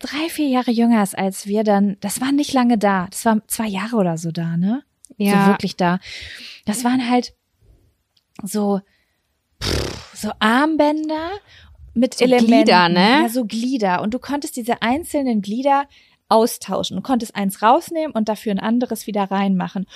drei, 0.00 0.28
vier 0.28 0.48
Jahre 0.48 0.70
jünger 0.70 1.02
ist 1.02 1.16
als 1.16 1.46
wir, 1.46 1.64
dann, 1.64 1.96
das 2.00 2.20
war 2.20 2.32
nicht 2.32 2.52
lange 2.52 2.78
da. 2.78 3.06
Das 3.10 3.24
war 3.24 3.40
zwei 3.48 3.66
Jahre 3.66 3.96
oder 3.96 4.18
so 4.18 4.30
da, 4.30 4.56
ne? 4.56 4.82
ja. 5.16 5.44
so 5.44 5.50
wirklich 5.52 5.76
da. 5.76 5.98
Das 6.64 6.84
waren 6.84 7.08
halt 7.08 7.34
so, 8.42 8.80
pff, 9.62 10.14
so 10.14 10.30
Armbänder 10.38 11.30
mit 11.94 12.14
So 12.14 12.24
Elementen. 12.24 12.64
Glieder, 12.64 12.88
ne? 12.88 13.22
Ja, 13.22 13.28
so 13.28 13.44
Glieder. 13.44 14.02
Und 14.02 14.14
du 14.14 14.18
konntest 14.18 14.56
diese 14.56 14.82
einzelnen 14.82 15.40
Glieder 15.40 15.86
austauschen. 16.28 16.96
Du 16.96 17.02
konntest 17.02 17.36
eins 17.36 17.62
rausnehmen 17.62 18.12
und 18.12 18.28
dafür 18.28 18.52
ein 18.52 18.58
anderes 18.58 19.06
wieder 19.06 19.24
reinmachen. 19.30 19.86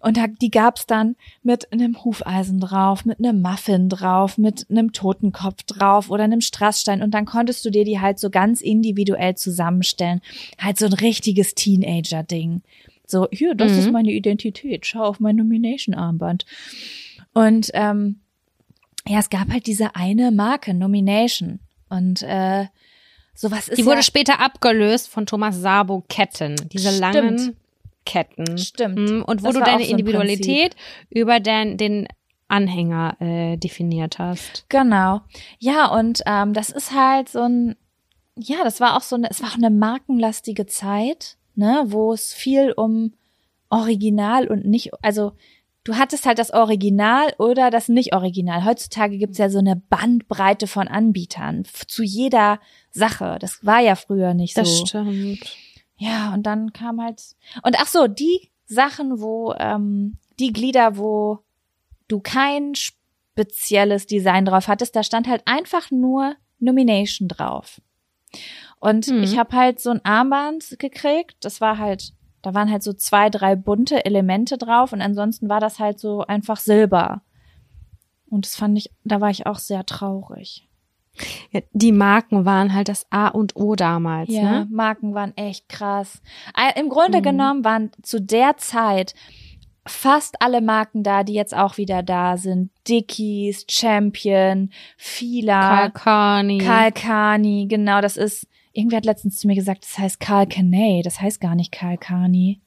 Und 0.00 0.16
da, 0.16 0.26
die 0.26 0.50
gab's 0.50 0.86
dann 0.86 1.16
mit 1.42 1.72
einem 1.72 2.04
Hufeisen 2.04 2.60
drauf, 2.60 3.04
mit 3.04 3.18
einem 3.18 3.40
Muffin 3.40 3.88
drauf, 3.88 4.36
mit 4.38 4.66
einem 4.70 4.92
Totenkopf 4.92 5.62
drauf 5.64 6.10
oder 6.10 6.24
einem 6.24 6.40
Strassstein. 6.40 7.02
Und 7.02 7.12
dann 7.12 7.24
konntest 7.24 7.64
du 7.64 7.70
dir 7.70 7.84
die 7.84 8.00
halt 8.00 8.18
so 8.18 8.30
ganz 8.30 8.60
individuell 8.60 9.36
zusammenstellen. 9.36 10.20
Halt 10.58 10.78
so 10.78 10.86
ein 10.86 10.92
richtiges 10.92 11.54
Teenager-Ding. 11.54 12.62
So, 13.06 13.28
hier, 13.30 13.54
das 13.54 13.72
Mhm. 13.72 13.78
ist 13.78 13.92
meine 13.92 14.10
Identität. 14.12 14.86
Schau 14.86 15.04
auf 15.04 15.20
mein 15.20 15.36
Nomination-Armband. 15.36 16.44
Und 17.32 17.70
ähm, 17.74 18.20
ja, 19.06 19.20
es 19.20 19.30
gab 19.30 19.52
halt 19.52 19.66
diese 19.68 19.94
eine 19.94 20.32
Marke, 20.32 20.74
Nomination. 20.74 21.60
Und 21.88 22.22
äh, 22.22 22.66
sowas 23.36 23.68
ist 23.68 23.78
Die 23.78 23.84
wurde 23.86 23.96
ja, 23.96 24.02
später 24.02 24.40
abgelöst 24.40 25.08
von 25.08 25.26
Thomas 25.26 25.60
Sabo 25.60 26.02
Ketten. 26.08 26.56
Diese 26.72 26.88
Stimmt. 26.88 27.00
langen 27.00 27.56
Ketten. 28.04 28.58
Stimmt. 28.58 28.98
Mhm, 28.98 29.22
Und 29.24 29.42
wo 29.42 29.46
Das 29.46 29.54
du 29.54 29.60
deine 29.60 29.84
so 29.84 29.90
Individualität 29.90 30.74
über 31.10 31.38
dein, 31.38 31.76
den 31.76 32.08
Anhänger 32.48 33.16
äh, 33.20 33.56
definiert 33.56 34.18
hast. 34.18 34.64
Genau. 34.68 35.20
Ja, 35.58 35.86
und 35.86 36.22
ähm, 36.26 36.54
das 36.54 36.70
ist 36.70 36.92
halt 36.92 37.28
so 37.28 37.42
ein, 37.42 37.76
ja, 38.38 38.58
das 38.64 38.80
war 38.80 38.96
auch 38.96 39.02
so 39.02 39.16
eine, 39.16 39.28
es 39.30 39.42
war 39.42 39.50
auch 39.50 39.56
eine 39.56 39.70
markenlastige 39.70 40.66
Zeit, 40.66 41.36
ne, 41.54 41.84
wo 41.86 42.12
es 42.12 42.32
viel 42.32 42.72
um 42.72 43.12
Original 43.68 44.46
und 44.46 44.64
nicht, 44.64 44.92
also 45.02 45.32
du 45.86 45.96
hattest 45.96 46.26
halt 46.26 46.38
das 46.38 46.52
Original 46.52 47.32
oder 47.38 47.70
das 47.70 47.88
Nicht-Original. 47.88 48.64
Heutzutage 48.64 49.18
gibt's 49.18 49.38
ja 49.38 49.48
so 49.48 49.58
eine 49.60 49.76
Bandbreite 49.76 50.66
von 50.66 50.88
Anbietern 50.88 51.64
zu 51.86 52.02
jeder 52.02 52.58
Sache. 52.90 53.38
Das 53.40 53.64
war 53.64 53.80
ja 53.80 53.94
früher 53.94 54.34
nicht 54.34 54.56
Das 54.58 54.68
so. 54.78 54.86
stimmt. 54.86 55.56
Ja, 55.96 56.34
und 56.34 56.42
dann 56.42 56.72
kam 56.72 57.00
halt. 57.00 57.22
Und 57.62 57.76
ach 57.80 57.86
so, 57.86 58.06
die 58.08 58.50
Sachen, 58.66 59.20
wo, 59.20 59.54
ähm, 59.58 60.18
die 60.40 60.52
Glieder, 60.52 60.98
wo 60.98 61.38
du 62.08 62.20
kein 62.20 62.74
spezielles 62.74 64.06
Design 64.06 64.44
drauf 64.44 64.68
hattest, 64.68 64.96
da 64.96 65.02
stand 65.02 65.28
halt 65.28 65.42
einfach 65.46 65.90
nur 65.90 66.34
Nomination 66.58 67.28
drauf. 67.28 67.80
Und 68.80 69.06
Mhm. 69.08 69.22
ich 69.22 69.38
habe 69.38 69.56
halt 69.56 69.80
so 69.80 69.90
ein 69.90 70.04
Armband 70.04 70.76
gekriegt, 70.78 71.36
das 71.40 71.60
war 71.60 71.78
halt, 71.78 72.12
da 72.46 72.54
waren 72.54 72.70
halt 72.70 72.84
so 72.84 72.92
zwei, 72.92 73.28
drei 73.28 73.56
bunte 73.56 74.04
Elemente 74.04 74.56
drauf 74.56 74.92
und 74.92 75.00
ansonsten 75.02 75.48
war 75.48 75.58
das 75.58 75.80
halt 75.80 75.98
so 75.98 76.20
einfach 76.24 76.58
Silber. 76.58 77.22
Und 78.30 78.46
das 78.46 78.54
fand 78.54 78.78
ich, 78.78 78.92
da 79.02 79.20
war 79.20 79.30
ich 79.30 79.46
auch 79.46 79.58
sehr 79.58 79.84
traurig. 79.84 80.68
Ja, 81.50 81.60
die 81.72 81.90
Marken 81.90 82.44
waren 82.44 82.72
halt 82.72 82.88
das 82.88 83.04
A 83.10 83.26
und 83.26 83.56
O 83.56 83.74
damals, 83.74 84.28
Ja, 84.28 84.42
ne? 84.60 84.68
Marken 84.70 85.12
waren 85.12 85.36
echt 85.36 85.68
krass. 85.68 86.22
Im 86.76 86.88
Grunde 86.88 87.18
Mhm. 87.18 87.22
genommen 87.24 87.64
waren 87.64 87.90
zu 88.02 88.20
der 88.20 88.56
Zeit 88.58 89.14
fast 89.84 90.40
alle 90.40 90.60
Marken 90.60 91.02
da, 91.02 91.24
die 91.24 91.32
jetzt 91.34 91.56
auch 91.56 91.78
wieder 91.78 92.04
da 92.04 92.36
sind. 92.36 92.70
Dickies, 92.88 93.64
Champion, 93.68 94.70
Fila, 94.96 95.88
Kalkani. 95.90 96.58
Kalkani, 96.58 97.66
genau, 97.68 98.00
das 98.00 98.16
ist, 98.16 98.46
irgendwer 98.76 98.98
hat 98.98 99.04
letztens 99.04 99.36
zu 99.36 99.46
mir 99.46 99.54
gesagt, 99.54 99.84
das 99.84 99.98
heißt 99.98 100.20
Kalkanay, 100.20 101.02
das 101.02 101.20
heißt 101.20 101.40
gar 101.40 101.54
nicht 101.54 101.72
Kalkani. 101.72 102.60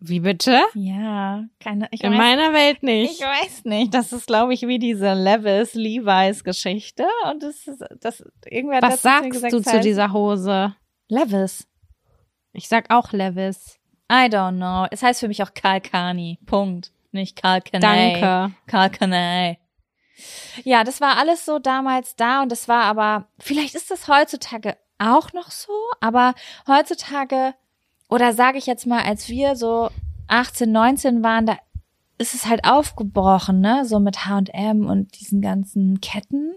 Wie 0.00 0.20
bitte? 0.20 0.60
Ja, 0.74 1.44
keine, 1.58 1.88
ich 1.90 2.04
In 2.04 2.12
weiß, 2.12 2.18
meiner 2.18 2.52
Welt 2.52 2.76
ich 2.76 2.82
nicht. 2.82 3.20
weiß 3.20 3.64
nicht. 3.64 3.92
Das 3.92 4.12
ist, 4.12 4.28
glaube 4.28 4.54
ich, 4.54 4.62
wie 4.62 4.78
diese 4.78 5.12
Levis 5.12 5.74
Levi's 5.74 6.44
Geschichte 6.44 7.04
und 7.30 7.42
das 7.42 7.66
ist, 7.66 7.84
das, 8.00 8.24
irgendwer 8.46 8.76
hat 8.76 8.84
Was 8.84 9.02
sagst 9.02 9.30
gesagt, 9.30 9.52
du 9.52 9.60
zu 9.60 9.80
dieser 9.80 10.12
Hose? 10.12 10.76
Levis. 11.08 11.66
Ich 12.52 12.68
sag 12.68 12.90
auch 12.94 13.12
Levis. 13.12 13.78
I 14.10 14.26
don't 14.26 14.56
know. 14.56 14.86
Es 14.90 15.02
heißt 15.02 15.20
für 15.20 15.28
mich 15.28 15.42
auch 15.42 15.52
Kalkani. 15.52 16.38
Punkt. 16.46 16.92
Nicht 17.10 17.40
Kalkanay. 17.42 18.20
Danke. 18.20 18.54
Kalkanay. 18.66 19.58
Ja, 20.64 20.84
das 20.84 21.00
war 21.00 21.16
alles 21.16 21.44
so 21.44 21.58
damals 21.58 22.14
da 22.16 22.42
und 22.42 22.52
das 22.52 22.68
war 22.68 22.84
aber, 22.84 23.28
vielleicht 23.38 23.74
ist 23.74 23.90
das 23.90 24.08
heutzutage 24.08 24.76
auch 24.98 25.32
noch 25.32 25.50
so, 25.50 25.72
aber 26.00 26.34
heutzutage, 26.66 27.54
oder 28.08 28.32
sage 28.32 28.58
ich 28.58 28.66
jetzt 28.66 28.86
mal, 28.86 29.02
als 29.02 29.28
wir 29.28 29.56
so 29.56 29.90
18, 30.28 30.70
19 30.70 31.22
waren, 31.22 31.46
da 31.46 31.58
ist 32.18 32.34
es 32.34 32.46
halt 32.46 32.64
aufgebrochen, 32.64 33.60
ne, 33.60 33.84
so 33.84 34.00
mit 34.00 34.26
H&M 34.26 34.86
und 34.86 35.18
diesen 35.20 35.40
ganzen 35.40 36.00
Ketten. 36.00 36.54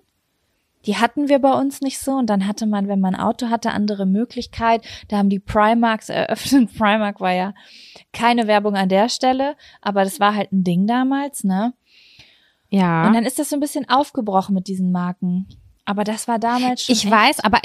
Die 0.88 0.98
hatten 0.98 1.30
wir 1.30 1.38
bei 1.38 1.54
uns 1.54 1.82
nicht 1.82 2.00
so 2.00 2.14
und 2.14 2.28
dann 2.28 2.48
hatte 2.48 2.66
man, 2.66 2.88
wenn 2.88 3.00
man 3.00 3.14
ein 3.14 3.22
Auto 3.22 3.50
hatte, 3.50 3.72
andere 3.72 4.08
Möglichkeit. 4.08 4.84
Da 5.10 5.18
haben 5.18 5.30
die 5.30 5.40
Primarks 5.40 6.10
eröffnet. 6.10 6.74
Primark 6.78 7.22
war 7.22 7.34
ja 7.34 7.54
keine 8.14 8.48
Werbung 8.48 8.76
an 8.76 8.90
der 8.90 9.08
Stelle, 9.08 9.56
aber 9.82 10.04
das 10.04 10.20
war 10.20 10.34
halt 10.36 10.52
ein 10.52 10.64
Ding 10.64 10.88
damals, 10.88 11.44
ne? 11.44 11.74
Ja. 12.70 13.06
Und 13.06 13.14
dann 13.14 13.26
ist 13.26 13.38
das 13.38 13.50
so 13.50 13.58
ein 13.58 13.60
bisschen 13.60 13.88
aufgebrochen 13.90 14.56
mit 14.56 14.68
diesen 14.68 14.92
Marken. 14.92 15.48
Aber 15.86 16.04
das 16.04 16.28
war 16.28 16.40
damals 16.40 16.86
schon. 16.86 16.94
ich 16.94 17.10
weiß, 17.10 17.42
aber 17.42 17.60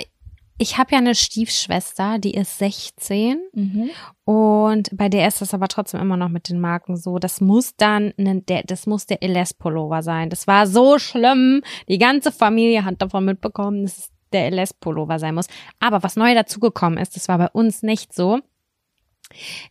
ich 0.58 0.78
habe 0.78 0.92
ja 0.92 0.98
eine 0.98 1.14
Stiefschwester, 1.14 2.18
die 2.18 2.32
ist 2.34 2.58
16 2.58 3.38
Mhm. 3.52 3.90
und 4.24 4.88
bei 4.96 5.08
der 5.08 5.28
ist 5.28 5.40
das 5.40 5.54
aber 5.54 5.68
trotzdem 5.68 6.00
immer 6.00 6.16
noch 6.16 6.28
mit 6.28 6.48
den 6.48 6.60
Marken 6.60 6.96
so. 6.96 7.18
Das 7.18 7.40
muss 7.40 7.76
dann, 7.76 8.12
ne, 8.16 8.40
der, 8.42 8.62
das 8.62 8.86
muss 8.86 9.06
der 9.06 9.22
LS 9.22 9.54
Pullover 9.54 10.02
sein. 10.02 10.30
Das 10.30 10.46
war 10.46 10.66
so 10.66 10.98
schlimm. 10.98 11.62
Die 11.88 11.98
ganze 11.98 12.32
Familie 12.32 12.84
hat 12.84 13.00
davon 13.02 13.24
mitbekommen, 13.24 13.82
dass 13.82 13.98
es 13.98 14.10
der 14.32 14.50
LS 14.50 14.74
Pullover 14.74 15.18
sein 15.18 15.34
muss. 15.34 15.46
Aber 15.78 16.02
was 16.02 16.16
neu 16.16 16.34
dazugekommen 16.34 16.98
ist, 16.98 17.16
das 17.16 17.28
war 17.28 17.38
bei 17.38 17.48
uns 17.48 17.82
nicht 17.82 18.12
so. 18.14 18.40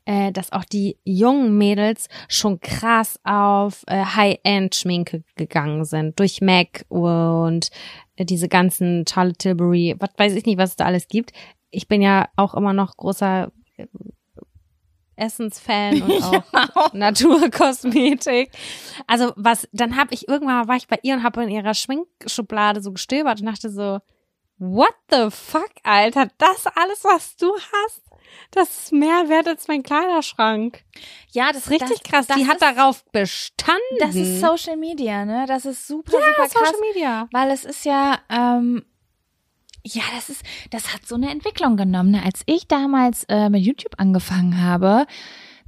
Äh, 0.06 0.32
dass 0.32 0.52
auch 0.52 0.66
die 0.66 0.98
jungen 1.06 1.58
Mädels 1.58 2.10
schon 2.28 2.60
krass 2.60 3.20
auf 3.24 3.84
äh, 3.88 4.04
High-End-Schminke 4.04 5.24
gegangen 5.36 5.86
sind. 5.86 6.20
Durch 6.20 6.42
MAC 6.42 6.86
und 6.90 7.70
äh, 8.18 8.26
diese 8.26 8.50
ganzen 8.50 9.06
Charlotte 9.08 9.38
Tilbury, 9.38 9.96
was 9.98 10.10
weiß 10.18 10.36
ich 10.36 10.46
nicht, 10.46 10.58
was 10.58 10.72
es 10.72 10.76
da 10.76 10.86
alles 10.86 11.08
gibt. 11.08 11.32
Ich 11.72 11.88
bin 11.88 12.02
ja 12.02 12.28
auch 12.36 12.54
immer 12.54 12.74
noch 12.74 12.98
großer 12.98 13.52
äh, 13.78 13.88
Essens-Fan 15.16 16.02
und 16.02 16.24
auch 16.54 16.94
Naturkosmetik. 16.94 18.52
Also 19.08 19.32
was, 19.36 19.68
dann 19.72 19.96
habe 19.96 20.14
ich 20.14 20.28
irgendwann 20.28 20.58
mal 20.58 20.68
war 20.68 20.76
ich 20.76 20.88
bei 20.88 21.00
ihr 21.02 21.16
und 21.16 21.24
habe 21.24 21.44
in 21.44 21.50
ihrer 21.50 21.74
Schminkschublade 21.74 22.82
so 22.82 22.92
gestöbert 22.92 23.40
und 23.40 23.48
dachte 23.48 23.70
so, 23.70 24.00
what 24.58 24.96
the 25.10 25.30
fuck, 25.30 25.72
Alter, 25.84 26.28
das 26.38 26.68
alles, 26.68 27.04
was 27.04 27.36
du 27.38 27.52
hast, 27.54 28.02
das 28.52 28.78
ist 28.78 28.94
mehr 28.94 29.30
wert 29.30 29.48
als 29.48 29.68
mein 29.68 29.84
Kleiderschrank. 29.84 30.84
Ja, 31.32 31.48
das 31.48 31.64
Das 31.64 31.66
ist 31.66 31.72
richtig 31.72 32.00
das, 32.02 32.12
krass. 32.12 32.28
Das 32.28 32.38
Die 32.38 32.48
hat 32.48 32.56
ist, 32.56 32.62
darauf 32.62 33.04
bestanden. 33.12 33.82
Das 34.00 34.16
ist 34.16 34.40
Social 34.40 34.78
Media, 34.78 35.26
ne? 35.26 35.46
Das 35.48 35.66
ist 35.66 35.88
super, 35.88 36.14
ja, 36.14 36.20
super 36.20 36.48
krass. 36.48 36.52
Social 36.54 36.82
Media. 36.94 37.28
Weil 37.32 37.52
es 37.52 37.66
ist 37.66 37.86
ja, 37.86 38.20
ähm, 38.30 38.86
ja, 39.84 40.04
das 40.16 40.30
ist, 40.30 40.44
das 40.72 40.94
hat 40.94 41.06
so 41.06 41.16
eine 41.16 41.30
Entwicklung 41.30 41.78
genommen. 41.78 42.12
Ne? 42.12 42.24
Als 42.24 42.42
ich 42.46 42.68
damals 42.68 43.24
äh, 43.26 43.50
mit 43.50 43.64
YouTube 43.64 43.94
angefangen 43.98 44.62
habe, 44.62 45.06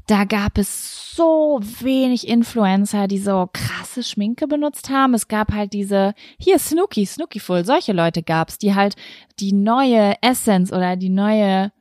da 0.07 0.23
gab 0.23 0.57
es 0.57 1.13
so 1.15 1.59
wenig 1.61 2.27
Influencer, 2.29 3.07
die 3.07 3.19
so 3.19 3.49
krasse 3.51 4.03
Schminke 4.03 4.47
benutzt 4.47 4.89
haben. 4.89 5.13
Es 5.13 5.27
gab 5.27 5.51
halt 5.51 5.73
diese, 5.73 6.13
hier 6.39 6.59
Snooki, 6.59 7.05
Snookyful, 7.05 7.65
solche 7.65 7.91
Leute 7.91 8.23
gab's, 8.23 8.57
die 8.57 8.73
halt 8.73 8.95
die 9.39 9.51
neue 9.51 10.15
Essence 10.21 10.71
oder 10.71 10.95
die 10.95 11.09
neue, 11.09 11.73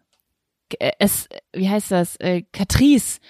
es, 0.98 1.28
wie 1.52 1.68
heißt 1.68 1.90
das, 1.90 2.16
äh, 2.16 2.42
Catrice 2.52 3.20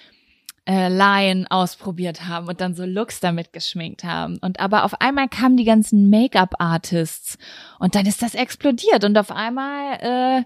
äh, 0.65 0.89
Line 0.89 1.45
ausprobiert 1.49 2.27
haben 2.27 2.47
und 2.47 2.59
dann 2.59 2.75
so 2.75 2.85
Looks 2.85 3.19
damit 3.19 3.53
geschminkt 3.53 4.03
haben. 4.03 4.37
Und 4.39 4.59
aber 4.59 4.83
auf 4.83 5.01
einmal 5.01 5.29
kamen 5.29 5.57
die 5.57 5.63
ganzen 5.63 6.09
Make-up-Artists 6.09 7.37
und 7.79 7.95
dann 7.95 8.05
ist 8.05 8.21
das 8.21 8.35
explodiert 8.35 9.03
und 9.03 9.17
auf 9.17 9.31
einmal 9.31 9.93
äh, 10.01 10.43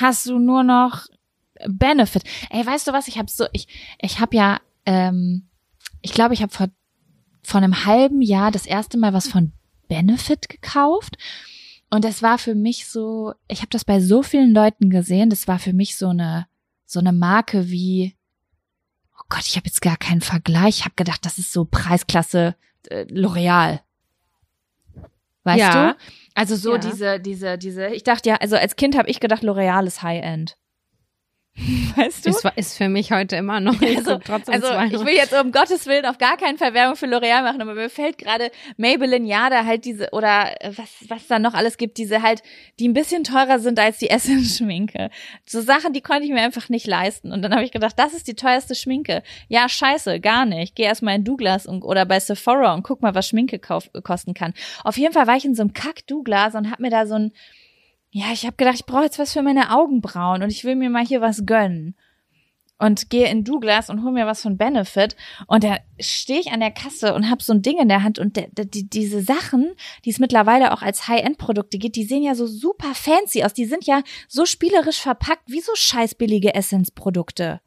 hast 0.00 0.26
du 0.26 0.38
nur 0.38 0.62
noch 0.62 1.06
Benefit. 1.66 2.22
Ey, 2.50 2.64
weißt 2.64 2.86
du 2.86 2.92
was? 2.92 3.08
Ich 3.08 3.18
habe 3.18 3.30
so, 3.30 3.46
ich, 3.52 3.68
ich 4.00 4.20
habe 4.20 4.36
ja, 4.36 4.60
ähm, 4.86 5.48
ich 6.00 6.12
glaube, 6.12 6.34
ich 6.34 6.42
habe 6.42 6.52
vor 6.52 6.68
vor 7.48 7.62
einem 7.62 7.86
halben 7.86 8.20
Jahr 8.20 8.50
das 8.50 8.66
erste 8.66 8.98
Mal 8.98 9.14
was 9.14 9.28
von 9.28 9.52
Benefit 9.88 10.50
gekauft. 10.50 11.16
Und 11.90 12.04
das 12.04 12.22
war 12.22 12.38
für 12.38 12.54
mich 12.54 12.86
so, 12.86 13.32
ich 13.48 13.60
habe 13.60 13.70
das 13.70 13.84
bei 13.84 14.00
so 14.00 14.22
vielen 14.22 14.52
Leuten 14.52 14.90
gesehen, 14.90 15.30
das 15.30 15.48
war 15.48 15.58
für 15.58 15.72
mich 15.72 15.96
so 15.96 16.08
eine 16.08 16.46
so 16.84 17.00
eine 17.00 17.12
Marke 17.12 17.68
wie 17.70 18.14
Oh 19.18 19.24
Gott, 19.30 19.44
ich 19.46 19.56
habe 19.56 19.66
jetzt 19.66 19.82
gar 19.82 19.96
keinen 19.96 20.20
Vergleich. 20.22 20.78
Ich 20.80 20.84
habe 20.84 20.94
gedacht, 20.96 21.24
das 21.26 21.38
ist 21.38 21.52
so 21.52 21.64
Preisklasse 21.66 22.54
äh, 22.88 23.02
L'Oreal. 23.04 23.80
Weißt 25.44 25.58
Ja. 25.58 25.92
du? 25.92 25.98
Also 26.34 26.56
so 26.56 26.72
Ja. 26.74 26.78
diese 26.78 27.20
diese 27.20 27.58
diese 27.58 27.86
ich 27.88 28.04
dachte 28.04 28.28
ja, 28.30 28.36
also 28.36 28.56
als 28.56 28.76
Kind 28.76 28.96
habe 28.96 29.08
ich 29.10 29.20
gedacht, 29.20 29.42
L'Oreal 29.42 29.86
ist 29.86 30.02
High 30.02 30.22
End. 30.22 30.56
Weißt 31.96 32.24
du? 32.24 32.30
Ist, 32.30 32.44
ist 32.56 32.76
für 32.76 32.88
mich 32.88 33.10
heute 33.10 33.36
immer 33.36 33.60
noch. 33.60 33.80
Ich 33.82 33.98
Also, 33.98 34.18
trotzdem 34.18 34.54
also 34.54 34.68
zweimal. 34.68 34.94
ich 34.94 35.04
will 35.04 35.14
jetzt 35.14 35.32
um 35.32 35.50
Gottes 35.50 35.86
Willen 35.86 36.06
auf 36.06 36.18
gar 36.18 36.36
keinen 36.36 36.56
Fall 36.56 36.72
Werbung 36.74 36.96
für 36.96 37.06
L'Oreal 37.06 37.42
machen, 37.42 37.60
aber 37.60 37.74
mir 37.74 37.90
fällt 37.90 38.18
gerade 38.18 38.50
Maybelline 38.76 39.26
Jada 39.26 39.64
halt 39.64 39.84
diese 39.84 40.10
oder 40.12 40.54
äh, 40.60 40.72
was 40.76 40.88
was 41.08 41.26
da 41.26 41.38
noch 41.38 41.54
alles 41.54 41.76
gibt, 41.76 41.98
diese 41.98 42.22
halt, 42.22 42.42
die 42.78 42.88
ein 42.88 42.94
bisschen 42.94 43.24
teurer 43.24 43.58
sind 43.58 43.78
als 43.78 43.98
die 43.98 44.10
Essence 44.10 44.56
Schminke. 44.56 45.10
So 45.46 45.60
Sachen, 45.60 45.92
die 45.92 46.00
konnte 46.00 46.24
ich 46.24 46.30
mir 46.30 46.42
einfach 46.42 46.68
nicht 46.68 46.86
leisten 46.86 47.32
und 47.32 47.42
dann 47.42 47.52
habe 47.52 47.64
ich 47.64 47.72
gedacht, 47.72 47.98
das 47.98 48.14
ist 48.14 48.28
die 48.28 48.34
teuerste 48.34 48.74
Schminke. 48.74 49.22
Ja, 49.48 49.68
scheiße, 49.68 50.20
gar 50.20 50.46
nicht. 50.46 50.76
Geh 50.76 50.84
erstmal 50.84 51.16
in 51.16 51.24
Douglas 51.24 51.66
und, 51.66 51.82
oder 51.82 52.06
bei 52.06 52.20
Sephora 52.20 52.74
und 52.74 52.82
guck 52.82 53.02
mal, 53.02 53.14
was 53.14 53.28
Schminke 53.28 53.58
kauf, 53.58 53.90
kosten 54.04 54.34
kann. 54.34 54.54
Auf 54.84 54.96
jeden 54.96 55.12
Fall 55.12 55.26
war 55.26 55.36
ich 55.36 55.44
in 55.44 55.54
so 55.54 55.62
einem 55.62 55.72
Kack 55.72 56.06
Douglas 56.06 56.54
und 56.54 56.70
hab 56.70 56.78
mir 56.78 56.90
da 56.90 57.06
so 57.06 57.14
ein 57.14 57.32
ja, 58.10 58.32
ich 58.32 58.44
habe 58.46 58.56
gedacht, 58.56 58.76
ich 58.76 58.86
brauche 58.86 59.04
jetzt 59.04 59.18
was 59.18 59.32
für 59.32 59.42
meine 59.42 59.76
Augenbrauen 59.76 60.42
und 60.42 60.50
ich 60.50 60.64
will 60.64 60.76
mir 60.76 60.90
mal 60.90 61.04
hier 61.04 61.20
was 61.20 61.44
gönnen 61.44 61.94
und 62.78 63.10
gehe 63.10 63.28
in 63.28 63.44
Douglas 63.44 63.90
und 63.90 64.02
hol 64.02 64.12
mir 64.12 64.26
was 64.26 64.42
von 64.42 64.56
Benefit 64.56 65.16
und 65.46 65.64
da 65.64 65.78
stehe 66.00 66.40
ich 66.40 66.52
an 66.52 66.60
der 66.60 66.70
Kasse 66.70 67.12
und 67.14 67.28
habe 67.28 67.42
so 67.42 67.52
ein 67.52 67.62
Ding 67.62 67.78
in 67.78 67.88
der 67.88 68.02
Hand 68.02 68.18
und 68.18 68.36
der, 68.36 68.48
der, 68.52 68.64
die, 68.64 68.88
diese 68.88 69.20
Sachen, 69.20 69.74
die 70.04 70.10
es 70.10 70.20
mittlerweile 70.20 70.72
auch 70.72 70.82
als 70.82 71.08
High-End-Produkte 71.08 71.78
gibt, 71.78 71.96
die 71.96 72.04
sehen 72.04 72.22
ja 72.22 72.34
so 72.34 72.46
super 72.46 72.94
fancy 72.94 73.42
aus. 73.44 73.52
Die 73.52 73.66
sind 73.66 73.84
ja 73.84 74.02
so 74.28 74.46
spielerisch 74.46 75.00
verpackt 75.00 75.48
wie 75.48 75.60
so 75.60 75.72
scheißbillige 75.74 76.54
Essence-Produkte. 76.54 77.60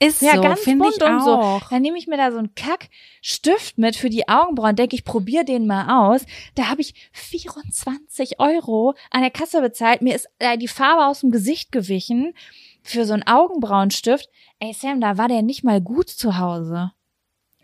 Ist 0.00 0.22
Ja, 0.22 0.36
so, 0.36 0.42
ganz 0.42 0.64
bunt 0.64 0.96
ich 0.96 1.02
und 1.02 1.22
so. 1.22 1.60
Dann 1.70 1.82
nehme 1.82 1.98
ich 1.98 2.06
mir 2.06 2.16
da 2.16 2.30
so 2.30 2.38
einen 2.38 2.54
Kack-Stift 2.54 3.78
mit 3.78 3.96
für 3.96 4.10
die 4.10 4.28
Augenbrauen, 4.28 4.76
denke 4.76 4.96
ich, 4.96 5.04
probier 5.04 5.44
den 5.44 5.66
mal 5.66 6.08
aus. 6.08 6.24
Da 6.54 6.68
habe 6.68 6.80
ich 6.80 6.94
24 7.12 8.40
Euro 8.40 8.94
an 9.10 9.22
der 9.22 9.30
Kasse 9.30 9.60
bezahlt. 9.60 10.02
Mir 10.02 10.14
ist 10.14 10.28
äh, 10.38 10.58
die 10.58 10.68
Farbe 10.68 11.06
aus 11.06 11.20
dem 11.20 11.30
Gesicht 11.30 11.72
gewichen 11.72 12.34
für 12.82 13.04
so 13.04 13.14
einen 13.14 13.26
Augenbrauenstift. 13.26 14.28
Ey 14.60 14.72
Sam, 14.72 15.00
da 15.00 15.18
war 15.18 15.28
der 15.28 15.42
nicht 15.42 15.64
mal 15.64 15.80
gut 15.80 16.08
zu 16.08 16.38
Hause. 16.38 16.92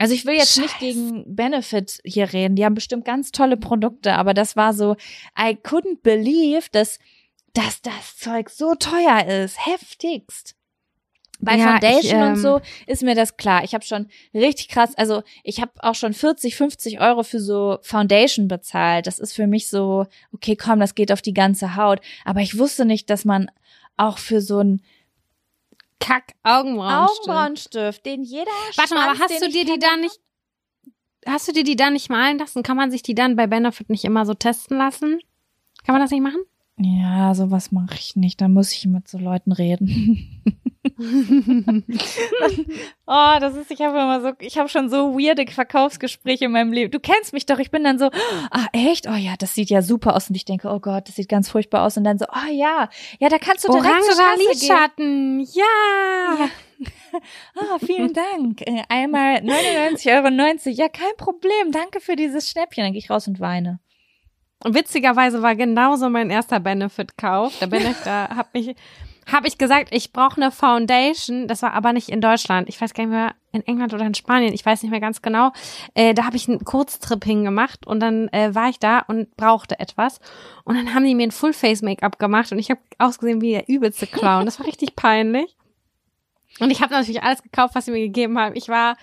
Also 0.01 0.14
ich 0.14 0.24
will 0.24 0.35
jetzt 0.35 0.57
nicht 0.57 0.70
Scheiße. 0.70 0.85
gegen 0.85 1.37
Benefit 1.37 2.01
hier 2.05 2.33
reden. 2.33 2.57
Die 2.57 2.64
haben 2.64 2.74
bestimmt 2.74 3.05
ganz 3.05 3.33
tolle 3.33 3.59
Produkte, 3.59 4.14
aber 4.14 4.33
das 4.33 4.57
war 4.57 4.72
so, 4.72 4.97
I 5.39 5.59
couldn't 5.62 6.01
believe, 6.03 6.68
dass, 6.72 6.99
dass 7.53 7.83
das 7.83 8.16
Zeug 8.16 8.49
so 8.49 8.74
teuer 8.74 9.26
ist. 9.26 9.66
Heftigst. 9.66 10.57
Bei 11.41 11.57
Ja, 11.57 11.70
Foundation 11.70 12.03
ich, 12.03 12.12
ähm, 12.12 12.32
und 12.32 12.36
so 12.36 12.61
ist 12.86 13.03
mir 13.03 13.14
das 13.14 13.36
klar. 13.36 13.64
Ich 13.64 13.74
habe 13.74 13.84
schon 13.84 14.09
richtig 14.34 14.68
krass, 14.68 14.95
also 14.97 15.22
ich 15.43 15.61
habe 15.61 15.72
auch 15.78 15.95
schon 15.95 16.12
40, 16.12 16.57
50 16.57 17.01
Euro 17.01 17.22
für 17.22 17.41
so 17.41 17.78
Foundation 17.82 18.49
bezahlt. 18.49 19.07
Das 19.07 19.18
ist 19.18 19.32
für 19.32 19.47
mich 19.47 19.68
so, 19.68 20.07
okay, 20.32 20.57
komm, 20.57 20.80
das 20.80 20.95
geht 20.95 21.11
auf 21.12 21.22
die 21.22 21.34
ganze 21.34 21.76
Haut. 21.76 22.01
Aber 22.24 22.41
ich 22.41 22.59
wusste 22.59 22.84
nicht, 22.84 23.09
dass 23.09 23.24
man 23.24 23.51
auch 23.97 24.18
für 24.18 24.41
so 24.41 24.59
einen 24.59 24.82
Kack 25.99 26.32
Augenbrauenstift. 26.43 27.28
Augenbrauenstift, 27.28 28.07
den 28.07 28.22
jeder 28.22 28.51
Warte 28.76 28.95
mal, 28.95 29.11
aber 29.11 29.18
hast 29.18 29.43
du 29.43 29.49
dir 29.49 29.64
die 29.64 29.78
dann 29.78 30.01
nicht 30.01 30.18
Hast 31.26 31.49
du 31.49 31.53
dir 31.53 31.64
die 31.64 31.76
dann 31.76 31.93
nicht 31.93 32.09
malen 32.09 32.38
lassen? 32.38 32.62
Kann 32.62 32.76
man 32.76 32.91
sich 32.91 33.03
die 33.03 33.14
dann 33.14 33.36
bei 33.36 33.47
Benefit 33.47 33.91
nicht 33.91 34.05
immer 34.05 34.24
so 34.24 34.32
testen 34.34 34.78
lassen? 34.78 35.20
Kann 35.84 35.95
man 35.95 36.01
das 36.01 36.11
nicht 36.11 36.22
machen? 36.22 36.41
Ja, 36.83 37.35
sowas 37.35 37.72
mache 37.72 37.95
ich 37.95 38.16
nicht. 38.16 38.41
Da 38.41 38.49
muss 38.49 38.72
ich 38.72 38.87
mit 38.87 39.07
so 39.07 39.18
Leuten 39.18 39.53
reden. 39.53 40.43
oh, 43.07 43.37
das 43.39 43.55
ist, 43.57 43.70
ich 43.70 43.83
habe 43.83 43.99
immer 43.99 44.22
so, 44.22 44.33
ich 44.39 44.57
habe 44.57 44.70
schon 44.70 44.89
so 44.89 45.14
weirde 45.14 45.47
Verkaufsgespräche 45.51 46.47
in 46.47 46.53
meinem 46.53 46.72
Leben. 46.72 46.91
Du 46.91 46.99
kennst 46.99 47.35
mich 47.35 47.45
doch, 47.45 47.59
ich 47.59 47.70
bin 47.70 47.85
dann 47.85 47.99
so, 47.99 48.11
ah, 48.51 48.66
echt? 48.72 49.07
Oh 49.09 49.14
ja, 49.14 49.35
das 49.39 49.55
sieht 49.55 49.68
ja 49.68 49.83
super 49.83 50.16
aus. 50.16 50.31
Und 50.31 50.37
ich 50.37 50.47
denke, 50.47 50.68
oh 50.70 50.81
Gott, 50.81 51.07
das 51.09 51.16
sieht 51.16 51.28
ganz 51.28 51.51
furchtbar 51.51 51.85
aus. 51.85 51.99
Und 51.99 52.05
dann 52.05 52.18
so, 52.18 52.24
oh 52.26 52.51
ja, 52.51 52.89
ja, 53.18 53.28
da 53.28 53.39
kannst 53.39 53.68
du 53.68 53.72
direkt 53.72 54.05
zur 54.05 54.14
gehen. 54.14 54.49
Lidschatten. 54.49 55.41
Ja. 55.53 55.64
Ja. 56.39 56.49
Ah, 57.57 57.78
vielen 57.85 58.14
Dank. 58.14 58.62
Äh, 58.62 58.85
Einmal 58.89 59.39
99,90 59.39 60.07
Euro. 60.14 60.76
Ja, 60.76 60.89
kein 60.89 61.14
Problem. 61.18 61.72
Danke 61.72 62.01
für 62.01 62.16
dieses 62.16 62.49
Schnäppchen. 62.49 62.85
Dann 62.85 62.93
gehe 62.93 63.01
ich 63.01 63.11
raus 63.11 63.26
und 63.28 63.41
weine. 63.41 63.81
Witzigerweise 64.64 65.42
war 65.42 65.56
genauso 65.56 66.11
mein 66.11 66.30
erster 66.30 66.61
Benefit-Kauf. 66.61 67.54
Da 67.61 67.66
bin 67.66 67.82
ich, 67.82 67.96
da 68.04 68.28
hab 68.36 68.48
ich, 68.52 68.74
hab 69.30 69.46
ich 69.46 69.56
gesagt, 69.56 69.88
ich 69.90 70.12
brauche 70.12 70.36
eine 70.36 70.50
Foundation. 70.50 71.48
Das 71.48 71.62
war 71.62 71.72
aber 71.72 71.94
nicht 71.94 72.11
in 72.11 72.20
Deutschland. 72.20 72.68
Ich 72.68 72.78
weiß 72.78 72.92
gar 72.92 73.04
nicht 73.04 73.12
mehr, 73.12 73.34
in 73.52 73.66
England 73.66 73.94
oder 73.94 74.04
in 74.04 74.14
Spanien. 74.14 74.52
Ich 74.52 74.64
weiß 74.64 74.82
nicht 74.82 74.90
mehr 74.90 75.00
ganz 75.00 75.22
genau. 75.22 75.52
Äh, 75.94 76.12
da 76.12 76.24
habe 76.24 76.36
ich 76.36 76.46
einen 76.46 76.64
Kurztrip 76.64 77.24
hingemacht 77.24 77.86
und 77.86 78.00
dann 78.00 78.28
äh, 78.28 78.54
war 78.54 78.68
ich 78.68 78.78
da 78.78 79.00
und 79.00 79.34
brauchte 79.36 79.80
etwas. 79.80 80.20
Und 80.64 80.76
dann 80.76 80.94
haben 80.94 81.04
die 81.04 81.14
mir 81.14 81.26
ein 81.26 81.32
Full-Face-Make-up 81.32 82.18
gemacht 82.18 82.52
und 82.52 82.58
ich 82.58 82.70
habe 82.70 82.80
ausgesehen 82.98 83.40
wie 83.40 83.52
der 83.52 83.68
übelste 83.68 84.06
Clown. 84.06 84.44
Das 84.44 84.58
war 84.58 84.66
richtig 84.66 84.94
peinlich. 84.94 85.56
Und 86.58 86.70
ich 86.70 86.82
habe 86.82 86.92
natürlich 86.92 87.22
alles 87.22 87.42
gekauft, 87.42 87.74
was 87.74 87.86
sie 87.86 87.92
mir 87.92 88.00
gegeben 88.00 88.38
haben. 88.38 88.54
Ich 88.54 88.68
war 88.68 88.96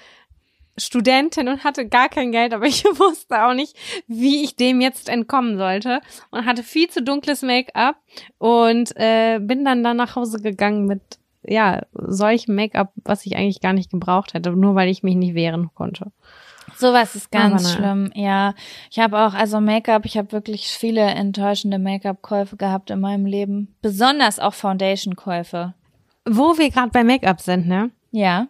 Studentin 0.78 1.48
und 1.48 1.64
hatte 1.64 1.88
gar 1.88 2.10
kein 2.10 2.32
Geld, 2.32 2.54
aber 2.54 2.66
ich 2.66 2.84
wusste 3.00 3.46
auch 3.46 3.54
nicht, 3.54 3.76
wie 4.08 4.44
ich 4.44 4.56
dem 4.56 4.82
jetzt 4.82 5.10
entkommen 5.10 5.58
sollte 5.58 6.02
und 6.32 6.46
hatte 6.46 6.64
viel 6.64 6.90
zu 6.90 7.02
dunkles 7.02 7.42
Make-up 7.42 7.96
und 8.38 8.96
äh, 8.96 9.40
bin 9.40 9.66
dann 9.66 9.84
dann 9.84 9.98
nach 9.98 10.16
Hause 10.16 10.40
gegangen 10.40 10.86
mit 10.86 11.02
ja 11.44 11.82
solchem 11.94 12.56
Make-up, 12.56 12.92
was 13.04 13.26
ich 13.26 13.36
eigentlich 13.36 13.62
gar 13.62 13.74
nicht 13.74 13.92
gebraucht 13.92 14.34
hätte, 14.34 14.52
nur 14.52 14.76
weil 14.76 14.90
ich 14.90 15.04
mich 15.04 15.16
nicht 15.16 15.34
wehren 15.34 15.70
konnte. 15.74 16.12
Sowas 16.76 17.16
ist 17.16 17.32
ganz 17.32 17.74
schlimm. 17.74 18.12
Ja, 18.14 18.54
ich 18.92 19.00
habe 19.00 19.18
auch 19.20 19.34
also 19.34 19.60
Make-up. 19.60 20.06
Ich 20.06 20.18
habe 20.18 20.32
wirklich 20.32 20.68
viele 20.68 21.02
enttäuschende 21.02 21.80
Make-up-Käufe 21.80 22.56
gehabt 22.56 22.92
in 22.92 23.00
meinem 23.00 23.26
Leben. 23.26 23.76
Besonders 23.82 24.38
auch 24.38 24.54
Foundation-Käufe. 24.54 25.74
Wo 26.30 26.58
wir 26.58 26.70
gerade 26.70 26.92
bei 26.92 27.04
Make-up 27.04 27.42
sind, 27.42 27.68
ne? 27.68 27.90
Ja. 28.12 28.48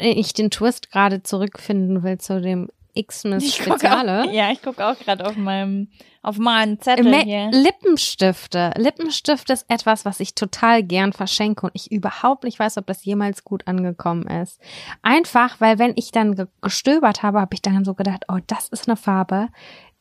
Ich 0.00 0.32
den 0.32 0.50
Twist 0.50 0.90
gerade 0.90 1.22
zurückfinden 1.22 2.02
will 2.02 2.18
zu 2.18 2.40
dem 2.40 2.68
X-Miss 2.94 3.44
guck 3.58 3.78
Speziale. 3.78 4.24
Auch, 4.24 4.32
ja, 4.32 4.50
ich 4.50 4.62
gucke 4.62 4.84
auch 4.86 4.98
gerade 4.98 5.26
auf 5.26 5.36
meinem 5.36 5.88
auf 6.22 6.36
meinem 6.36 6.78
Zettel 6.80 7.10
Ma 7.10 7.20
hier. 7.20 7.50
Lippenstifte. 7.50 8.72
Lippenstift 8.76 9.48
ist 9.48 9.64
etwas, 9.68 10.04
was 10.04 10.20
ich 10.20 10.34
total 10.34 10.82
gern 10.82 11.14
verschenke 11.14 11.66
und 11.66 11.72
ich 11.74 11.90
überhaupt 11.90 12.44
nicht 12.44 12.58
weiß, 12.58 12.76
ob 12.76 12.86
das 12.86 13.04
jemals 13.04 13.42
gut 13.42 13.66
angekommen 13.66 14.26
ist. 14.26 14.60
Einfach, 15.00 15.60
weil 15.60 15.78
wenn 15.78 15.94
ich 15.96 16.12
dann 16.12 16.34
ge 16.34 16.46
gestöbert 16.60 17.22
habe, 17.22 17.40
habe 17.40 17.54
ich 17.54 17.62
dann 17.62 17.84
so 17.86 17.94
gedacht, 17.94 18.24
oh, 18.28 18.38
das 18.46 18.68
ist 18.68 18.86
eine 18.86 18.96
Farbe, 18.96 19.48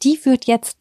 die 0.04 0.20
wird 0.26 0.46
jetzt, 0.46 0.78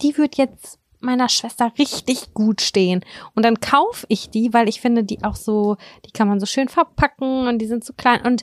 die 0.00 0.16
wird 0.16 0.36
jetzt 0.36 0.78
meiner 1.00 1.28
Schwester 1.28 1.72
richtig 1.78 2.34
gut 2.34 2.60
stehen. 2.60 3.04
Und 3.34 3.44
dann 3.44 3.60
kaufe 3.60 4.06
ich 4.08 4.30
die, 4.30 4.52
weil 4.52 4.68
ich 4.68 4.80
finde, 4.80 5.04
die 5.04 5.22
auch 5.24 5.36
so, 5.36 5.76
die 6.06 6.10
kann 6.10 6.28
man 6.28 6.40
so 6.40 6.46
schön 6.46 6.68
verpacken 6.68 7.46
und 7.46 7.58
die 7.58 7.66
sind 7.66 7.84
so 7.84 7.92
klein. 7.92 8.22
Und 8.22 8.42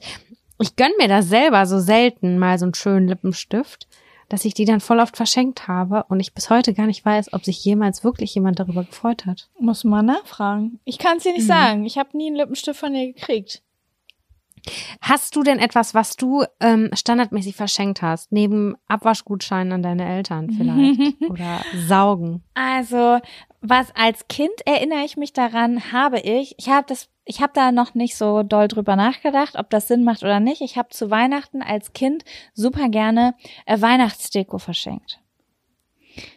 ich 0.60 0.76
gönn 0.76 0.92
mir 0.98 1.08
das 1.08 1.28
selber 1.28 1.66
so 1.66 1.80
selten 1.80 2.38
mal 2.40 2.58
so 2.58 2.66
einen 2.66 2.74
schönen 2.74 3.08
Lippenstift, 3.08 3.88
dass 4.30 4.46
ich 4.46 4.54
die 4.54 4.66
dann 4.66 4.80
voll 4.80 5.00
oft 5.00 5.18
verschenkt 5.18 5.68
habe 5.68 6.06
und 6.10 6.20
ich 6.20 6.34
bis 6.34 6.50
heute 6.50 6.74
gar 6.74 6.88
nicht 6.88 7.06
weiß, 7.06 7.34
ob 7.34 7.44
sich 7.46 7.64
jemals 7.64 8.04
wirklich 8.04 8.34
jemand 8.34 8.60
darüber 8.60 8.84
gefreut 8.84 9.26
hat. 9.26 9.50
Muss 9.60 9.84
mal 9.84 10.02
nachfragen. 10.02 10.80
Ich 10.86 10.98
kann 10.98 11.18
es 11.18 11.24
dir 11.24 11.34
nicht 11.34 11.44
Mhm. 11.44 11.48
sagen. 11.48 11.86
Ich 11.86 11.98
habe 11.98 12.18
nie 12.18 12.28
einen 12.28 12.38
Lippenstift 12.38 12.80
von 12.80 12.94
dir 12.94 13.14
gekriegt. 13.14 13.62
Hast 15.02 15.36
du 15.36 15.44
denn 15.44 15.60
etwas, 15.60 15.94
was 15.94 16.16
du 16.16 16.44
ähm, 16.60 16.90
standardmäßig 16.94 17.56
verschenkt 17.56 18.02
hast, 18.02 18.32
neben 18.32 18.76
Abwaschgutscheinen 18.88 19.74
an 19.74 19.84
deine 19.84 20.08
Eltern 20.08 20.50
vielleicht 20.58 21.22
oder 21.30 21.62
Saugen? 21.88 22.44
Also, 22.54 23.20
was 23.62 23.96
als 23.96 24.28
Kind 24.28 24.54
erinnere 24.66 25.04
ich 25.06 25.18
mich 25.18 25.34
daran, 25.34 25.92
habe 25.92 26.20
ich, 26.20 26.56
ich 26.58 26.70
habe 26.70 26.86
das, 26.88 27.10
ich 27.26 27.42
habe 27.42 27.54
da 27.54 27.72
noch 27.72 27.96
nicht 27.96 28.16
so 28.16 28.44
doll 28.44 28.68
drüber 28.68 28.96
nachgedacht, 28.96 29.56
ob 29.58 29.70
das 29.70 29.88
Sinn 29.88 30.04
macht 30.04 30.24
oder 30.24 30.40
nicht. 30.40 30.62
Ich 30.62 30.78
habe 30.78 30.90
zu 30.90 31.10
Weihnachten 31.10 31.62
als 31.62 31.94
Kind 31.94 32.24
super 32.54 32.90
gerne 32.90 33.36
äh, 33.66 33.80
Weihnachtsdeko 33.82 34.58
verschenkt. 34.58 35.20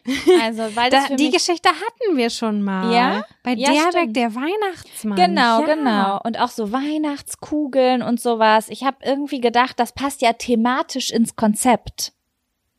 Also, 0.42 0.62
weil 0.76 0.90
Da, 0.90 1.08
die 1.16 1.30
Geschichte 1.30 1.68
hatten 1.68 2.16
wir 2.16 2.30
schon 2.30 2.62
mal. 2.62 2.92
Ja? 2.94 3.24
Bei 3.42 3.52
Ja, 3.52 3.70
Derbeck, 3.72 3.90
stimmt. 3.92 4.16
der 4.16 4.34
Weihnachtsmann. 4.34 5.16
Genau, 5.16 5.60
ja. 5.60 5.74
genau. 5.74 6.20
Und 6.24 6.38
auch 6.40 6.48
so 6.48 6.72
Weihnachtskugeln 6.72 8.02
und 8.02 8.20
sowas. 8.20 8.68
Ich 8.68 8.84
habe 8.84 8.98
irgendwie 9.04 9.40
gedacht, 9.40 9.78
das 9.78 9.92
passt 9.92 10.22
ja 10.22 10.32
thematisch 10.32 11.10
ins 11.10 11.36
Konzept. 11.36 12.12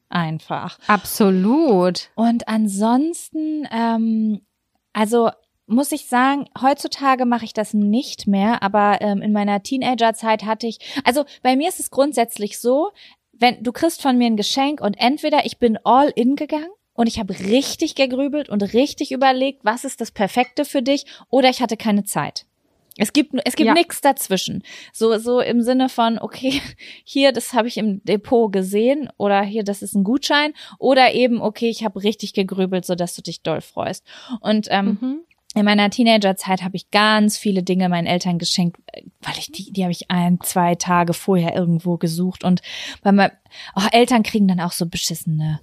Einfach. 0.09 0.79
Absolut. 0.87 2.09
Und 2.15 2.47
ansonsten, 2.47 3.67
ähm, 3.71 4.41
also 4.93 5.29
muss 5.67 5.91
ich 5.91 6.07
sagen, 6.07 6.45
heutzutage 6.59 7.25
mache 7.25 7.45
ich 7.45 7.53
das 7.53 7.73
nicht 7.75 8.25
mehr, 8.27 8.63
aber 8.63 9.01
ähm, 9.01 9.21
in 9.21 9.31
meiner 9.31 9.61
Teenagerzeit 9.61 10.43
hatte 10.43 10.65
ich, 10.65 10.79
also 11.03 11.25
bei 11.43 11.55
mir 11.55 11.69
ist 11.69 11.79
es 11.79 11.91
grundsätzlich 11.91 12.59
so, 12.59 12.89
wenn 13.33 13.61
du 13.63 13.71
kriegst 13.71 14.01
von 14.01 14.17
mir 14.17 14.25
ein 14.25 14.35
Geschenk 14.35 14.81
und 14.81 14.95
entweder 14.99 15.45
ich 15.45 15.59
bin 15.59 15.77
all 15.83 16.09
in 16.15 16.35
gegangen 16.35 16.71
und 16.99 17.07
ich 17.07 17.17
habe 17.17 17.33
richtig 17.39 17.95
gegrübelt 17.95 18.49
und 18.49 18.61
richtig 18.73 19.13
überlegt, 19.13 19.63
was 19.63 19.85
ist 19.85 20.01
das 20.01 20.11
Perfekte 20.11 20.65
für 20.65 20.81
dich, 20.81 21.05
oder 21.29 21.49
ich 21.49 21.61
hatte 21.61 21.77
keine 21.77 22.03
Zeit. 22.03 22.45
Es 22.97 23.13
gibt 23.13 23.33
es 23.45 23.55
gibt 23.55 23.67
Ja. 23.67 23.73
nichts 23.73 24.01
dazwischen. 24.01 24.63
So 24.91 25.17
so 25.17 25.39
im 25.39 25.61
Sinne 25.61 25.87
von 25.87 26.19
okay, 26.19 26.59
hier 27.05 27.31
das 27.31 27.53
habe 27.53 27.69
ich 27.69 27.77
im 27.77 28.03
Depot 28.03 28.51
gesehen 28.51 29.07
oder 29.15 29.41
hier 29.43 29.63
das 29.63 29.81
ist 29.81 29.95
ein 29.95 30.03
Gutschein 30.03 30.51
oder 30.77 31.13
eben 31.13 31.41
okay, 31.41 31.69
ich 31.69 31.85
habe 31.85 32.03
richtig 32.03 32.33
gegrübelt, 32.33 32.85
so 32.85 32.95
dass 32.95 33.15
du 33.15 33.21
dich 33.21 33.43
doll 33.43 33.61
freust. 33.61 34.03
Und 34.41 34.67
ähm, 34.69 34.97
Mhm. 35.01 35.19
in 35.55 35.63
meiner 35.63 35.89
Teenagerzeit 35.89 36.63
habe 36.63 36.75
ich 36.75 36.91
ganz 36.91 37.37
viele 37.37 37.63
Dinge 37.63 37.87
meinen 37.87 38.07
Eltern 38.07 38.39
geschenkt, 38.39 38.75
weil 39.21 39.37
ich 39.37 39.49
die, 39.53 39.71
die 39.71 39.83
habe 39.83 39.93
ich 39.93 40.11
ein, 40.11 40.39
zwei 40.43 40.75
Tage 40.75 41.13
vorher 41.13 41.55
irgendwo 41.55 41.95
gesucht 41.95 42.43
und 42.43 42.61
bei 43.03 43.13
meinem, 43.13 43.31
oh, 43.77 43.87
Eltern 43.93 44.23
kriegen 44.23 44.49
dann 44.49 44.59
auch 44.59 44.73
so 44.73 44.85
beschissene, 44.85 45.61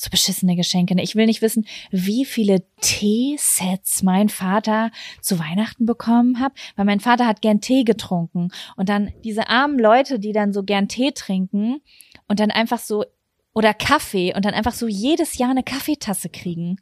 so 0.00 0.08
beschissene 0.10 0.56
Geschenke. 0.56 0.94
Ich 1.00 1.14
will 1.14 1.26
nicht 1.26 1.42
wissen, 1.42 1.66
wie 1.90 2.24
viele 2.24 2.64
Teesets 2.80 4.02
mein 4.02 4.30
Vater 4.30 4.90
zu 5.20 5.38
Weihnachten 5.38 5.84
bekommen 5.84 6.40
hat, 6.40 6.52
weil 6.76 6.86
mein 6.86 7.00
Vater 7.00 7.26
hat 7.26 7.42
gern 7.42 7.60
Tee 7.60 7.84
getrunken 7.84 8.48
und 8.76 8.88
dann 8.88 9.12
diese 9.24 9.48
armen 9.48 9.78
Leute, 9.78 10.18
die 10.18 10.32
dann 10.32 10.54
so 10.54 10.62
gern 10.62 10.88
Tee 10.88 11.12
trinken 11.12 11.82
und 12.28 12.40
dann 12.40 12.50
einfach 12.50 12.78
so 12.78 13.04
oder 13.52 13.74
Kaffee 13.74 14.34
und 14.34 14.44
dann 14.44 14.54
einfach 14.54 14.72
so 14.72 14.88
jedes 14.88 15.36
Jahr 15.36 15.50
eine 15.50 15.62
Kaffeetasse 15.62 16.30
kriegen. 16.30 16.78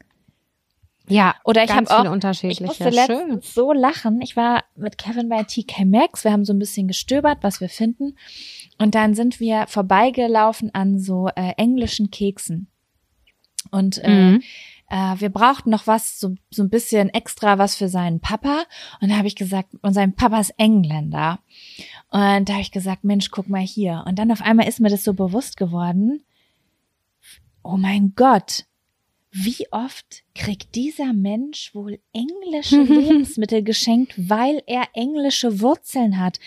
Ja, 1.09 1.35
Oder 1.43 1.63
ich 1.63 1.71
habe 1.71 1.89
auch 1.89 2.11
unterschiedliche. 2.11 2.63
ich 2.63 2.67
musste 2.67 2.89
letztens 2.89 3.17
Schön. 3.17 3.41
so 3.41 3.73
lachen. 3.73 4.21
Ich 4.21 4.35
war 4.35 4.63
mit 4.75 4.99
Kevin 4.99 5.27
bei 5.27 5.41
TK 5.41 5.85
Maxx. 5.85 6.23
Wir 6.23 6.31
haben 6.31 6.45
so 6.45 6.53
ein 6.53 6.59
bisschen 6.59 6.87
gestöbert, 6.87 7.39
was 7.41 7.59
wir 7.59 7.67
finden. 7.67 8.15
Und 8.77 8.93
dann 8.93 9.15
sind 9.15 9.39
wir 9.39 9.65
vorbeigelaufen 9.67 10.73
an 10.75 10.99
so 10.99 11.27
äh, 11.35 11.53
englischen 11.57 12.11
Keksen. 12.11 12.67
Und 13.71 13.97
äh, 14.03 14.09
Mhm. 14.09 14.41
äh, 14.89 15.15
wir 15.19 15.29
brauchten 15.29 15.69
noch 15.69 15.87
was, 15.87 16.19
so, 16.19 16.35
so 16.49 16.63
ein 16.63 16.69
bisschen 16.69 17.09
extra 17.09 17.57
was 17.57 17.75
für 17.75 17.89
seinen 17.89 18.19
Papa. 18.19 18.63
Und 19.01 19.09
da 19.09 19.17
habe 19.17 19.27
ich 19.27 19.35
gesagt, 19.35 19.69
und 19.81 19.93
sein 19.93 20.15
Papa 20.15 20.39
ist 20.39 20.53
Engländer. 20.57 21.39
Und 22.09 22.49
da 22.49 22.53
habe 22.53 22.61
ich 22.61 22.71
gesagt, 22.71 23.03
Mensch, 23.03 23.29
guck 23.31 23.49
mal 23.49 23.61
hier. 23.61 24.03
Und 24.07 24.17
dann 24.17 24.31
auf 24.31 24.41
einmal 24.41 24.67
ist 24.67 24.79
mir 24.79 24.89
das 24.89 25.03
so 25.03 25.13
bewusst 25.13 25.57
geworden. 25.57 26.23
Oh 27.63 27.77
mein 27.77 28.13
Gott, 28.15 28.65
wie 29.31 29.67
oft 29.71 30.23
kriegt 30.33 30.73
dieser 30.73 31.13
Mensch 31.13 31.75
wohl 31.75 31.99
englische 32.13 32.81
Lebensmittel 32.83 33.61
geschenkt, 33.63 34.13
weil 34.17 34.63
er 34.65 34.87
englische 34.93 35.59
Wurzeln 35.61 36.19
hat? 36.19 36.39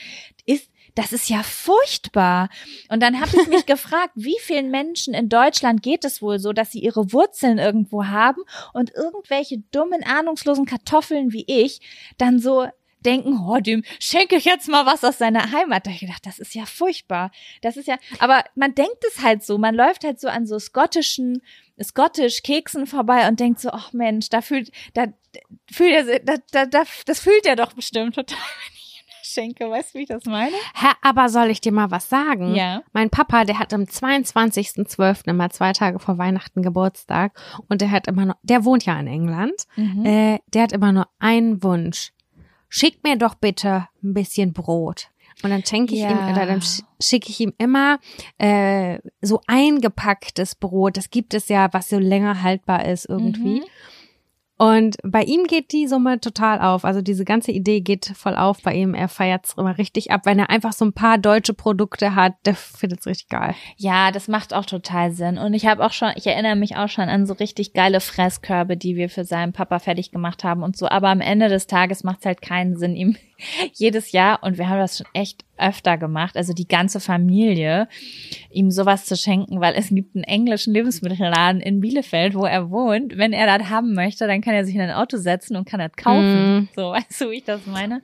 Das 0.94 1.12
ist 1.12 1.30
ja 1.30 1.42
furchtbar. 1.42 2.50
Und 2.88 3.02
dann 3.02 3.20
habe 3.20 3.30
ich 3.40 3.48
mich 3.48 3.66
gefragt, 3.66 4.12
wie 4.14 4.36
vielen 4.40 4.70
Menschen 4.70 5.14
in 5.14 5.28
Deutschland 5.28 5.82
geht 5.82 6.04
es 6.04 6.20
wohl 6.20 6.38
so, 6.38 6.52
dass 6.52 6.72
sie 6.72 6.80
ihre 6.80 7.12
Wurzeln 7.12 7.58
irgendwo 7.58 8.06
haben 8.06 8.42
und 8.72 8.92
irgendwelche 8.94 9.58
dummen, 9.70 10.04
ahnungslosen 10.04 10.66
Kartoffeln 10.66 11.32
wie 11.32 11.44
ich 11.46 11.80
dann 12.18 12.38
so 12.38 12.66
denken, 13.04 13.38
oh, 13.46 13.58
dem 13.58 13.84
schenke 13.98 14.36
ich 14.36 14.44
jetzt 14.44 14.68
mal 14.68 14.86
was 14.86 15.04
aus 15.04 15.18
seiner 15.18 15.50
Heimat. 15.52 15.86
Da 15.86 15.90
hab 15.90 15.94
ich 15.94 16.00
gedacht, 16.00 16.26
das 16.26 16.38
ist 16.38 16.54
ja 16.54 16.66
furchtbar. 16.66 17.30
Das 17.60 17.76
ist 17.76 17.88
ja, 17.88 17.98
aber 18.18 18.44
man 18.54 18.74
denkt 18.74 19.04
es 19.08 19.22
halt 19.22 19.42
so, 19.42 19.58
man 19.58 19.74
läuft 19.74 20.04
halt 20.04 20.20
so 20.20 20.28
an 20.28 20.46
so 20.46 20.58
skottischen, 20.58 21.42
skottisch 21.82 22.42
Keksen 22.42 22.86
vorbei 22.86 23.28
und 23.28 23.40
denkt 23.40 23.60
so, 23.60 23.70
ach 23.70 23.92
Mensch, 23.92 24.28
da 24.28 24.40
fühlt, 24.40 24.70
da 24.94 25.06
fühlt 25.70 25.94
er, 25.94 26.20
da, 26.20 26.34
da, 26.52 26.66
da, 26.66 26.84
das 27.06 27.20
fühlt 27.20 27.46
er 27.46 27.56
doch 27.56 27.72
bestimmt 27.72 28.14
total, 28.14 28.38
wenn 28.38 28.81
schenke. 29.32 29.68
Weißt 29.70 29.94
du, 29.94 29.98
wie 29.98 30.02
ich 30.02 30.08
das 30.08 30.24
meine? 30.26 30.52
Hä, 30.74 30.88
aber 31.02 31.28
soll 31.28 31.48
ich 31.50 31.60
dir 31.60 31.72
mal 31.72 31.90
was 31.90 32.08
sagen? 32.08 32.54
Ja. 32.54 32.82
Mein 32.92 33.10
Papa, 33.10 33.44
der 33.44 33.58
hat 33.58 33.72
am 33.74 33.82
22.12. 33.82 35.28
immer 35.28 35.50
zwei 35.50 35.72
Tage 35.72 35.98
vor 35.98 36.18
Weihnachten 36.18 36.62
Geburtstag 36.62 37.32
und 37.68 37.80
der 37.80 37.90
hat 37.90 38.06
immer 38.06 38.26
noch, 38.26 38.36
der 38.42 38.64
wohnt 38.64 38.84
ja 38.86 38.98
in 38.98 39.06
England, 39.06 39.64
Mhm. 39.76 40.04
äh, 40.06 40.38
der 40.52 40.62
hat 40.62 40.72
immer 40.72 40.92
nur 40.92 41.08
einen 41.18 41.62
Wunsch. 41.62 42.12
Schick 42.68 43.02
mir 43.04 43.16
doch 43.16 43.34
bitte 43.34 43.88
ein 44.02 44.14
bisschen 44.14 44.52
Brot. 44.52 45.08
Und 45.42 45.50
dann 45.50 45.64
schenke 45.64 45.94
ich 45.94 46.00
Ja. 46.00 46.10
ihm, 46.10 46.18
oder 46.32 46.46
dann 46.46 46.60
sch- 46.60 46.82
schicke 47.00 47.30
ich 47.30 47.40
ihm 47.40 47.52
immer 47.58 47.98
äh, 48.38 48.98
so 49.22 49.40
eingepacktes 49.46 50.54
Brot. 50.54 50.96
Das 50.96 51.10
gibt 51.10 51.34
es 51.34 51.48
ja, 51.48 51.68
was 51.72 51.88
so 51.88 51.98
länger 51.98 52.42
haltbar 52.42 52.84
ist 52.84 53.06
irgendwie. 53.08 53.60
Mhm. 53.60 53.64
Und 54.62 54.96
bei 55.02 55.24
ihm 55.24 55.48
geht 55.48 55.72
die 55.72 55.88
Summe 55.88 56.20
total 56.20 56.60
auf. 56.60 56.84
Also 56.84 57.02
diese 57.02 57.24
ganze 57.24 57.50
Idee 57.50 57.80
geht 57.80 58.12
voll 58.14 58.36
auf 58.36 58.62
bei 58.62 58.72
ihm. 58.72 58.94
Er 58.94 59.08
feiert 59.08 59.46
es 59.46 59.54
immer 59.54 59.76
richtig 59.76 60.12
ab. 60.12 60.20
Wenn 60.22 60.38
er 60.38 60.50
einfach 60.50 60.72
so 60.72 60.84
ein 60.84 60.92
paar 60.92 61.18
deutsche 61.18 61.52
Produkte 61.52 62.14
hat, 62.14 62.34
der 62.46 62.54
findet 62.54 63.00
es 63.00 63.06
richtig 63.08 63.28
geil. 63.28 63.56
Ja, 63.76 64.12
das 64.12 64.28
macht 64.28 64.54
auch 64.54 64.64
total 64.64 65.10
Sinn. 65.10 65.36
Und 65.36 65.54
ich 65.54 65.66
habe 65.66 65.84
auch 65.84 65.90
schon, 65.90 66.12
ich 66.14 66.28
erinnere 66.28 66.54
mich 66.54 66.76
auch 66.76 66.88
schon 66.88 67.08
an 67.08 67.26
so 67.26 67.34
richtig 67.34 67.72
geile 67.72 67.98
Fresskörbe, 67.98 68.76
die 68.76 68.94
wir 68.94 69.08
für 69.08 69.24
seinen 69.24 69.52
Papa 69.52 69.80
fertig 69.80 70.12
gemacht 70.12 70.44
haben 70.44 70.62
und 70.62 70.76
so. 70.76 70.86
Aber 70.86 71.08
am 71.08 71.20
Ende 71.20 71.48
des 71.48 71.66
Tages 71.66 72.04
macht 72.04 72.20
es 72.20 72.26
halt 72.26 72.40
keinen 72.40 72.76
Sinn, 72.76 72.94
ihm 72.94 73.16
jedes 73.72 74.12
Jahr, 74.12 74.42
und 74.42 74.58
wir 74.58 74.68
haben 74.68 74.78
das 74.78 74.98
schon 74.98 75.06
echt 75.12 75.44
öfter 75.56 75.96
gemacht, 75.98 76.36
also 76.36 76.52
die 76.52 76.66
ganze 76.66 76.98
Familie, 77.00 77.88
ihm 78.50 78.70
sowas 78.70 79.04
zu 79.06 79.16
schenken, 79.16 79.60
weil 79.60 79.74
es 79.74 79.88
gibt 79.90 80.14
einen 80.16 80.24
englischen 80.24 80.72
Lebensmittelladen 80.74 81.60
in 81.60 81.80
Bielefeld, 81.80 82.34
wo 82.34 82.44
er 82.44 82.70
wohnt. 82.70 83.16
Wenn 83.16 83.32
er 83.32 83.58
das 83.58 83.68
haben 83.68 83.94
möchte, 83.94 84.26
dann 84.26 84.40
kann 84.40 84.54
er 84.54 84.64
sich 84.64 84.74
in 84.74 84.80
ein 84.80 84.90
Auto 84.90 85.16
setzen 85.18 85.56
und 85.56 85.66
kann 85.68 85.80
das 85.80 85.92
kaufen. 85.96 86.58
Mm. 86.58 86.68
So, 86.74 86.82
weißt 86.90 87.20
du, 87.20 87.30
wie 87.30 87.36
ich 87.36 87.44
das 87.44 87.66
meine? 87.66 88.02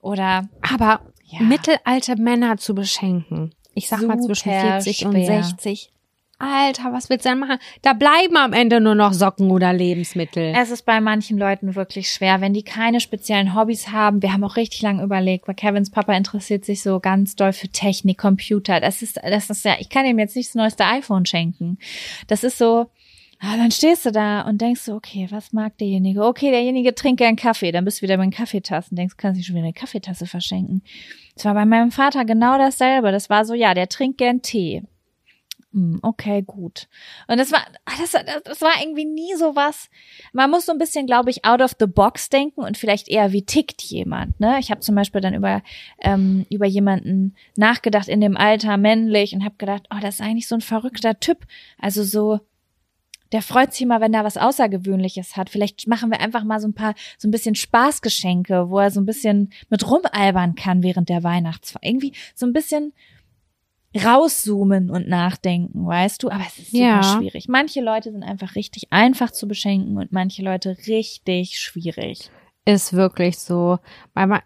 Oder 0.00 0.48
Aber 0.60 1.00
Ja. 1.24 1.40
mittelalte 1.42 2.16
Männer 2.16 2.56
zu 2.56 2.74
beschenken, 2.74 3.54
ich 3.74 3.88
sag 3.88 4.02
mal 4.02 4.18
Super 4.20 4.34
zwischen 4.34 4.50
40 4.52 5.06
und 5.06 5.12
schwer. 5.12 5.42
60. 5.42 5.92
Alter, 6.40 6.92
was 6.92 7.10
willst 7.10 7.24
du 7.24 7.30
denn 7.30 7.40
machen? 7.40 7.58
Da 7.82 7.94
bleiben 7.94 8.36
am 8.36 8.52
Ende 8.52 8.80
nur 8.80 8.94
noch 8.94 9.12
Socken 9.12 9.50
oder 9.50 9.72
Lebensmittel. 9.72 10.54
Es 10.56 10.70
ist 10.70 10.82
bei 10.82 11.00
manchen 11.00 11.36
Leuten 11.36 11.74
wirklich 11.74 12.12
schwer, 12.12 12.40
wenn 12.40 12.54
die 12.54 12.62
keine 12.62 13.00
speziellen 13.00 13.56
Hobbys 13.56 13.88
haben. 13.88 14.22
Wir 14.22 14.32
haben 14.32 14.44
auch 14.44 14.54
richtig 14.54 14.82
lange 14.82 15.02
überlegt, 15.02 15.48
weil 15.48 15.56
Kevins 15.56 15.90
Papa 15.90 16.12
interessiert 16.14 16.64
sich 16.64 16.82
so 16.82 17.00
ganz 17.00 17.34
doll 17.34 17.52
für 17.52 17.68
Technik, 17.68 18.18
Computer. 18.18 18.78
Das 18.78 19.02
ist, 19.02 19.16
das 19.16 19.50
ist 19.50 19.64
ja, 19.64 19.76
ich 19.80 19.88
kann 19.88 20.06
ihm 20.06 20.20
jetzt 20.20 20.36
nicht 20.36 20.50
das 20.50 20.54
neueste 20.54 20.84
iPhone 20.84 21.26
schenken. 21.26 21.78
Das 22.28 22.44
ist 22.44 22.56
so, 22.56 22.86
ah, 23.40 23.56
dann 23.56 23.72
stehst 23.72 24.06
du 24.06 24.12
da 24.12 24.42
und 24.42 24.60
denkst 24.60 24.82
so, 24.82 24.94
okay, 24.94 25.26
was 25.30 25.52
mag 25.52 25.76
derjenige? 25.78 26.24
Okay, 26.24 26.52
derjenige 26.52 26.94
trinkt 26.94 27.18
gern 27.18 27.34
Kaffee. 27.34 27.72
Dann 27.72 27.84
bist 27.84 27.98
du 27.98 28.02
wieder 28.02 28.16
bei 28.16 28.22
den 28.22 28.30
Kaffeetassen, 28.30 28.96
denkst, 28.96 29.16
kannst 29.16 29.40
du 29.40 29.44
schon 29.44 29.56
wieder 29.56 29.64
eine 29.64 29.72
Kaffeetasse 29.72 30.26
verschenken. 30.26 30.82
Das 31.34 31.46
war 31.46 31.54
bei 31.54 31.64
meinem 31.64 31.90
Vater 31.90 32.24
genau 32.24 32.58
dasselbe. 32.58 33.10
Das 33.10 33.28
war 33.28 33.44
so, 33.44 33.54
ja, 33.54 33.74
der 33.74 33.88
trinkt 33.88 34.18
gern 34.18 34.40
Tee. 34.40 34.84
Hm, 35.72 36.00
Okay, 36.02 36.42
gut. 36.42 36.88
Und 37.26 37.38
das 37.38 37.52
war, 37.52 37.60
ah, 37.84 37.92
das, 38.00 38.12
das, 38.44 38.62
war 38.62 38.72
irgendwie 38.80 39.04
nie 39.04 39.34
so 39.36 39.54
was. 39.54 39.90
Man 40.32 40.50
muss 40.50 40.64
so 40.66 40.72
ein 40.72 40.78
bisschen, 40.78 41.06
glaube 41.06 41.30
ich, 41.30 41.44
out 41.44 41.60
of 41.60 41.72
the 41.78 41.86
box 41.86 42.30
denken 42.30 42.62
und 42.62 42.78
vielleicht 42.78 43.08
eher, 43.08 43.32
wie 43.32 43.44
tickt 43.44 43.82
jemand. 43.82 44.40
Ne? 44.40 44.58
Ich 44.60 44.70
habe 44.70 44.80
zum 44.80 44.94
Beispiel 44.94 45.20
dann 45.20 45.34
über 45.34 45.62
ähm, 46.00 46.46
über 46.48 46.66
jemanden 46.66 47.34
nachgedacht 47.56 48.08
in 48.08 48.20
dem 48.20 48.36
Alter, 48.36 48.78
männlich, 48.78 49.34
und 49.34 49.44
habe 49.44 49.56
gedacht, 49.58 49.84
oh, 49.90 49.98
das 50.00 50.16
ist 50.16 50.20
eigentlich 50.22 50.48
so 50.48 50.54
ein 50.54 50.62
verrückter 50.62 51.20
Typ. 51.20 51.46
Also 51.78 52.02
so, 52.02 52.40
der 53.32 53.42
freut 53.42 53.72
sich 53.72 53.82
immer, 53.82 54.00
wenn 54.00 54.14
er 54.14 54.24
was 54.24 54.38
Außergewöhnliches 54.38 55.36
hat. 55.36 55.50
Vielleicht 55.50 55.86
machen 55.86 56.10
wir 56.10 56.20
einfach 56.20 56.44
mal 56.44 56.60
so 56.60 56.68
ein 56.68 56.74
paar, 56.74 56.94
so 57.18 57.28
ein 57.28 57.30
bisschen 57.30 57.54
Spaßgeschenke, 57.54 58.70
wo 58.70 58.78
er 58.78 58.90
so 58.90 59.00
ein 59.00 59.06
bisschen 59.06 59.52
mit 59.68 59.86
rumalbern 59.88 60.54
kann 60.54 60.82
während 60.82 61.10
der 61.10 61.22
Weihnachtsfeier. 61.22 61.84
Irgendwie 61.84 62.14
so 62.34 62.46
ein 62.46 62.54
bisschen 62.54 62.94
rauszoomen 63.96 64.90
und 64.90 65.08
nachdenken, 65.08 65.86
weißt 65.86 66.22
du? 66.22 66.30
Aber 66.30 66.44
es 66.46 66.58
ist 66.58 66.70
super 66.72 66.82
Ja. 66.84 67.02
schwierig. 67.18 67.48
Manche 67.48 67.80
Leute 67.80 68.12
sind 68.12 68.22
einfach 68.22 68.54
richtig 68.54 68.84
einfach 68.90 69.30
zu 69.30 69.48
beschenken 69.48 69.96
und 69.96 70.12
manche 70.12 70.42
Leute 70.42 70.76
richtig 70.86 71.58
schwierig. 71.58 72.30
Ist 72.64 72.92
wirklich 72.92 73.38
so. 73.38 73.78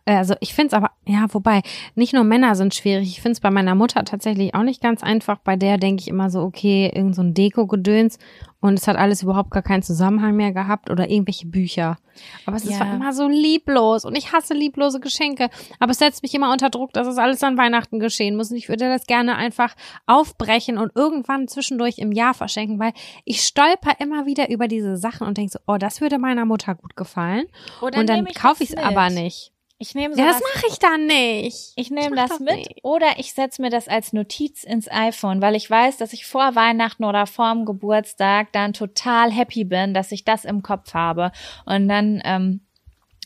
Also 0.05 0.35
ich 0.39 0.55
finde 0.55 0.69
es 0.69 0.73
aber, 0.75 0.93
ja, 1.07 1.27
wobei, 1.31 1.63
nicht 1.97 2.13
nur 2.15 2.23
Männer 2.23 2.55
sind 2.55 2.73
schwierig. 2.73 3.09
Ich 3.09 3.21
finde 3.21 3.33
es 3.33 3.41
bei 3.41 3.51
meiner 3.51 3.75
Mutter 3.75 4.05
tatsächlich 4.05 4.55
auch 4.55 4.63
nicht 4.63 4.81
ganz 4.81 5.03
einfach. 5.03 5.39
Bei 5.39 5.57
der 5.57 5.77
denke 5.77 6.03
ich 6.03 6.09
immer 6.09 6.31
so, 6.31 6.43
okay, 6.43 6.93
irgend 6.95 7.17
so 7.17 7.23
ein 7.23 7.35
Deko-Gedöns 7.35 8.19
und 8.63 8.79
es 8.79 8.87
hat 8.89 8.97
alles 8.97 9.23
überhaupt 9.23 9.51
gar 9.51 9.63
keinen 9.63 9.83
Zusammenhang 9.83 10.35
mehr 10.37 10.53
gehabt 10.53 10.89
oder 10.89 11.11
irgendwelche 11.11 11.47
Bücher. 11.47 11.99
Aber 12.47 12.57
es 12.57 12.65
ist 12.65 12.71
Ja. 12.71 12.77
zwar 12.79 12.95
immer 12.95 13.13
so 13.13 13.27
lieblos 13.29 14.05
und 14.05 14.17
ich 14.17 14.33
hasse 14.33 14.55
lieblose 14.55 15.01
Geschenke. 15.01 15.51
Aber 15.81 15.91
es 15.91 15.99
setzt 15.99 16.23
mich 16.23 16.33
immer 16.33 16.53
unter 16.53 16.71
Druck, 16.71 16.93
dass 16.93 17.07
es 17.09 17.19
alles 17.19 17.43
an 17.43 17.59
Weihnachten 17.59 17.99
geschehen 17.99 18.37
muss. 18.37 18.51
Und 18.51 18.57
ich 18.57 18.69
würde 18.69 18.89
das 18.89 19.07
gerne 19.07 19.37
einfach 19.37 19.75
aufbrechen 20.07 20.79
und 20.79 20.93
irgendwann 20.95 21.49
zwischendurch 21.49 21.99
im 21.99 22.13
Jahr 22.13 22.35
verschenken, 22.35 22.79
weil 22.79 22.93
ich 23.25 23.43
stolper 23.43 23.99
immer 23.99 24.27
wieder 24.27 24.49
über 24.49 24.69
diese 24.69 24.97
Sachen 24.97 25.27
und 25.27 25.37
denke 25.39 25.53
so, 25.53 25.59
oh, 25.67 25.77
das 25.77 26.01
würde 26.01 26.19
meiner 26.19 26.45
Mutter 26.45 26.75
gut 26.75 26.95
gefallen. 26.97 27.47
Oder 27.81 27.99
und 27.99 28.09
dann 28.09 28.25
kaufe 28.27 28.63
ich 28.63 28.71
es 28.71 28.77
aber 28.77 29.11
nicht. 29.11 29.53
Ich 29.83 29.97
nehme 29.97 30.15
Ja, 30.17 30.27
das 30.27 30.39
sowas- 30.39 30.51
mache 30.55 30.67
ich 30.71 30.79
dann 30.79 31.07
nicht. 31.07 31.73
Ich 31.75 31.91
nehme 31.91 32.15
das 32.15 32.31
das 32.31 32.39
mit 32.41 32.55
nicht. 32.57 32.85
oder 32.85 33.19
ich 33.19 33.33
setze 33.35 33.61
mir 33.61 33.69
das 33.69 33.89
als 33.89 34.13
Notiz 34.13 34.63
ins 34.63 34.89
iPhone, 34.89 35.43
weil 35.43 35.57
ich 35.57 35.69
weiß, 35.69 35.97
dass 35.97 36.13
ich 36.13 36.25
vor 36.25 36.55
Weihnachten 36.55 37.03
oder 37.03 37.27
vorm 37.27 37.65
Geburtstag 37.65 38.53
dann 38.53 38.75
total 38.75 39.33
happy 39.33 39.65
bin, 39.65 39.93
dass 39.93 40.13
ich 40.13 40.25
das 40.25 40.45
im 40.45 40.63
Kopf 40.63 40.95
habe. 40.95 41.33
Und 41.67 41.89
dann, 41.89 42.23
ähm, 42.25 42.61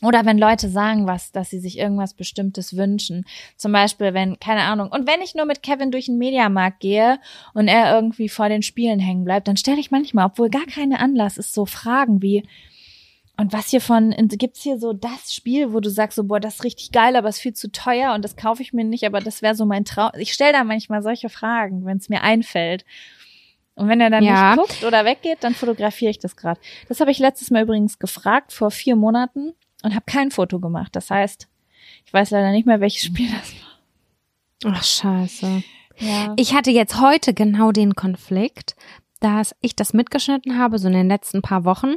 oder 0.01 0.25
wenn 0.25 0.39
Leute 0.39 0.67
sagen 0.69 1.05
was, 1.05 1.31
dass 1.31 1.51
sie 1.51 1.59
sich 1.59 1.77
irgendwas 1.77 2.15
Bestimmtes 2.15 2.75
wünschen. 2.75 3.25
Zum 3.55 3.71
Beispiel, 3.71 4.15
wenn, 4.15 4.39
keine 4.39 4.61
Ahnung, 4.63 4.89
und 4.89 5.05
wenn 5.07 5.21
ich 5.21 5.35
nur 5.35 5.45
mit 5.45 5.61
Kevin 5.61 5.91
durch 5.91 6.05
den 6.07 6.17
Mediamarkt 6.17 6.79
gehe 6.79 7.19
und 7.53 7.67
er 7.67 7.93
irgendwie 7.93 8.29
vor 8.29 8.49
den 8.49 8.63
Spielen 8.63 8.99
hängen 8.99 9.25
bleibt, 9.25 9.47
dann 9.47 9.57
stelle 9.57 9.79
ich 9.79 9.91
manchmal, 9.91 10.25
obwohl 10.25 10.49
gar 10.49 10.65
keine 10.65 10.99
Anlass 10.99 11.37
ist, 11.37 11.53
so 11.53 11.67
Fragen 11.67 12.23
wie, 12.23 12.47
und 13.37 13.53
was 13.53 13.69
hier 13.69 13.81
von, 13.81 14.13
gibt's 14.29 14.61
hier 14.63 14.79
so 14.79 14.93
das 14.93 15.33
Spiel, 15.33 15.71
wo 15.73 15.79
du 15.79 15.89
sagst 15.89 16.15
so, 16.15 16.23
boah, 16.23 16.39
das 16.39 16.55
ist 16.55 16.63
richtig 16.63 16.91
geil, 16.91 17.15
aber 17.15 17.29
ist 17.29 17.39
viel 17.39 17.53
zu 17.53 17.71
teuer 17.71 18.13
und 18.13 18.23
das 18.25 18.35
kaufe 18.35 18.61
ich 18.63 18.73
mir 18.73 18.83
nicht, 18.83 19.05
aber 19.05 19.19
das 19.19 19.41
wäre 19.41 19.55
so 19.55 19.65
mein 19.65 19.85
Traum. 19.85 20.11
Ich 20.17 20.33
stelle 20.33 20.53
da 20.53 20.63
manchmal 20.63 21.03
solche 21.03 21.29
Fragen, 21.29 21.85
wenn 21.85 21.97
es 21.97 22.09
mir 22.09 22.21
einfällt. 22.23 22.83
Und 23.75 23.87
wenn 23.89 24.01
er 24.01 24.09
dann 24.09 24.23
Ja. 24.23 24.55
nicht 24.55 24.59
guckt 24.67 24.83
oder 24.83 25.05
weggeht, 25.05 25.37
dann 25.41 25.53
fotografiere 25.53 26.09
ich 26.09 26.17
das 26.17 26.35
gerade. 26.35 26.59
Das 26.89 26.99
habe 26.99 27.11
ich 27.11 27.19
letztes 27.19 27.51
Mal 27.51 27.61
übrigens 27.61 27.99
gefragt, 27.99 28.51
vor 28.51 28.71
vier 28.71 28.95
Monaten, 28.95 29.53
und 29.83 29.93
habe 29.93 30.05
kein 30.07 30.31
Foto 30.31 30.59
gemacht. 30.59 30.95
Das 30.95 31.11
heißt, 31.11 31.47
ich 32.05 32.11
weiß 32.11 32.31
leider 32.31 32.51
nicht 32.51 32.65
mehr, 32.65 32.79
welches 32.81 33.03
Spiel 33.05 33.29
das 33.31 33.53
Ach, 34.65 34.83
scheiße. 34.83 35.45
war. 35.45 35.63
Ja. 35.99 36.33
Ich 36.37 36.55
hatte 36.55 36.71
jetzt 36.71 36.99
heute 36.99 37.35
genau 37.35 37.71
den 37.71 37.93
Konflikt, 37.93 38.75
dass 39.19 39.55
ich 39.61 39.75
das 39.75 39.93
mitgeschnitten 39.93 40.57
habe, 40.57 40.79
so 40.79 40.87
in 40.87 40.93
den 40.95 41.07
letzten 41.07 41.43
paar 41.43 41.63
Wochen. 41.63 41.95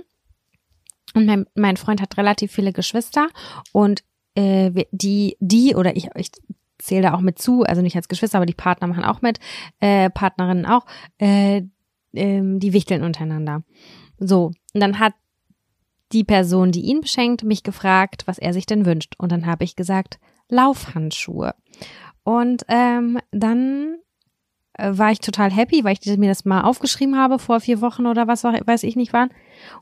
Und 1.14 1.26
mein, 1.26 1.46
mein 1.54 1.76
Freund 1.76 2.00
hat 2.00 2.16
relativ 2.16 2.52
viele 2.52 2.72
Geschwister 2.72 3.28
und 3.72 4.04
äh, 4.34 4.86
die, 4.92 5.36
die 5.40 5.74
oder 5.74 5.96
ich, 5.96 6.08
ich 6.14 6.30
zähle 6.78 7.02
da 7.02 7.14
auch 7.14 7.20
mit 7.20 7.38
zu, 7.38 7.64
also 7.64 7.82
nicht 7.82 7.96
als 7.96 8.08
Geschwister, 8.08 8.38
aber 8.38 8.46
die 8.46 8.54
Partner 8.54 8.86
machen 8.86 9.04
auch 9.04 9.22
mit, 9.22 9.38
äh, 9.80 10.08
Partnerinnen 10.10 10.66
auch, 10.66 10.86
äh, 11.18 11.62
ähm, 12.14 12.60
die 12.60 12.72
wichteln 12.72 13.02
untereinander. 13.02 13.62
So, 14.18 14.52
und 14.74 14.80
dann 14.80 14.98
hat 14.98 15.14
die 16.12 16.24
Person, 16.24 16.72
die 16.72 16.82
ihn 16.82 17.00
beschenkt, 17.00 17.44
mich 17.44 17.62
gefragt, 17.62 18.22
was 18.26 18.38
er 18.38 18.52
sich 18.52 18.66
denn 18.66 18.84
wünscht. 18.84 19.14
Und 19.18 19.30
dann 19.32 19.46
habe 19.46 19.64
ich 19.64 19.76
gesagt, 19.76 20.18
Laufhandschuhe. 20.48 21.54
Und 22.24 22.64
ähm, 22.68 23.18
dann 23.30 23.96
äh, 24.74 24.90
war 24.92 25.12
ich 25.12 25.20
total 25.20 25.52
happy, 25.52 25.84
weil 25.84 25.96
ich 26.00 26.18
mir 26.18 26.28
das 26.28 26.44
mal 26.44 26.62
aufgeschrieben 26.62 27.16
habe 27.16 27.38
vor 27.38 27.60
vier 27.60 27.80
Wochen 27.80 28.06
oder 28.06 28.26
was 28.26 28.44
weiß 28.44 28.82
ich 28.82 28.96
nicht 28.96 29.12
wann. 29.12 29.30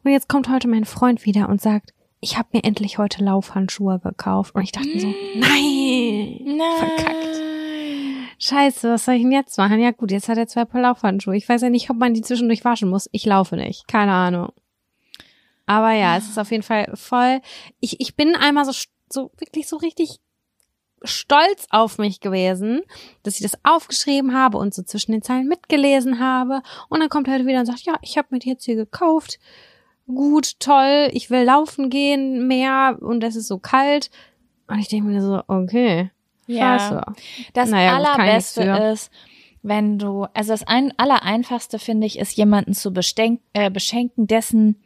Und 0.02 0.10
jetzt 0.10 0.28
kommt 0.28 0.48
heute 0.48 0.68
mein 0.68 0.84
Freund 0.84 1.24
wieder 1.24 1.48
und 1.48 1.60
sagt, 1.60 1.92
ich 2.20 2.36
habe 2.36 2.48
mir 2.52 2.64
endlich 2.64 2.98
heute 2.98 3.22
Laufhandschuhe 3.24 4.00
gekauft. 4.00 4.54
Und 4.54 4.62
ich 4.62 4.72
dachte 4.72 4.98
so, 4.98 5.14
nein, 5.36 6.60
verkackt. 6.78 7.42
Scheiße, 8.40 8.90
was 8.90 9.04
soll 9.04 9.14
ich 9.14 9.22
denn 9.22 9.32
jetzt 9.32 9.58
machen? 9.58 9.80
Ja 9.80 9.90
gut, 9.90 10.10
jetzt 10.10 10.28
hat 10.28 10.38
er 10.38 10.46
zwei 10.46 10.64
Paar 10.64 10.80
Laufhandschuhe. 10.80 11.36
Ich 11.36 11.48
weiß 11.48 11.62
ja 11.62 11.70
nicht, 11.70 11.90
ob 11.90 11.96
man 11.96 12.14
die 12.14 12.22
zwischendurch 12.22 12.64
waschen 12.64 12.88
muss. 12.88 13.08
Ich 13.12 13.24
laufe 13.26 13.56
nicht. 13.56 13.88
Keine 13.88 14.12
Ahnung. 14.12 14.52
Aber 15.66 15.92
ja, 15.92 16.16
es 16.16 16.28
ist 16.28 16.38
auf 16.38 16.50
jeden 16.50 16.62
Fall 16.62 16.90
voll. 16.94 17.40
Ich, 17.80 18.00
ich 18.00 18.16
bin 18.16 18.36
einmal 18.36 18.64
so, 18.64 18.72
so 19.10 19.32
wirklich 19.38 19.68
so 19.68 19.76
richtig 19.76 20.20
stolz 21.02 21.66
auf 21.70 21.98
mich 21.98 22.20
gewesen, 22.20 22.82
dass 23.22 23.36
ich 23.36 23.42
das 23.42 23.58
aufgeschrieben 23.64 24.34
habe 24.34 24.58
und 24.58 24.74
so 24.74 24.82
zwischen 24.82 25.12
den 25.12 25.22
Zeilen 25.22 25.48
mitgelesen 25.48 26.18
habe. 26.20 26.62
Und 26.88 27.00
dann 27.00 27.08
kommt 27.08 27.28
er 27.28 27.34
halt 27.34 27.46
wieder 27.46 27.60
und 27.60 27.66
sagt, 27.66 27.82
ja, 27.82 27.96
ich 28.02 28.18
habe 28.18 28.28
mir 28.30 28.38
die 28.38 28.50
jetzt 28.50 28.64
hier 28.64 28.76
gekauft. 28.76 29.38
Gut, 30.06 30.58
toll, 30.60 31.08
ich 31.12 31.30
will 31.30 31.42
laufen 31.44 31.90
gehen 31.90 32.46
mehr 32.46 32.98
und 33.00 33.22
es 33.22 33.36
ist 33.36 33.48
so 33.48 33.58
kalt. 33.58 34.10
Und 34.66 34.78
ich 34.78 34.88
denke 34.88 35.06
mir 35.08 35.20
so, 35.20 35.42
okay, 35.48 36.10
Ja. 36.46 36.78
scheiße. 36.78 37.02
Das 37.52 37.70
Naja, 37.70 37.94
Allerbeste 37.96 38.62
ist, 38.62 39.10
wenn 39.62 39.98
du, 39.98 40.26
also 40.34 40.52
das 40.52 40.66
ein, 40.66 40.94
Allereinfachste 40.96 41.78
finde 41.78 42.06
ich, 42.06 42.18
ist 42.18 42.36
jemanden 42.36 42.72
zu 42.74 42.92
bestenk, 42.92 43.40
äh, 43.52 43.70
beschenken, 43.70 44.26
dessen 44.26 44.82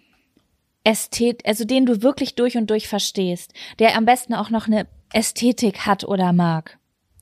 Ästhet, 0.84 1.46
also 1.46 1.64
den 1.64 1.86
du 1.86 2.02
wirklich 2.02 2.34
durch 2.34 2.56
und 2.56 2.68
durch 2.70 2.88
verstehst, 2.88 3.52
der 3.78 3.96
am 3.96 4.04
besten 4.04 4.34
auch 4.34 4.50
noch 4.50 4.66
eine 4.66 4.88
Ästhetik 5.12 5.86
hat 5.86 6.04
oder 6.04 6.32
mag. 6.32 6.78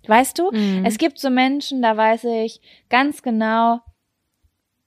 Weißt 0.07 0.39
du? 0.39 0.51
Mhm. 0.51 0.85
Es 0.85 0.99
gibt 0.99 1.19
so 1.19 1.31
Menschen, 1.31 1.83
da 1.83 1.97
weiß 1.97 2.25
ich 2.25 2.61
ganz 2.89 3.23
genau, 3.23 3.81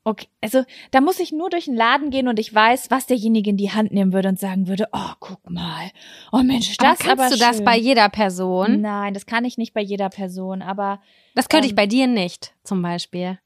okay, 0.04 0.28
also 0.42 0.64
da 0.92 1.02
muss 1.02 1.20
ich 1.20 1.32
nur 1.32 1.50
durch 1.50 1.66
den 1.66 1.76
Laden 1.76 2.10
gehen 2.10 2.28
und 2.28 2.40
ich 2.40 2.54
weiß, 2.54 2.90
was 2.92 3.06
derjenige 3.06 3.50
in 3.52 3.58
die 3.58 3.72
Hand 3.72 3.92
nehmen 3.92 4.12
würde 4.14 4.30
und 4.30 4.40
sagen 4.40 4.68
würde, 4.68 4.88
oh, 4.92 5.12
guck 5.20 5.50
mal, 5.50 5.92
oh 6.32 6.40
Mensch, 6.40 6.76
aber 6.80 6.90
das 6.90 7.00
kannst 7.00 7.22
aber 7.24 7.30
du 7.30 7.38
das 7.38 7.58
schön. 7.58 7.66
bei 7.66 7.78
jeder 7.78 8.10
Person? 8.10 8.82
Nein, 8.82 9.14
das 9.14 9.26
kann 9.26 9.46
ich 9.46 9.58
nicht 9.58 9.74
bei 9.74 9.82
jeder 9.82 10.10
Person, 10.10 10.62
aber 10.62 11.00
Das 11.36 11.48
könnte 11.50 11.68
ich 11.68 11.72
Ähm, 11.74 11.78
bei 11.78 11.88
dir 11.88 12.08
nicht, 12.08 12.54
zum 12.64 12.82
Beispiel. 12.82 13.40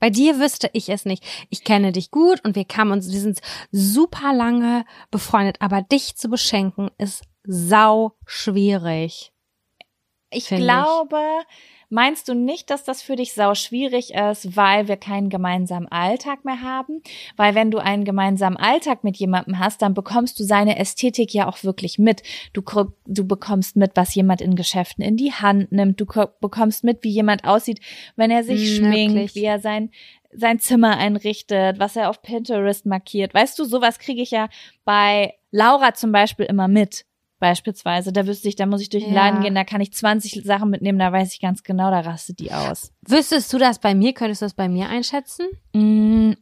Bei 0.00 0.10
dir 0.10 0.38
wüsste 0.38 0.70
ich 0.74 0.88
es 0.90 1.04
nicht. 1.04 1.24
Ich 1.50 1.64
kenne 1.64 1.90
dich 1.90 2.10
gut 2.12 2.44
und 2.44 2.54
wir 2.54 2.64
kamen 2.64 2.92
uns, 2.92 3.10
wir 3.10 3.20
sind 3.20 3.40
super 3.72 4.32
lange 4.32 4.84
befreundet, 5.10 5.56
aber 5.60 5.82
dich 5.82 6.16
zu 6.16 6.28
beschenken 6.28 6.90
ist 6.98 7.24
sau 7.50 8.12
schwierig. 8.26 9.32
ich 10.30 10.44
Find 10.44 10.60
ich. 10.60 10.64
glaube, 10.66 11.18
meinst 11.88 12.28
du 12.28 12.34
nicht, 12.34 12.68
dass 12.68 12.84
das 12.84 13.00
für 13.00 13.16
dich 13.16 13.32
sau 13.32 13.54
schwierig 13.54 14.12
ist, 14.12 14.54
weil 14.56 14.86
wir 14.86 14.98
keinen 14.98 15.30
gemeinsamen 15.30 15.88
Alltag 15.88 16.44
mehr 16.44 16.60
haben? 16.60 17.02
Weil 17.36 17.54
wenn 17.54 17.70
du 17.70 17.78
einen 17.78 18.04
gemeinsamen 18.04 18.58
Alltag 18.58 19.04
mit 19.04 19.16
jemandem 19.16 19.58
hast, 19.58 19.80
dann 19.80 19.94
bekommst 19.94 20.38
du 20.38 20.44
seine 20.44 20.78
Ästhetik 20.78 21.32
ja 21.32 21.48
auch 21.48 21.64
wirklich 21.64 21.98
mit. 21.98 22.22
Du, 22.52 22.62
du 23.06 23.26
bekommst 23.26 23.76
mit, 23.76 23.92
was 23.94 24.14
jemand 24.14 24.42
in 24.42 24.54
Geschäften 24.54 25.02
in 25.02 25.16
die 25.16 25.32
Hand 25.32 25.72
nimmt. 25.72 25.98
Du 25.98 26.04
ko- 26.04 26.28
bekommst 26.42 26.84
mit, 26.84 27.02
wie 27.04 27.10
jemand 27.10 27.44
aussieht, 27.44 27.80
wenn 28.16 28.30
er 28.30 28.44
sich 28.44 28.60
Mm, 28.60 28.76
schminkt, 28.76 29.16
wirklich. 29.16 29.34
wie 29.34 29.44
er 29.44 29.58
sein 29.60 29.90
sein 30.30 30.58
Zimmer 30.60 30.98
einrichtet, 30.98 31.78
was 31.78 31.96
er 31.96 32.10
auf 32.10 32.20
Pinterest 32.20 32.84
markiert. 32.84 33.32
Weißt 33.32 33.58
du, 33.58 33.64
sowas 33.64 33.98
kriege 33.98 34.20
ich 34.20 34.30
ja 34.30 34.50
bei 34.84 35.32
Laura 35.50 35.94
zum 35.94 36.12
Beispiel 36.12 36.44
immer 36.44 36.68
mit. 36.68 37.06
Beispielsweise, 37.38 38.12
da 38.12 38.26
wüsste 38.26 38.48
ich, 38.48 38.56
da 38.56 38.66
muss 38.66 38.80
ich 38.80 38.88
durch 38.88 39.04
den 39.04 39.14
Ja. 39.14 39.26
Laden 39.28 39.40
gehen, 39.42 39.54
da 39.54 39.64
kann 39.64 39.80
ich 39.80 39.92
20 39.92 40.42
Sachen 40.44 40.70
mitnehmen, 40.70 40.98
da 40.98 41.12
weiß 41.12 41.32
ich 41.32 41.40
ganz 41.40 41.62
genau, 41.62 41.90
da 41.90 42.00
rastet 42.00 42.40
die 42.40 42.52
aus. 42.52 42.92
Wüsstest 43.06 43.52
du 43.52 43.58
das 43.58 43.78
bei 43.78 43.94
mir? 43.94 44.12
Könntest 44.12 44.42
du 44.42 44.46
das 44.46 44.54
bei 44.54 44.68
mir 44.68 44.88
einschätzen? 44.88 45.46
Mm, 45.72 46.32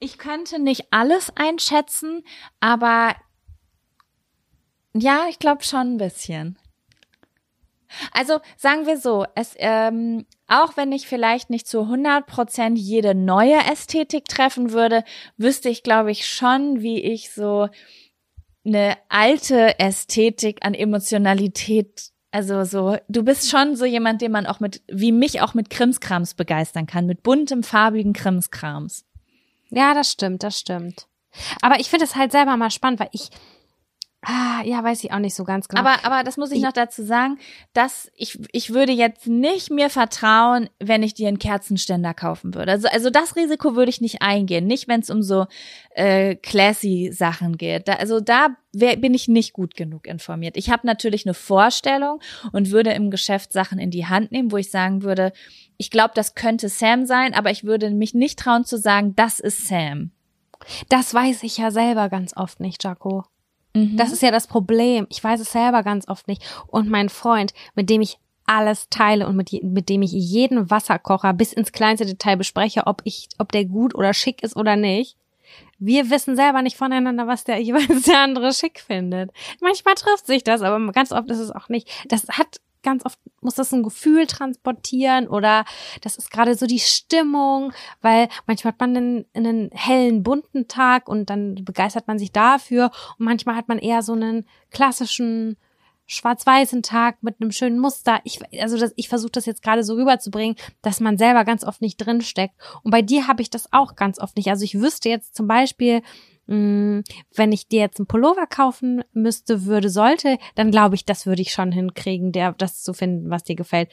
Ich 0.00 0.18
könnte 0.18 0.58
nicht 0.60 0.92
alles 0.92 1.32
einschätzen, 1.36 2.22
aber 2.60 3.14
ja, 4.94 5.26
ich 5.30 5.38
glaube 5.38 5.64
schon 5.64 5.94
ein 5.94 5.96
bisschen. 5.98 6.58
Also 8.12 8.40
sagen 8.56 8.86
wir 8.86 8.96
so, 8.98 9.24
es 9.36 9.54
ähm, 9.58 10.26
auch 10.48 10.76
wenn 10.76 10.90
ich 10.92 11.06
vielleicht 11.06 11.48
nicht 11.48 11.66
zu 11.68 11.82
100 11.82 12.26
Prozent 12.26 12.76
jede 12.78 13.14
neue 13.14 13.56
Ästhetik 13.70 14.24
treffen 14.26 14.72
würde, 14.72 15.04
wüsste 15.36 15.68
ich, 15.68 15.82
glaube 15.84 16.10
ich, 16.10 16.26
schon, 16.28 16.82
wie 16.82 17.00
ich 17.00 17.30
so 17.32 17.68
eine 18.64 18.96
alte 19.08 19.78
Ästhetik 19.78 20.64
an 20.64 20.74
Emotionalität, 20.74 22.10
also 22.30 22.64
so, 22.64 22.96
du 23.08 23.22
bist 23.22 23.50
schon 23.50 23.76
so 23.76 23.84
jemand, 23.84 24.22
den 24.22 24.32
man 24.32 24.46
auch 24.46 24.60
mit, 24.60 24.82
wie 24.88 25.12
mich 25.12 25.40
auch 25.40 25.54
mit 25.54 25.70
Krimskrams 25.70 26.34
begeistern 26.34 26.86
kann, 26.86 27.06
mit 27.06 27.22
buntem, 27.22 27.62
farbigen 27.62 28.12
Krimskrams. 28.12 29.04
Ja, 29.70 29.94
das 29.94 30.10
stimmt, 30.10 30.42
das 30.42 30.58
stimmt. 30.58 31.06
Aber 31.62 31.80
ich 31.80 31.90
finde 31.90 32.04
es 32.04 32.16
halt 32.16 32.32
selber 32.32 32.56
mal 32.56 32.70
spannend, 32.70 33.00
weil 33.00 33.10
ich, 33.12 33.30
ah, 34.26 34.62
ja, 34.64 34.82
weiß 34.82 35.04
ich 35.04 35.12
auch 35.12 35.18
nicht 35.18 35.34
so 35.34 35.44
ganz 35.44 35.68
genau. 35.68 35.80
Aber, 35.82 36.04
aber 36.04 36.24
das 36.24 36.36
muss 36.36 36.50
ich 36.50 36.58
Ich- 36.58 36.62
noch 36.64 36.72
dazu 36.72 37.02
sagen, 37.04 37.38
dass 37.72 38.10
ich, 38.16 38.38
ich 38.52 38.72
würde 38.72 38.92
jetzt 38.92 39.26
nicht 39.26 39.70
mir 39.70 39.90
vertrauen, 39.90 40.68
wenn 40.80 41.02
ich 41.02 41.14
dir 41.14 41.28
einen 41.28 41.38
Kerzenständer 41.38 42.14
kaufen 42.14 42.54
würde. 42.54 42.72
Also, 42.72 42.88
also 42.88 43.10
das 43.10 43.36
Risiko 43.36 43.76
würde 43.76 43.90
ich 43.90 44.00
nicht 44.00 44.22
eingehen. 44.22 44.66
Nicht, 44.66 44.88
wenn 44.88 45.00
es 45.00 45.10
um 45.10 45.22
so 45.22 45.46
äh, 45.94 46.34
classy 46.36 47.10
Sachen 47.12 47.56
geht. 47.56 47.88
Da, 47.88 47.94
also 47.94 48.20
da 48.20 48.48
wär, 48.72 48.96
bin 48.96 49.14
ich 49.14 49.28
nicht 49.28 49.52
gut 49.52 49.74
genug 49.74 50.06
informiert. 50.06 50.56
Ich 50.56 50.70
habe 50.70 50.86
natürlich 50.86 51.26
eine 51.26 51.34
Vorstellung 51.34 52.20
und 52.52 52.70
würde 52.70 52.90
im 52.92 53.10
Geschäft 53.10 53.52
Sachen 53.52 53.78
in 53.78 53.90
die 53.90 54.06
Hand 54.06 54.32
nehmen, 54.32 54.50
wo 54.52 54.56
ich 54.56 54.70
sagen 54.70 55.02
würde, 55.02 55.32
ich 55.76 55.90
glaube, 55.90 56.12
das 56.14 56.34
könnte 56.34 56.68
Sam 56.68 57.06
sein, 57.06 57.34
aber 57.34 57.50
ich 57.50 57.64
würde 57.64 57.90
mich 57.90 58.14
nicht 58.14 58.38
trauen 58.38 58.64
zu 58.64 58.78
sagen, 58.78 59.14
das 59.16 59.40
ist 59.40 59.66
Sam. 59.68 60.10
das 60.88 61.12
weiß 61.12 61.42
ich 61.42 61.58
ja 61.58 61.70
selber 61.70 62.08
ganz 62.08 62.36
oft 62.36 62.60
nicht, 62.60 62.82
Jaco. 62.84 63.24
Mhm. 63.74 63.96
Das 63.96 64.12
ist 64.12 64.22
ja 64.22 64.30
das 64.30 64.46
Problem. 64.46 65.06
Ich 65.10 65.22
weiß 65.22 65.40
es 65.40 65.52
selber 65.52 65.82
ganz 65.82 66.08
oft 66.08 66.28
nicht. 66.28 66.42
Und 66.68 66.88
mein 66.88 67.08
Freund, 67.08 67.52
mit 67.74 67.90
dem 67.90 68.00
ich 68.00 68.18
alles 68.46 68.88
teile 68.90 69.26
und 69.26 69.36
mit, 69.36 69.52
mit 69.62 69.88
dem 69.88 70.02
ich 70.02 70.12
jeden 70.12 70.70
Wasserkocher 70.70 71.32
bis 71.32 71.52
ins 71.52 71.72
kleinste 71.72 72.06
Detail 72.06 72.36
bespreche, 72.36 72.86
ob 72.86 73.02
ich, 73.04 73.28
ob 73.38 73.52
der 73.52 73.64
gut 73.64 73.94
oder 73.94 74.12
schick 74.14 74.42
ist 74.42 74.56
oder 74.56 74.76
nicht. 74.76 75.16
Wir 75.78 76.10
wissen 76.10 76.36
selber 76.36 76.62
nicht 76.62 76.76
voneinander, 76.76 77.26
was 77.26 77.44
der 77.44 77.58
jeweils 77.62 78.04
der 78.04 78.20
andere 78.20 78.52
schick 78.52 78.80
findet. 78.80 79.30
Manchmal 79.60 79.94
trifft 79.94 80.26
sich 80.26 80.44
das, 80.44 80.62
aber 80.62 80.80
ganz 80.92 81.12
oft 81.12 81.30
ist 81.30 81.38
es 81.38 81.50
auch 81.50 81.68
nicht. 81.68 81.88
Das 82.08 82.26
hat 82.28 82.60
ganz 82.84 83.04
oft 83.04 83.18
muss 83.40 83.54
das 83.54 83.72
ein 83.72 83.82
Gefühl 83.82 84.26
transportieren 84.26 85.26
oder 85.26 85.64
das 86.02 86.16
ist 86.16 86.30
gerade 86.30 86.54
so 86.54 86.66
die 86.66 86.78
Stimmung, 86.78 87.72
weil 88.00 88.28
manchmal 88.46 88.72
hat 88.72 88.80
man 88.80 88.96
einen, 88.96 89.24
einen 89.34 89.70
hellen, 89.72 90.22
bunten 90.22 90.68
Tag 90.68 91.08
und 91.08 91.30
dann 91.30 91.56
begeistert 91.64 92.06
man 92.06 92.18
sich 92.18 92.30
dafür 92.30 92.90
und 93.18 93.24
manchmal 93.24 93.56
hat 93.56 93.68
man 93.68 93.78
eher 93.78 94.02
so 94.02 94.12
einen 94.12 94.46
klassischen 94.70 95.56
schwarz-weißen 96.06 96.82
Tag 96.82 97.22
mit 97.22 97.40
einem 97.40 97.50
schönen 97.50 97.78
Muster. 97.78 98.20
Ich, 98.24 98.40
also 98.60 98.78
das, 98.78 98.92
ich 98.96 99.08
versuche 99.08 99.32
das 99.32 99.46
jetzt 99.46 99.62
gerade 99.62 99.82
so 99.82 99.94
rüberzubringen, 99.94 100.56
dass 100.82 101.00
man 101.00 101.16
selber 101.16 101.44
ganz 101.44 101.64
oft 101.64 101.80
nicht 101.80 101.96
drinsteckt. 101.96 102.54
Und 102.82 102.90
bei 102.90 103.02
dir 103.02 103.26
habe 103.26 103.42
ich 103.42 103.50
das 103.50 103.72
auch 103.72 103.96
ganz 103.96 104.18
oft 104.18 104.36
nicht. 104.36 104.48
Also 104.48 104.64
ich 104.64 104.78
wüsste 104.78 105.08
jetzt 105.08 105.34
zum 105.34 105.46
Beispiel, 105.46 106.02
mh, 106.46 107.02
wenn 107.34 107.52
ich 107.52 107.68
dir 107.68 107.80
jetzt 107.80 107.98
einen 107.98 108.06
Pullover 108.06 108.46
kaufen 108.46 109.02
müsste, 109.12 109.64
würde, 109.64 109.88
sollte, 109.90 110.38
dann 110.54 110.70
glaube 110.70 110.94
ich, 110.94 111.04
das 111.04 111.26
würde 111.26 111.42
ich 111.42 111.52
schon 111.52 111.72
hinkriegen, 111.72 112.32
der, 112.32 112.52
das 112.52 112.82
zu 112.82 112.92
finden, 112.94 113.30
was 113.30 113.44
dir 113.44 113.56
gefällt. 113.56 113.90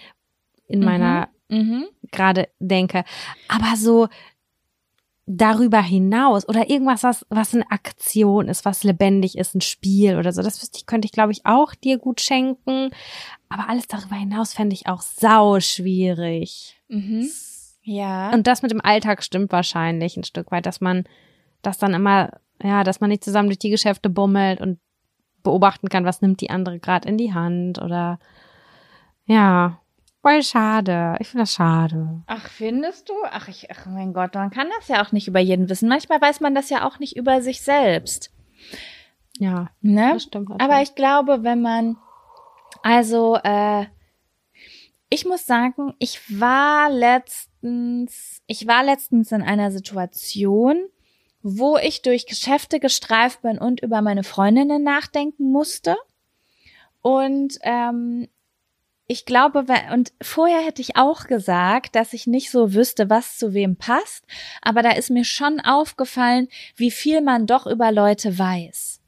In 0.67 0.83
meiner 0.85 1.27
Mhm. 1.49 1.85
gerade 2.11 2.47
denke. 2.59 3.03
Aber 3.49 3.75
so 3.75 4.07
darüber 5.25 5.81
hinaus 5.81 6.47
oder 6.47 6.69
irgendwas, 6.69 7.03
was, 7.03 7.25
was 7.29 7.53
eine 7.53 7.69
Aktion 7.71 8.47
ist, 8.47 8.65
was 8.65 8.83
lebendig 8.83 9.37
ist, 9.37 9.55
ein 9.55 9.61
Spiel 9.61 10.17
oder 10.17 10.33
so, 10.33 10.41
das 10.41 10.61
wüsste 10.61 10.77
ich, 10.77 10.85
könnte 10.85 11.05
ich, 11.05 11.11
glaube 11.11 11.31
ich, 11.31 11.45
auch 11.45 11.75
dir 11.75 11.97
gut 11.97 12.21
schenken. 12.21 12.89
Aber 13.49 13.69
alles 13.69 13.87
darüber 13.87 14.15
hinaus 14.15 14.53
fände 14.53 14.73
ich 14.73 14.87
auch 14.87 15.01
sau 15.01 15.59
schwierig. 15.59 16.75
Mhm. 16.87 17.29
Ja. 17.83 18.31
Und 18.33 18.47
das 18.47 18.61
mit 18.61 18.71
dem 18.71 18.81
Alltag 18.81 19.23
stimmt 19.23 19.51
wahrscheinlich 19.51 20.17
ein 20.17 20.23
Stück 20.23 20.51
weit, 20.51 20.65
dass 20.65 20.81
man, 20.81 21.05
dass 21.61 21.77
dann 21.77 21.93
immer, 21.93 22.31
ja, 22.61 22.83
dass 22.83 22.99
man 23.01 23.09
nicht 23.09 23.23
zusammen 23.23 23.49
durch 23.49 23.59
die 23.59 23.69
Geschäfte 23.69 24.09
bummelt 24.09 24.61
und 24.61 24.79
beobachten 25.43 25.89
kann, 25.89 26.05
was 26.05 26.21
nimmt 26.21 26.41
die 26.41 26.49
andere 26.49 26.79
gerade 26.79 27.07
in 27.09 27.17
die 27.17 27.33
Hand 27.33 27.81
oder 27.81 28.19
ja, 29.25 29.79
voll 30.21 30.43
schade. 30.43 31.15
Ich 31.19 31.29
finde 31.29 31.43
das 31.43 31.53
schade. 31.53 32.21
Ach, 32.27 32.47
findest 32.47 33.09
du? 33.09 33.13
Ach, 33.31 33.47
ich, 33.47 33.69
ach 33.71 33.85
mein 33.87 34.13
Gott, 34.13 34.35
man 34.35 34.49
kann 34.51 34.67
das 34.77 34.87
ja 34.87 35.03
auch 35.03 35.11
nicht 35.11 35.27
über 35.27 35.39
jeden 35.39 35.69
wissen. 35.69 35.89
Manchmal 35.89 36.21
weiß 36.21 36.41
man 36.41 36.53
das 36.53 36.69
ja 36.69 36.85
auch 36.87 36.99
nicht 36.99 37.15
über 37.15 37.41
sich 37.41 37.61
selbst. 37.61 38.31
Ja, 39.39 39.69
Ne? 39.81 40.11
das 40.13 40.23
stimmt. 40.23 40.51
Aber 40.61 40.81
ich 40.83 40.93
glaube, 40.93 41.43
wenn 41.43 41.61
man, 41.61 41.97
also, 42.83 43.37
äh, 43.43 43.85
ich 45.09 45.25
muss 45.25 45.45
sagen, 45.45 45.93
ich 45.97 46.39
war 46.39 46.89
letztens, 46.91 48.41
ich 48.45 48.67
war 48.67 48.83
letztens 48.83 49.31
in 49.31 49.41
einer 49.41 49.71
Situation, 49.71 50.77
wo 51.43 51.77
ich 51.77 52.01
durch 52.01 52.25
Geschäfte 52.25 52.79
gestreift 52.79 53.41
bin 53.41 53.57
und 53.57 53.81
über 53.81 54.01
meine 54.01 54.23
Freundinnen 54.23 54.83
nachdenken 54.83 55.51
musste. 55.51 55.95
Und 57.01 57.57
ähm, 57.63 58.27
ich 59.07 59.25
glaube, 59.25 59.65
und 59.91 60.13
vorher 60.21 60.63
hätte 60.63 60.81
ich 60.81 60.95
auch 60.95 61.25
gesagt, 61.25 61.95
dass 61.97 62.13
ich 62.13 62.27
nicht 62.27 62.49
so 62.49 62.73
wüsste, 62.73 63.09
was 63.09 63.37
zu 63.37 63.53
wem 63.53 63.75
passt, 63.75 64.23
aber 64.61 64.83
da 64.83 64.91
ist 64.91 65.09
mir 65.09 65.25
schon 65.25 65.59
aufgefallen, 65.59 66.47
wie 66.77 66.91
viel 66.91 67.19
man 67.19 67.45
doch 67.45 67.67
über 67.67 67.91
Leute 67.91 68.37
weiß. 68.39 69.00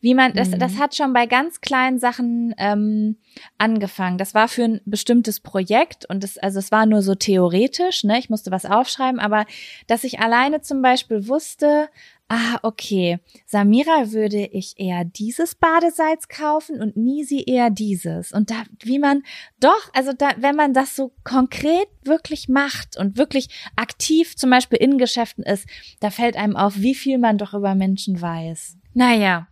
Wie 0.00 0.14
man, 0.14 0.32
das, 0.34 0.50
Mhm. 0.50 0.58
das 0.58 0.78
hat 0.78 0.94
schon 0.96 1.12
bei 1.12 1.26
ganz 1.26 1.60
kleinen 1.60 1.98
Sachen 1.98 2.54
ähm, 2.58 3.16
angefangen. 3.58 4.18
Das 4.18 4.34
war 4.34 4.48
für 4.48 4.64
ein 4.64 4.80
bestimmtes 4.84 5.40
Projekt 5.40 6.06
und 6.06 6.24
es, 6.24 6.38
also 6.38 6.58
es 6.58 6.72
war 6.72 6.86
nur 6.86 7.02
so 7.02 7.14
theoretisch, 7.14 8.02
ne? 8.04 8.18
Ich 8.18 8.30
musste 8.30 8.50
was 8.50 8.66
aufschreiben, 8.66 9.20
aber 9.20 9.46
dass 9.86 10.04
ich 10.04 10.18
alleine 10.20 10.60
zum 10.60 10.82
Beispiel 10.82 11.28
wusste, 11.28 11.88
ah, 12.28 12.58
okay, 12.62 13.18
Samira 13.46 14.12
würde 14.12 14.46
ich 14.46 14.74
eher 14.78 15.04
dieses 15.04 15.56
Badesalz 15.56 16.28
kaufen 16.28 16.80
und 16.80 16.96
Nisi 16.96 17.44
eher 17.46 17.70
dieses. 17.70 18.32
Und 18.32 18.50
da, 18.50 18.62
wie 18.82 18.98
man 19.00 19.22
doch, 19.58 19.92
also 19.94 20.12
da, 20.12 20.30
wenn 20.38 20.54
man 20.56 20.72
das 20.72 20.94
so 20.94 21.12
konkret 21.24 21.88
wirklich 22.04 22.48
macht 22.48 22.96
und 22.96 23.18
wirklich 23.18 23.48
aktiv 23.76 24.36
zum 24.36 24.50
Beispiel 24.50 24.78
in 24.78 24.96
Geschäften 24.98 25.44
ist, 25.44 25.66
da 26.00 26.10
fällt 26.10 26.36
einem 26.36 26.56
auf, 26.56 26.76
wie 26.76 26.94
viel 26.94 27.18
man 27.18 27.36
doch 27.38 27.52
über 27.54 27.74
Menschen 27.74 28.20
weiß. 28.20 28.76
Naja. 28.94 29.46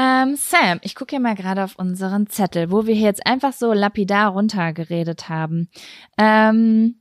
Ähm, 0.00 0.36
Sam, 0.36 0.78
ich 0.82 0.94
gucke 0.94 1.16
hier 1.16 1.20
mal 1.20 1.34
gerade 1.34 1.64
auf 1.64 1.74
unseren 1.74 2.28
Zettel, 2.28 2.70
wo 2.70 2.86
wir 2.86 2.94
hier 2.94 3.06
jetzt 3.06 3.26
einfach 3.26 3.52
so 3.52 3.72
lapidar 3.72 4.30
runtergeredet 4.30 5.28
haben. 5.28 5.68
Ähm, 6.16 7.00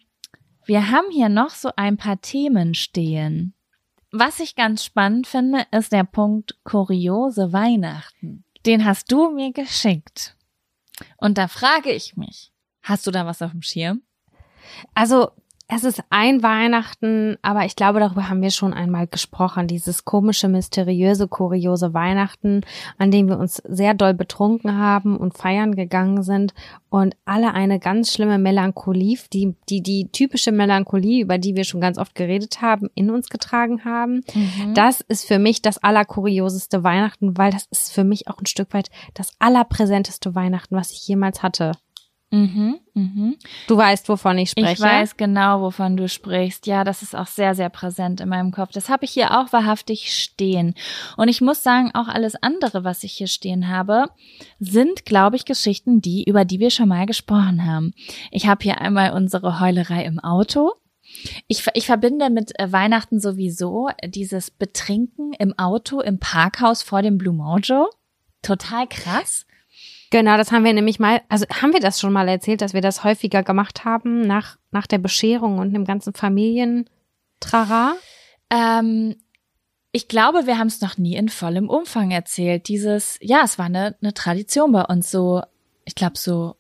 wir 0.65 0.89
haben 0.89 1.11
hier 1.11 1.29
noch 1.29 1.51
so 1.51 1.69
ein 1.75 1.97
paar 1.97 2.19
Themen 2.21 2.73
stehen. 2.73 3.53
Was 4.11 4.39
ich 4.39 4.55
ganz 4.55 4.83
spannend 4.83 5.27
finde, 5.27 5.67
ist 5.69 5.91
der 5.91 6.05
Punkt 6.05 6.57
kuriose 6.63 7.53
Weihnachten. 7.53 8.43
Den 8.65 8.83
hast 8.83 9.11
du 9.11 9.29
mir 9.29 9.53
geschickt. 9.53 10.35
Und 11.17 11.37
da 11.37 11.47
frage 11.47 11.91
ich 11.91 12.17
mich, 12.17 12.51
hast 12.81 13.05
du 13.05 13.11
da 13.11 13.27
was 13.27 13.43
auf 13.43 13.51
dem 13.51 13.61
Schirm? 13.61 14.01
Also, 14.95 15.29
es 15.69 15.83
ist 15.83 16.01
ein 16.09 16.43
Weihnachten, 16.43 17.35
aber 17.41 17.65
ich 17.65 17.75
glaube, 17.75 17.99
darüber 17.99 18.29
haben 18.29 18.41
wir 18.41 18.51
schon 18.51 18.73
einmal 18.73 19.05
gesprochen. 19.05 19.67
Dieses 19.67 20.05
komische, 20.05 20.47
mysteriöse, 20.47 21.27
kuriose 21.27 21.93
Weihnachten, 21.93 22.61
an 22.97 23.11
dem 23.11 23.27
wir 23.27 23.37
uns 23.37 23.61
sehr 23.67 23.93
doll 23.93 24.13
betrunken 24.13 24.77
haben 24.77 25.17
und 25.17 25.37
feiern 25.37 25.75
gegangen 25.75 26.23
sind 26.23 26.53
und 26.89 27.17
alle 27.25 27.53
eine 27.53 27.79
ganz 27.79 28.13
schlimme 28.13 28.37
Melancholie, 28.37 29.17
die, 29.33 29.55
die, 29.67 29.81
die 29.81 30.09
typische 30.09 30.53
Melancholie, 30.53 31.21
über 31.21 31.37
die 31.37 31.55
wir 31.55 31.65
schon 31.65 31.81
ganz 31.81 31.97
oft 31.97 32.15
geredet 32.15 32.61
haben, 32.61 32.89
in 32.95 33.09
uns 33.09 33.27
getragen 33.27 33.83
haben. 33.83 34.21
Das 34.73 35.01
ist 35.01 35.25
für 35.25 35.39
mich 35.39 35.61
das 35.61 35.83
allerkurioseste 35.83 36.85
Weihnachten, 36.85 37.37
weil 37.37 37.51
das 37.51 37.65
ist 37.71 37.91
für 37.91 38.05
mich 38.05 38.29
auch 38.29 38.39
ein 38.39 38.45
Stück 38.45 38.73
weit 38.73 38.89
das 39.15 39.33
allerpräsenteste 39.39 40.33
Weihnachten, 40.33 40.75
was 40.75 40.91
ich 40.91 41.05
jemals 41.07 41.43
hatte. 41.43 41.73
Mhm, 42.29 42.79
mhm. 42.93 43.37
Du 43.67 43.77
weißt, 43.77 44.09
wovon 44.09 44.37
ich 44.37 44.49
spreche. 44.49 44.73
Ich 44.73 44.81
weiß 44.81 45.15
genau, 45.15 45.61
wovon 45.61 45.95
du 45.95 46.09
sprichst. 46.09 46.67
Ja, 46.67 46.83
das 46.83 47.01
ist 47.01 47.15
auch 47.15 47.27
sehr, 47.27 47.55
sehr 47.55 47.69
präsent 47.69 48.19
in 48.19 48.27
meinem 48.27 48.51
Kopf. 48.51 48.71
Das 48.73 48.89
habe 48.89 49.05
ich 49.05 49.11
hier 49.11 49.39
auch 49.39 49.53
wahrhaftig 49.53 50.13
stehen. 50.13 50.75
Und 51.15 51.29
ich 51.29 51.39
muss 51.39 51.63
sagen, 51.63 51.91
auch 51.93 52.09
alles 52.09 52.35
andere, 52.35 52.83
was 52.83 53.03
ich 53.03 53.13
hier 53.13 53.27
stehen 53.27 53.69
habe, 53.69 54.07
sind, 54.59 55.05
glaube 55.05 55.37
ich, 55.37 55.45
Geschichten, 55.45 56.01
die, 56.01 56.25
über 56.25 56.43
die 56.43 56.59
wir 56.59 56.69
schon 56.69 56.89
mal 56.89 57.05
gesprochen 57.05 57.65
haben. 57.65 57.93
Ich 58.31 58.45
habe 58.47 58.61
hier 58.61 58.81
einmal 58.81 59.13
unsere 59.13 59.61
Heulerei 59.61 60.03
im 60.03 60.19
Auto. 60.19 60.73
Ich, 61.47 61.65
ich 61.73 61.85
verbinde 61.85 62.29
mit 62.29 62.59
äh, 62.59 62.69
Weihnachten 62.73 63.21
sowieso 63.21 63.87
dieses 64.05 64.51
Betrinken 64.51 65.31
im 65.39 65.57
Auto, 65.57 66.01
im 66.01 66.19
Parkhaus 66.19 66.83
vor 66.83 67.01
dem 67.01 67.17
Blue 67.17 67.33
Mojo. 67.33 67.89
Total 68.41 68.85
krass. 68.87 69.45
Genau, 70.09 70.37
das 70.37 70.51
haben 70.51 70.63
wir 70.63 70.73
nämlich 70.73 70.99
mal, 70.99 71.21
also 71.27 71.45
haben 71.61 71.73
wir 71.73 71.81
das 71.81 71.99
schon 71.99 72.13
mal 72.13 72.27
erzählt, 72.29 72.61
dass 72.61 72.73
wir 72.73 72.81
das 72.81 73.03
häufiger 73.03 73.43
gemacht 73.43 73.83
haben 73.83 74.21
nach, 74.21 74.57
nach 74.71 74.87
der 74.87 74.99
Bescherung 74.99 75.59
und 75.59 75.73
dem 75.73 75.85
ganzen 75.85 76.13
Familientrara? 76.13 77.95
Ähm, 78.49 79.15
ich 79.91 80.07
glaube, 80.07 80.45
wir 80.45 80.57
haben 80.57 80.67
es 80.67 80.81
noch 80.81 80.97
nie 80.97 81.15
in 81.15 81.29
vollem 81.29 81.69
Umfang 81.69 82.11
erzählt. 82.11 82.67
Dieses, 82.67 83.17
ja, 83.21 83.41
es 83.43 83.57
war 83.57 83.65
eine, 83.65 83.95
eine 84.01 84.13
Tradition 84.13 84.71
bei 84.71 84.83
uns 84.83 85.11
so, 85.11 85.41
ich 85.85 85.95
glaube 85.95 86.17
so 86.17 86.55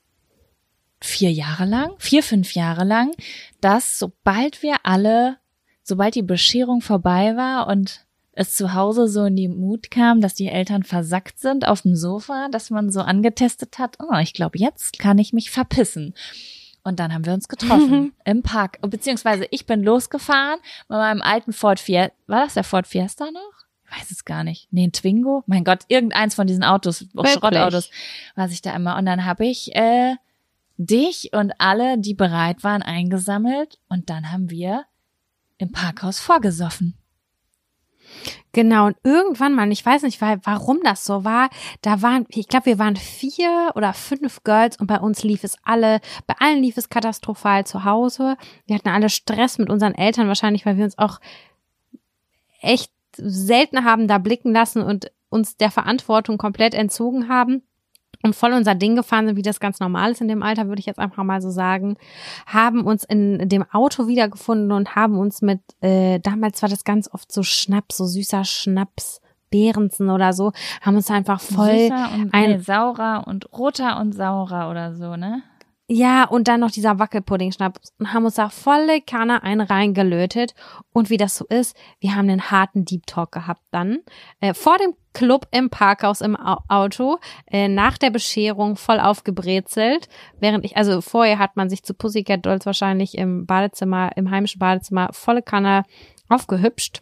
vier 0.99 1.31
Jahre 1.31 1.65
lang, 1.65 1.91
vier, 1.99 2.23
fünf 2.23 2.53
Jahre 2.53 2.83
lang, 2.83 3.13
dass 3.61 3.99
sobald 3.99 4.63
wir 4.63 4.77
alle, 4.83 5.37
sobald 5.83 6.15
die 6.15 6.23
Bescherung 6.23 6.81
vorbei 6.81 7.35
war 7.35 7.67
und 7.67 8.06
es 8.37 8.55
zu 8.55 8.75
Hause 8.75 9.07
so 9.07 9.25
in 9.25 9.35
die 9.35 9.47
Mut 9.47 9.89
kam, 9.89 10.21
dass 10.21 10.35
die 10.35 10.47
Eltern 10.47 10.83
versackt 10.83 11.39
sind 11.39 11.67
auf 11.67 11.81
dem 11.81 11.95
Sofa, 11.95 12.49
dass 12.51 12.69
man 12.69 12.91
so 12.91 13.01
angetestet 13.01 13.79
hat, 13.79 13.97
oh, 13.99 14.17
ich 14.19 14.33
glaube, 14.33 14.59
jetzt 14.59 14.99
kann 14.99 15.17
ich 15.17 15.33
mich 15.33 15.49
verpissen. 15.49 16.13
Und 16.83 16.99
dann 16.99 17.13
haben 17.13 17.25
wir 17.25 17.33
uns 17.33 17.47
getroffen 17.47 18.13
im 18.25 18.43
Park. 18.43 18.79
Beziehungsweise 18.81 19.47
ich 19.49 19.65
bin 19.65 19.83
losgefahren 19.83 20.59
mit 20.87 20.97
meinem 20.99 21.23
alten 21.23 21.51
Ford 21.51 21.79
Fiesta. 21.79 22.13
War 22.27 22.43
das 22.43 22.53
der 22.53 22.63
Ford 22.63 22.85
Fiesta 22.85 23.25
noch? 23.31 23.65
Ich 23.85 23.99
weiß 23.99 24.11
es 24.11 24.23
gar 24.23 24.43
nicht. 24.43 24.67
Nee, 24.71 24.85
ein 24.85 24.91
Twingo? 24.91 25.43
Mein 25.47 25.63
Gott, 25.63 25.85
irgendeins 25.87 26.35
von 26.35 26.45
diesen 26.45 26.63
Autos, 26.63 27.05
auch 27.15 27.23
Wirklich? 27.23 27.33
Schrottautos, 27.33 27.89
was 28.35 28.51
ich 28.51 28.61
da 28.61 28.75
immer. 28.75 28.97
Und 28.97 29.07
dann 29.07 29.25
habe 29.25 29.47
ich 29.47 29.75
äh, 29.75 30.13
dich 30.77 31.31
und 31.33 31.53
alle, 31.57 31.97
die 31.97 32.13
bereit 32.13 32.63
waren, 32.63 32.83
eingesammelt. 32.83 33.79
Und 33.89 34.11
dann 34.11 34.31
haben 34.31 34.51
wir 34.51 34.85
im 35.57 35.71
Parkhaus 35.71 36.19
vorgesoffen. 36.19 36.93
Genau, 38.53 38.87
und 38.87 38.97
irgendwann 39.03 39.53
mal, 39.53 39.71
ich 39.71 39.85
weiß 39.85 40.03
nicht, 40.03 40.19
warum 40.19 40.79
das 40.83 41.05
so 41.05 41.23
war, 41.23 41.49
da 41.81 42.01
waren, 42.01 42.25
ich 42.29 42.47
glaube, 42.47 42.65
wir 42.67 42.79
waren 42.79 42.95
vier 42.95 43.71
oder 43.75 43.93
fünf 43.93 44.43
Girls 44.43 44.77
und 44.77 44.87
bei 44.87 44.99
uns 44.99 45.23
lief 45.23 45.43
es 45.43 45.57
alle, 45.63 45.99
bei 46.25 46.35
allen 46.39 46.63
lief 46.63 46.77
es 46.77 46.89
katastrophal 46.89 47.65
zu 47.65 47.83
Hause. 47.83 48.35
Wir 48.65 48.75
hatten 48.75 48.89
alle 48.89 49.09
Stress 49.09 49.57
mit 49.57 49.69
unseren 49.69 49.93
Eltern, 49.93 50.27
wahrscheinlich, 50.27 50.65
weil 50.65 50.77
wir 50.77 50.85
uns 50.85 50.97
auch 50.97 51.19
echt 52.61 52.91
selten 53.15 53.83
haben 53.83 54.07
da 54.07 54.17
blicken 54.17 54.53
lassen 54.53 54.81
und 54.81 55.11
uns 55.29 55.57
der 55.57 55.71
Verantwortung 55.71 56.37
komplett 56.37 56.73
entzogen 56.73 57.29
haben 57.29 57.63
und 58.27 58.35
voll 58.35 58.53
unser 58.53 58.75
Ding 58.75 58.95
gefahren 58.95 59.25
sind, 59.27 59.35
wie 59.35 59.41
das 59.41 59.59
ganz 59.59 59.79
normal 59.79 60.11
ist 60.11 60.21
in 60.21 60.27
dem 60.27 60.43
Alter, 60.43 60.67
würde 60.67 60.79
ich 60.79 60.85
jetzt 60.85 60.99
einfach 60.99 61.23
mal 61.23 61.41
so 61.41 61.49
sagen, 61.49 61.97
haben 62.45 62.85
uns 62.85 63.03
in 63.03 63.49
dem 63.49 63.65
Auto 63.71 64.07
wiedergefunden 64.07 64.71
und 64.71 64.95
haben 64.95 65.17
uns 65.17 65.41
mit, 65.41 65.59
äh, 65.81 66.19
damals 66.19 66.61
war 66.61 66.69
das 66.69 66.83
ganz 66.83 67.09
oft 67.13 67.31
so 67.31 67.43
Schnaps, 67.43 67.97
so 67.97 68.05
süßer 68.05 68.43
Schnaps, 68.45 69.21
Behrensen 69.49 70.09
oder 70.09 70.33
so, 70.33 70.51
haben 70.81 70.95
uns 70.97 71.09
einfach 71.09 71.39
voll, 71.39 71.77
Süßer 71.89 72.09
und 72.15 72.33
ein- 72.33 72.51
nee, 72.51 72.57
saurer 72.59 73.23
und 73.27 73.51
roter 73.53 73.99
und 73.99 74.13
saurer 74.13 74.69
oder 74.69 74.93
so, 74.95 75.15
ne? 75.15 75.41
Ja, 75.89 76.25
und 76.25 76.49
dann 76.49 76.59
noch 76.59 76.71
dieser 76.71 76.99
Wackelpudding-Schnaps. 76.99 77.93
Und 77.97 78.13
haben 78.13 78.25
uns 78.25 78.35
da 78.35 78.49
volle 78.49 78.99
Kanne 78.99 79.41
ein 79.43 79.61
reingelötet. 79.61 80.53
Und 80.91 81.09
wie 81.09 81.15
das 81.15 81.37
so 81.37 81.45
ist, 81.45 81.77
wir 82.01 82.13
haben 82.13 82.29
einen 82.29 82.51
harten 82.51 82.83
Deep 82.83 83.07
Talk 83.07 83.31
gehabt 83.31 83.61
dann, 83.71 83.99
äh, 84.41 84.53
vor 84.53 84.77
dem 84.77 84.95
Club 85.13 85.47
im 85.51 85.69
Parkhaus 85.69 86.19
im 86.19 86.35
Au 86.35 86.57
Auto, 86.67 87.19
äh, 87.49 87.69
nach 87.69 87.97
der 87.97 88.09
Bescherung 88.09 88.75
voll 88.75 88.99
aufgebrezelt, 88.99 90.09
während 90.39 90.65
ich, 90.65 90.75
also 90.75 90.99
vorher 90.99 91.39
hat 91.39 91.55
man 91.55 91.69
sich 91.69 91.83
zu 91.83 91.93
Pussycat 91.93 92.45
Dolls 92.45 92.65
wahrscheinlich 92.65 93.17
im 93.17 93.45
Badezimmer, 93.45 94.11
im 94.17 94.29
heimischen 94.29 94.59
Badezimmer 94.59 95.09
volle 95.13 95.41
Kanne 95.41 95.83
aufgehübscht. 96.27 97.01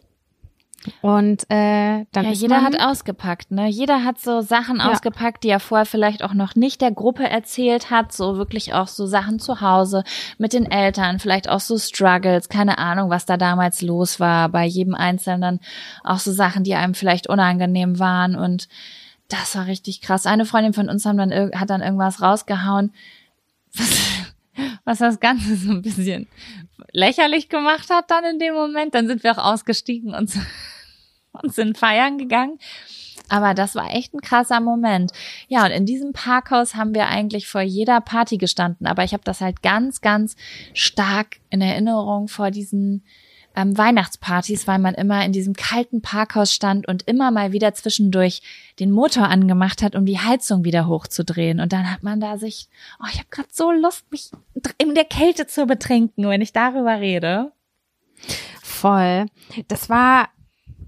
Und 1.00 1.44
äh, 1.50 2.04
dann 2.12 2.24
ja, 2.24 2.30
jeder 2.30 2.62
hat 2.62 2.80
ausgepackt, 2.80 3.50
ne? 3.50 3.68
Jeder 3.68 4.04
hat 4.04 4.20
so 4.20 4.40
Sachen 4.40 4.78
Ja. 4.78 4.90
ausgepackt, 4.92 5.44
die 5.44 5.48
er 5.48 5.60
vorher 5.60 5.86
vielleicht 5.86 6.22
auch 6.22 6.34
noch 6.34 6.54
nicht 6.54 6.80
der 6.80 6.90
Gruppe 6.92 7.28
erzählt 7.28 7.90
hat, 7.90 8.12
so 8.12 8.36
wirklich 8.36 8.74
auch 8.74 8.88
so 8.88 9.06
Sachen 9.06 9.38
zu 9.38 9.60
Hause 9.60 10.04
mit 10.38 10.52
den 10.52 10.70
Eltern, 10.70 11.18
vielleicht 11.18 11.48
auch 11.48 11.60
so 11.60 11.78
Struggles, 11.78 12.48
keine 12.48 12.78
Ahnung, 12.78 13.10
was 13.10 13.26
da 13.26 13.36
damals 13.36 13.82
los 13.82 14.20
war, 14.20 14.48
bei 14.48 14.64
jedem 14.64 14.94
Einzelnen 14.94 15.60
auch 16.04 16.18
so 16.18 16.32
Sachen, 16.32 16.64
die 16.64 16.74
einem 16.74 16.94
vielleicht 16.94 17.28
unangenehm 17.28 17.98
waren 17.98 18.36
und 18.36 18.68
das 19.28 19.56
war 19.56 19.66
richtig 19.66 20.00
krass. 20.02 20.24
Eine 20.26 20.46
Freundin 20.46 20.72
von 20.72 20.88
uns 20.88 21.04
haben 21.04 21.16
dann, 21.18 21.32
hat 21.32 21.70
dann 21.70 21.82
irgendwas 21.82 22.22
rausgehauen, 22.22 22.92
was, 23.74 24.00
was 24.84 24.98
das 24.98 25.20
Ganze 25.20 25.56
so 25.56 25.70
ein 25.72 25.82
bisschen 25.82 26.28
lächerlich 26.92 27.48
gemacht 27.48 27.90
hat 27.90 28.10
dann 28.10 28.24
in 28.24 28.38
dem 28.38 28.54
Moment. 28.54 28.94
Dann 28.94 29.08
sind 29.08 29.24
wir 29.24 29.32
auch 29.32 29.52
ausgestiegen 29.52 30.14
und, 30.14 30.30
und 31.42 31.54
sind 31.54 31.78
feiern 31.78 32.18
gegangen. 32.18 32.58
Aber 33.28 33.54
das 33.54 33.74
war 33.74 33.92
echt 33.92 34.14
ein 34.14 34.20
krasser 34.20 34.60
Moment. 34.60 35.12
Ja, 35.48 35.64
und 35.64 35.72
in 35.72 35.86
diesem 35.86 36.12
Parkhaus 36.12 36.76
haben 36.76 36.94
wir 36.94 37.08
eigentlich 37.08 37.48
vor 37.48 37.60
jeder 37.60 38.00
Party 38.00 38.38
gestanden. 38.38 38.86
Aber 38.86 39.04
ich 39.04 39.12
habe 39.12 39.24
das 39.24 39.40
halt 39.40 39.62
ganz, 39.62 40.00
ganz 40.00 40.36
stark 40.74 41.38
in 41.50 41.60
Erinnerung 41.60 42.28
vor 42.28 42.50
diesen 42.50 43.02
ähm, 43.56 43.76
Weihnachtspartys, 43.76 44.68
weil 44.68 44.78
man 44.78 44.94
immer 44.94 45.24
in 45.24 45.32
diesem 45.32 45.54
kalten 45.54 46.02
Parkhaus 46.02 46.52
stand 46.52 46.86
und 46.86 47.02
immer 47.08 47.30
mal 47.30 47.52
wieder 47.52 47.74
zwischendurch 47.74 48.42
den 48.78 48.92
Motor 48.92 49.28
angemacht 49.28 49.82
hat, 49.82 49.96
um 49.96 50.04
die 50.04 50.20
Heizung 50.20 50.62
wieder 50.62 50.86
hochzudrehen. 50.86 51.58
Und 51.58 51.72
dann 51.72 51.90
hat 51.90 52.02
man 52.02 52.20
da 52.20 52.36
sich, 52.36 52.68
oh, 53.00 53.06
ich 53.10 53.18
habe 53.18 53.28
gerade 53.30 53.48
so 53.50 53.72
Lust, 53.72 54.04
mich 54.12 54.30
in 54.78 54.94
der 54.94 55.04
Kälte 55.04 55.46
zu 55.46 55.66
betrinken, 55.66 56.28
wenn 56.28 56.42
ich 56.42 56.52
darüber 56.52 57.00
rede. 57.00 57.50
Voll. 58.62 59.26
Das 59.68 59.88
war 59.88 60.28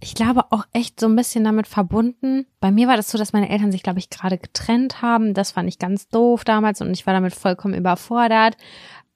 ich 0.01 0.15
glaube, 0.15 0.51
auch 0.51 0.65
echt 0.73 1.01
so 1.01 1.07
ein 1.07 1.17
bisschen 1.17 1.45
damit 1.45 1.67
verbunden. 1.67 2.47
Bei 2.61 2.71
mir 2.71 2.89
war 2.89 2.97
das 2.97 3.11
so, 3.11 3.19
dass 3.19 3.33
meine 3.33 3.49
Eltern 3.49 3.73
sich, 3.73 3.83
glaube 3.83 3.99
ich, 3.99 4.11
gerade 4.11 4.39
getrennt 4.39 5.03
haben. 5.03 5.35
Das 5.35 5.53
fand 5.53 5.69
ich 5.69 5.79
ganz 5.79 6.09
doof 6.09 6.45
damals 6.45 6.81
und 6.81 6.91
ich 6.93 7.07
war 7.07 7.15
damit 7.15 7.35
vollkommen 7.35 7.75
überfordert. 7.75 8.57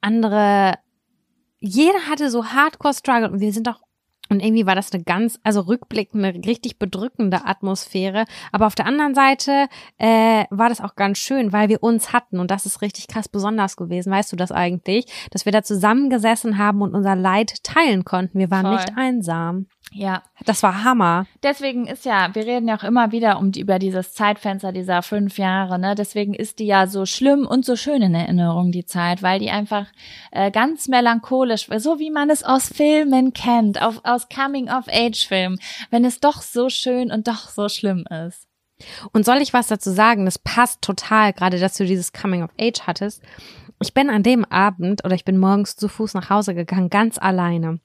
Andere 0.01 0.75
jeder 1.65 2.09
hatte 2.09 2.29
so 2.29 2.45
Hardcore-Struggle 2.45 3.31
und 3.31 3.39
wir 3.39 3.53
sind 3.53 3.69
auch 3.69 3.79
und 4.29 4.39
irgendwie 4.39 4.65
war 4.65 4.73
das 4.73 4.91
eine 4.91 5.03
ganz, 5.03 5.39
also 5.43 5.61
rückblickend 5.61 6.23
eine 6.23 6.33
richtig 6.45 6.79
bedrückende 6.79 7.45
Atmosphäre. 7.45 8.25
Aber 8.51 8.65
auf 8.65 8.73
der 8.73 8.85
anderen 8.85 9.13
Seite 9.13 9.67
äh, 9.97 10.45
war 10.49 10.69
das 10.69 10.81
auch 10.81 10.95
ganz 10.95 11.19
schön, 11.19 11.51
weil 11.51 11.69
wir 11.69 11.83
uns 11.83 12.13
hatten. 12.13 12.39
Und 12.39 12.49
das 12.49 12.65
ist 12.65 12.81
richtig 12.81 13.07
krass 13.07 13.27
besonders 13.27 13.75
gewesen. 13.75 14.11
Weißt 14.11 14.31
du 14.31 14.35
das 14.35 14.51
eigentlich? 14.51 15.05
Dass 15.31 15.45
wir 15.45 15.51
da 15.51 15.61
zusammengesessen 15.61 16.57
haben 16.57 16.81
und 16.81 16.95
unser 16.95 17.15
Leid 17.15 17.63
teilen 17.63 18.05
konnten. 18.05 18.39
Wir 18.39 18.49
waren 18.49 18.65
Voll. 18.65 18.75
nicht 18.75 18.93
einsam. 18.95 19.67
Ja. 19.91 20.23
Das 20.45 20.63
war 20.63 20.83
Hammer. 20.83 21.27
Deswegen 21.43 21.85
ist 21.87 22.05
ja, 22.05 22.33
wir 22.33 22.45
reden 22.45 22.67
ja 22.67 22.77
auch 22.77 22.83
immer 22.83 23.11
wieder 23.11 23.37
um 23.37 23.51
die, 23.51 23.61
über 23.61 23.79
dieses 23.79 24.13
Zeitfenster 24.13 24.71
dieser 24.71 25.03
fünf 25.03 25.37
Jahre, 25.37 25.77
ne? 25.77 25.95
Deswegen 25.95 26.33
ist 26.33 26.59
die 26.59 26.65
ja 26.65 26.87
so 26.87 27.05
schlimm 27.05 27.45
und 27.45 27.63
so 27.63 27.75
schön 27.75 28.01
in 28.01 28.15
Erinnerung, 28.15 28.71
die 28.71 28.85
Zeit, 28.85 29.21
weil 29.21 29.39
die 29.39 29.51
einfach 29.51 29.87
äh, 30.31 30.51
ganz 30.51 30.87
melancholisch, 30.87 31.67
so 31.77 31.99
wie 31.99 32.09
man 32.09 32.29
es 32.29 32.43
aus 32.43 32.67
Filmen 32.67 33.33
kennt, 33.33 33.81
auf, 33.81 34.01
aus 34.03 34.27
Coming-of-Age-Filmen, 34.29 35.59
wenn 35.91 36.05
es 36.05 36.19
doch 36.19 36.41
so 36.41 36.69
schön 36.69 37.11
und 37.11 37.27
doch 37.27 37.49
so 37.49 37.69
schlimm 37.69 38.05
ist. 38.27 38.47
Und 39.11 39.25
soll 39.25 39.37
ich 39.37 39.53
was 39.53 39.67
dazu 39.67 39.91
sagen? 39.91 40.25
Das 40.25 40.39
passt 40.39 40.81
total, 40.81 41.33
gerade 41.33 41.59
dass 41.59 41.77
du 41.77 41.85
dieses 41.85 42.11
Coming 42.11 42.43
of 42.43 42.51
Age 42.59 42.81
hattest. 42.87 43.21
Ich 43.81 43.93
bin 43.93 44.09
an 44.09 44.23
dem 44.23 44.43
Abend 44.45 45.05
oder 45.05 45.15
ich 45.15 45.25
bin 45.25 45.37
morgens 45.37 45.75
zu 45.75 45.87
Fuß 45.87 46.15
nach 46.15 46.29
Hause 46.29 46.55
gegangen, 46.55 46.89
ganz 46.89 47.17
alleine. 47.17 47.79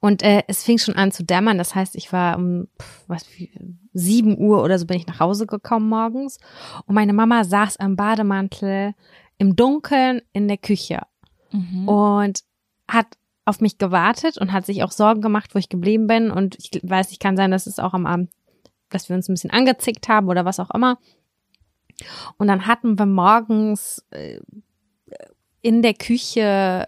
Und 0.00 0.22
äh, 0.22 0.42
es 0.48 0.64
fing 0.64 0.78
schon 0.78 0.96
an 0.96 1.12
zu 1.12 1.24
dämmern. 1.24 1.58
Das 1.58 1.74
heißt, 1.74 1.96
ich 1.96 2.12
war 2.12 2.36
um 2.36 2.68
was 3.06 3.26
sieben 3.92 4.38
Uhr 4.38 4.62
oder 4.62 4.78
so 4.78 4.86
bin 4.86 4.96
ich 4.96 5.06
nach 5.06 5.20
Hause 5.20 5.46
gekommen 5.46 5.88
morgens. 5.88 6.38
Und 6.86 6.94
meine 6.94 7.12
Mama 7.12 7.44
saß 7.44 7.78
am 7.78 7.96
Bademantel 7.96 8.94
im 9.38 9.56
Dunkeln 9.56 10.22
in 10.32 10.48
der 10.48 10.58
Küche 10.58 11.00
mhm. 11.52 11.88
und 11.88 12.40
hat 12.88 13.06
auf 13.44 13.60
mich 13.60 13.78
gewartet 13.78 14.36
und 14.38 14.52
hat 14.52 14.66
sich 14.66 14.82
auch 14.82 14.92
Sorgen 14.92 15.22
gemacht, 15.22 15.54
wo 15.54 15.58
ich 15.58 15.68
geblieben 15.68 16.06
bin. 16.06 16.30
Und 16.30 16.56
ich 16.58 16.80
weiß, 16.82 17.12
ich 17.12 17.18
kann 17.18 17.36
sein, 17.36 17.50
dass 17.50 17.66
es 17.66 17.78
auch 17.78 17.94
am 17.94 18.06
Abend, 18.06 18.30
dass 18.90 19.08
wir 19.08 19.16
uns 19.16 19.28
ein 19.28 19.34
bisschen 19.34 19.50
angezickt 19.50 20.08
haben 20.08 20.28
oder 20.28 20.44
was 20.44 20.60
auch 20.60 20.70
immer. 20.70 20.98
Und 22.36 22.46
dann 22.48 22.66
hatten 22.66 22.98
wir 22.98 23.06
morgens 23.06 24.04
äh, 24.10 24.40
in 25.62 25.82
der 25.82 25.94
Küche 25.94 26.86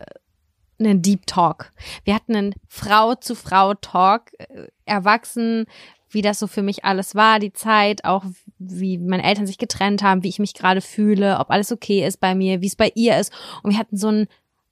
einen 0.81 1.03
Deep 1.03 1.27
Talk. 1.27 1.71
Wir 2.05 2.15
hatten 2.15 2.35
einen 2.35 2.55
Frau 2.69 3.15
zu 3.15 3.35
Frau 3.35 3.75
Talk, 3.75 4.33
äh, 4.39 4.67
erwachsen, 4.85 5.67
wie 6.09 6.23
das 6.23 6.39
so 6.39 6.47
für 6.47 6.63
mich 6.63 6.85
alles 6.85 7.15
war, 7.15 7.39
die 7.39 7.53
Zeit, 7.53 8.05
auch 8.05 8.25
wie 8.59 8.99
meine 8.99 9.23
Eltern 9.23 9.47
sich 9.47 9.59
getrennt 9.59 10.03
haben, 10.03 10.23
wie 10.23 10.29
ich 10.29 10.41
mich 10.41 10.55
gerade 10.55 10.81
fühle, 10.81 11.39
ob 11.39 11.51
alles 11.51 11.71
okay 11.71 12.05
ist 12.05 12.19
bei 12.19 12.35
mir, 12.35 12.61
wie 12.61 12.67
es 12.67 12.77
bei 12.77 12.91
ihr 12.95 13.17
ist. 13.19 13.33
Und 13.63 13.71
wir 13.71 13.79
hatten 13.79 13.97
so 13.97 14.09
ein 14.09 14.27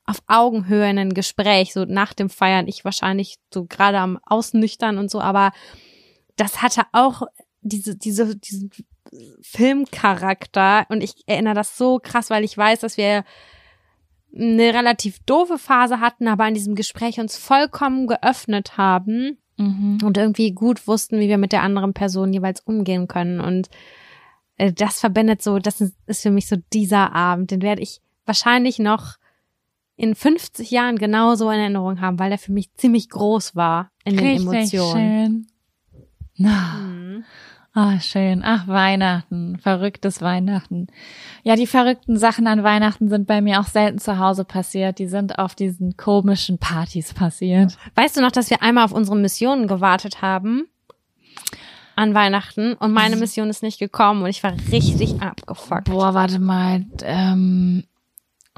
auf 0.04 0.22
Augenhöhe 0.26 0.86
ein 0.86 1.12
Gespräch, 1.12 1.74
so 1.74 1.84
nach 1.84 2.14
dem 2.14 2.30
Feiern, 2.30 2.66
ich 2.66 2.82
wahrscheinlich 2.82 3.36
so 3.52 3.66
gerade 3.66 3.98
am 3.98 4.18
Ausnüchtern 4.24 4.96
und 4.96 5.10
so, 5.10 5.20
aber 5.20 5.52
das 6.36 6.62
hatte 6.62 6.82
auch 6.92 7.22
diese, 7.60 7.94
diese, 7.94 8.34
diesen 8.34 8.70
Filmcharakter 9.42 10.86
und 10.88 11.02
ich 11.02 11.14
erinnere 11.26 11.54
das 11.54 11.76
so 11.76 12.00
krass, 12.02 12.30
weil 12.30 12.42
ich 12.42 12.56
weiß, 12.56 12.80
dass 12.80 12.96
wir 12.96 13.24
eine 14.34 14.74
relativ 14.74 15.20
doofe 15.20 15.58
Phase 15.58 16.00
hatten, 16.00 16.28
aber 16.28 16.46
in 16.46 16.54
diesem 16.54 16.74
Gespräch 16.74 17.18
uns 17.18 17.36
vollkommen 17.36 18.06
geöffnet 18.06 18.76
haben 18.76 19.38
mhm. 19.56 19.98
und 20.04 20.16
irgendwie 20.16 20.52
gut 20.52 20.86
wussten, 20.86 21.20
wie 21.20 21.28
wir 21.28 21.38
mit 21.38 21.52
der 21.52 21.62
anderen 21.62 21.94
Person 21.94 22.32
jeweils 22.32 22.60
umgehen 22.60 23.08
können. 23.08 23.40
Und 23.40 23.68
äh, 24.56 24.72
das 24.72 25.00
verbindet 25.00 25.42
so, 25.42 25.58
das 25.58 25.80
ist 25.80 26.22
für 26.22 26.30
mich 26.30 26.48
so 26.48 26.56
dieser 26.72 27.14
Abend, 27.14 27.50
den 27.50 27.62
werde 27.62 27.82
ich 27.82 28.00
wahrscheinlich 28.26 28.78
noch 28.78 29.16
in 29.96 30.14
50 30.14 30.70
Jahren 30.70 30.96
genauso 30.96 31.50
in 31.50 31.58
Erinnerung 31.58 32.00
haben, 32.00 32.18
weil 32.18 32.30
der 32.30 32.38
für 32.38 32.52
mich 32.52 32.72
ziemlich 32.74 33.08
groß 33.08 33.56
war 33.56 33.90
in 34.04 34.18
Richtig 34.18 34.44
den 34.44 34.54
Emotionen. 34.54 34.92
Schön. 34.92 35.46
Na. 36.36 36.74
Mhm. 36.74 37.24
Ah, 37.74 38.00
schön. 38.00 38.42
Ach, 38.44 38.66
Weihnachten. 38.66 39.58
Verrücktes 39.58 40.20
Weihnachten. 40.20 40.88
Ja, 41.44 41.54
die 41.54 41.66
verrückten 41.66 42.16
Sachen 42.16 42.46
an 42.46 42.64
Weihnachten 42.64 43.08
sind 43.08 43.26
bei 43.26 43.40
mir 43.40 43.60
auch 43.60 43.66
selten 43.66 43.98
zu 43.98 44.18
Hause 44.18 44.44
passiert. 44.44 44.98
Die 44.98 45.06
sind 45.06 45.38
auf 45.38 45.54
diesen 45.54 45.96
komischen 45.96 46.58
Partys 46.58 47.14
passiert. 47.14 47.76
Weißt 47.94 48.16
du 48.16 48.20
noch, 48.20 48.32
dass 48.32 48.50
wir 48.50 48.62
einmal 48.62 48.84
auf 48.84 48.92
unsere 48.92 49.16
Missionen 49.16 49.68
gewartet 49.68 50.22
haben? 50.22 50.66
An 51.94 52.14
Weihnachten 52.14 52.74
und 52.74 52.92
meine 52.92 53.16
Mission 53.16 53.50
ist 53.50 53.62
nicht 53.62 53.78
gekommen 53.80 54.22
und 54.22 54.30
ich 54.30 54.42
war 54.44 54.54
richtig 54.70 55.20
abgefuckt. 55.20 55.84
Boah, 55.84 56.14
warte 56.14 56.38
mal. 56.38 56.86
Ähm, 57.02 57.84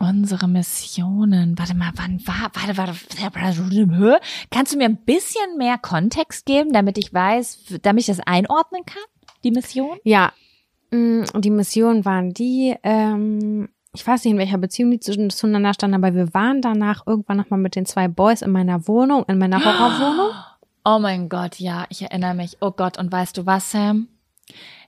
Unsere 0.02 0.48
Missionen. 0.48 1.58
Warte 1.58 1.74
mal, 1.74 1.92
wann 1.96 2.26
war, 2.26 2.50
warte, 2.54 2.78
warte, 2.78 4.20
kannst 4.50 4.72
du 4.72 4.78
mir 4.78 4.86
ein 4.86 4.96
bisschen 4.96 5.58
mehr 5.58 5.76
Kontext 5.76 6.46
geben, 6.46 6.72
damit 6.72 6.96
ich 6.96 7.12
weiß, 7.12 7.80
damit 7.82 8.00
ich 8.00 8.06
das 8.06 8.20
einordnen 8.20 8.86
kann, 8.86 9.02
die 9.44 9.50
Mission? 9.50 9.98
Ja, 10.04 10.32
mm, 10.90 11.24
die 11.40 11.50
Mission 11.50 12.06
waren 12.06 12.32
die, 12.32 12.74
ähm, 12.82 13.68
ich 13.92 14.06
weiß 14.06 14.24
nicht, 14.24 14.32
in 14.32 14.38
welcher 14.38 14.56
Beziehung 14.56 14.90
die 14.90 15.00
zueinander 15.00 15.74
standen, 15.74 16.02
aber 16.02 16.14
wir 16.14 16.32
waren 16.32 16.62
danach 16.62 17.06
irgendwann 17.06 17.36
nochmal 17.36 17.60
mit 17.60 17.76
den 17.76 17.84
zwei 17.84 18.08
Boys 18.08 18.40
in 18.40 18.52
meiner 18.52 18.88
Wohnung, 18.88 19.26
in 19.28 19.36
meiner 19.36 19.62
Horrorwohnung. 19.62 20.30
Oh 20.82 20.98
mein 20.98 21.28
Gott, 21.28 21.60
ja, 21.60 21.84
ich 21.90 22.00
erinnere 22.00 22.32
mich. 22.32 22.56
Oh 22.62 22.70
Gott, 22.70 22.96
und 22.96 23.12
weißt 23.12 23.36
du 23.36 23.44
was, 23.44 23.70
Sam? 23.70 24.08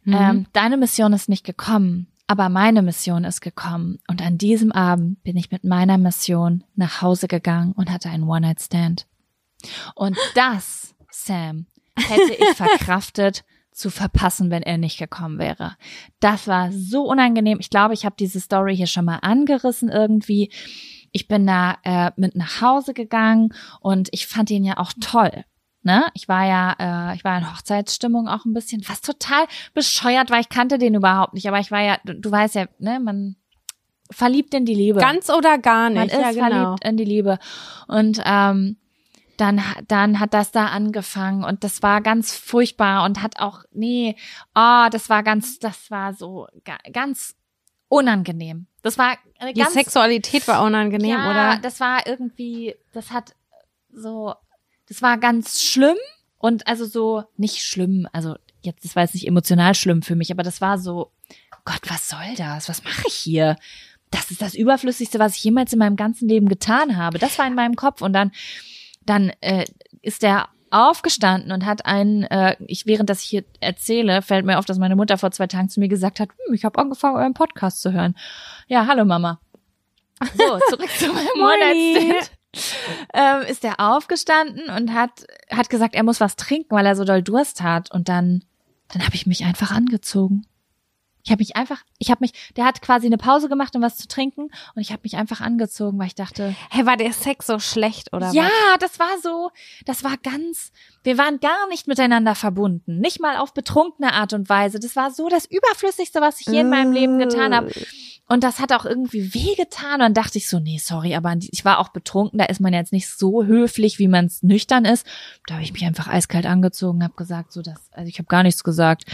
Mhm. 0.05 0.15
Ähm, 0.15 0.47
deine 0.55 0.79
Mission 0.79 1.13
ist 1.13 1.29
nicht 1.29 1.45
gekommen. 1.45 2.07
Aber 2.27 2.49
meine 2.49 2.83
Mission 2.83 3.25
ist 3.25 3.41
gekommen 3.41 3.99
und 4.09 4.23
an 4.23 4.39
diesem 4.39 4.73
Abend 4.73 5.23
bin 5.23 5.37
ich 5.37 5.51
mit 5.51 5.65
meiner 5.65 5.99
Mission 5.99 6.65
nach 6.75 7.03
Hause 7.03 7.29
gegangen 7.29 7.73
und 7.73 7.91
hatte 7.91 8.09
einen 8.09 8.25
One-Night-Stand. 8.25 9.07
Und 9.95 10.17
das, 10.35 10.95
Sam, 11.11 11.67
hätte 11.97 12.33
ich 12.33 12.49
verkraftet 12.57 13.45
zu 13.73 13.91
verpassen, 13.91 14.51
wenn 14.51 14.63
er 14.63 14.79
nicht 14.79 14.99
gekommen 14.99 15.39
wäre. 15.39 15.77
Das 16.21 16.47
war 16.47 16.71
so 16.73 17.05
unangenehm. 17.05 17.59
Ich 17.61 17.71
glaube, 17.71 17.95
ich 17.95 18.05
habe 18.05 18.17
diese 18.19 18.41
Story 18.41 18.77
hier 18.77 18.87
schon 18.87 19.05
mal 19.05 19.19
angerissen 19.23 19.89
irgendwie. 19.89 20.53
Ich 21.11 21.29
bin 21.29 21.47
da 21.47 21.79
äh, 21.83 22.11
mit 22.17 22.37
nach 22.37 22.61
Hause 22.61 22.95
gegangen 22.95 23.53
und 23.81 24.09
ich 24.13 24.27
fand 24.27 24.51
ihn 24.51 24.65
ja 24.65 24.79
auch 24.79 24.93
toll. 25.01 25.45
Ne? 25.85 26.07
Ich 26.15 26.29
war 26.29 26.47
ja, 26.47 27.11
äh, 27.11 27.17
ich 27.17 27.25
war 27.25 27.37
in 27.37 27.51
Hochzeitsstimmung 27.51 28.29
auch 28.29 28.45
ein 28.45 28.55
bisschen, 28.55 28.85
was 28.89 29.01
total 29.01 29.47
bescheuert 29.75 30.31
war. 30.31 30.39
Ich 30.39 30.49
kannte 30.49 30.79
den 30.79 30.95
überhaupt 30.95 31.35
nicht, 31.35 31.49
aber 31.49 31.59
ich 31.59 31.71
war 31.71 31.81
ja, 31.81 31.99
du, 32.05 32.15
du 32.15 32.31
weißt 32.31 32.55
ja, 32.55 32.67
ne, 32.79 33.01
man 33.01 33.37
verliebt 34.11 34.55
in 34.55 34.65
die 34.65 34.75
Liebe. 34.75 35.01
Ganz 35.01 35.29
oder 35.29 35.59
gar 35.59 35.91
nicht. 35.91 35.99
Man 35.99 36.09
ist 36.09 36.15
ja, 36.15 36.31
genau. 36.31 36.63
verliebt 36.63 36.85
in 36.85 36.97
die 36.97 37.05
Liebe. 37.05 37.39
Und 37.89 38.21
ähm, 38.25 38.77
dann, 39.37 39.61
dann 39.89 40.21
hat 40.21 40.35
das 40.35 40.53
da 40.53 40.67
angefangen 40.67 41.43
und 41.43 41.65
das 41.65 41.83
war 41.83 42.01
ganz 42.01 42.37
furchtbar 42.37 43.05
und 43.05 43.23
hat 43.23 43.41
auch, 43.41 43.65
nee, 43.73 44.15
oh, 44.55 44.87
das 44.91 45.09
war 45.09 45.23
ganz, 45.23 45.59
das 45.59 45.91
war 45.91 46.15
so 46.15 46.47
ganz 46.93 47.35
unangenehm. 47.89 48.67
Das 48.83 48.99
war 48.99 49.17
eine 49.39 49.53
Die 49.53 49.65
Sexualität 49.65 50.47
war 50.47 50.63
unangenehm, 50.63 51.19
ja, 51.19 51.31
oder? 51.31 51.59
Das 51.61 51.81
war 51.81 52.07
irgendwie, 52.07 52.77
das 52.93 53.11
hat 53.11 53.35
so 53.93 54.35
das 54.89 55.03
war 55.03 55.19
ganz 55.19 55.63
schlimm 55.63 55.97
und 56.39 56.67
also 56.67 56.85
so 56.85 57.25
nicht 57.37 57.65
schlimm, 57.65 58.09
also 58.13 58.37
jetzt, 58.63 58.85
das 58.85 58.97
war 58.97 59.03
jetzt 59.03 59.15
nicht 59.15 59.27
emotional 59.27 59.75
schlimm 59.75 60.03
für 60.03 60.17
mich, 60.17 60.31
aber 60.31 60.43
das 60.43 60.61
war 60.61 60.79
so, 60.79 61.13
Gott, 61.65 61.81
was 61.89 62.09
soll 62.09 62.35
das? 62.37 62.69
Was 62.69 62.83
mache 62.85 63.05
ich 63.07 63.15
hier? 63.15 63.57
Das 64.11 64.31
ist 64.31 64.43
das 64.43 64.55
Überflüssigste, 64.55 65.19
was 65.19 65.37
ich 65.37 65.45
jemals 65.45 65.73
in 65.73 65.79
meinem 65.79 65.97
ganzen 65.97 66.29
Leben 66.29 66.49
getan 66.49 66.97
habe. 66.97 67.19
Das 67.19 67.39
war 67.39 67.47
in 67.47 67.55
meinem 67.55 67.77
Kopf 67.77 68.03
und 68.03 68.13
dann, 68.13 68.33
dann 69.07 69.31
äh, 69.41 69.65
ist 70.03 70.23
der 70.23 70.49
aufgestanden 70.71 71.53
und 71.53 71.67
hat 71.67 71.87
einen, 71.87 72.25
äh, 72.25 72.57
ich 72.67 72.87
während 72.87 73.11
das 73.11 73.23
ich 73.23 73.29
hier 73.29 73.45
erzähle, 73.61 74.23
fällt 74.23 74.47
mir 74.47 74.59
auf, 74.59 74.65
dass 74.65 74.79
meine 74.79 74.97
Mutter 74.97 75.19
vor 75.19 75.31
zwei 75.31 75.47
Tagen 75.47 75.69
zu 75.69 75.81
mir 75.81 75.89
gesagt 75.89 76.19
hat, 76.19 76.31
hm, 76.47 76.55
ich 76.55 76.65
habe 76.65 76.79
angefangen, 76.79 77.17
euren 77.17 77.35
Podcast 77.35 77.81
zu 77.81 77.93
hören. 77.93 78.17
Ja, 78.69 78.87
hallo 78.87 79.05
Mama. 79.05 79.41
So, 80.35 80.59
zurück 80.71 80.91
zu 80.99 81.09
meinem. 81.09 81.27
One-Night-Stand. 81.37 82.39
Ähm, 83.15 83.43
ist 83.43 83.65
er 83.65 83.79
aufgestanden 83.79 84.71
und 84.71 84.95
hat, 84.95 85.27
hat 85.51 85.69
gesagt, 85.69 85.95
er 85.95 86.03
muss 86.03 86.21
was 86.21 86.37
trinken, 86.37 86.71
weil 86.71 86.87
er 86.87 86.97
so 86.97 87.05
doll 87.05 87.23
Durst 87.23 87.63
hat. 87.63 87.91
Und 87.91 88.09
dann, 88.09 88.43
dann 88.89 89.05
habe 89.05 89.15
ich 89.15 89.27
mich 89.27 89.45
einfach 89.45 89.71
angezogen. 89.71 90.47
Ich 91.25 91.31
habe 91.31 91.41
mich 91.41 91.55
einfach, 91.55 91.83
ich 91.99 92.11
habe 92.11 92.19
mich, 92.21 92.33
der 92.57 92.65
hat 92.65 92.83
quasi 92.83 93.07
eine 93.07 93.17
Pause 93.17 93.49
gemacht, 93.49 93.77
um 93.77 93.83
was 93.83 93.97
zu 93.97 94.09
trinken 94.09 94.51
und 94.75 94.83
ich 94.83 94.91
habe 94.91 95.03
mich 95.05 95.17
einfach 95.17 95.41
angezogen, 95.41 95.99
weil 95.99 96.09
ich 96.09 96.17
dachte, 96.17 96.55
Hey, 96.69 96.85
war 96.85 96.97
der 96.97 97.13
Sex 97.13 97.47
so 97.47 97.61
schlecht 97.61 98.13
oder 98.13 98.33
ja, 98.33 98.45
was? 98.45 98.79
das 98.81 98.99
war 98.99 99.19
so, 99.23 99.51
das 99.87 100.03
war 100.03 100.17
ganz, 100.17 100.73
wir 101.05 101.19
waren 101.19 101.39
gar 101.39 101.69
nicht 101.69 101.87
miteinander 101.87 102.35
verbunden, 102.35 102.99
nicht 102.99 103.21
mal 103.21 103.37
auf 103.37 103.55
betrunkene 103.55 104.13
Art 104.15 104.33
und 104.33 104.49
Weise. 104.49 104.81
Das 104.81 104.97
war 104.97 105.13
so 105.13 105.29
das 105.29 105.47
Überflüssigste, 105.47 106.21
was 106.21 106.41
ich 106.41 106.49
je 106.49 106.61
in 106.61 106.71
meinem 106.71 106.93
Leben 106.93 107.19
getan 107.21 107.55
habe. 107.55 107.71
Und 108.33 108.45
das 108.45 108.61
hat 108.61 108.73
auch 108.73 108.85
irgendwie 108.87 109.35
wehgetan. 109.35 109.95
Und 109.95 110.01
dann 110.01 110.15
dachte 110.15 110.39
ich 110.39 110.49
so, 110.49 110.59
nee, 110.59 110.79
sorry, 110.79 111.15
aber 111.15 111.35
ich 111.39 111.65
war 111.65 111.79
auch 111.79 111.89
betrunken. 111.91 112.39
Da 112.39 112.47
ist 112.47 112.61
man 112.61 112.73
jetzt 112.73 112.93
nicht 112.93 113.09
so 113.09 113.45
höflich, 113.45 113.99
wie 113.99 114.09
man 114.09 114.25
es 114.27 114.43
nüchtern 114.43 114.85
ist. 114.85 115.07
Da 115.47 115.55
habe 115.55 115.65
ich 115.65 115.73
mich 115.73 115.85
einfach 115.85 116.09
eiskalt 116.09 116.47
angezogen, 116.47 117.03
habe 117.03 117.15
gesagt, 117.15 117.53
so 117.53 117.61
das, 117.61 117.79
also 117.93 118.09
ich 118.09 118.19
habe 118.19 118.29
gar 118.29 118.43
nichts 118.43 118.65
gesagt. 118.65 119.05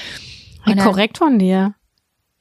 Und 0.67 0.77
dann- 0.77 0.87
korrekt 0.87 1.19
von 1.19 1.39
dir. 1.39 1.75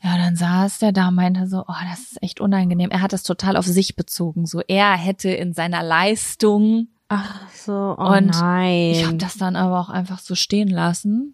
Ja, 0.04 0.16
dann 0.18 0.36
saß 0.36 0.78
der 0.78 0.92
da 0.92 1.08
und 1.08 1.16
meinte 1.16 1.48
so, 1.48 1.62
oh, 1.68 1.74
das 1.90 2.12
ist 2.12 2.22
echt 2.22 2.40
unangenehm. 2.40 2.92
Er 2.92 3.02
hat 3.02 3.14
es 3.14 3.24
total 3.24 3.58
auf 3.58 3.66
sich 3.66 3.96
bezogen. 3.96 4.46
So, 4.46 4.62
er 4.68 4.96
hätte 4.96 5.30
in 5.30 5.54
seiner 5.54 5.82
Leistung 5.82 6.90
Ach 7.10 7.50
so, 7.54 7.96
oh 7.98 8.04
Und 8.04 8.28
nein. 8.28 8.92
Ich 8.92 9.06
habe 9.06 9.18
das 9.18 9.38
dann 9.38 9.56
aber 9.56 9.80
auch 9.80 9.90
einfach 9.90 10.20
so 10.20 10.36
stehen 10.36 10.68
lassen, 10.68 11.34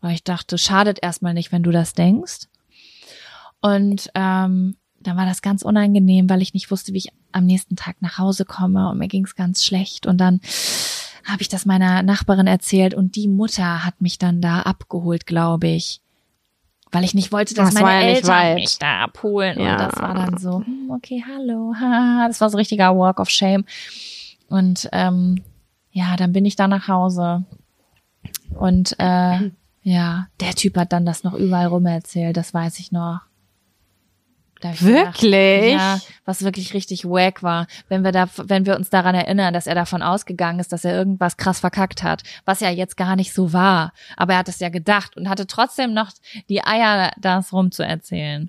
weil 0.00 0.14
ich 0.14 0.24
dachte, 0.24 0.56
schadet 0.56 0.98
erstmal 1.02 1.34
nicht, 1.34 1.52
wenn 1.52 1.62
du 1.62 1.70
das 1.70 1.92
denkst. 1.92 2.48
Und 3.64 4.10
ähm, 4.14 4.76
dann 5.00 5.16
war 5.16 5.24
das 5.24 5.40
ganz 5.40 5.62
unangenehm, 5.62 6.28
weil 6.28 6.42
ich 6.42 6.52
nicht 6.52 6.70
wusste, 6.70 6.92
wie 6.92 6.98
ich 6.98 7.08
am 7.32 7.46
nächsten 7.46 7.76
Tag 7.76 7.96
nach 8.00 8.18
Hause 8.18 8.44
komme 8.44 8.90
und 8.90 8.98
mir 8.98 9.08
ging's 9.08 9.36
ganz 9.36 9.64
schlecht. 9.64 10.06
Und 10.06 10.18
dann 10.18 10.42
habe 11.24 11.40
ich 11.40 11.48
das 11.48 11.64
meiner 11.64 12.02
Nachbarin 12.02 12.46
erzählt 12.46 12.92
und 12.92 13.16
die 13.16 13.26
Mutter 13.26 13.82
hat 13.86 14.02
mich 14.02 14.18
dann 14.18 14.42
da 14.42 14.60
abgeholt, 14.60 15.24
glaube 15.24 15.68
ich. 15.68 16.02
Weil 16.92 17.04
ich 17.04 17.14
nicht 17.14 17.32
wollte, 17.32 17.54
dass 17.54 17.72
Das 17.72 17.82
meine 17.82 18.06
ja 18.06 18.14
Eltern 18.16 18.54
mich 18.56 18.78
da 18.78 19.00
abholen. 19.04 19.58
Ja. 19.58 19.72
Und 19.72 19.80
das 19.80 19.96
war 19.96 20.14
dann 20.14 20.36
so, 20.36 20.58
hm, 20.58 20.90
okay, 20.90 21.24
hallo. 21.26 21.72
haha. 21.74 22.26
Das 22.28 22.42
war 22.42 22.50
so 22.50 22.58
richtiger 22.58 22.94
Walk 22.94 23.18
of 23.18 23.30
Shame. 23.30 23.64
Und 24.48 24.90
ähm, 24.92 25.42
ja, 25.90 26.16
dann 26.16 26.34
bin 26.34 26.44
ich 26.44 26.56
da 26.56 26.68
nach 26.68 26.86
Hause. 26.86 27.44
Und 28.50 28.94
äh, 28.98 29.50
ja, 29.82 30.26
der 30.40 30.54
Typ 30.54 30.76
hat 30.76 30.92
dann 30.92 31.06
das 31.06 31.24
noch 31.24 31.32
überall 31.32 31.68
rum 31.68 31.86
erzählt, 31.86 32.36
das 32.36 32.52
weiß 32.52 32.78
ich 32.78 32.92
noch. 32.92 33.22
Da 34.64 34.80
Wirklich? 34.80 35.74
ja, 35.74 36.00
was 36.24 36.42
wirklich 36.42 36.72
richtig 36.72 37.04
wack 37.04 37.42
war, 37.42 37.66
wenn 37.90 38.02
wir 38.02 38.12
da, 38.12 38.30
wenn 38.44 38.64
wir 38.64 38.76
uns 38.76 38.88
daran 38.88 39.14
erinnern, 39.14 39.52
dass 39.52 39.66
er 39.66 39.74
davon 39.74 40.00
ausgegangen 40.00 40.58
ist, 40.58 40.72
dass 40.72 40.86
er 40.86 40.96
irgendwas 40.96 41.36
krass 41.36 41.60
verkackt 41.60 42.02
hat, 42.02 42.22
was 42.46 42.60
ja 42.60 42.70
jetzt 42.70 42.96
gar 42.96 43.14
nicht 43.14 43.34
so 43.34 43.52
war. 43.52 43.92
Aber 44.16 44.32
er 44.32 44.38
hat 44.38 44.48
es 44.48 44.60
ja 44.60 44.70
gedacht 44.70 45.18
und 45.18 45.28
hatte 45.28 45.46
trotzdem 45.46 45.92
noch 45.92 46.10
die 46.48 46.64
Eier, 46.64 47.12
das 47.18 47.52
rumzuerzählen. 47.52 48.48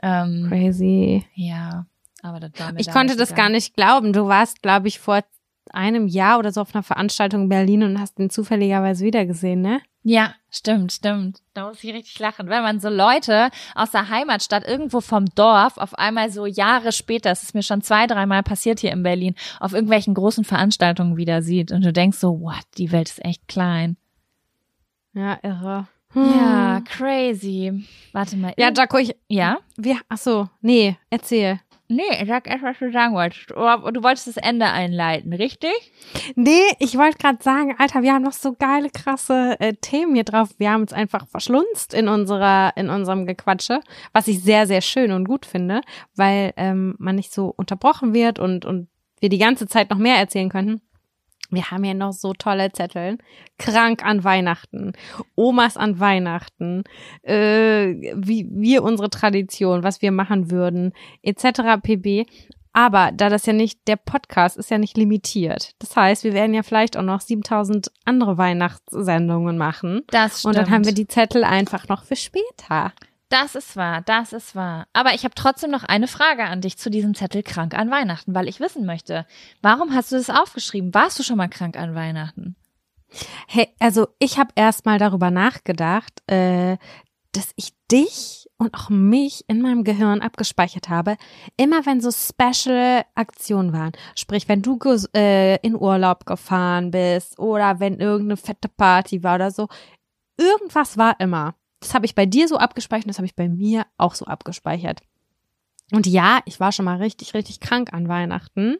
Ähm, 0.00 0.46
Crazy. 0.48 1.26
ja, 1.34 1.86
aber 2.22 2.38
das 2.38 2.52
war 2.58 2.72
mir 2.72 2.78
Ich 2.78 2.92
konnte 2.92 3.16
das 3.16 3.32
egal. 3.32 3.46
gar 3.46 3.48
nicht 3.50 3.74
glauben. 3.74 4.12
Du 4.12 4.28
warst, 4.28 4.62
glaube 4.62 4.86
ich, 4.86 5.00
vor 5.00 5.24
einem 5.72 6.06
Jahr 6.06 6.38
oder 6.38 6.52
so 6.52 6.60
auf 6.60 6.72
einer 6.72 6.84
Veranstaltung 6.84 7.42
in 7.42 7.48
Berlin 7.48 7.82
und 7.82 7.98
hast 7.98 8.16
ihn 8.20 8.30
zufälligerweise 8.30 9.04
wiedergesehen, 9.04 9.60
ne? 9.60 9.80
Ja, 10.02 10.34
stimmt, 10.50 10.92
stimmt. 10.92 11.42
Da 11.52 11.68
muss 11.68 11.84
ich 11.84 11.92
richtig 11.92 12.18
lachen. 12.18 12.48
Wenn 12.48 12.62
man 12.62 12.80
so 12.80 12.88
Leute 12.88 13.50
aus 13.74 13.90
der 13.90 14.08
Heimatstadt 14.08 14.66
irgendwo 14.66 15.00
vom 15.02 15.26
Dorf 15.34 15.76
auf 15.76 15.94
einmal 15.94 16.30
so 16.30 16.46
Jahre 16.46 16.92
später, 16.92 17.28
das 17.28 17.42
ist 17.42 17.54
mir 17.54 17.62
schon 17.62 17.82
zwei, 17.82 18.06
dreimal 18.06 18.42
passiert 18.42 18.80
hier 18.80 18.92
in 18.92 19.02
Berlin, 19.02 19.34
auf 19.58 19.74
irgendwelchen 19.74 20.14
großen 20.14 20.44
Veranstaltungen 20.44 21.18
wieder 21.18 21.42
sieht 21.42 21.70
und 21.70 21.84
du 21.84 21.92
denkst 21.92 22.18
so, 22.18 22.40
what, 22.40 22.64
die 22.78 22.92
Welt 22.92 23.10
ist 23.10 23.24
echt 23.24 23.46
klein. 23.46 23.98
Ja, 25.12 25.38
irre. 25.42 25.86
Ja, 26.14 26.80
crazy. 26.84 27.84
Warte 28.12 28.36
mal. 28.36 28.54
Ja, 28.56 28.72
Jaco, 28.72 28.98
ich, 28.98 29.14
ja? 29.28 29.58
wir, 29.76 29.98
ach 30.08 30.18
so, 30.18 30.48
nee, 30.60 30.96
erzähl. 31.08 31.60
Nee, 31.92 32.24
sag 32.24 32.46
erst, 32.46 32.62
was 32.62 32.78
du 32.78 32.92
sagen 32.92 33.14
wolltest. 33.14 33.50
Du 33.50 34.02
wolltest 34.04 34.28
das 34.28 34.36
Ende 34.36 34.66
einleiten, 34.66 35.32
richtig? 35.32 35.72
Nee, 36.36 36.62
ich 36.78 36.96
wollte 36.96 37.18
gerade 37.18 37.42
sagen, 37.42 37.74
Alter, 37.78 38.02
wir 38.02 38.14
haben 38.14 38.22
noch 38.22 38.32
so 38.32 38.54
geile, 38.54 38.90
krasse 38.90 39.56
äh, 39.58 39.74
Themen 39.74 40.14
hier 40.14 40.22
drauf. 40.22 40.50
Wir 40.58 40.70
haben 40.70 40.82
uns 40.82 40.92
einfach 40.92 41.26
verschlunzt 41.26 41.92
in 41.92 42.06
unserer, 42.06 42.72
in 42.76 42.90
unserem 42.90 43.26
Gequatsche, 43.26 43.80
was 44.12 44.28
ich 44.28 44.40
sehr, 44.40 44.68
sehr 44.68 44.82
schön 44.82 45.10
und 45.10 45.26
gut 45.26 45.44
finde, 45.44 45.80
weil 46.14 46.52
ähm, 46.56 46.94
man 46.98 47.16
nicht 47.16 47.32
so 47.32 47.52
unterbrochen 47.56 48.14
wird 48.14 48.38
und, 48.38 48.64
und 48.64 48.86
wir 49.18 49.28
die 49.28 49.38
ganze 49.38 49.66
Zeit 49.66 49.90
noch 49.90 49.98
mehr 49.98 50.16
erzählen 50.16 50.48
könnten. 50.48 50.80
Wir 51.50 51.70
haben 51.70 51.84
ja 51.84 51.94
noch 51.94 52.12
so 52.12 52.32
tolle 52.32 52.72
Zettel. 52.72 53.18
Krank 53.58 54.04
an 54.04 54.24
Weihnachten, 54.24 54.92
Omas 55.34 55.76
an 55.76 56.00
Weihnachten, 56.00 56.84
äh, 57.22 57.94
wie 58.14 58.48
wir 58.50 58.82
unsere 58.82 59.10
Tradition, 59.10 59.82
was 59.82 60.02
wir 60.02 60.12
machen 60.12 60.50
würden, 60.50 60.92
etc. 61.22 61.80
pp. 61.82 62.26
Aber 62.72 63.10
da 63.12 63.28
das 63.28 63.46
ja 63.46 63.52
nicht, 63.52 63.80
der 63.88 63.96
Podcast 63.96 64.56
ist 64.56 64.70
ja 64.70 64.78
nicht 64.78 64.96
limitiert. 64.96 65.72
Das 65.80 65.96
heißt, 65.96 66.22
wir 66.22 66.32
werden 66.32 66.54
ja 66.54 66.62
vielleicht 66.62 66.96
auch 66.96 67.02
noch 67.02 67.20
7000 67.20 67.90
andere 68.04 68.38
Weihnachtssendungen 68.38 69.58
machen. 69.58 70.02
Das 70.08 70.44
Und 70.44 70.56
dann 70.56 70.70
haben 70.70 70.84
wir 70.84 70.94
die 70.94 71.08
Zettel 71.08 71.42
einfach 71.42 71.88
noch 71.88 72.04
für 72.04 72.16
später. 72.16 72.92
Das 73.30 73.54
ist 73.54 73.76
wahr, 73.76 74.02
das 74.02 74.32
ist 74.32 74.56
wahr. 74.56 74.88
Aber 74.92 75.14
ich 75.14 75.22
habe 75.22 75.36
trotzdem 75.36 75.70
noch 75.70 75.84
eine 75.84 76.08
Frage 76.08 76.44
an 76.44 76.60
dich 76.60 76.76
zu 76.76 76.90
diesem 76.90 77.14
Zettel 77.14 77.44
krank 77.44 77.74
an 77.74 77.88
Weihnachten, 77.88 78.34
weil 78.34 78.48
ich 78.48 78.58
wissen 78.58 78.84
möchte, 78.84 79.24
warum 79.62 79.94
hast 79.94 80.10
du 80.10 80.16
das 80.16 80.30
aufgeschrieben? 80.30 80.92
Warst 80.92 81.16
du 81.18 81.22
schon 81.22 81.36
mal 81.36 81.48
krank 81.48 81.78
an 81.78 81.94
Weihnachten? 81.94 82.56
Hey, 83.46 83.68
also 83.78 84.08
ich 84.18 84.36
habe 84.36 84.50
erst 84.56 84.84
mal 84.84 84.98
darüber 84.98 85.30
nachgedacht, 85.30 86.28
äh, 86.28 86.76
dass 87.30 87.52
ich 87.54 87.72
dich 87.90 88.48
und 88.58 88.74
auch 88.74 88.90
mich 88.90 89.44
in 89.46 89.62
meinem 89.62 89.84
Gehirn 89.84 90.22
abgespeichert 90.22 90.88
habe, 90.88 91.16
immer 91.56 91.86
wenn 91.86 92.00
so 92.00 92.10
Special 92.10 93.04
Aktionen 93.14 93.72
waren. 93.72 93.92
Sprich, 94.16 94.48
wenn 94.48 94.62
du 94.62 94.76
äh, 95.14 95.56
in 95.64 95.76
Urlaub 95.76 96.26
gefahren 96.26 96.90
bist 96.90 97.38
oder 97.38 97.78
wenn 97.78 98.00
irgendeine 98.00 98.36
fette 98.36 98.68
Party 98.68 99.22
war 99.22 99.36
oder 99.36 99.52
so. 99.52 99.68
Irgendwas 100.36 100.98
war 100.98 101.20
immer. 101.20 101.54
Das 101.80 101.94
habe 101.94 102.06
ich 102.06 102.14
bei 102.14 102.26
dir 102.26 102.46
so 102.46 102.56
abgespeichert, 102.58 103.08
das 103.08 103.18
habe 103.18 103.26
ich 103.26 103.34
bei 103.34 103.48
mir 103.48 103.86
auch 103.96 104.14
so 104.14 104.26
abgespeichert. 104.26 105.00
Und 105.92 106.06
ja, 106.06 106.40
ich 106.44 106.60
war 106.60 106.70
schon 106.72 106.84
mal 106.84 106.98
richtig, 106.98 107.34
richtig 107.34 107.58
krank 107.58 107.92
an 107.92 108.08
Weihnachten 108.08 108.76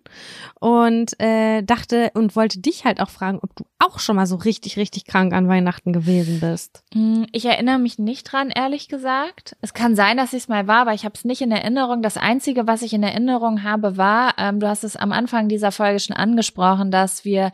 und 0.60 1.18
äh, 1.18 1.62
dachte 1.62 2.12
und 2.14 2.36
wollte 2.36 2.60
dich 2.60 2.84
halt 2.84 3.00
auch 3.00 3.10
fragen, 3.10 3.40
ob 3.42 3.54
du 3.56 3.64
auch 3.80 3.98
schon 3.98 4.16
mal 4.16 4.26
so 4.26 4.36
richtig, 4.36 4.76
richtig 4.76 5.06
krank 5.06 5.32
an 5.32 5.48
Weihnachten 5.48 5.92
gewesen 5.92 6.38
bist. 6.40 6.84
Hm, 6.92 7.26
Ich 7.32 7.46
erinnere 7.46 7.78
mich 7.78 7.98
nicht 7.98 8.30
dran, 8.30 8.50
ehrlich 8.50 8.88
gesagt. 8.88 9.56
Es 9.60 9.74
kann 9.74 9.96
sein, 9.96 10.18
dass 10.18 10.32
ich 10.32 10.42
es 10.42 10.48
mal 10.48 10.66
war, 10.68 10.82
aber 10.82 10.94
ich 10.94 11.04
habe 11.04 11.14
es 11.14 11.24
nicht 11.24 11.40
in 11.40 11.50
Erinnerung. 11.50 12.02
Das 12.02 12.16
Einzige, 12.16 12.66
was 12.66 12.82
ich 12.82 12.92
in 12.92 13.02
Erinnerung 13.02 13.62
habe, 13.62 13.96
war, 13.96 14.34
ähm, 14.38 14.60
du 14.60 14.68
hast 14.68 14.84
es 14.84 14.96
am 14.96 15.12
Anfang 15.12 15.48
dieser 15.48 15.72
Folge 15.72 15.98
schon 15.98 16.14
angesprochen, 16.16 16.90
dass 16.90 17.24
wir 17.24 17.52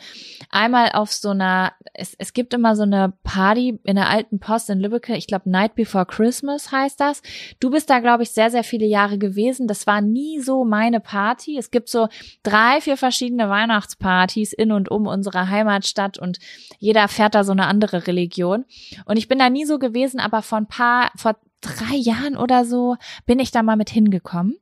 einmal 0.51 0.91
auf 0.93 1.13
so 1.13 1.31
einer, 1.31 1.73
es, 1.95 2.15
es 2.19 2.33
gibt 2.33 2.53
immer 2.55 2.75
so 2.75 2.83
eine 2.83 3.13
Party 3.23 3.79
in 3.85 3.97
der 3.97 4.11
alten 4.11 4.41
Post 4.41 4.69
in 4.71 4.81
Lübeck, 4.81 5.09
ich 5.11 5.29
glaube 5.29 5.49
Night 5.49 5.77
Before 5.77 6.07
Christmas 6.07 6.73
heißt 6.73 6.99
das. 6.99 7.23
Du 7.61 7.71
bist 7.71 7.89
da, 7.89 8.01
glaube 8.01 8.25
ich, 8.25 8.31
sehr, 8.33 8.51
sehr 8.51 8.65
viele 8.65 8.87
Jahre 8.87 9.19
gewesen. 9.19 9.69
Das 9.69 9.87
war 9.87 10.01
nie 10.01 10.41
so 10.41 10.65
meine 10.65 10.99
Party. 11.01 11.57
Es 11.57 11.71
gibt 11.71 11.89
so 11.89 12.09
drei, 12.43 12.81
vier 12.81 12.97
verschiedene 12.97 13.49
Weihnachtspartys 13.49 14.53
in 14.53 14.73
und 14.73 14.91
um 14.91 15.07
unsere 15.07 15.49
Heimatstadt 15.49 16.16
und 16.19 16.39
jeder 16.79 17.09
fährt 17.09 17.35
da 17.35 17.45
so 17.45 17.53
eine 17.53 17.67
andere 17.67 18.07
Religion. 18.07 18.65
Und 19.05 19.17
ich 19.17 19.29
bin 19.29 19.39
da 19.39 19.51
nie 19.51 19.65
so 19.65 19.79
gewesen, 19.79 20.21
aber 20.21 20.43
vor 20.43 20.59
ein 20.59 20.69
paar, 20.69 21.11
vor 21.17 21.37
drei 21.61 21.97
Jahren 21.97 22.37
oder 22.37 22.65
so 22.65 22.97
bin 23.27 23.39
ich 23.39 23.51
da 23.51 23.63
mal 23.63 23.77
mit 23.77 23.91
hingekommen. 23.91 24.59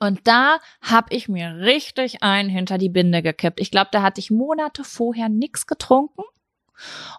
Und 0.00 0.20
da 0.24 0.58
hab 0.82 1.12
ich 1.12 1.28
mir 1.28 1.58
richtig 1.60 2.22
einen 2.22 2.48
hinter 2.48 2.78
die 2.78 2.88
Binde 2.88 3.22
gekippt. 3.22 3.60
Ich 3.60 3.70
glaube, 3.70 3.88
da 3.92 4.02
hatte 4.02 4.20
ich 4.20 4.30
Monate 4.30 4.84
vorher 4.84 5.28
nix 5.28 5.66
getrunken. 5.66 6.22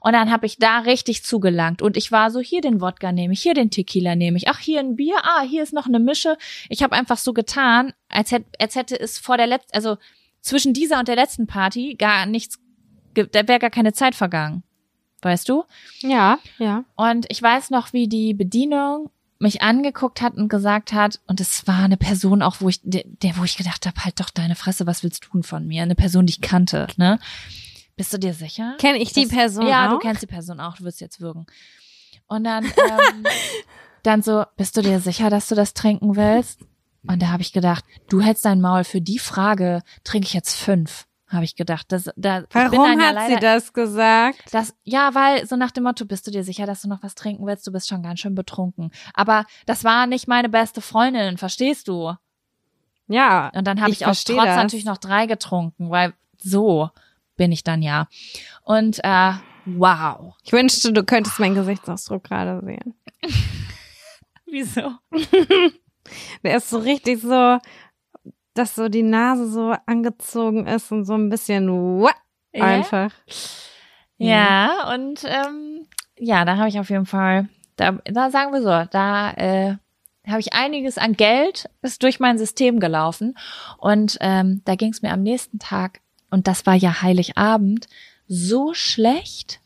Und 0.01 0.13
dann 0.13 0.31
habe 0.31 0.45
ich 0.45 0.57
da 0.57 0.79
richtig 0.79 1.23
zugelangt. 1.23 1.81
Und 1.81 1.97
ich 1.97 2.11
war 2.11 2.29
so, 2.29 2.39
hier 2.39 2.61
den 2.61 2.81
Wodka 2.81 3.11
nehme 3.11 3.33
ich, 3.33 3.41
hier 3.41 3.53
den 3.53 3.71
Tequila 3.71 4.15
nehme 4.15 4.37
ich. 4.37 4.49
Ach, 4.49 4.59
hier 4.59 4.79
ein 4.79 4.95
Bier, 4.95 5.15
ah, 5.23 5.41
hier 5.41 5.63
ist 5.63 5.73
noch 5.73 5.87
eine 5.87 5.99
Mische. 5.99 6.37
Ich 6.69 6.83
habe 6.83 6.95
einfach 6.95 7.17
so 7.17 7.33
getan, 7.33 7.93
als 8.09 8.31
hätte, 8.31 8.47
als 8.59 8.75
hätte 8.75 8.99
es 8.99 9.17
vor 9.17 9.37
der 9.37 9.47
letzten, 9.47 9.73
also 9.73 9.97
zwischen 10.41 10.73
dieser 10.73 10.99
und 10.99 11.07
der 11.07 11.15
letzten 11.15 11.47
Party 11.47 11.95
gar 11.95 12.25
nichts, 12.25 12.59
da 13.15 13.47
wäre 13.47 13.59
gar 13.59 13.69
keine 13.69 13.93
Zeit 13.93 14.15
vergangen. 14.15 14.63
Weißt 15.21 15.49
du? 15.49 15.63
Ja, 16.01 16.37
ja. 16.59 16.83
Und 16.95 17.25
ich 17.29 17.41
weiß 17.41 17.71
noch, 17.71 17.93
wie 17.93 18.07
die 18.07 18.33
Bedienung 18.35 19.09
mich 19.39 19.61
angeguckt 19.63 20.21
hat 20.21 20.35
und 20.35 20.49
gesagt 20.49 20.93
hat, 20.93 21.19
und 21.27 21.41
es 21.41 21.67
war 21.67 21.79
eine 21.83 21.97
Person 21.97 22.41
auch, 22.41 22.57
wo 22.61 22.69
ich, 22.69 22.79
der, 22.83 23.03
der 23.05 23.35
wo 23.37 23.43
ich 23.43 23.57
gedacht 23.57 23.85
habe, 23.85 24.03
halt 24.03 24.19
doch 24.19 24.29
deine 24.29 24.55
Fresse, 24.55 24.85
was 24.87 25.03
willst 25.03 25.25
du 25.25 25.29
tun 25.29 25.43
von 25.43 25.65
mir? 25.67 25.81
Eine 25.83 25.95
Person, 25.95 26.25
die 26.25 26.31
ich 26.31 26.41
kannte, 26.41 26.87
ne? 26.97 27.19
Bist 27.97 28.13
du 28.13 28.17
dir 28.19 28.33
sicher? 28.33 28.75
Kenne 28.79 28.97
ich 28.99 29.13
die 29.13 29.23
Das- 29.23 29.31
Person 29.33 29.67
Ja, 29.67 29.87
auch? 29.87 29.91
du 29.93 29.99
kennst 29.99 30.21
die 30.21 30.27
Person 30.27 30.59
auch, 30.59 30.75
du 30.77 30.83
wirst 30.83 31.01
jetzt 31.01 31.19
würgen. 31.21 31.45
Und 32.27 32.43
dann, 32.43 32.65
ähm, 32.65 33.23
dann 34.03 34.21
so, 34.21 34.43
bist 34.57 34.77
du 34.77 34.81
dir 34.81 34.99
sicher, 34.99 35.29
dass 35.29 35.47
du 35.47 35.55
das 35.55 35.73
trinken 35.73 36.15
willst? 36.15 36.59
Und 37.07 37.21
da 37.21 37.27
habe 37.27 37.41
ich 37.41 37.51
gedacht, 37.53 37.83
du 38.09 38.21
hältst 38.21 38.45
dein 38.45 38.61
Maul 38.61 38.83
für 38.83 39.01
die 39.01 39.19
Frage, 39.19 39.81
trinke 40.03 40.27
ich 40.27 40.33
jetzt 40.33 40.55
fünf. 40.59 41.05
Habe 41.35 41.45
ich 41.45 41.55
gedacht. 41.55 41.91
Das, 41.91 42.09
da, 42.15 42.43
Warum 42.51 42.99
hat 43.01 43.13
leider, 43.15 43.35
sie 43.35 43.39
das 43.39 43.73
gesagt? 43.73 44.39
das, 44.51 44.75
ja, 44.83 45.13
weil 45.13 45.45
so 45.45 45.55
nach 45.55 45.71
dem 45.71 45.83
Motto, 45.83 46.05
bist 46.05 46.25
du 46.27 46.31
dir 46.31 46.43
sicher, 46.43 46.65
dass 46.65 46.81
du 46.81 46.89
noch 46.89 47.03
was 47.03 47.15
trinken 47.15 47.45
willst? 47.45 47.67
Du 47.67 47.71
bist 47.71 47.87
schon 47.87 48.01
ganz 48.03 48.19
schön 48.21 48.35
betrunken. 48.35 48.91
Aber 49.13 49.45
das 49.65 49.83
war 49.83 50.07
nicht 50.07 50.27
meine 50.27 50.49
beste 50.49 50.81
Freundin, 50.81 51.37
verstehst 51.37 51.87
du? 51.87 52.13
Ja. 53.07 53.51
Und 53.53 53.65
dann 53.67 53.81
habe 53.81 53.91
Ich 53.91 54.01
ich, 54.01 54.07
aus 54.07 54.23
Trotz 54.23 54.37
das. 54.45 54.55
natürlich 54.55 54.85
noch 54.85 54.97
drei 54.97 55.25
getrunken, 55.27 55.89
weil 55.89 56.13
so 56.37 56.89
bin 57.35 57.51
ich 57.51 57.63
dann 57.63 57.81
ja. 57.81 58.07
Und 58.63 59.03
äh, 59.03 59.33
wow. 59.65 60.33
Ich 60.43 60.51
wünschte, 60.53 60.93
du 60.93 61.03
könntest 61.03 61.39
meinen 61.39 61.55
Gesichtsausdruck 61.55 62.23
gerade 62.23 62.61
sehen. 62.65 62.95
Wieso? 64.45 64.91
Der 66.43 66.57
ist 66.57 66.69
so 66.69 66.77
richtig 66.77 67.19
so, 67.21 67.57
dass 68.55 68.73
so 68.73 68.89
die 68.89 69.03
Nase 69.03 69.47
so 69.47 69.75
angezogen 69.85 70.65
ist 70.65 70.91
und 70.91 71.05
so 71.05 71.13
ein 71.13 71.29
bisschen 71.29 71.69
what 71.69 72.15
einfach. 72.53 73.11
Ja, 74.17 74.93
und 74.93 75.23
ähm, 75.25 75.85
ja, 76.17 76.45
da 76.45 76.57
habe 76.57 76.69
ich 76.69 76.79
auf 76.79 76.89
jeden 76.89 77.05
Fall, 77.05 77.49
da, 77.75 77.99
da 78.05 78.31
sagen 78.31 78.53
wir 78.53 78.61
so, 78.61 78.89
da 78.89 79.31
äh, 79.31 79.75
habe 80.25 80.39
ich 80.39 80.53
einiges 80.53 80.97
an 80.97 81.13
Geld, 81.13 81.69
ist 81.81 82.01
durch 82.01 82.19
mein 82.19 82.37
System 82.37 82.79
gelaufen. 82.79 83.37
Und 83.77 84.17
ähm, 84.21 84.61
da 84.65 84.75
ging 84.75 84.91
es 84.91 85.01
mir 85.01 85.11
am 85.11 85.21
nächsten 85.21 85.59
Tag, 85.59 86.01
und 86.31 86.47
das 86.47 86.65
war 86.65 86.75
ja 86.75 87.01
Heiligabend, 87.01 87.87
so 88.27 88.73
schlecht, 88.73 89.59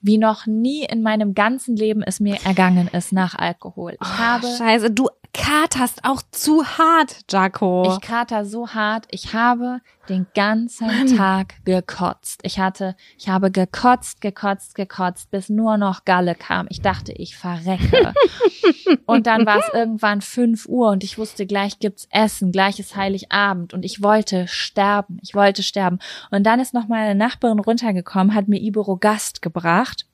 wie 0.00 0.18
noch 0.18 0.46
nie 0.46 0.84
in 0.84 1.02
meinem 1.02 1.34
ganzen 1.34 1.76
Leben 1.76 2.02
es 2.02 2.20
mir 2.20 2.38
ergangen 2.44 2.88
ist 2.88 3.12
nach 3.12 3.34
Alkohol. 3.34 3.96
Ich 4.00 4.18
habe 4.18 4.46
Scheiße, 4.46 4.90
du 4.90 5.08
katerst 5.36 6.04
auch 6.04 6.22
zu 6.30 6.64
hart, 6.64 7.24
Jaco. 7.30 7.92
Ich 7.92 8.00
kater 8.00 8.44
so 8.44 8.68
hart. 8.68 9.06
Ich 9.10 9.32
habe 9.32 9.80
den 10.08 10.26
ganzen 10.34 11.16
Tag 11.16 11.54
gekotzt. 11.64 12.40
Ich 12.42 12.58
hatte, 12.58 12.96
ich 13.18 13.28
habe 13.28 13.50
gekotzt, 13.50 14.20
gekotzt, 14.20 14.74
gekotzt, 14.74 15.30
bis 15.30 15.48
nur 15.48 15.76
noch 15.76 16.04
Galle 16.04 16.34
kam. 16.34 16.66
Ich 16.70 16.80
dachte, 16.80 17.12
ich 17.12 17.36
verrecke. 17.36 18.12
und 19.06 19.26
dann 19.26 19.46
war 19.46 19.58
es 19.58 19.72
irgendwann 19.72 20.20
fünf 20.20 20.66
Uhr 20.66 20.90
und 20.90 21.04
ich 21.04 21.18
wusste, 21.18 21.46
gleich 21.46 21.78
gibt's 21.78 22.08
Essen, 22.10 22.52
gleich 22.52 22.78
ist 22.78 22.96
Heiligabend 22.96 23.74
und 23.74 23.84
ich 23.84 24.02
wollte 24.02 24.48
sterben. 24.48 25.18
Ich 25.22 25.34
wollte 25.34 25.62
sterben. 25.62 25.98
Und 26.30 26.44
dann 26.44 26.60
ist 26.60 26.74
noch 26.74 26.88
meine 26.88 27.14
Nachbarin 27.14 27.60
runtergekommen, 27.60 28.34
hat 28.34 28.48
mir 28.48 28.60
Iberogast 28.60 29.42
gebracht 29.42 30.06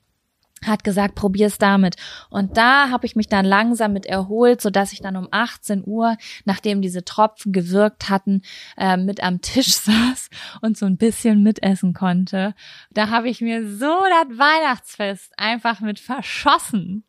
hat 0.64 0.84
gesagt, 0.84 1.14
probier's 1.14 1.58
damit. 1.58 1.96
Und 2.30 2.56
da 2.56 2.90
habe 2.90 3.06
ich 3.06 3.16
mich 3.16 3.28
dann 3.28 3.44
langsam 3.44 3.92
mit 3.92 4.06
erholt, 4.06 4.60
so 4.60 4.70
dass 4.70 4.92
ich 4.92 5.00
dann 5.00 5.16
um 5.16 5.28
18 5.30 5.82
Uhr, 5.86 6.16
nachdem 6.44 6.82
diese 6.82 7.04
Tropfen 7.04 7.52
gewirkt 7.52 8.08
hatten, 8.08 8.42
äh, 8.76 8.96
mit 8.96 9.22
am 9.22 9.40
Tisch 9.40 9.74
saß 9.74 10.30
und 10.60 10.76
so 10.76 10.86
ein 10.86 10.96
bisschen 10.96 11.42
mitessen 11.42 11.94
konnte. 11.94 12.54
Da 12.90 13.10
habe 13.10 13.28
ich 13.28 13.40
mir 13.40 13.68
so 13.68 13.86
das 13.86 14.38
Weihnachtsfest 14.38 15.32
einfach 15.36 15.80
mit 15.80 15.98
verschossen. 15.98 17.04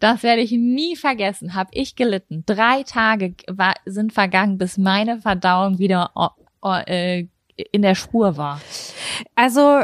Das 0.00 0.22
werde 0.22 0.42
ich 0.42 0.52
nie 0.52 0.96
vergessen. 0.96 1.54
Habe 1.54 1.70
ich 1.72 1.96
gelitten. 1.96 2.44
Drei 2.46 2.82
Tage 2.82 3.34
war, 3.46 3.74
sind 3.84 4.12
vergangen, 4.12 4.58
bis 4.58 4.78
meine 4.78 5.20
Verdauung 5.20 5.78
wieder 5.78 6.12
äh, 6.86 7.26
in 7.72 7.82
der 7.82 7.94
Spur 7.94 8.36
war. 8.36 8.60
Also, 9.34 9.82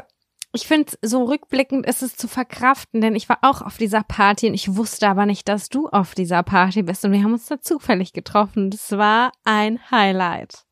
ich 0.52 0.66
finde, 0.66 0.92
so 1.02 1.24
rückblickend 1.24 1.86
ist 1.86 2.02
es 2.02 2.16
zu 2.16 2.26
verkraften, 2.28 3.00
denn 3.00 3.14
ich 3.14 3.28
war 3.28 3.38
auch 3.42 3.62
auf 3.62 3.76
dieser 3.78 4.02
Party 4.02 4.48
und 4.48 4.54
ich 4.54 4.76
wusste 4.76 5.08
aber 5.08 5.26
nicht, 5.26 5.48
dass 5.48 5.68
du 5.68 5.88
auf 5.88 6.14
dieser 6.14 6.42
Party 6.42 6.82
bist 6.82 7.04
und 7.04 7.12
wir 7.12 7.22
haben 7.22 7.32
uns 7.32 7.46
da 7.46 7.60
zufällig 7.60 8.12
getroffen. 8.12 8.70
Das 8.70 8.90
war 8.92 9.32
ein 9.44 9.78
Highlight. 9.90 10.64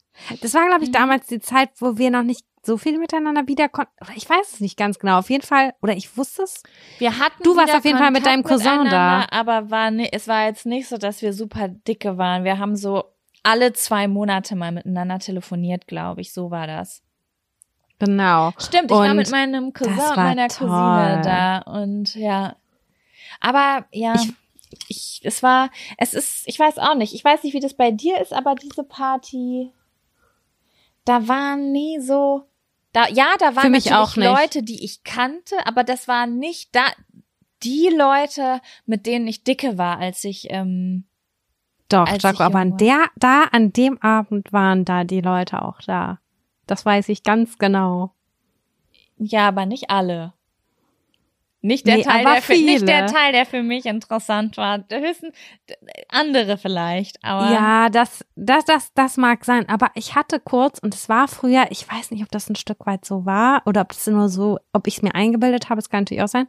Das 0.43 0.55
war, 0.55 0.67
glaube 0.67 0.83
ich, 0.83 0.89
Mhm. 0.91 0.95
damals 0.95 1.27
die 1.29 1.39
Zeit, 1.39 1.71
wo 1.79 1.97
wir 1.97 2.11
noch 2.11 2.25
nicht 2.25 2.45
so 2.65 2.77
viel 2.77 2.99
miteinander 2.99 3.47
wieder 3.47 3.69
konnten. 3.69 3.93
Oder 4.01 4.17
ich 4.17 4.29
weiß 4.29 4.55
es 4.55 4.61
nicht 4.61 4.77
ganz 4.77 4.99
genau. 4.99 5.19
Auf 5.21 5.31
jeden 5.31 5.45
Fall, 5.47 5.75
oder 5.81 5.97
ich 5.97 6.17
wusste 6.17 6.43
es. 6.43 6.63
Wir 6.99 7.19
hatten 7.19 7.43
Du 7.45 7.57
warst 7.57 7.73
auf 7.73 7.85
jeden 7.85 7.99
Fall 7.99 8.11
mit 8.11 8.27
deinem 8.27 8.43
Cousin 8.43 8.83
miteinander, 8.83 9.33
aber 9.33 9.71
war 9.71 9.91
ne, 9.93 10.13
es 10.13 10.27
war 10.27 10.47
jetzt 10.47 10.67
nicht 10.67 10.89
so, 10.89 10.99
dass 10.99 11.23
wir 11.23 11.33
super 11.33 11.69
dicke 11.69 12.19
waren. 12.19 12.43
Wir 12.43 12.59
haben 12.59 12.75
so 12.77 13.05
alle 13.45 13.73
zwei 13.75 14.09
Monate 14.09 14.57
mal 14.57 14.73
miteinander 14.73 15.21
telefoniert, 15.21 15.87
glaube 15.87 16.21
ich. 16.21 16.33
So 16.33 16.51
war 16.51 16.67
das. 16.67 17.03
Genau. 17.99 18.53
Stimmt, 18.59 18.91
ich 18.91 18.97
war 18.97 19.11
Und 19.11 19.17
mit 19.17 19.31
meinem 19.31 19.73
Cousin 19.73 19.93
und 19.93 19.99
war 19.99 20.17
meiner 20.17 20.49
toll. 20.49 20.69
Cousine 20.69 21.21
da 21.25 21.59
und 21.59 22.15
ja. 22.15 22.57
Aber 23.41 23.87
ja, 23.93 24.15
Ich- 24.15 24.33
ich, 24.89 25.21
es 25.25 25.43
war, 25.43 25.71
es 25.97 26.13
ist, 26.15 26.47
ich 26.47 26.59
weiß 26.59 26.79
auch 26.79 26.95
nicht, 26.95 27.15
ich 27.15 27.25
weiß 27.25 27.43
nicht, 27.43 27.55
wie 27.55 27.61
das 27.61 27.75
bei 27.75 27.91
dir 27.91 28.21
ist, 28.21 28.33
aber 28.33 28.55
diese 28.55 28.85
Party, 28.85 29.73
da 31.05 31.27
waren 31.27 31.73
nie 31.73 31.99
so, 32.01 32.45
da, 32.93 33.09
ja, 33.09 33.27
da 33.39 33.57
waren 33.57 33.71
mich 33.73 33.87
natürlich 33.87 33.97
auch 33.97 34.17
nicht. 34.17 34.27
Leute, 34.41 34.63
die 34.63 34.85
ich 34.85 35.05
kannte, 35.05 35.55
aber 35.67 35.85
das 35.85 36.07
waren 36.07 36.39
nicht 36.39 36.75
da, 36.77 36.83
die 37.63 37.89
Leute, 37.89 38.61
mit 38.87 39.07
denen 39.07 39.27
ich 39.27 39.43
dicke 39.43 39.79
war, 39.79 39.99
als 39.99 40.23
ich, 40.25 40.49
ähm, 40.51 41.05
Doch, 41.89 42.07
Jaco, 42.23 42.43
aber 42.43 42.59
an 42.59 42.77
der, 42.77 43.07
da, 43.17 43.45
an 43.51 43.73
dem 43.73 44.01
Abend 44.03 44.53
waren 44.53 44.85
da 44.85 45.05
die 45.05 45.23
Leute 45.23 45.63
auch 45.63 45.81
da. 45.81 46.21
Das 46.69 46.87
weiß 46.87 47.09
ich 47.09 47.23
ganz 47.25 47.59
genau. 47.59 48.13
ja, 49.17 49.49
aber 49.49 49.67
nicht 49.67 49.91
alle. 49.91 50.33
Nicht 51.61 51.89
der 51.89 51.97
Nee, 51.97 52.03
Teil, 52.05 52.25
der 52.25 52.41
für, 52.41 52.53
nicht 52.53 52.87
der. 52.87 53.07
Teil, 53.07 53.33
der 53.33 53.45
für 53.45 53.65
mich 53.65 53.85
interessant 53.87 54.57
war. 54.57 54.85
Höchstens 54.93 55.35
andere 56.09 56.57
vielleicht, 56.57 57.23
aber 57.25 57.51
Ja, 57.51 57.89
das, 57.89 58.25
das, 58.37 58.65
das, 58.65 58.95
das 58.95 59.17
mag 59.17 59.45
sein. 59.45 59.69
Aber 59.69 59.91
ich 59.97 60.15
hatte 60.15 60.39
kurz, 60.39 60.79
und 60.79 60.95
es 60.95 61.09
war 61.09 61.27
früher, 61.27 61.67
ich 61.71 61.91
weiß 61.91 62.13
nicht, 62.13 62.23
ob 62.23 62.31
das 62.31 62.49
ein 62.49 62.55
Stück 62.55 62.87
weit 62.87 63.05
so 63.05 63.27
war 63.27 63.63
oder 63.67 63.81
ob 63.81 63.91
es 63.91 64.07
nur 64.07 64.29
so, 64.29 64.61
ob 64.73 64.87
ich 64.87 64.99
es 64.99 65.03
mir 65.03 65.17
eingebildet 65.17 65.69
habe, 65.69 65.81
es 65.81 65.91
kann 65.91 66.03
natürlich 66.03 66.23
auch 66.23 66.29
sein, 66.29 66.47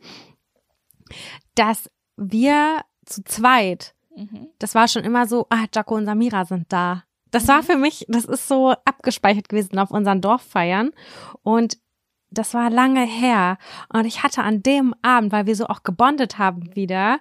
dass 1.55 1.89
wir 2.15 2.81
zu 3.05 3.23
zweit, 3.23 3.95
Mhm. 4.15 4.49
das 4.59 4.75
war 4.75 4.87
schon 4.87 5.03
immer 5.05 5.25
so, 5.27 5.47
ah, 5.49 5.65
Jaco 5.73 5.95
und 5.95 6.05
Samira 6.05 6.43
sind 6.45 6.71
da. 6.71 7.03
Das 7.31 7.47
war 7.47 7.64
für 7.64 7.77
mich, 7.77 8.06
das 8.07 8.26
ist 8.26 8.47
so 8.47 8.72
abgespeichert 8.85 9.49
gewesen 9.49 9.80
auf 9.80 9.91
unseren 9.91 10.22
Dorffeiern. 10.22 10.91
Und 11.43 11.77
das 12.31 12.53
war 12.53 12.69
lange 12.69 13.06
her. 13.06 13.57
Und 13.91 14.06
ich 14.06 14.23
hatte 14.23 14.43
an 14.43 14.61
dem 14.61 14.93
Abend, 15.01 15.31
weil 15.31 15.45
wir 15.45 15.56
so 15.56 15.68
auch 15.68 15.84
gebondet 15.84 16.38
haben 16.38 16.76
wieder, 16.76 17.19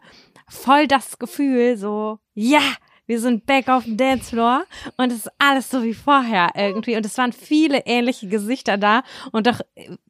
voll 0.48 0.86
das 0.86 1.18
Gefühl, 1.18 1.76
so, 1.76 2.18
ja, 2.34 2.60
wir 3.06 3.20
sind 3.20 3.46
back 3.46 3.68
auf 3.68 3.84
dem 3.84 3.96
Dancefloor 3.96 4.64
und 4.98 5.10
es 5.10 5.26
ist 5.26 5.32
alles 5.38 5.70
so 5.70 5.82
wie 5.82 5.94
vorher 5.94 6.50
irgendwie. 6.54 6.94
Und 6.94 7.06
es 7.06 7.16
waren 7.16 7.32
viele 7.32 7.86
ähnliche 7.86 8.28
Gesichter 8.28 8.76
da. 8.76 9.02
Und 9.32 9.46
doch, 9.46 9.60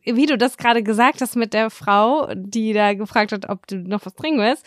wie 0.02 0.26
du 0.26 0.36
das 0.36 0.56
gerade 0.56 0.82
gesagt 0.82 1.20
hast 1.20 1.36
mit 1.36 1.54
der 1.54 1.70
Frau, 1.70 2.28
die 2.34 2.72
da 2.72 2.94
gefragt 2.94 3.30
hat, 3.30 3.48
ob 3.48 3.68
du 3.68 3.76
noch 3.76 4.04
was 4.04 4.16
trinken 4.16 4.40
willst, 4.40 4.66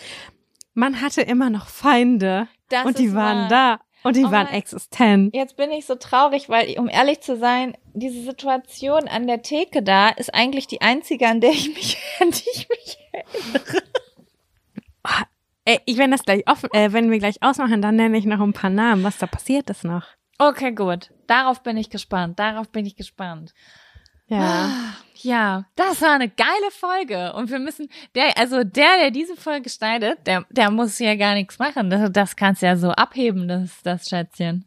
man 0.74 1.02
hatte 1.02 1.22
immer 1.22 1.50
noch 1.50 1.68
Feinde. 1.68 2.48
Das 2.70 2.86
und 2.86 3.00
die 3.00 3.14
waren 3.14 3.50
wahr. 3.52 3.78
da. 3.78 3.80
Und 4.04 4.16
die 4.16 4.26
Oh 4.26 4.32
waren 4.32 4.48
existent. 4.48 5.36
Jetzt 5.36 5.58
bin 5.58 5.72
ich 5.72 5.86
so 5.86 5.96
traurig, 5.96 6.50
weil, 6.50 6.78
um 6.80 6.90
ehrlich 6.90 7.22
zu 7.22 7.38
sein, 7.38 7.78
diese 7.94 8.22
Situation 8.22 9.08
an 9.08 9.28
der 9.28 9.42
Theke 9.42 9.84
da 9.84 10.10
ist 10.10 10.34
eigentlich 10.34 10.68
die 10.68 10.82
einzige, 10.82 11.28
an 11.28 11.42
der 11.42 11.52
ich 11.52 11.74
mich, 11.74 11.98
an 12.20 12.32
die 12.32 12.50
ich 12.54 12.70
mich 12.70 12.98
Ey, 15.66 15.80
ich 15.86 15.98
wenn 15.98 16.12
das 16.12 16.24
gleich 16.24 16.48
offen, 16.50 16.70
äh, 16.74 16.92
wenn 16.92 17.12
wir 17.12 17.20
gleich 17.20 17.42
ausmachen, 17.42 17.82
dann 17.82 17.96
nenne 17.96 18.18
ich 18.18 18.26
noch 18.26 18.42
ein 18.42 18.54
paar 18.54 18.70
Namen, 18.70 19.04
was 19.04 19.20
da 19.20 19.28
passiert 19.28 19.70
ist 19.70 19.84
noch. 19.84 20.06
Okay, 20.40 20.72
gut. 20.72 21.12
Darauf 21.28 21.62
bin 21.62 21.78
ich 21.78 21.92
gespannt. 21.92 22.40
Darauf 22.40 22.70
bin 22.70 22.86
ich 22.86 22.96
gespannt. 22.96 23.54
Ja. 24.32 24.70
Ja, 25.24 25.66
das 25.76 26.02
war 26.02 26.14
eine 26.14 26.30
geile 26.30 26.72
Folge. 26.72 27.34
Und 27.34 27.52
wir 27.52 27.60
müssen, 27.60 27.90
der, 28.16 28.38
also 28.40 28.64
der, 28.64 28.98
der 29.00 29.12
diese 29.12 29.36
Folge 29.36 29.70
schneidet, 29.70 30.26
der, 30.26 30.46
der 30.50 30.72
muss 30.72 30.98
ja 30.98 31.16
gar 31.16 31.36
nichts 31.36 31.60
machen. 31.60 31.92
Das, 31.92 32.12
das 32.12 32.36
kannst 32.36 32.64
du 32.64 32.66
ja 32.66 32.76
so 32.76 32.90
abheben, 32.90 33.48
das, 33.48 33.84
das 33.84 34.10
Schätzchen. 34.10 34.66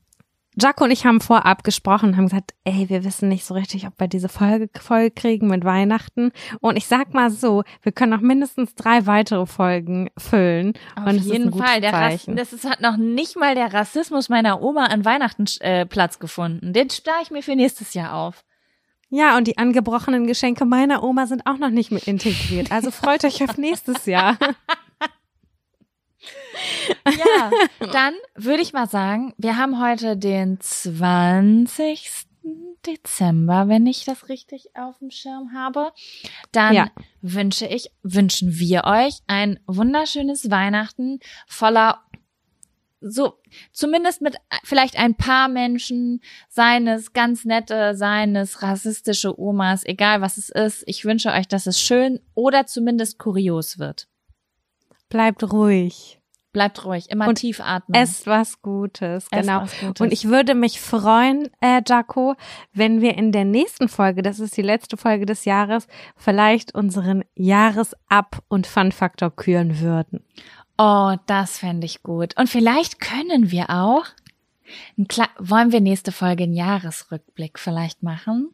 Jaco 0.57 0.85
und 0.85 0.93
ich 0.93 1.05
haben 1.05 1.21
vorab 1.21 1.65
gesprochen 1.65 2.11
und 2.11 2.17
haben 2.17 2.29
gesagt, 2.29 2.55
ey, 2.63 2.89
wir 2.89 3.03
wissen 3.03 3.29
nicht 3.29 3.45
so 3.45 3.55
richtig, 3.55 3.89
ob 3.89 3.99
wir 3.99 4.07
diese 4.07 4.29
Folge 4.29 4.69
voll 4.81 5.11
kriegen 5.11 5.49
mit 5.49 5.65
Weihnachten. 5.65 6.31
Und 6.61 6.77
ich 6.77 6.87
sag 6.87 7.13
mal 7.13 7.31
so, 7.31 7.65
wir 7.83 7.91
können 7.91 8.13
noch 8.13 8.21
mindestens 8.21 8.77
drei 8.77 9.07
weitere 9.07 9.47
Folgen 9.47 10.11
füllen. 10.17 10.75
Auf 10.95 11.07
und 11.07 11.19
jeden 11.25 11.53
Fall. 11.53 11.81
Der 11.81 11.93
Rass, 11.93 12.27
das 12.29 12.53
ist, 12.53 12.71
hat 12.71 12.81
noch 12.81 12.97
nicht 12.97 13.37
mal 13.37 13.57
der 13.57 13.75
Rassismus 13.75 14.29
meiner 14.29 14.63
Oma 14.63 14.85
an 14.85 15.05
Weihnachten 15.05 15.47
äh, 15.59 15.87
Platz 15.87 16.21
gefunden. 16.21 16.73
Den 16.73 16.89
spare 16.89 17.23
ich 17.23 17.33
mir 17.33 17.43
für 17.43 17.57
nächstes 17.57 17.95
Jahr 17.95 18.15
auf. 18.15 18.45
Ja, 19.17 19.37
und 19.37 19.47
die 19.47 19.59
angebrochenen 19.59 20.27
Geschenke 20.27 20.65
meiner 20.65 21.05
Oma 21.05 21.27
sind 21.29 21.47
auch 21.47 21.57
noch 21.59 21.71
nicht 21.71 21.93
mit 21.93 22.09
integriert. 22.09 22.73
Also 22.73 22.91
freut 22.91 23.25
euch 23.25 23.45
auf 23.45 23.57
nächstes 23.59 24.07
Jahr. 24.07 24.37
Ja, 27.07 27.51
dann 27.93 28.15
würde 28.35 28.63
ich 28.63 28.73
mal 28.73 28.89
sagen, 28.89 29.35
wir 29.37 29.57
haben 29.59 29.81
heute 29.83 30.17
den 30.17 30.59
20. 30.61 32.11
Dezember, 32.87 33.69
wenn 33.69 33.87
ich 33.87 34.05
das 34.05 34.29
richtig 34.29 34.71
auf 34.75 34.99
dem 34.99 35.11
Schirm 35.11 35.53
habe. 35.55 35.93
Dann 36.53 36.75
Ja. 36.75 36.87
wünsche 37.23 37.67
ich, 37.67 37.91
wünschen 38.03 38.59
wir 38.59 38.85
euch 38.85 39.19
ein 39.27 39.59
wunderschönes 39.67 40.51
Weihnachten 40.51 41.21
voller 41.47 42.01
so 43.07 43.35
zumindest 43.73 44.23
mit 44.23 44.37
vielleicht 44.65 44.99
ein 44.99 45.15
paar 45.15 45.49
Menschen, 45.49 46.21
seines 46.49 47.13
ganz 47.13 47.45
nette, 47.45 47.95
seines 47.95 48.63
rassistische 48.63 49.39
Omas, 49.39 49.85
egal 49.85 50.21
was 50.21 50.37
es 50.37 50.49
ist. 50.49 50.85
Ich 50.87 51.05
wünsche 51.05 51.31
euch, 51.31 51.47
dass 51.47 51.67
es 51.67 51.81
schön 51.81 52.21
oder 52.35 52.67
zumindest 52.67 53.19
kurios 53.19 53.79
wird. 53.79 54.09
Bleibt 55.09 55.53
ruhig. 55.53 56.19
Bleibt 56.53 56.85
ruhig, 56.85 57.11
immer 57.11 57.27
Und 57.27 57.35
tief 57.35 57.61
atmen. 57.61 58.01
Esst 58.01 58.29
was 58.29 58.63
Gutes, 58.63 59.29
genau. 59.29 59.63
was 59.63 59.77
Gutes. 59.81 60.01
Und 60.01 60.13
ich 60.13 60.29
würde 60.29 60.55
mich 60.55 60.81
freuen, 60.81 61.51
äh, 61.61 61.83
Jaco, 61.85 62.37
wenn 62.73 63.01
wir 63.01 63.19
in 63.19 63.33
der 63.33 63.45
nächsten 63.45 63.89
Folge, 63.89 64.23
das 64.23 64.39
ist 64.39 64.57
die 64.57 64.63
letzte 64.63 64.97
Folge 64.97 65.27
des 65.27 65.47
Jahres, 65.47 65.89
vielleicht 66.17 66.73
unseren 66.73 67.25
Jahresab- 67.35 68.41
und 68.47 68.69
Fun-Faktor 68.69 69.35
küren 69.35 69.81
würden. 69.81 70.25
Oh, 70.77 71.15
das 71.27 71.59
fände 71.59 71.87
ich 71.87 72.03
gut. 72.03 72.37
Und 72.37 72.49
vielleicht 72.49 73.01
können 73.01 73.51
wir 73.51 73.71
auch, 73.71 74.07
wollen 75.39 75.73
wir 75.73 75.81
nächste 75.81 76.13
Folge 76.13 76.45
einen 76.45 76.55
Jahresrückblick 76.55 77.59
vielleicht 77.59 78.03
machen? 78.03 78.51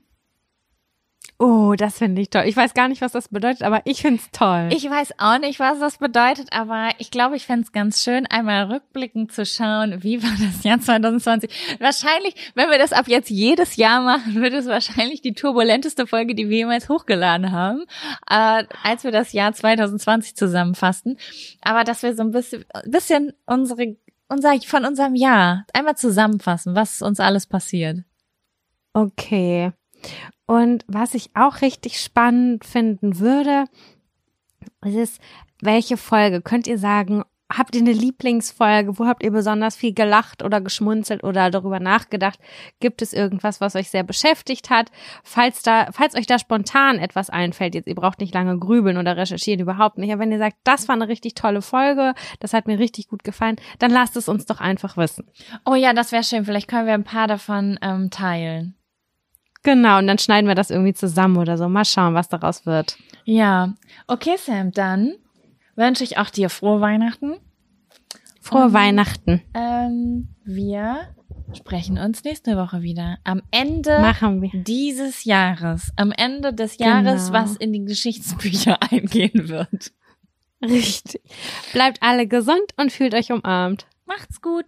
Oh, 1.43 1.73
das 1.75 1.97
finde 1.97 2.21
ich 2.21 2.29
toll. 2.29 2.43
Ich 2.45 2.55
weiß 2.55 2.75
gar 2.75 2.87
nicht, 2.89 3.01
was 3.01 3.13
das 3.13 3.29
bedeutet, 3.29 3.63
aber 3.63 3.81
ich 3.87 4.03
finde 4.03 4.21
es 4.21 4.31
toll. 4.31 4.69
Ich 4.73 4.85
weiß 4.85 5.15
auch 5.17 5.39
nicht, 5.39 5.59
was 5.59 5.79
das 5.79 5.97
bedeutet, 5.97 6.53
aber 6.53 6.91
ich 6.99 7.11
glaube, 7.11 7.35
ich 7.35 7.47
fände 7.47 7.63
es 7.63 7.73
ganz 7.73 8.03
schön, 8.03 8.27
einmal 8.27 8.71
rückblickend 8.71 9.33
zu 9.33 9.47
schauen, 9.47 10.03
wie 10.03 10.23
war 10.23 10.33
das 10.39 10.63
Jahr 10.65 10.79
2020. 10.79 11.79
Wahrscheinlich, 11.81 12.35
wenn 12.55 12.69
wir 12.69 12.77
das 12.77 12.93
ab 12.93 13.09
jetzt 13.09 13.31
jedes 13.31 13.77
Jahr 13.77 14.03
machen, 14.03 14.35
wird 14.35 14.53
es 14.53 14.67
wahrscheinlich 14.67 15.23
die 15.23 15.33
turbulenteste 15.33 16.07
Folge, 16.07 16.35
die 16.35 16.51
wir 16.51 16.59
jemals 16.59 16.91
hochgeladen 16.91 17.53
haben, 17.53 17.87
äh, 18.29 18.65
als 18.85 19.05
wir 19.05 19.11
das 19.11 19.33
Jahr 19.33 19.55
2020 19.55 20.37
zusammenfassen. 20.37 21.17
Aber 21.63 21.85
dass 21.85 22.03
wir 22.03 22.15
so 22.15 22.23
ein 22.23 22.33
bisschen, 22.33 22.67
bisschen 22.85 23.33
unsere, 23.47 23.97
unser, 24.29 24.61
von 24.61 24.85
unserem 24.85 25.15
Jahr 25.15 25.65
einmal 25.73 25.97
zusammenfassen, 25.97 26.75
was 26.75 27.01
uns 27.01 27.19
alles 27.19 27.47
passiert. 27.47 28.01
Okay. 28.93 29.73
Und 30.51 30.85
was 30.89 31.15
ich 31.15 31.31
auch 31.35 31.63
richtig 31.63 32.01
spannend 32.01 32.65
finden 32.65 33.21
würde, 33.21 33.67
ist, 34.85 35.21
welche 35.63 35.97
Folge 35.97 36.43
könnt 36.43 36.67
ihr 36.67 36.77
sagen, 36.77 37.23
habt 37.49 37.77
ihr 37.77 37.83
eine 37.83 37.93
Lieblingsfolge? 37.93 38.99
Wo 38.99 39.07
habt 39.07 39.23
ihr 39.23 39.31
besonders 39.31 39.77
viel 39.77 39.95
gelacht 39.95 40.43
oder 40.43 40.61
geschmunzelt 40.61 41.23
oder 41.23 41.53
darüber 41.53 41.79
nachgedacht? 41.79 42.41
Gibt 42.81 43.01
es 43.01 43.13
irgendwas, 43.13 43.61
was 43.61 43.77
euch 43.77 43.91
sehr 43.91 44.03
beschäftigt 44.03 44.71
hat? 44.71 44.91
Falls 45.23 45.63
da, 45.63 45.87
falls 45.93 46.17
euch 46.17 46.27
da 46.27 46.41
spontan 46.41 46.99
etwas 46.99 47.31
einfällt, 47.31 47.77
jetzt 47.77 47.87
ihr 47.87 47.95
braucht 47.95 48.19
nicht 48.19 48.35
lange 48.35 48.59
grübeln 48.59 48.97
oder 48.97 49.17
recherchieren, 49.17 49.61
überhaupt 49.61 49.99
nicht. 49.99 50.13
Aber 50.13 50.23
wenn 50.23 50.33
ihr 50.33 50.39
sagt, 50.39 50.57
das 50.65 50.89
war 50.89 50.97
eine 50.97 51.07
richtig 51.07 51.35
tolle 51.35 51.63
Folge, 51.63 52.13
das 52.41 52.55
hat 52.55 52.67
mir 52.67 52.81
richtig 52.81 53.07
gut 53.07 53.23
gefallen, 53.23 53.55
dann 53.79 53.93
lasst 53.93 54.17
es 54.17 54.29
uns 54.29 54.47
doch 54.47 54.59
einfach 54.59 54.97
wissen. 54.97 55.31
Oh 55.65 55.77
ja, 55.77 55.93
das 55.93 56.11
wäre 56.11 56.25
schön. 56.25 56.45
Vielleicht 56.45 56.67
können 56.67 56.89
wir 56.89 56.95
ein 56.95 57.05
paar 57.05 57.29
davon 57.29 57.79
ähm, 57.83 58.11
teilen. 58.11 58.75
Genau, 59.63 59.99
und 59.99 60.07
dann 60.07 60.19
schneiden 60.19 60.49
wir 60.49 60.55
das 60.55 60.71
irgendwie 60.71 60.95
zusammen 60.95 61.37
oder 61.37 61.59
so. 61.59 61.69
Mal 61.69 61.85
schauen, 61.85 62.15
was 62.15 62.29
daraus 62.29 62.65
wird. 62.67 62.97
Ja, 63.25 63.75
okay, 64.07 64.37
Sam, 64.39 64.73
dann 64.73 65.15
wünsche 65.77 66.03
ich 66.05 66.17
auch 66.19 66.31
dir 66.31 66.49
frohe 66.49 66.81
Weihnachten. 66.81 67.37
Frohe 68.41 68.67
Und, 68.67 68.73
Weihnachten. 68.73 69.43
Ähm, 69.55 70.29
wir 70.45 71.09
sprechen 71.53 71.99
uns 71.99 72.25
nächste 72.25 72.57
Woche 72.57 72.81
wieder. 72.81 73.19
Am 73.25 73.43
Ende 73.51 73.99
Machen 74.01 74.41
wir. 74.41 74.51
dieses 74.55 75.25
Jahres. 75.25 75.91
Am 75.97 76.11
Ende 76.13 76.55
des 76.55 76.79
Jahres, 76.79 77.27
Genau. 77.27 77.39
was 77.39 77.57
in 77.57 77.73
die 77.75 77.85
Geschichtsbücher 77.85 78.79
eingehen 78.91 79.49
wird. 79.51 79.93
Richtig. 80.63 81.21
Bleibt 81.73 82.03
alle 82.03 82.27
gesund 82.27 82.73
und 82.77 82.93
fühlt 82.93 83.15
euch 83.15 83.31
umarmt. 83.31 83.87
Macht's 84.07 84.41
gut. 84.41 84.65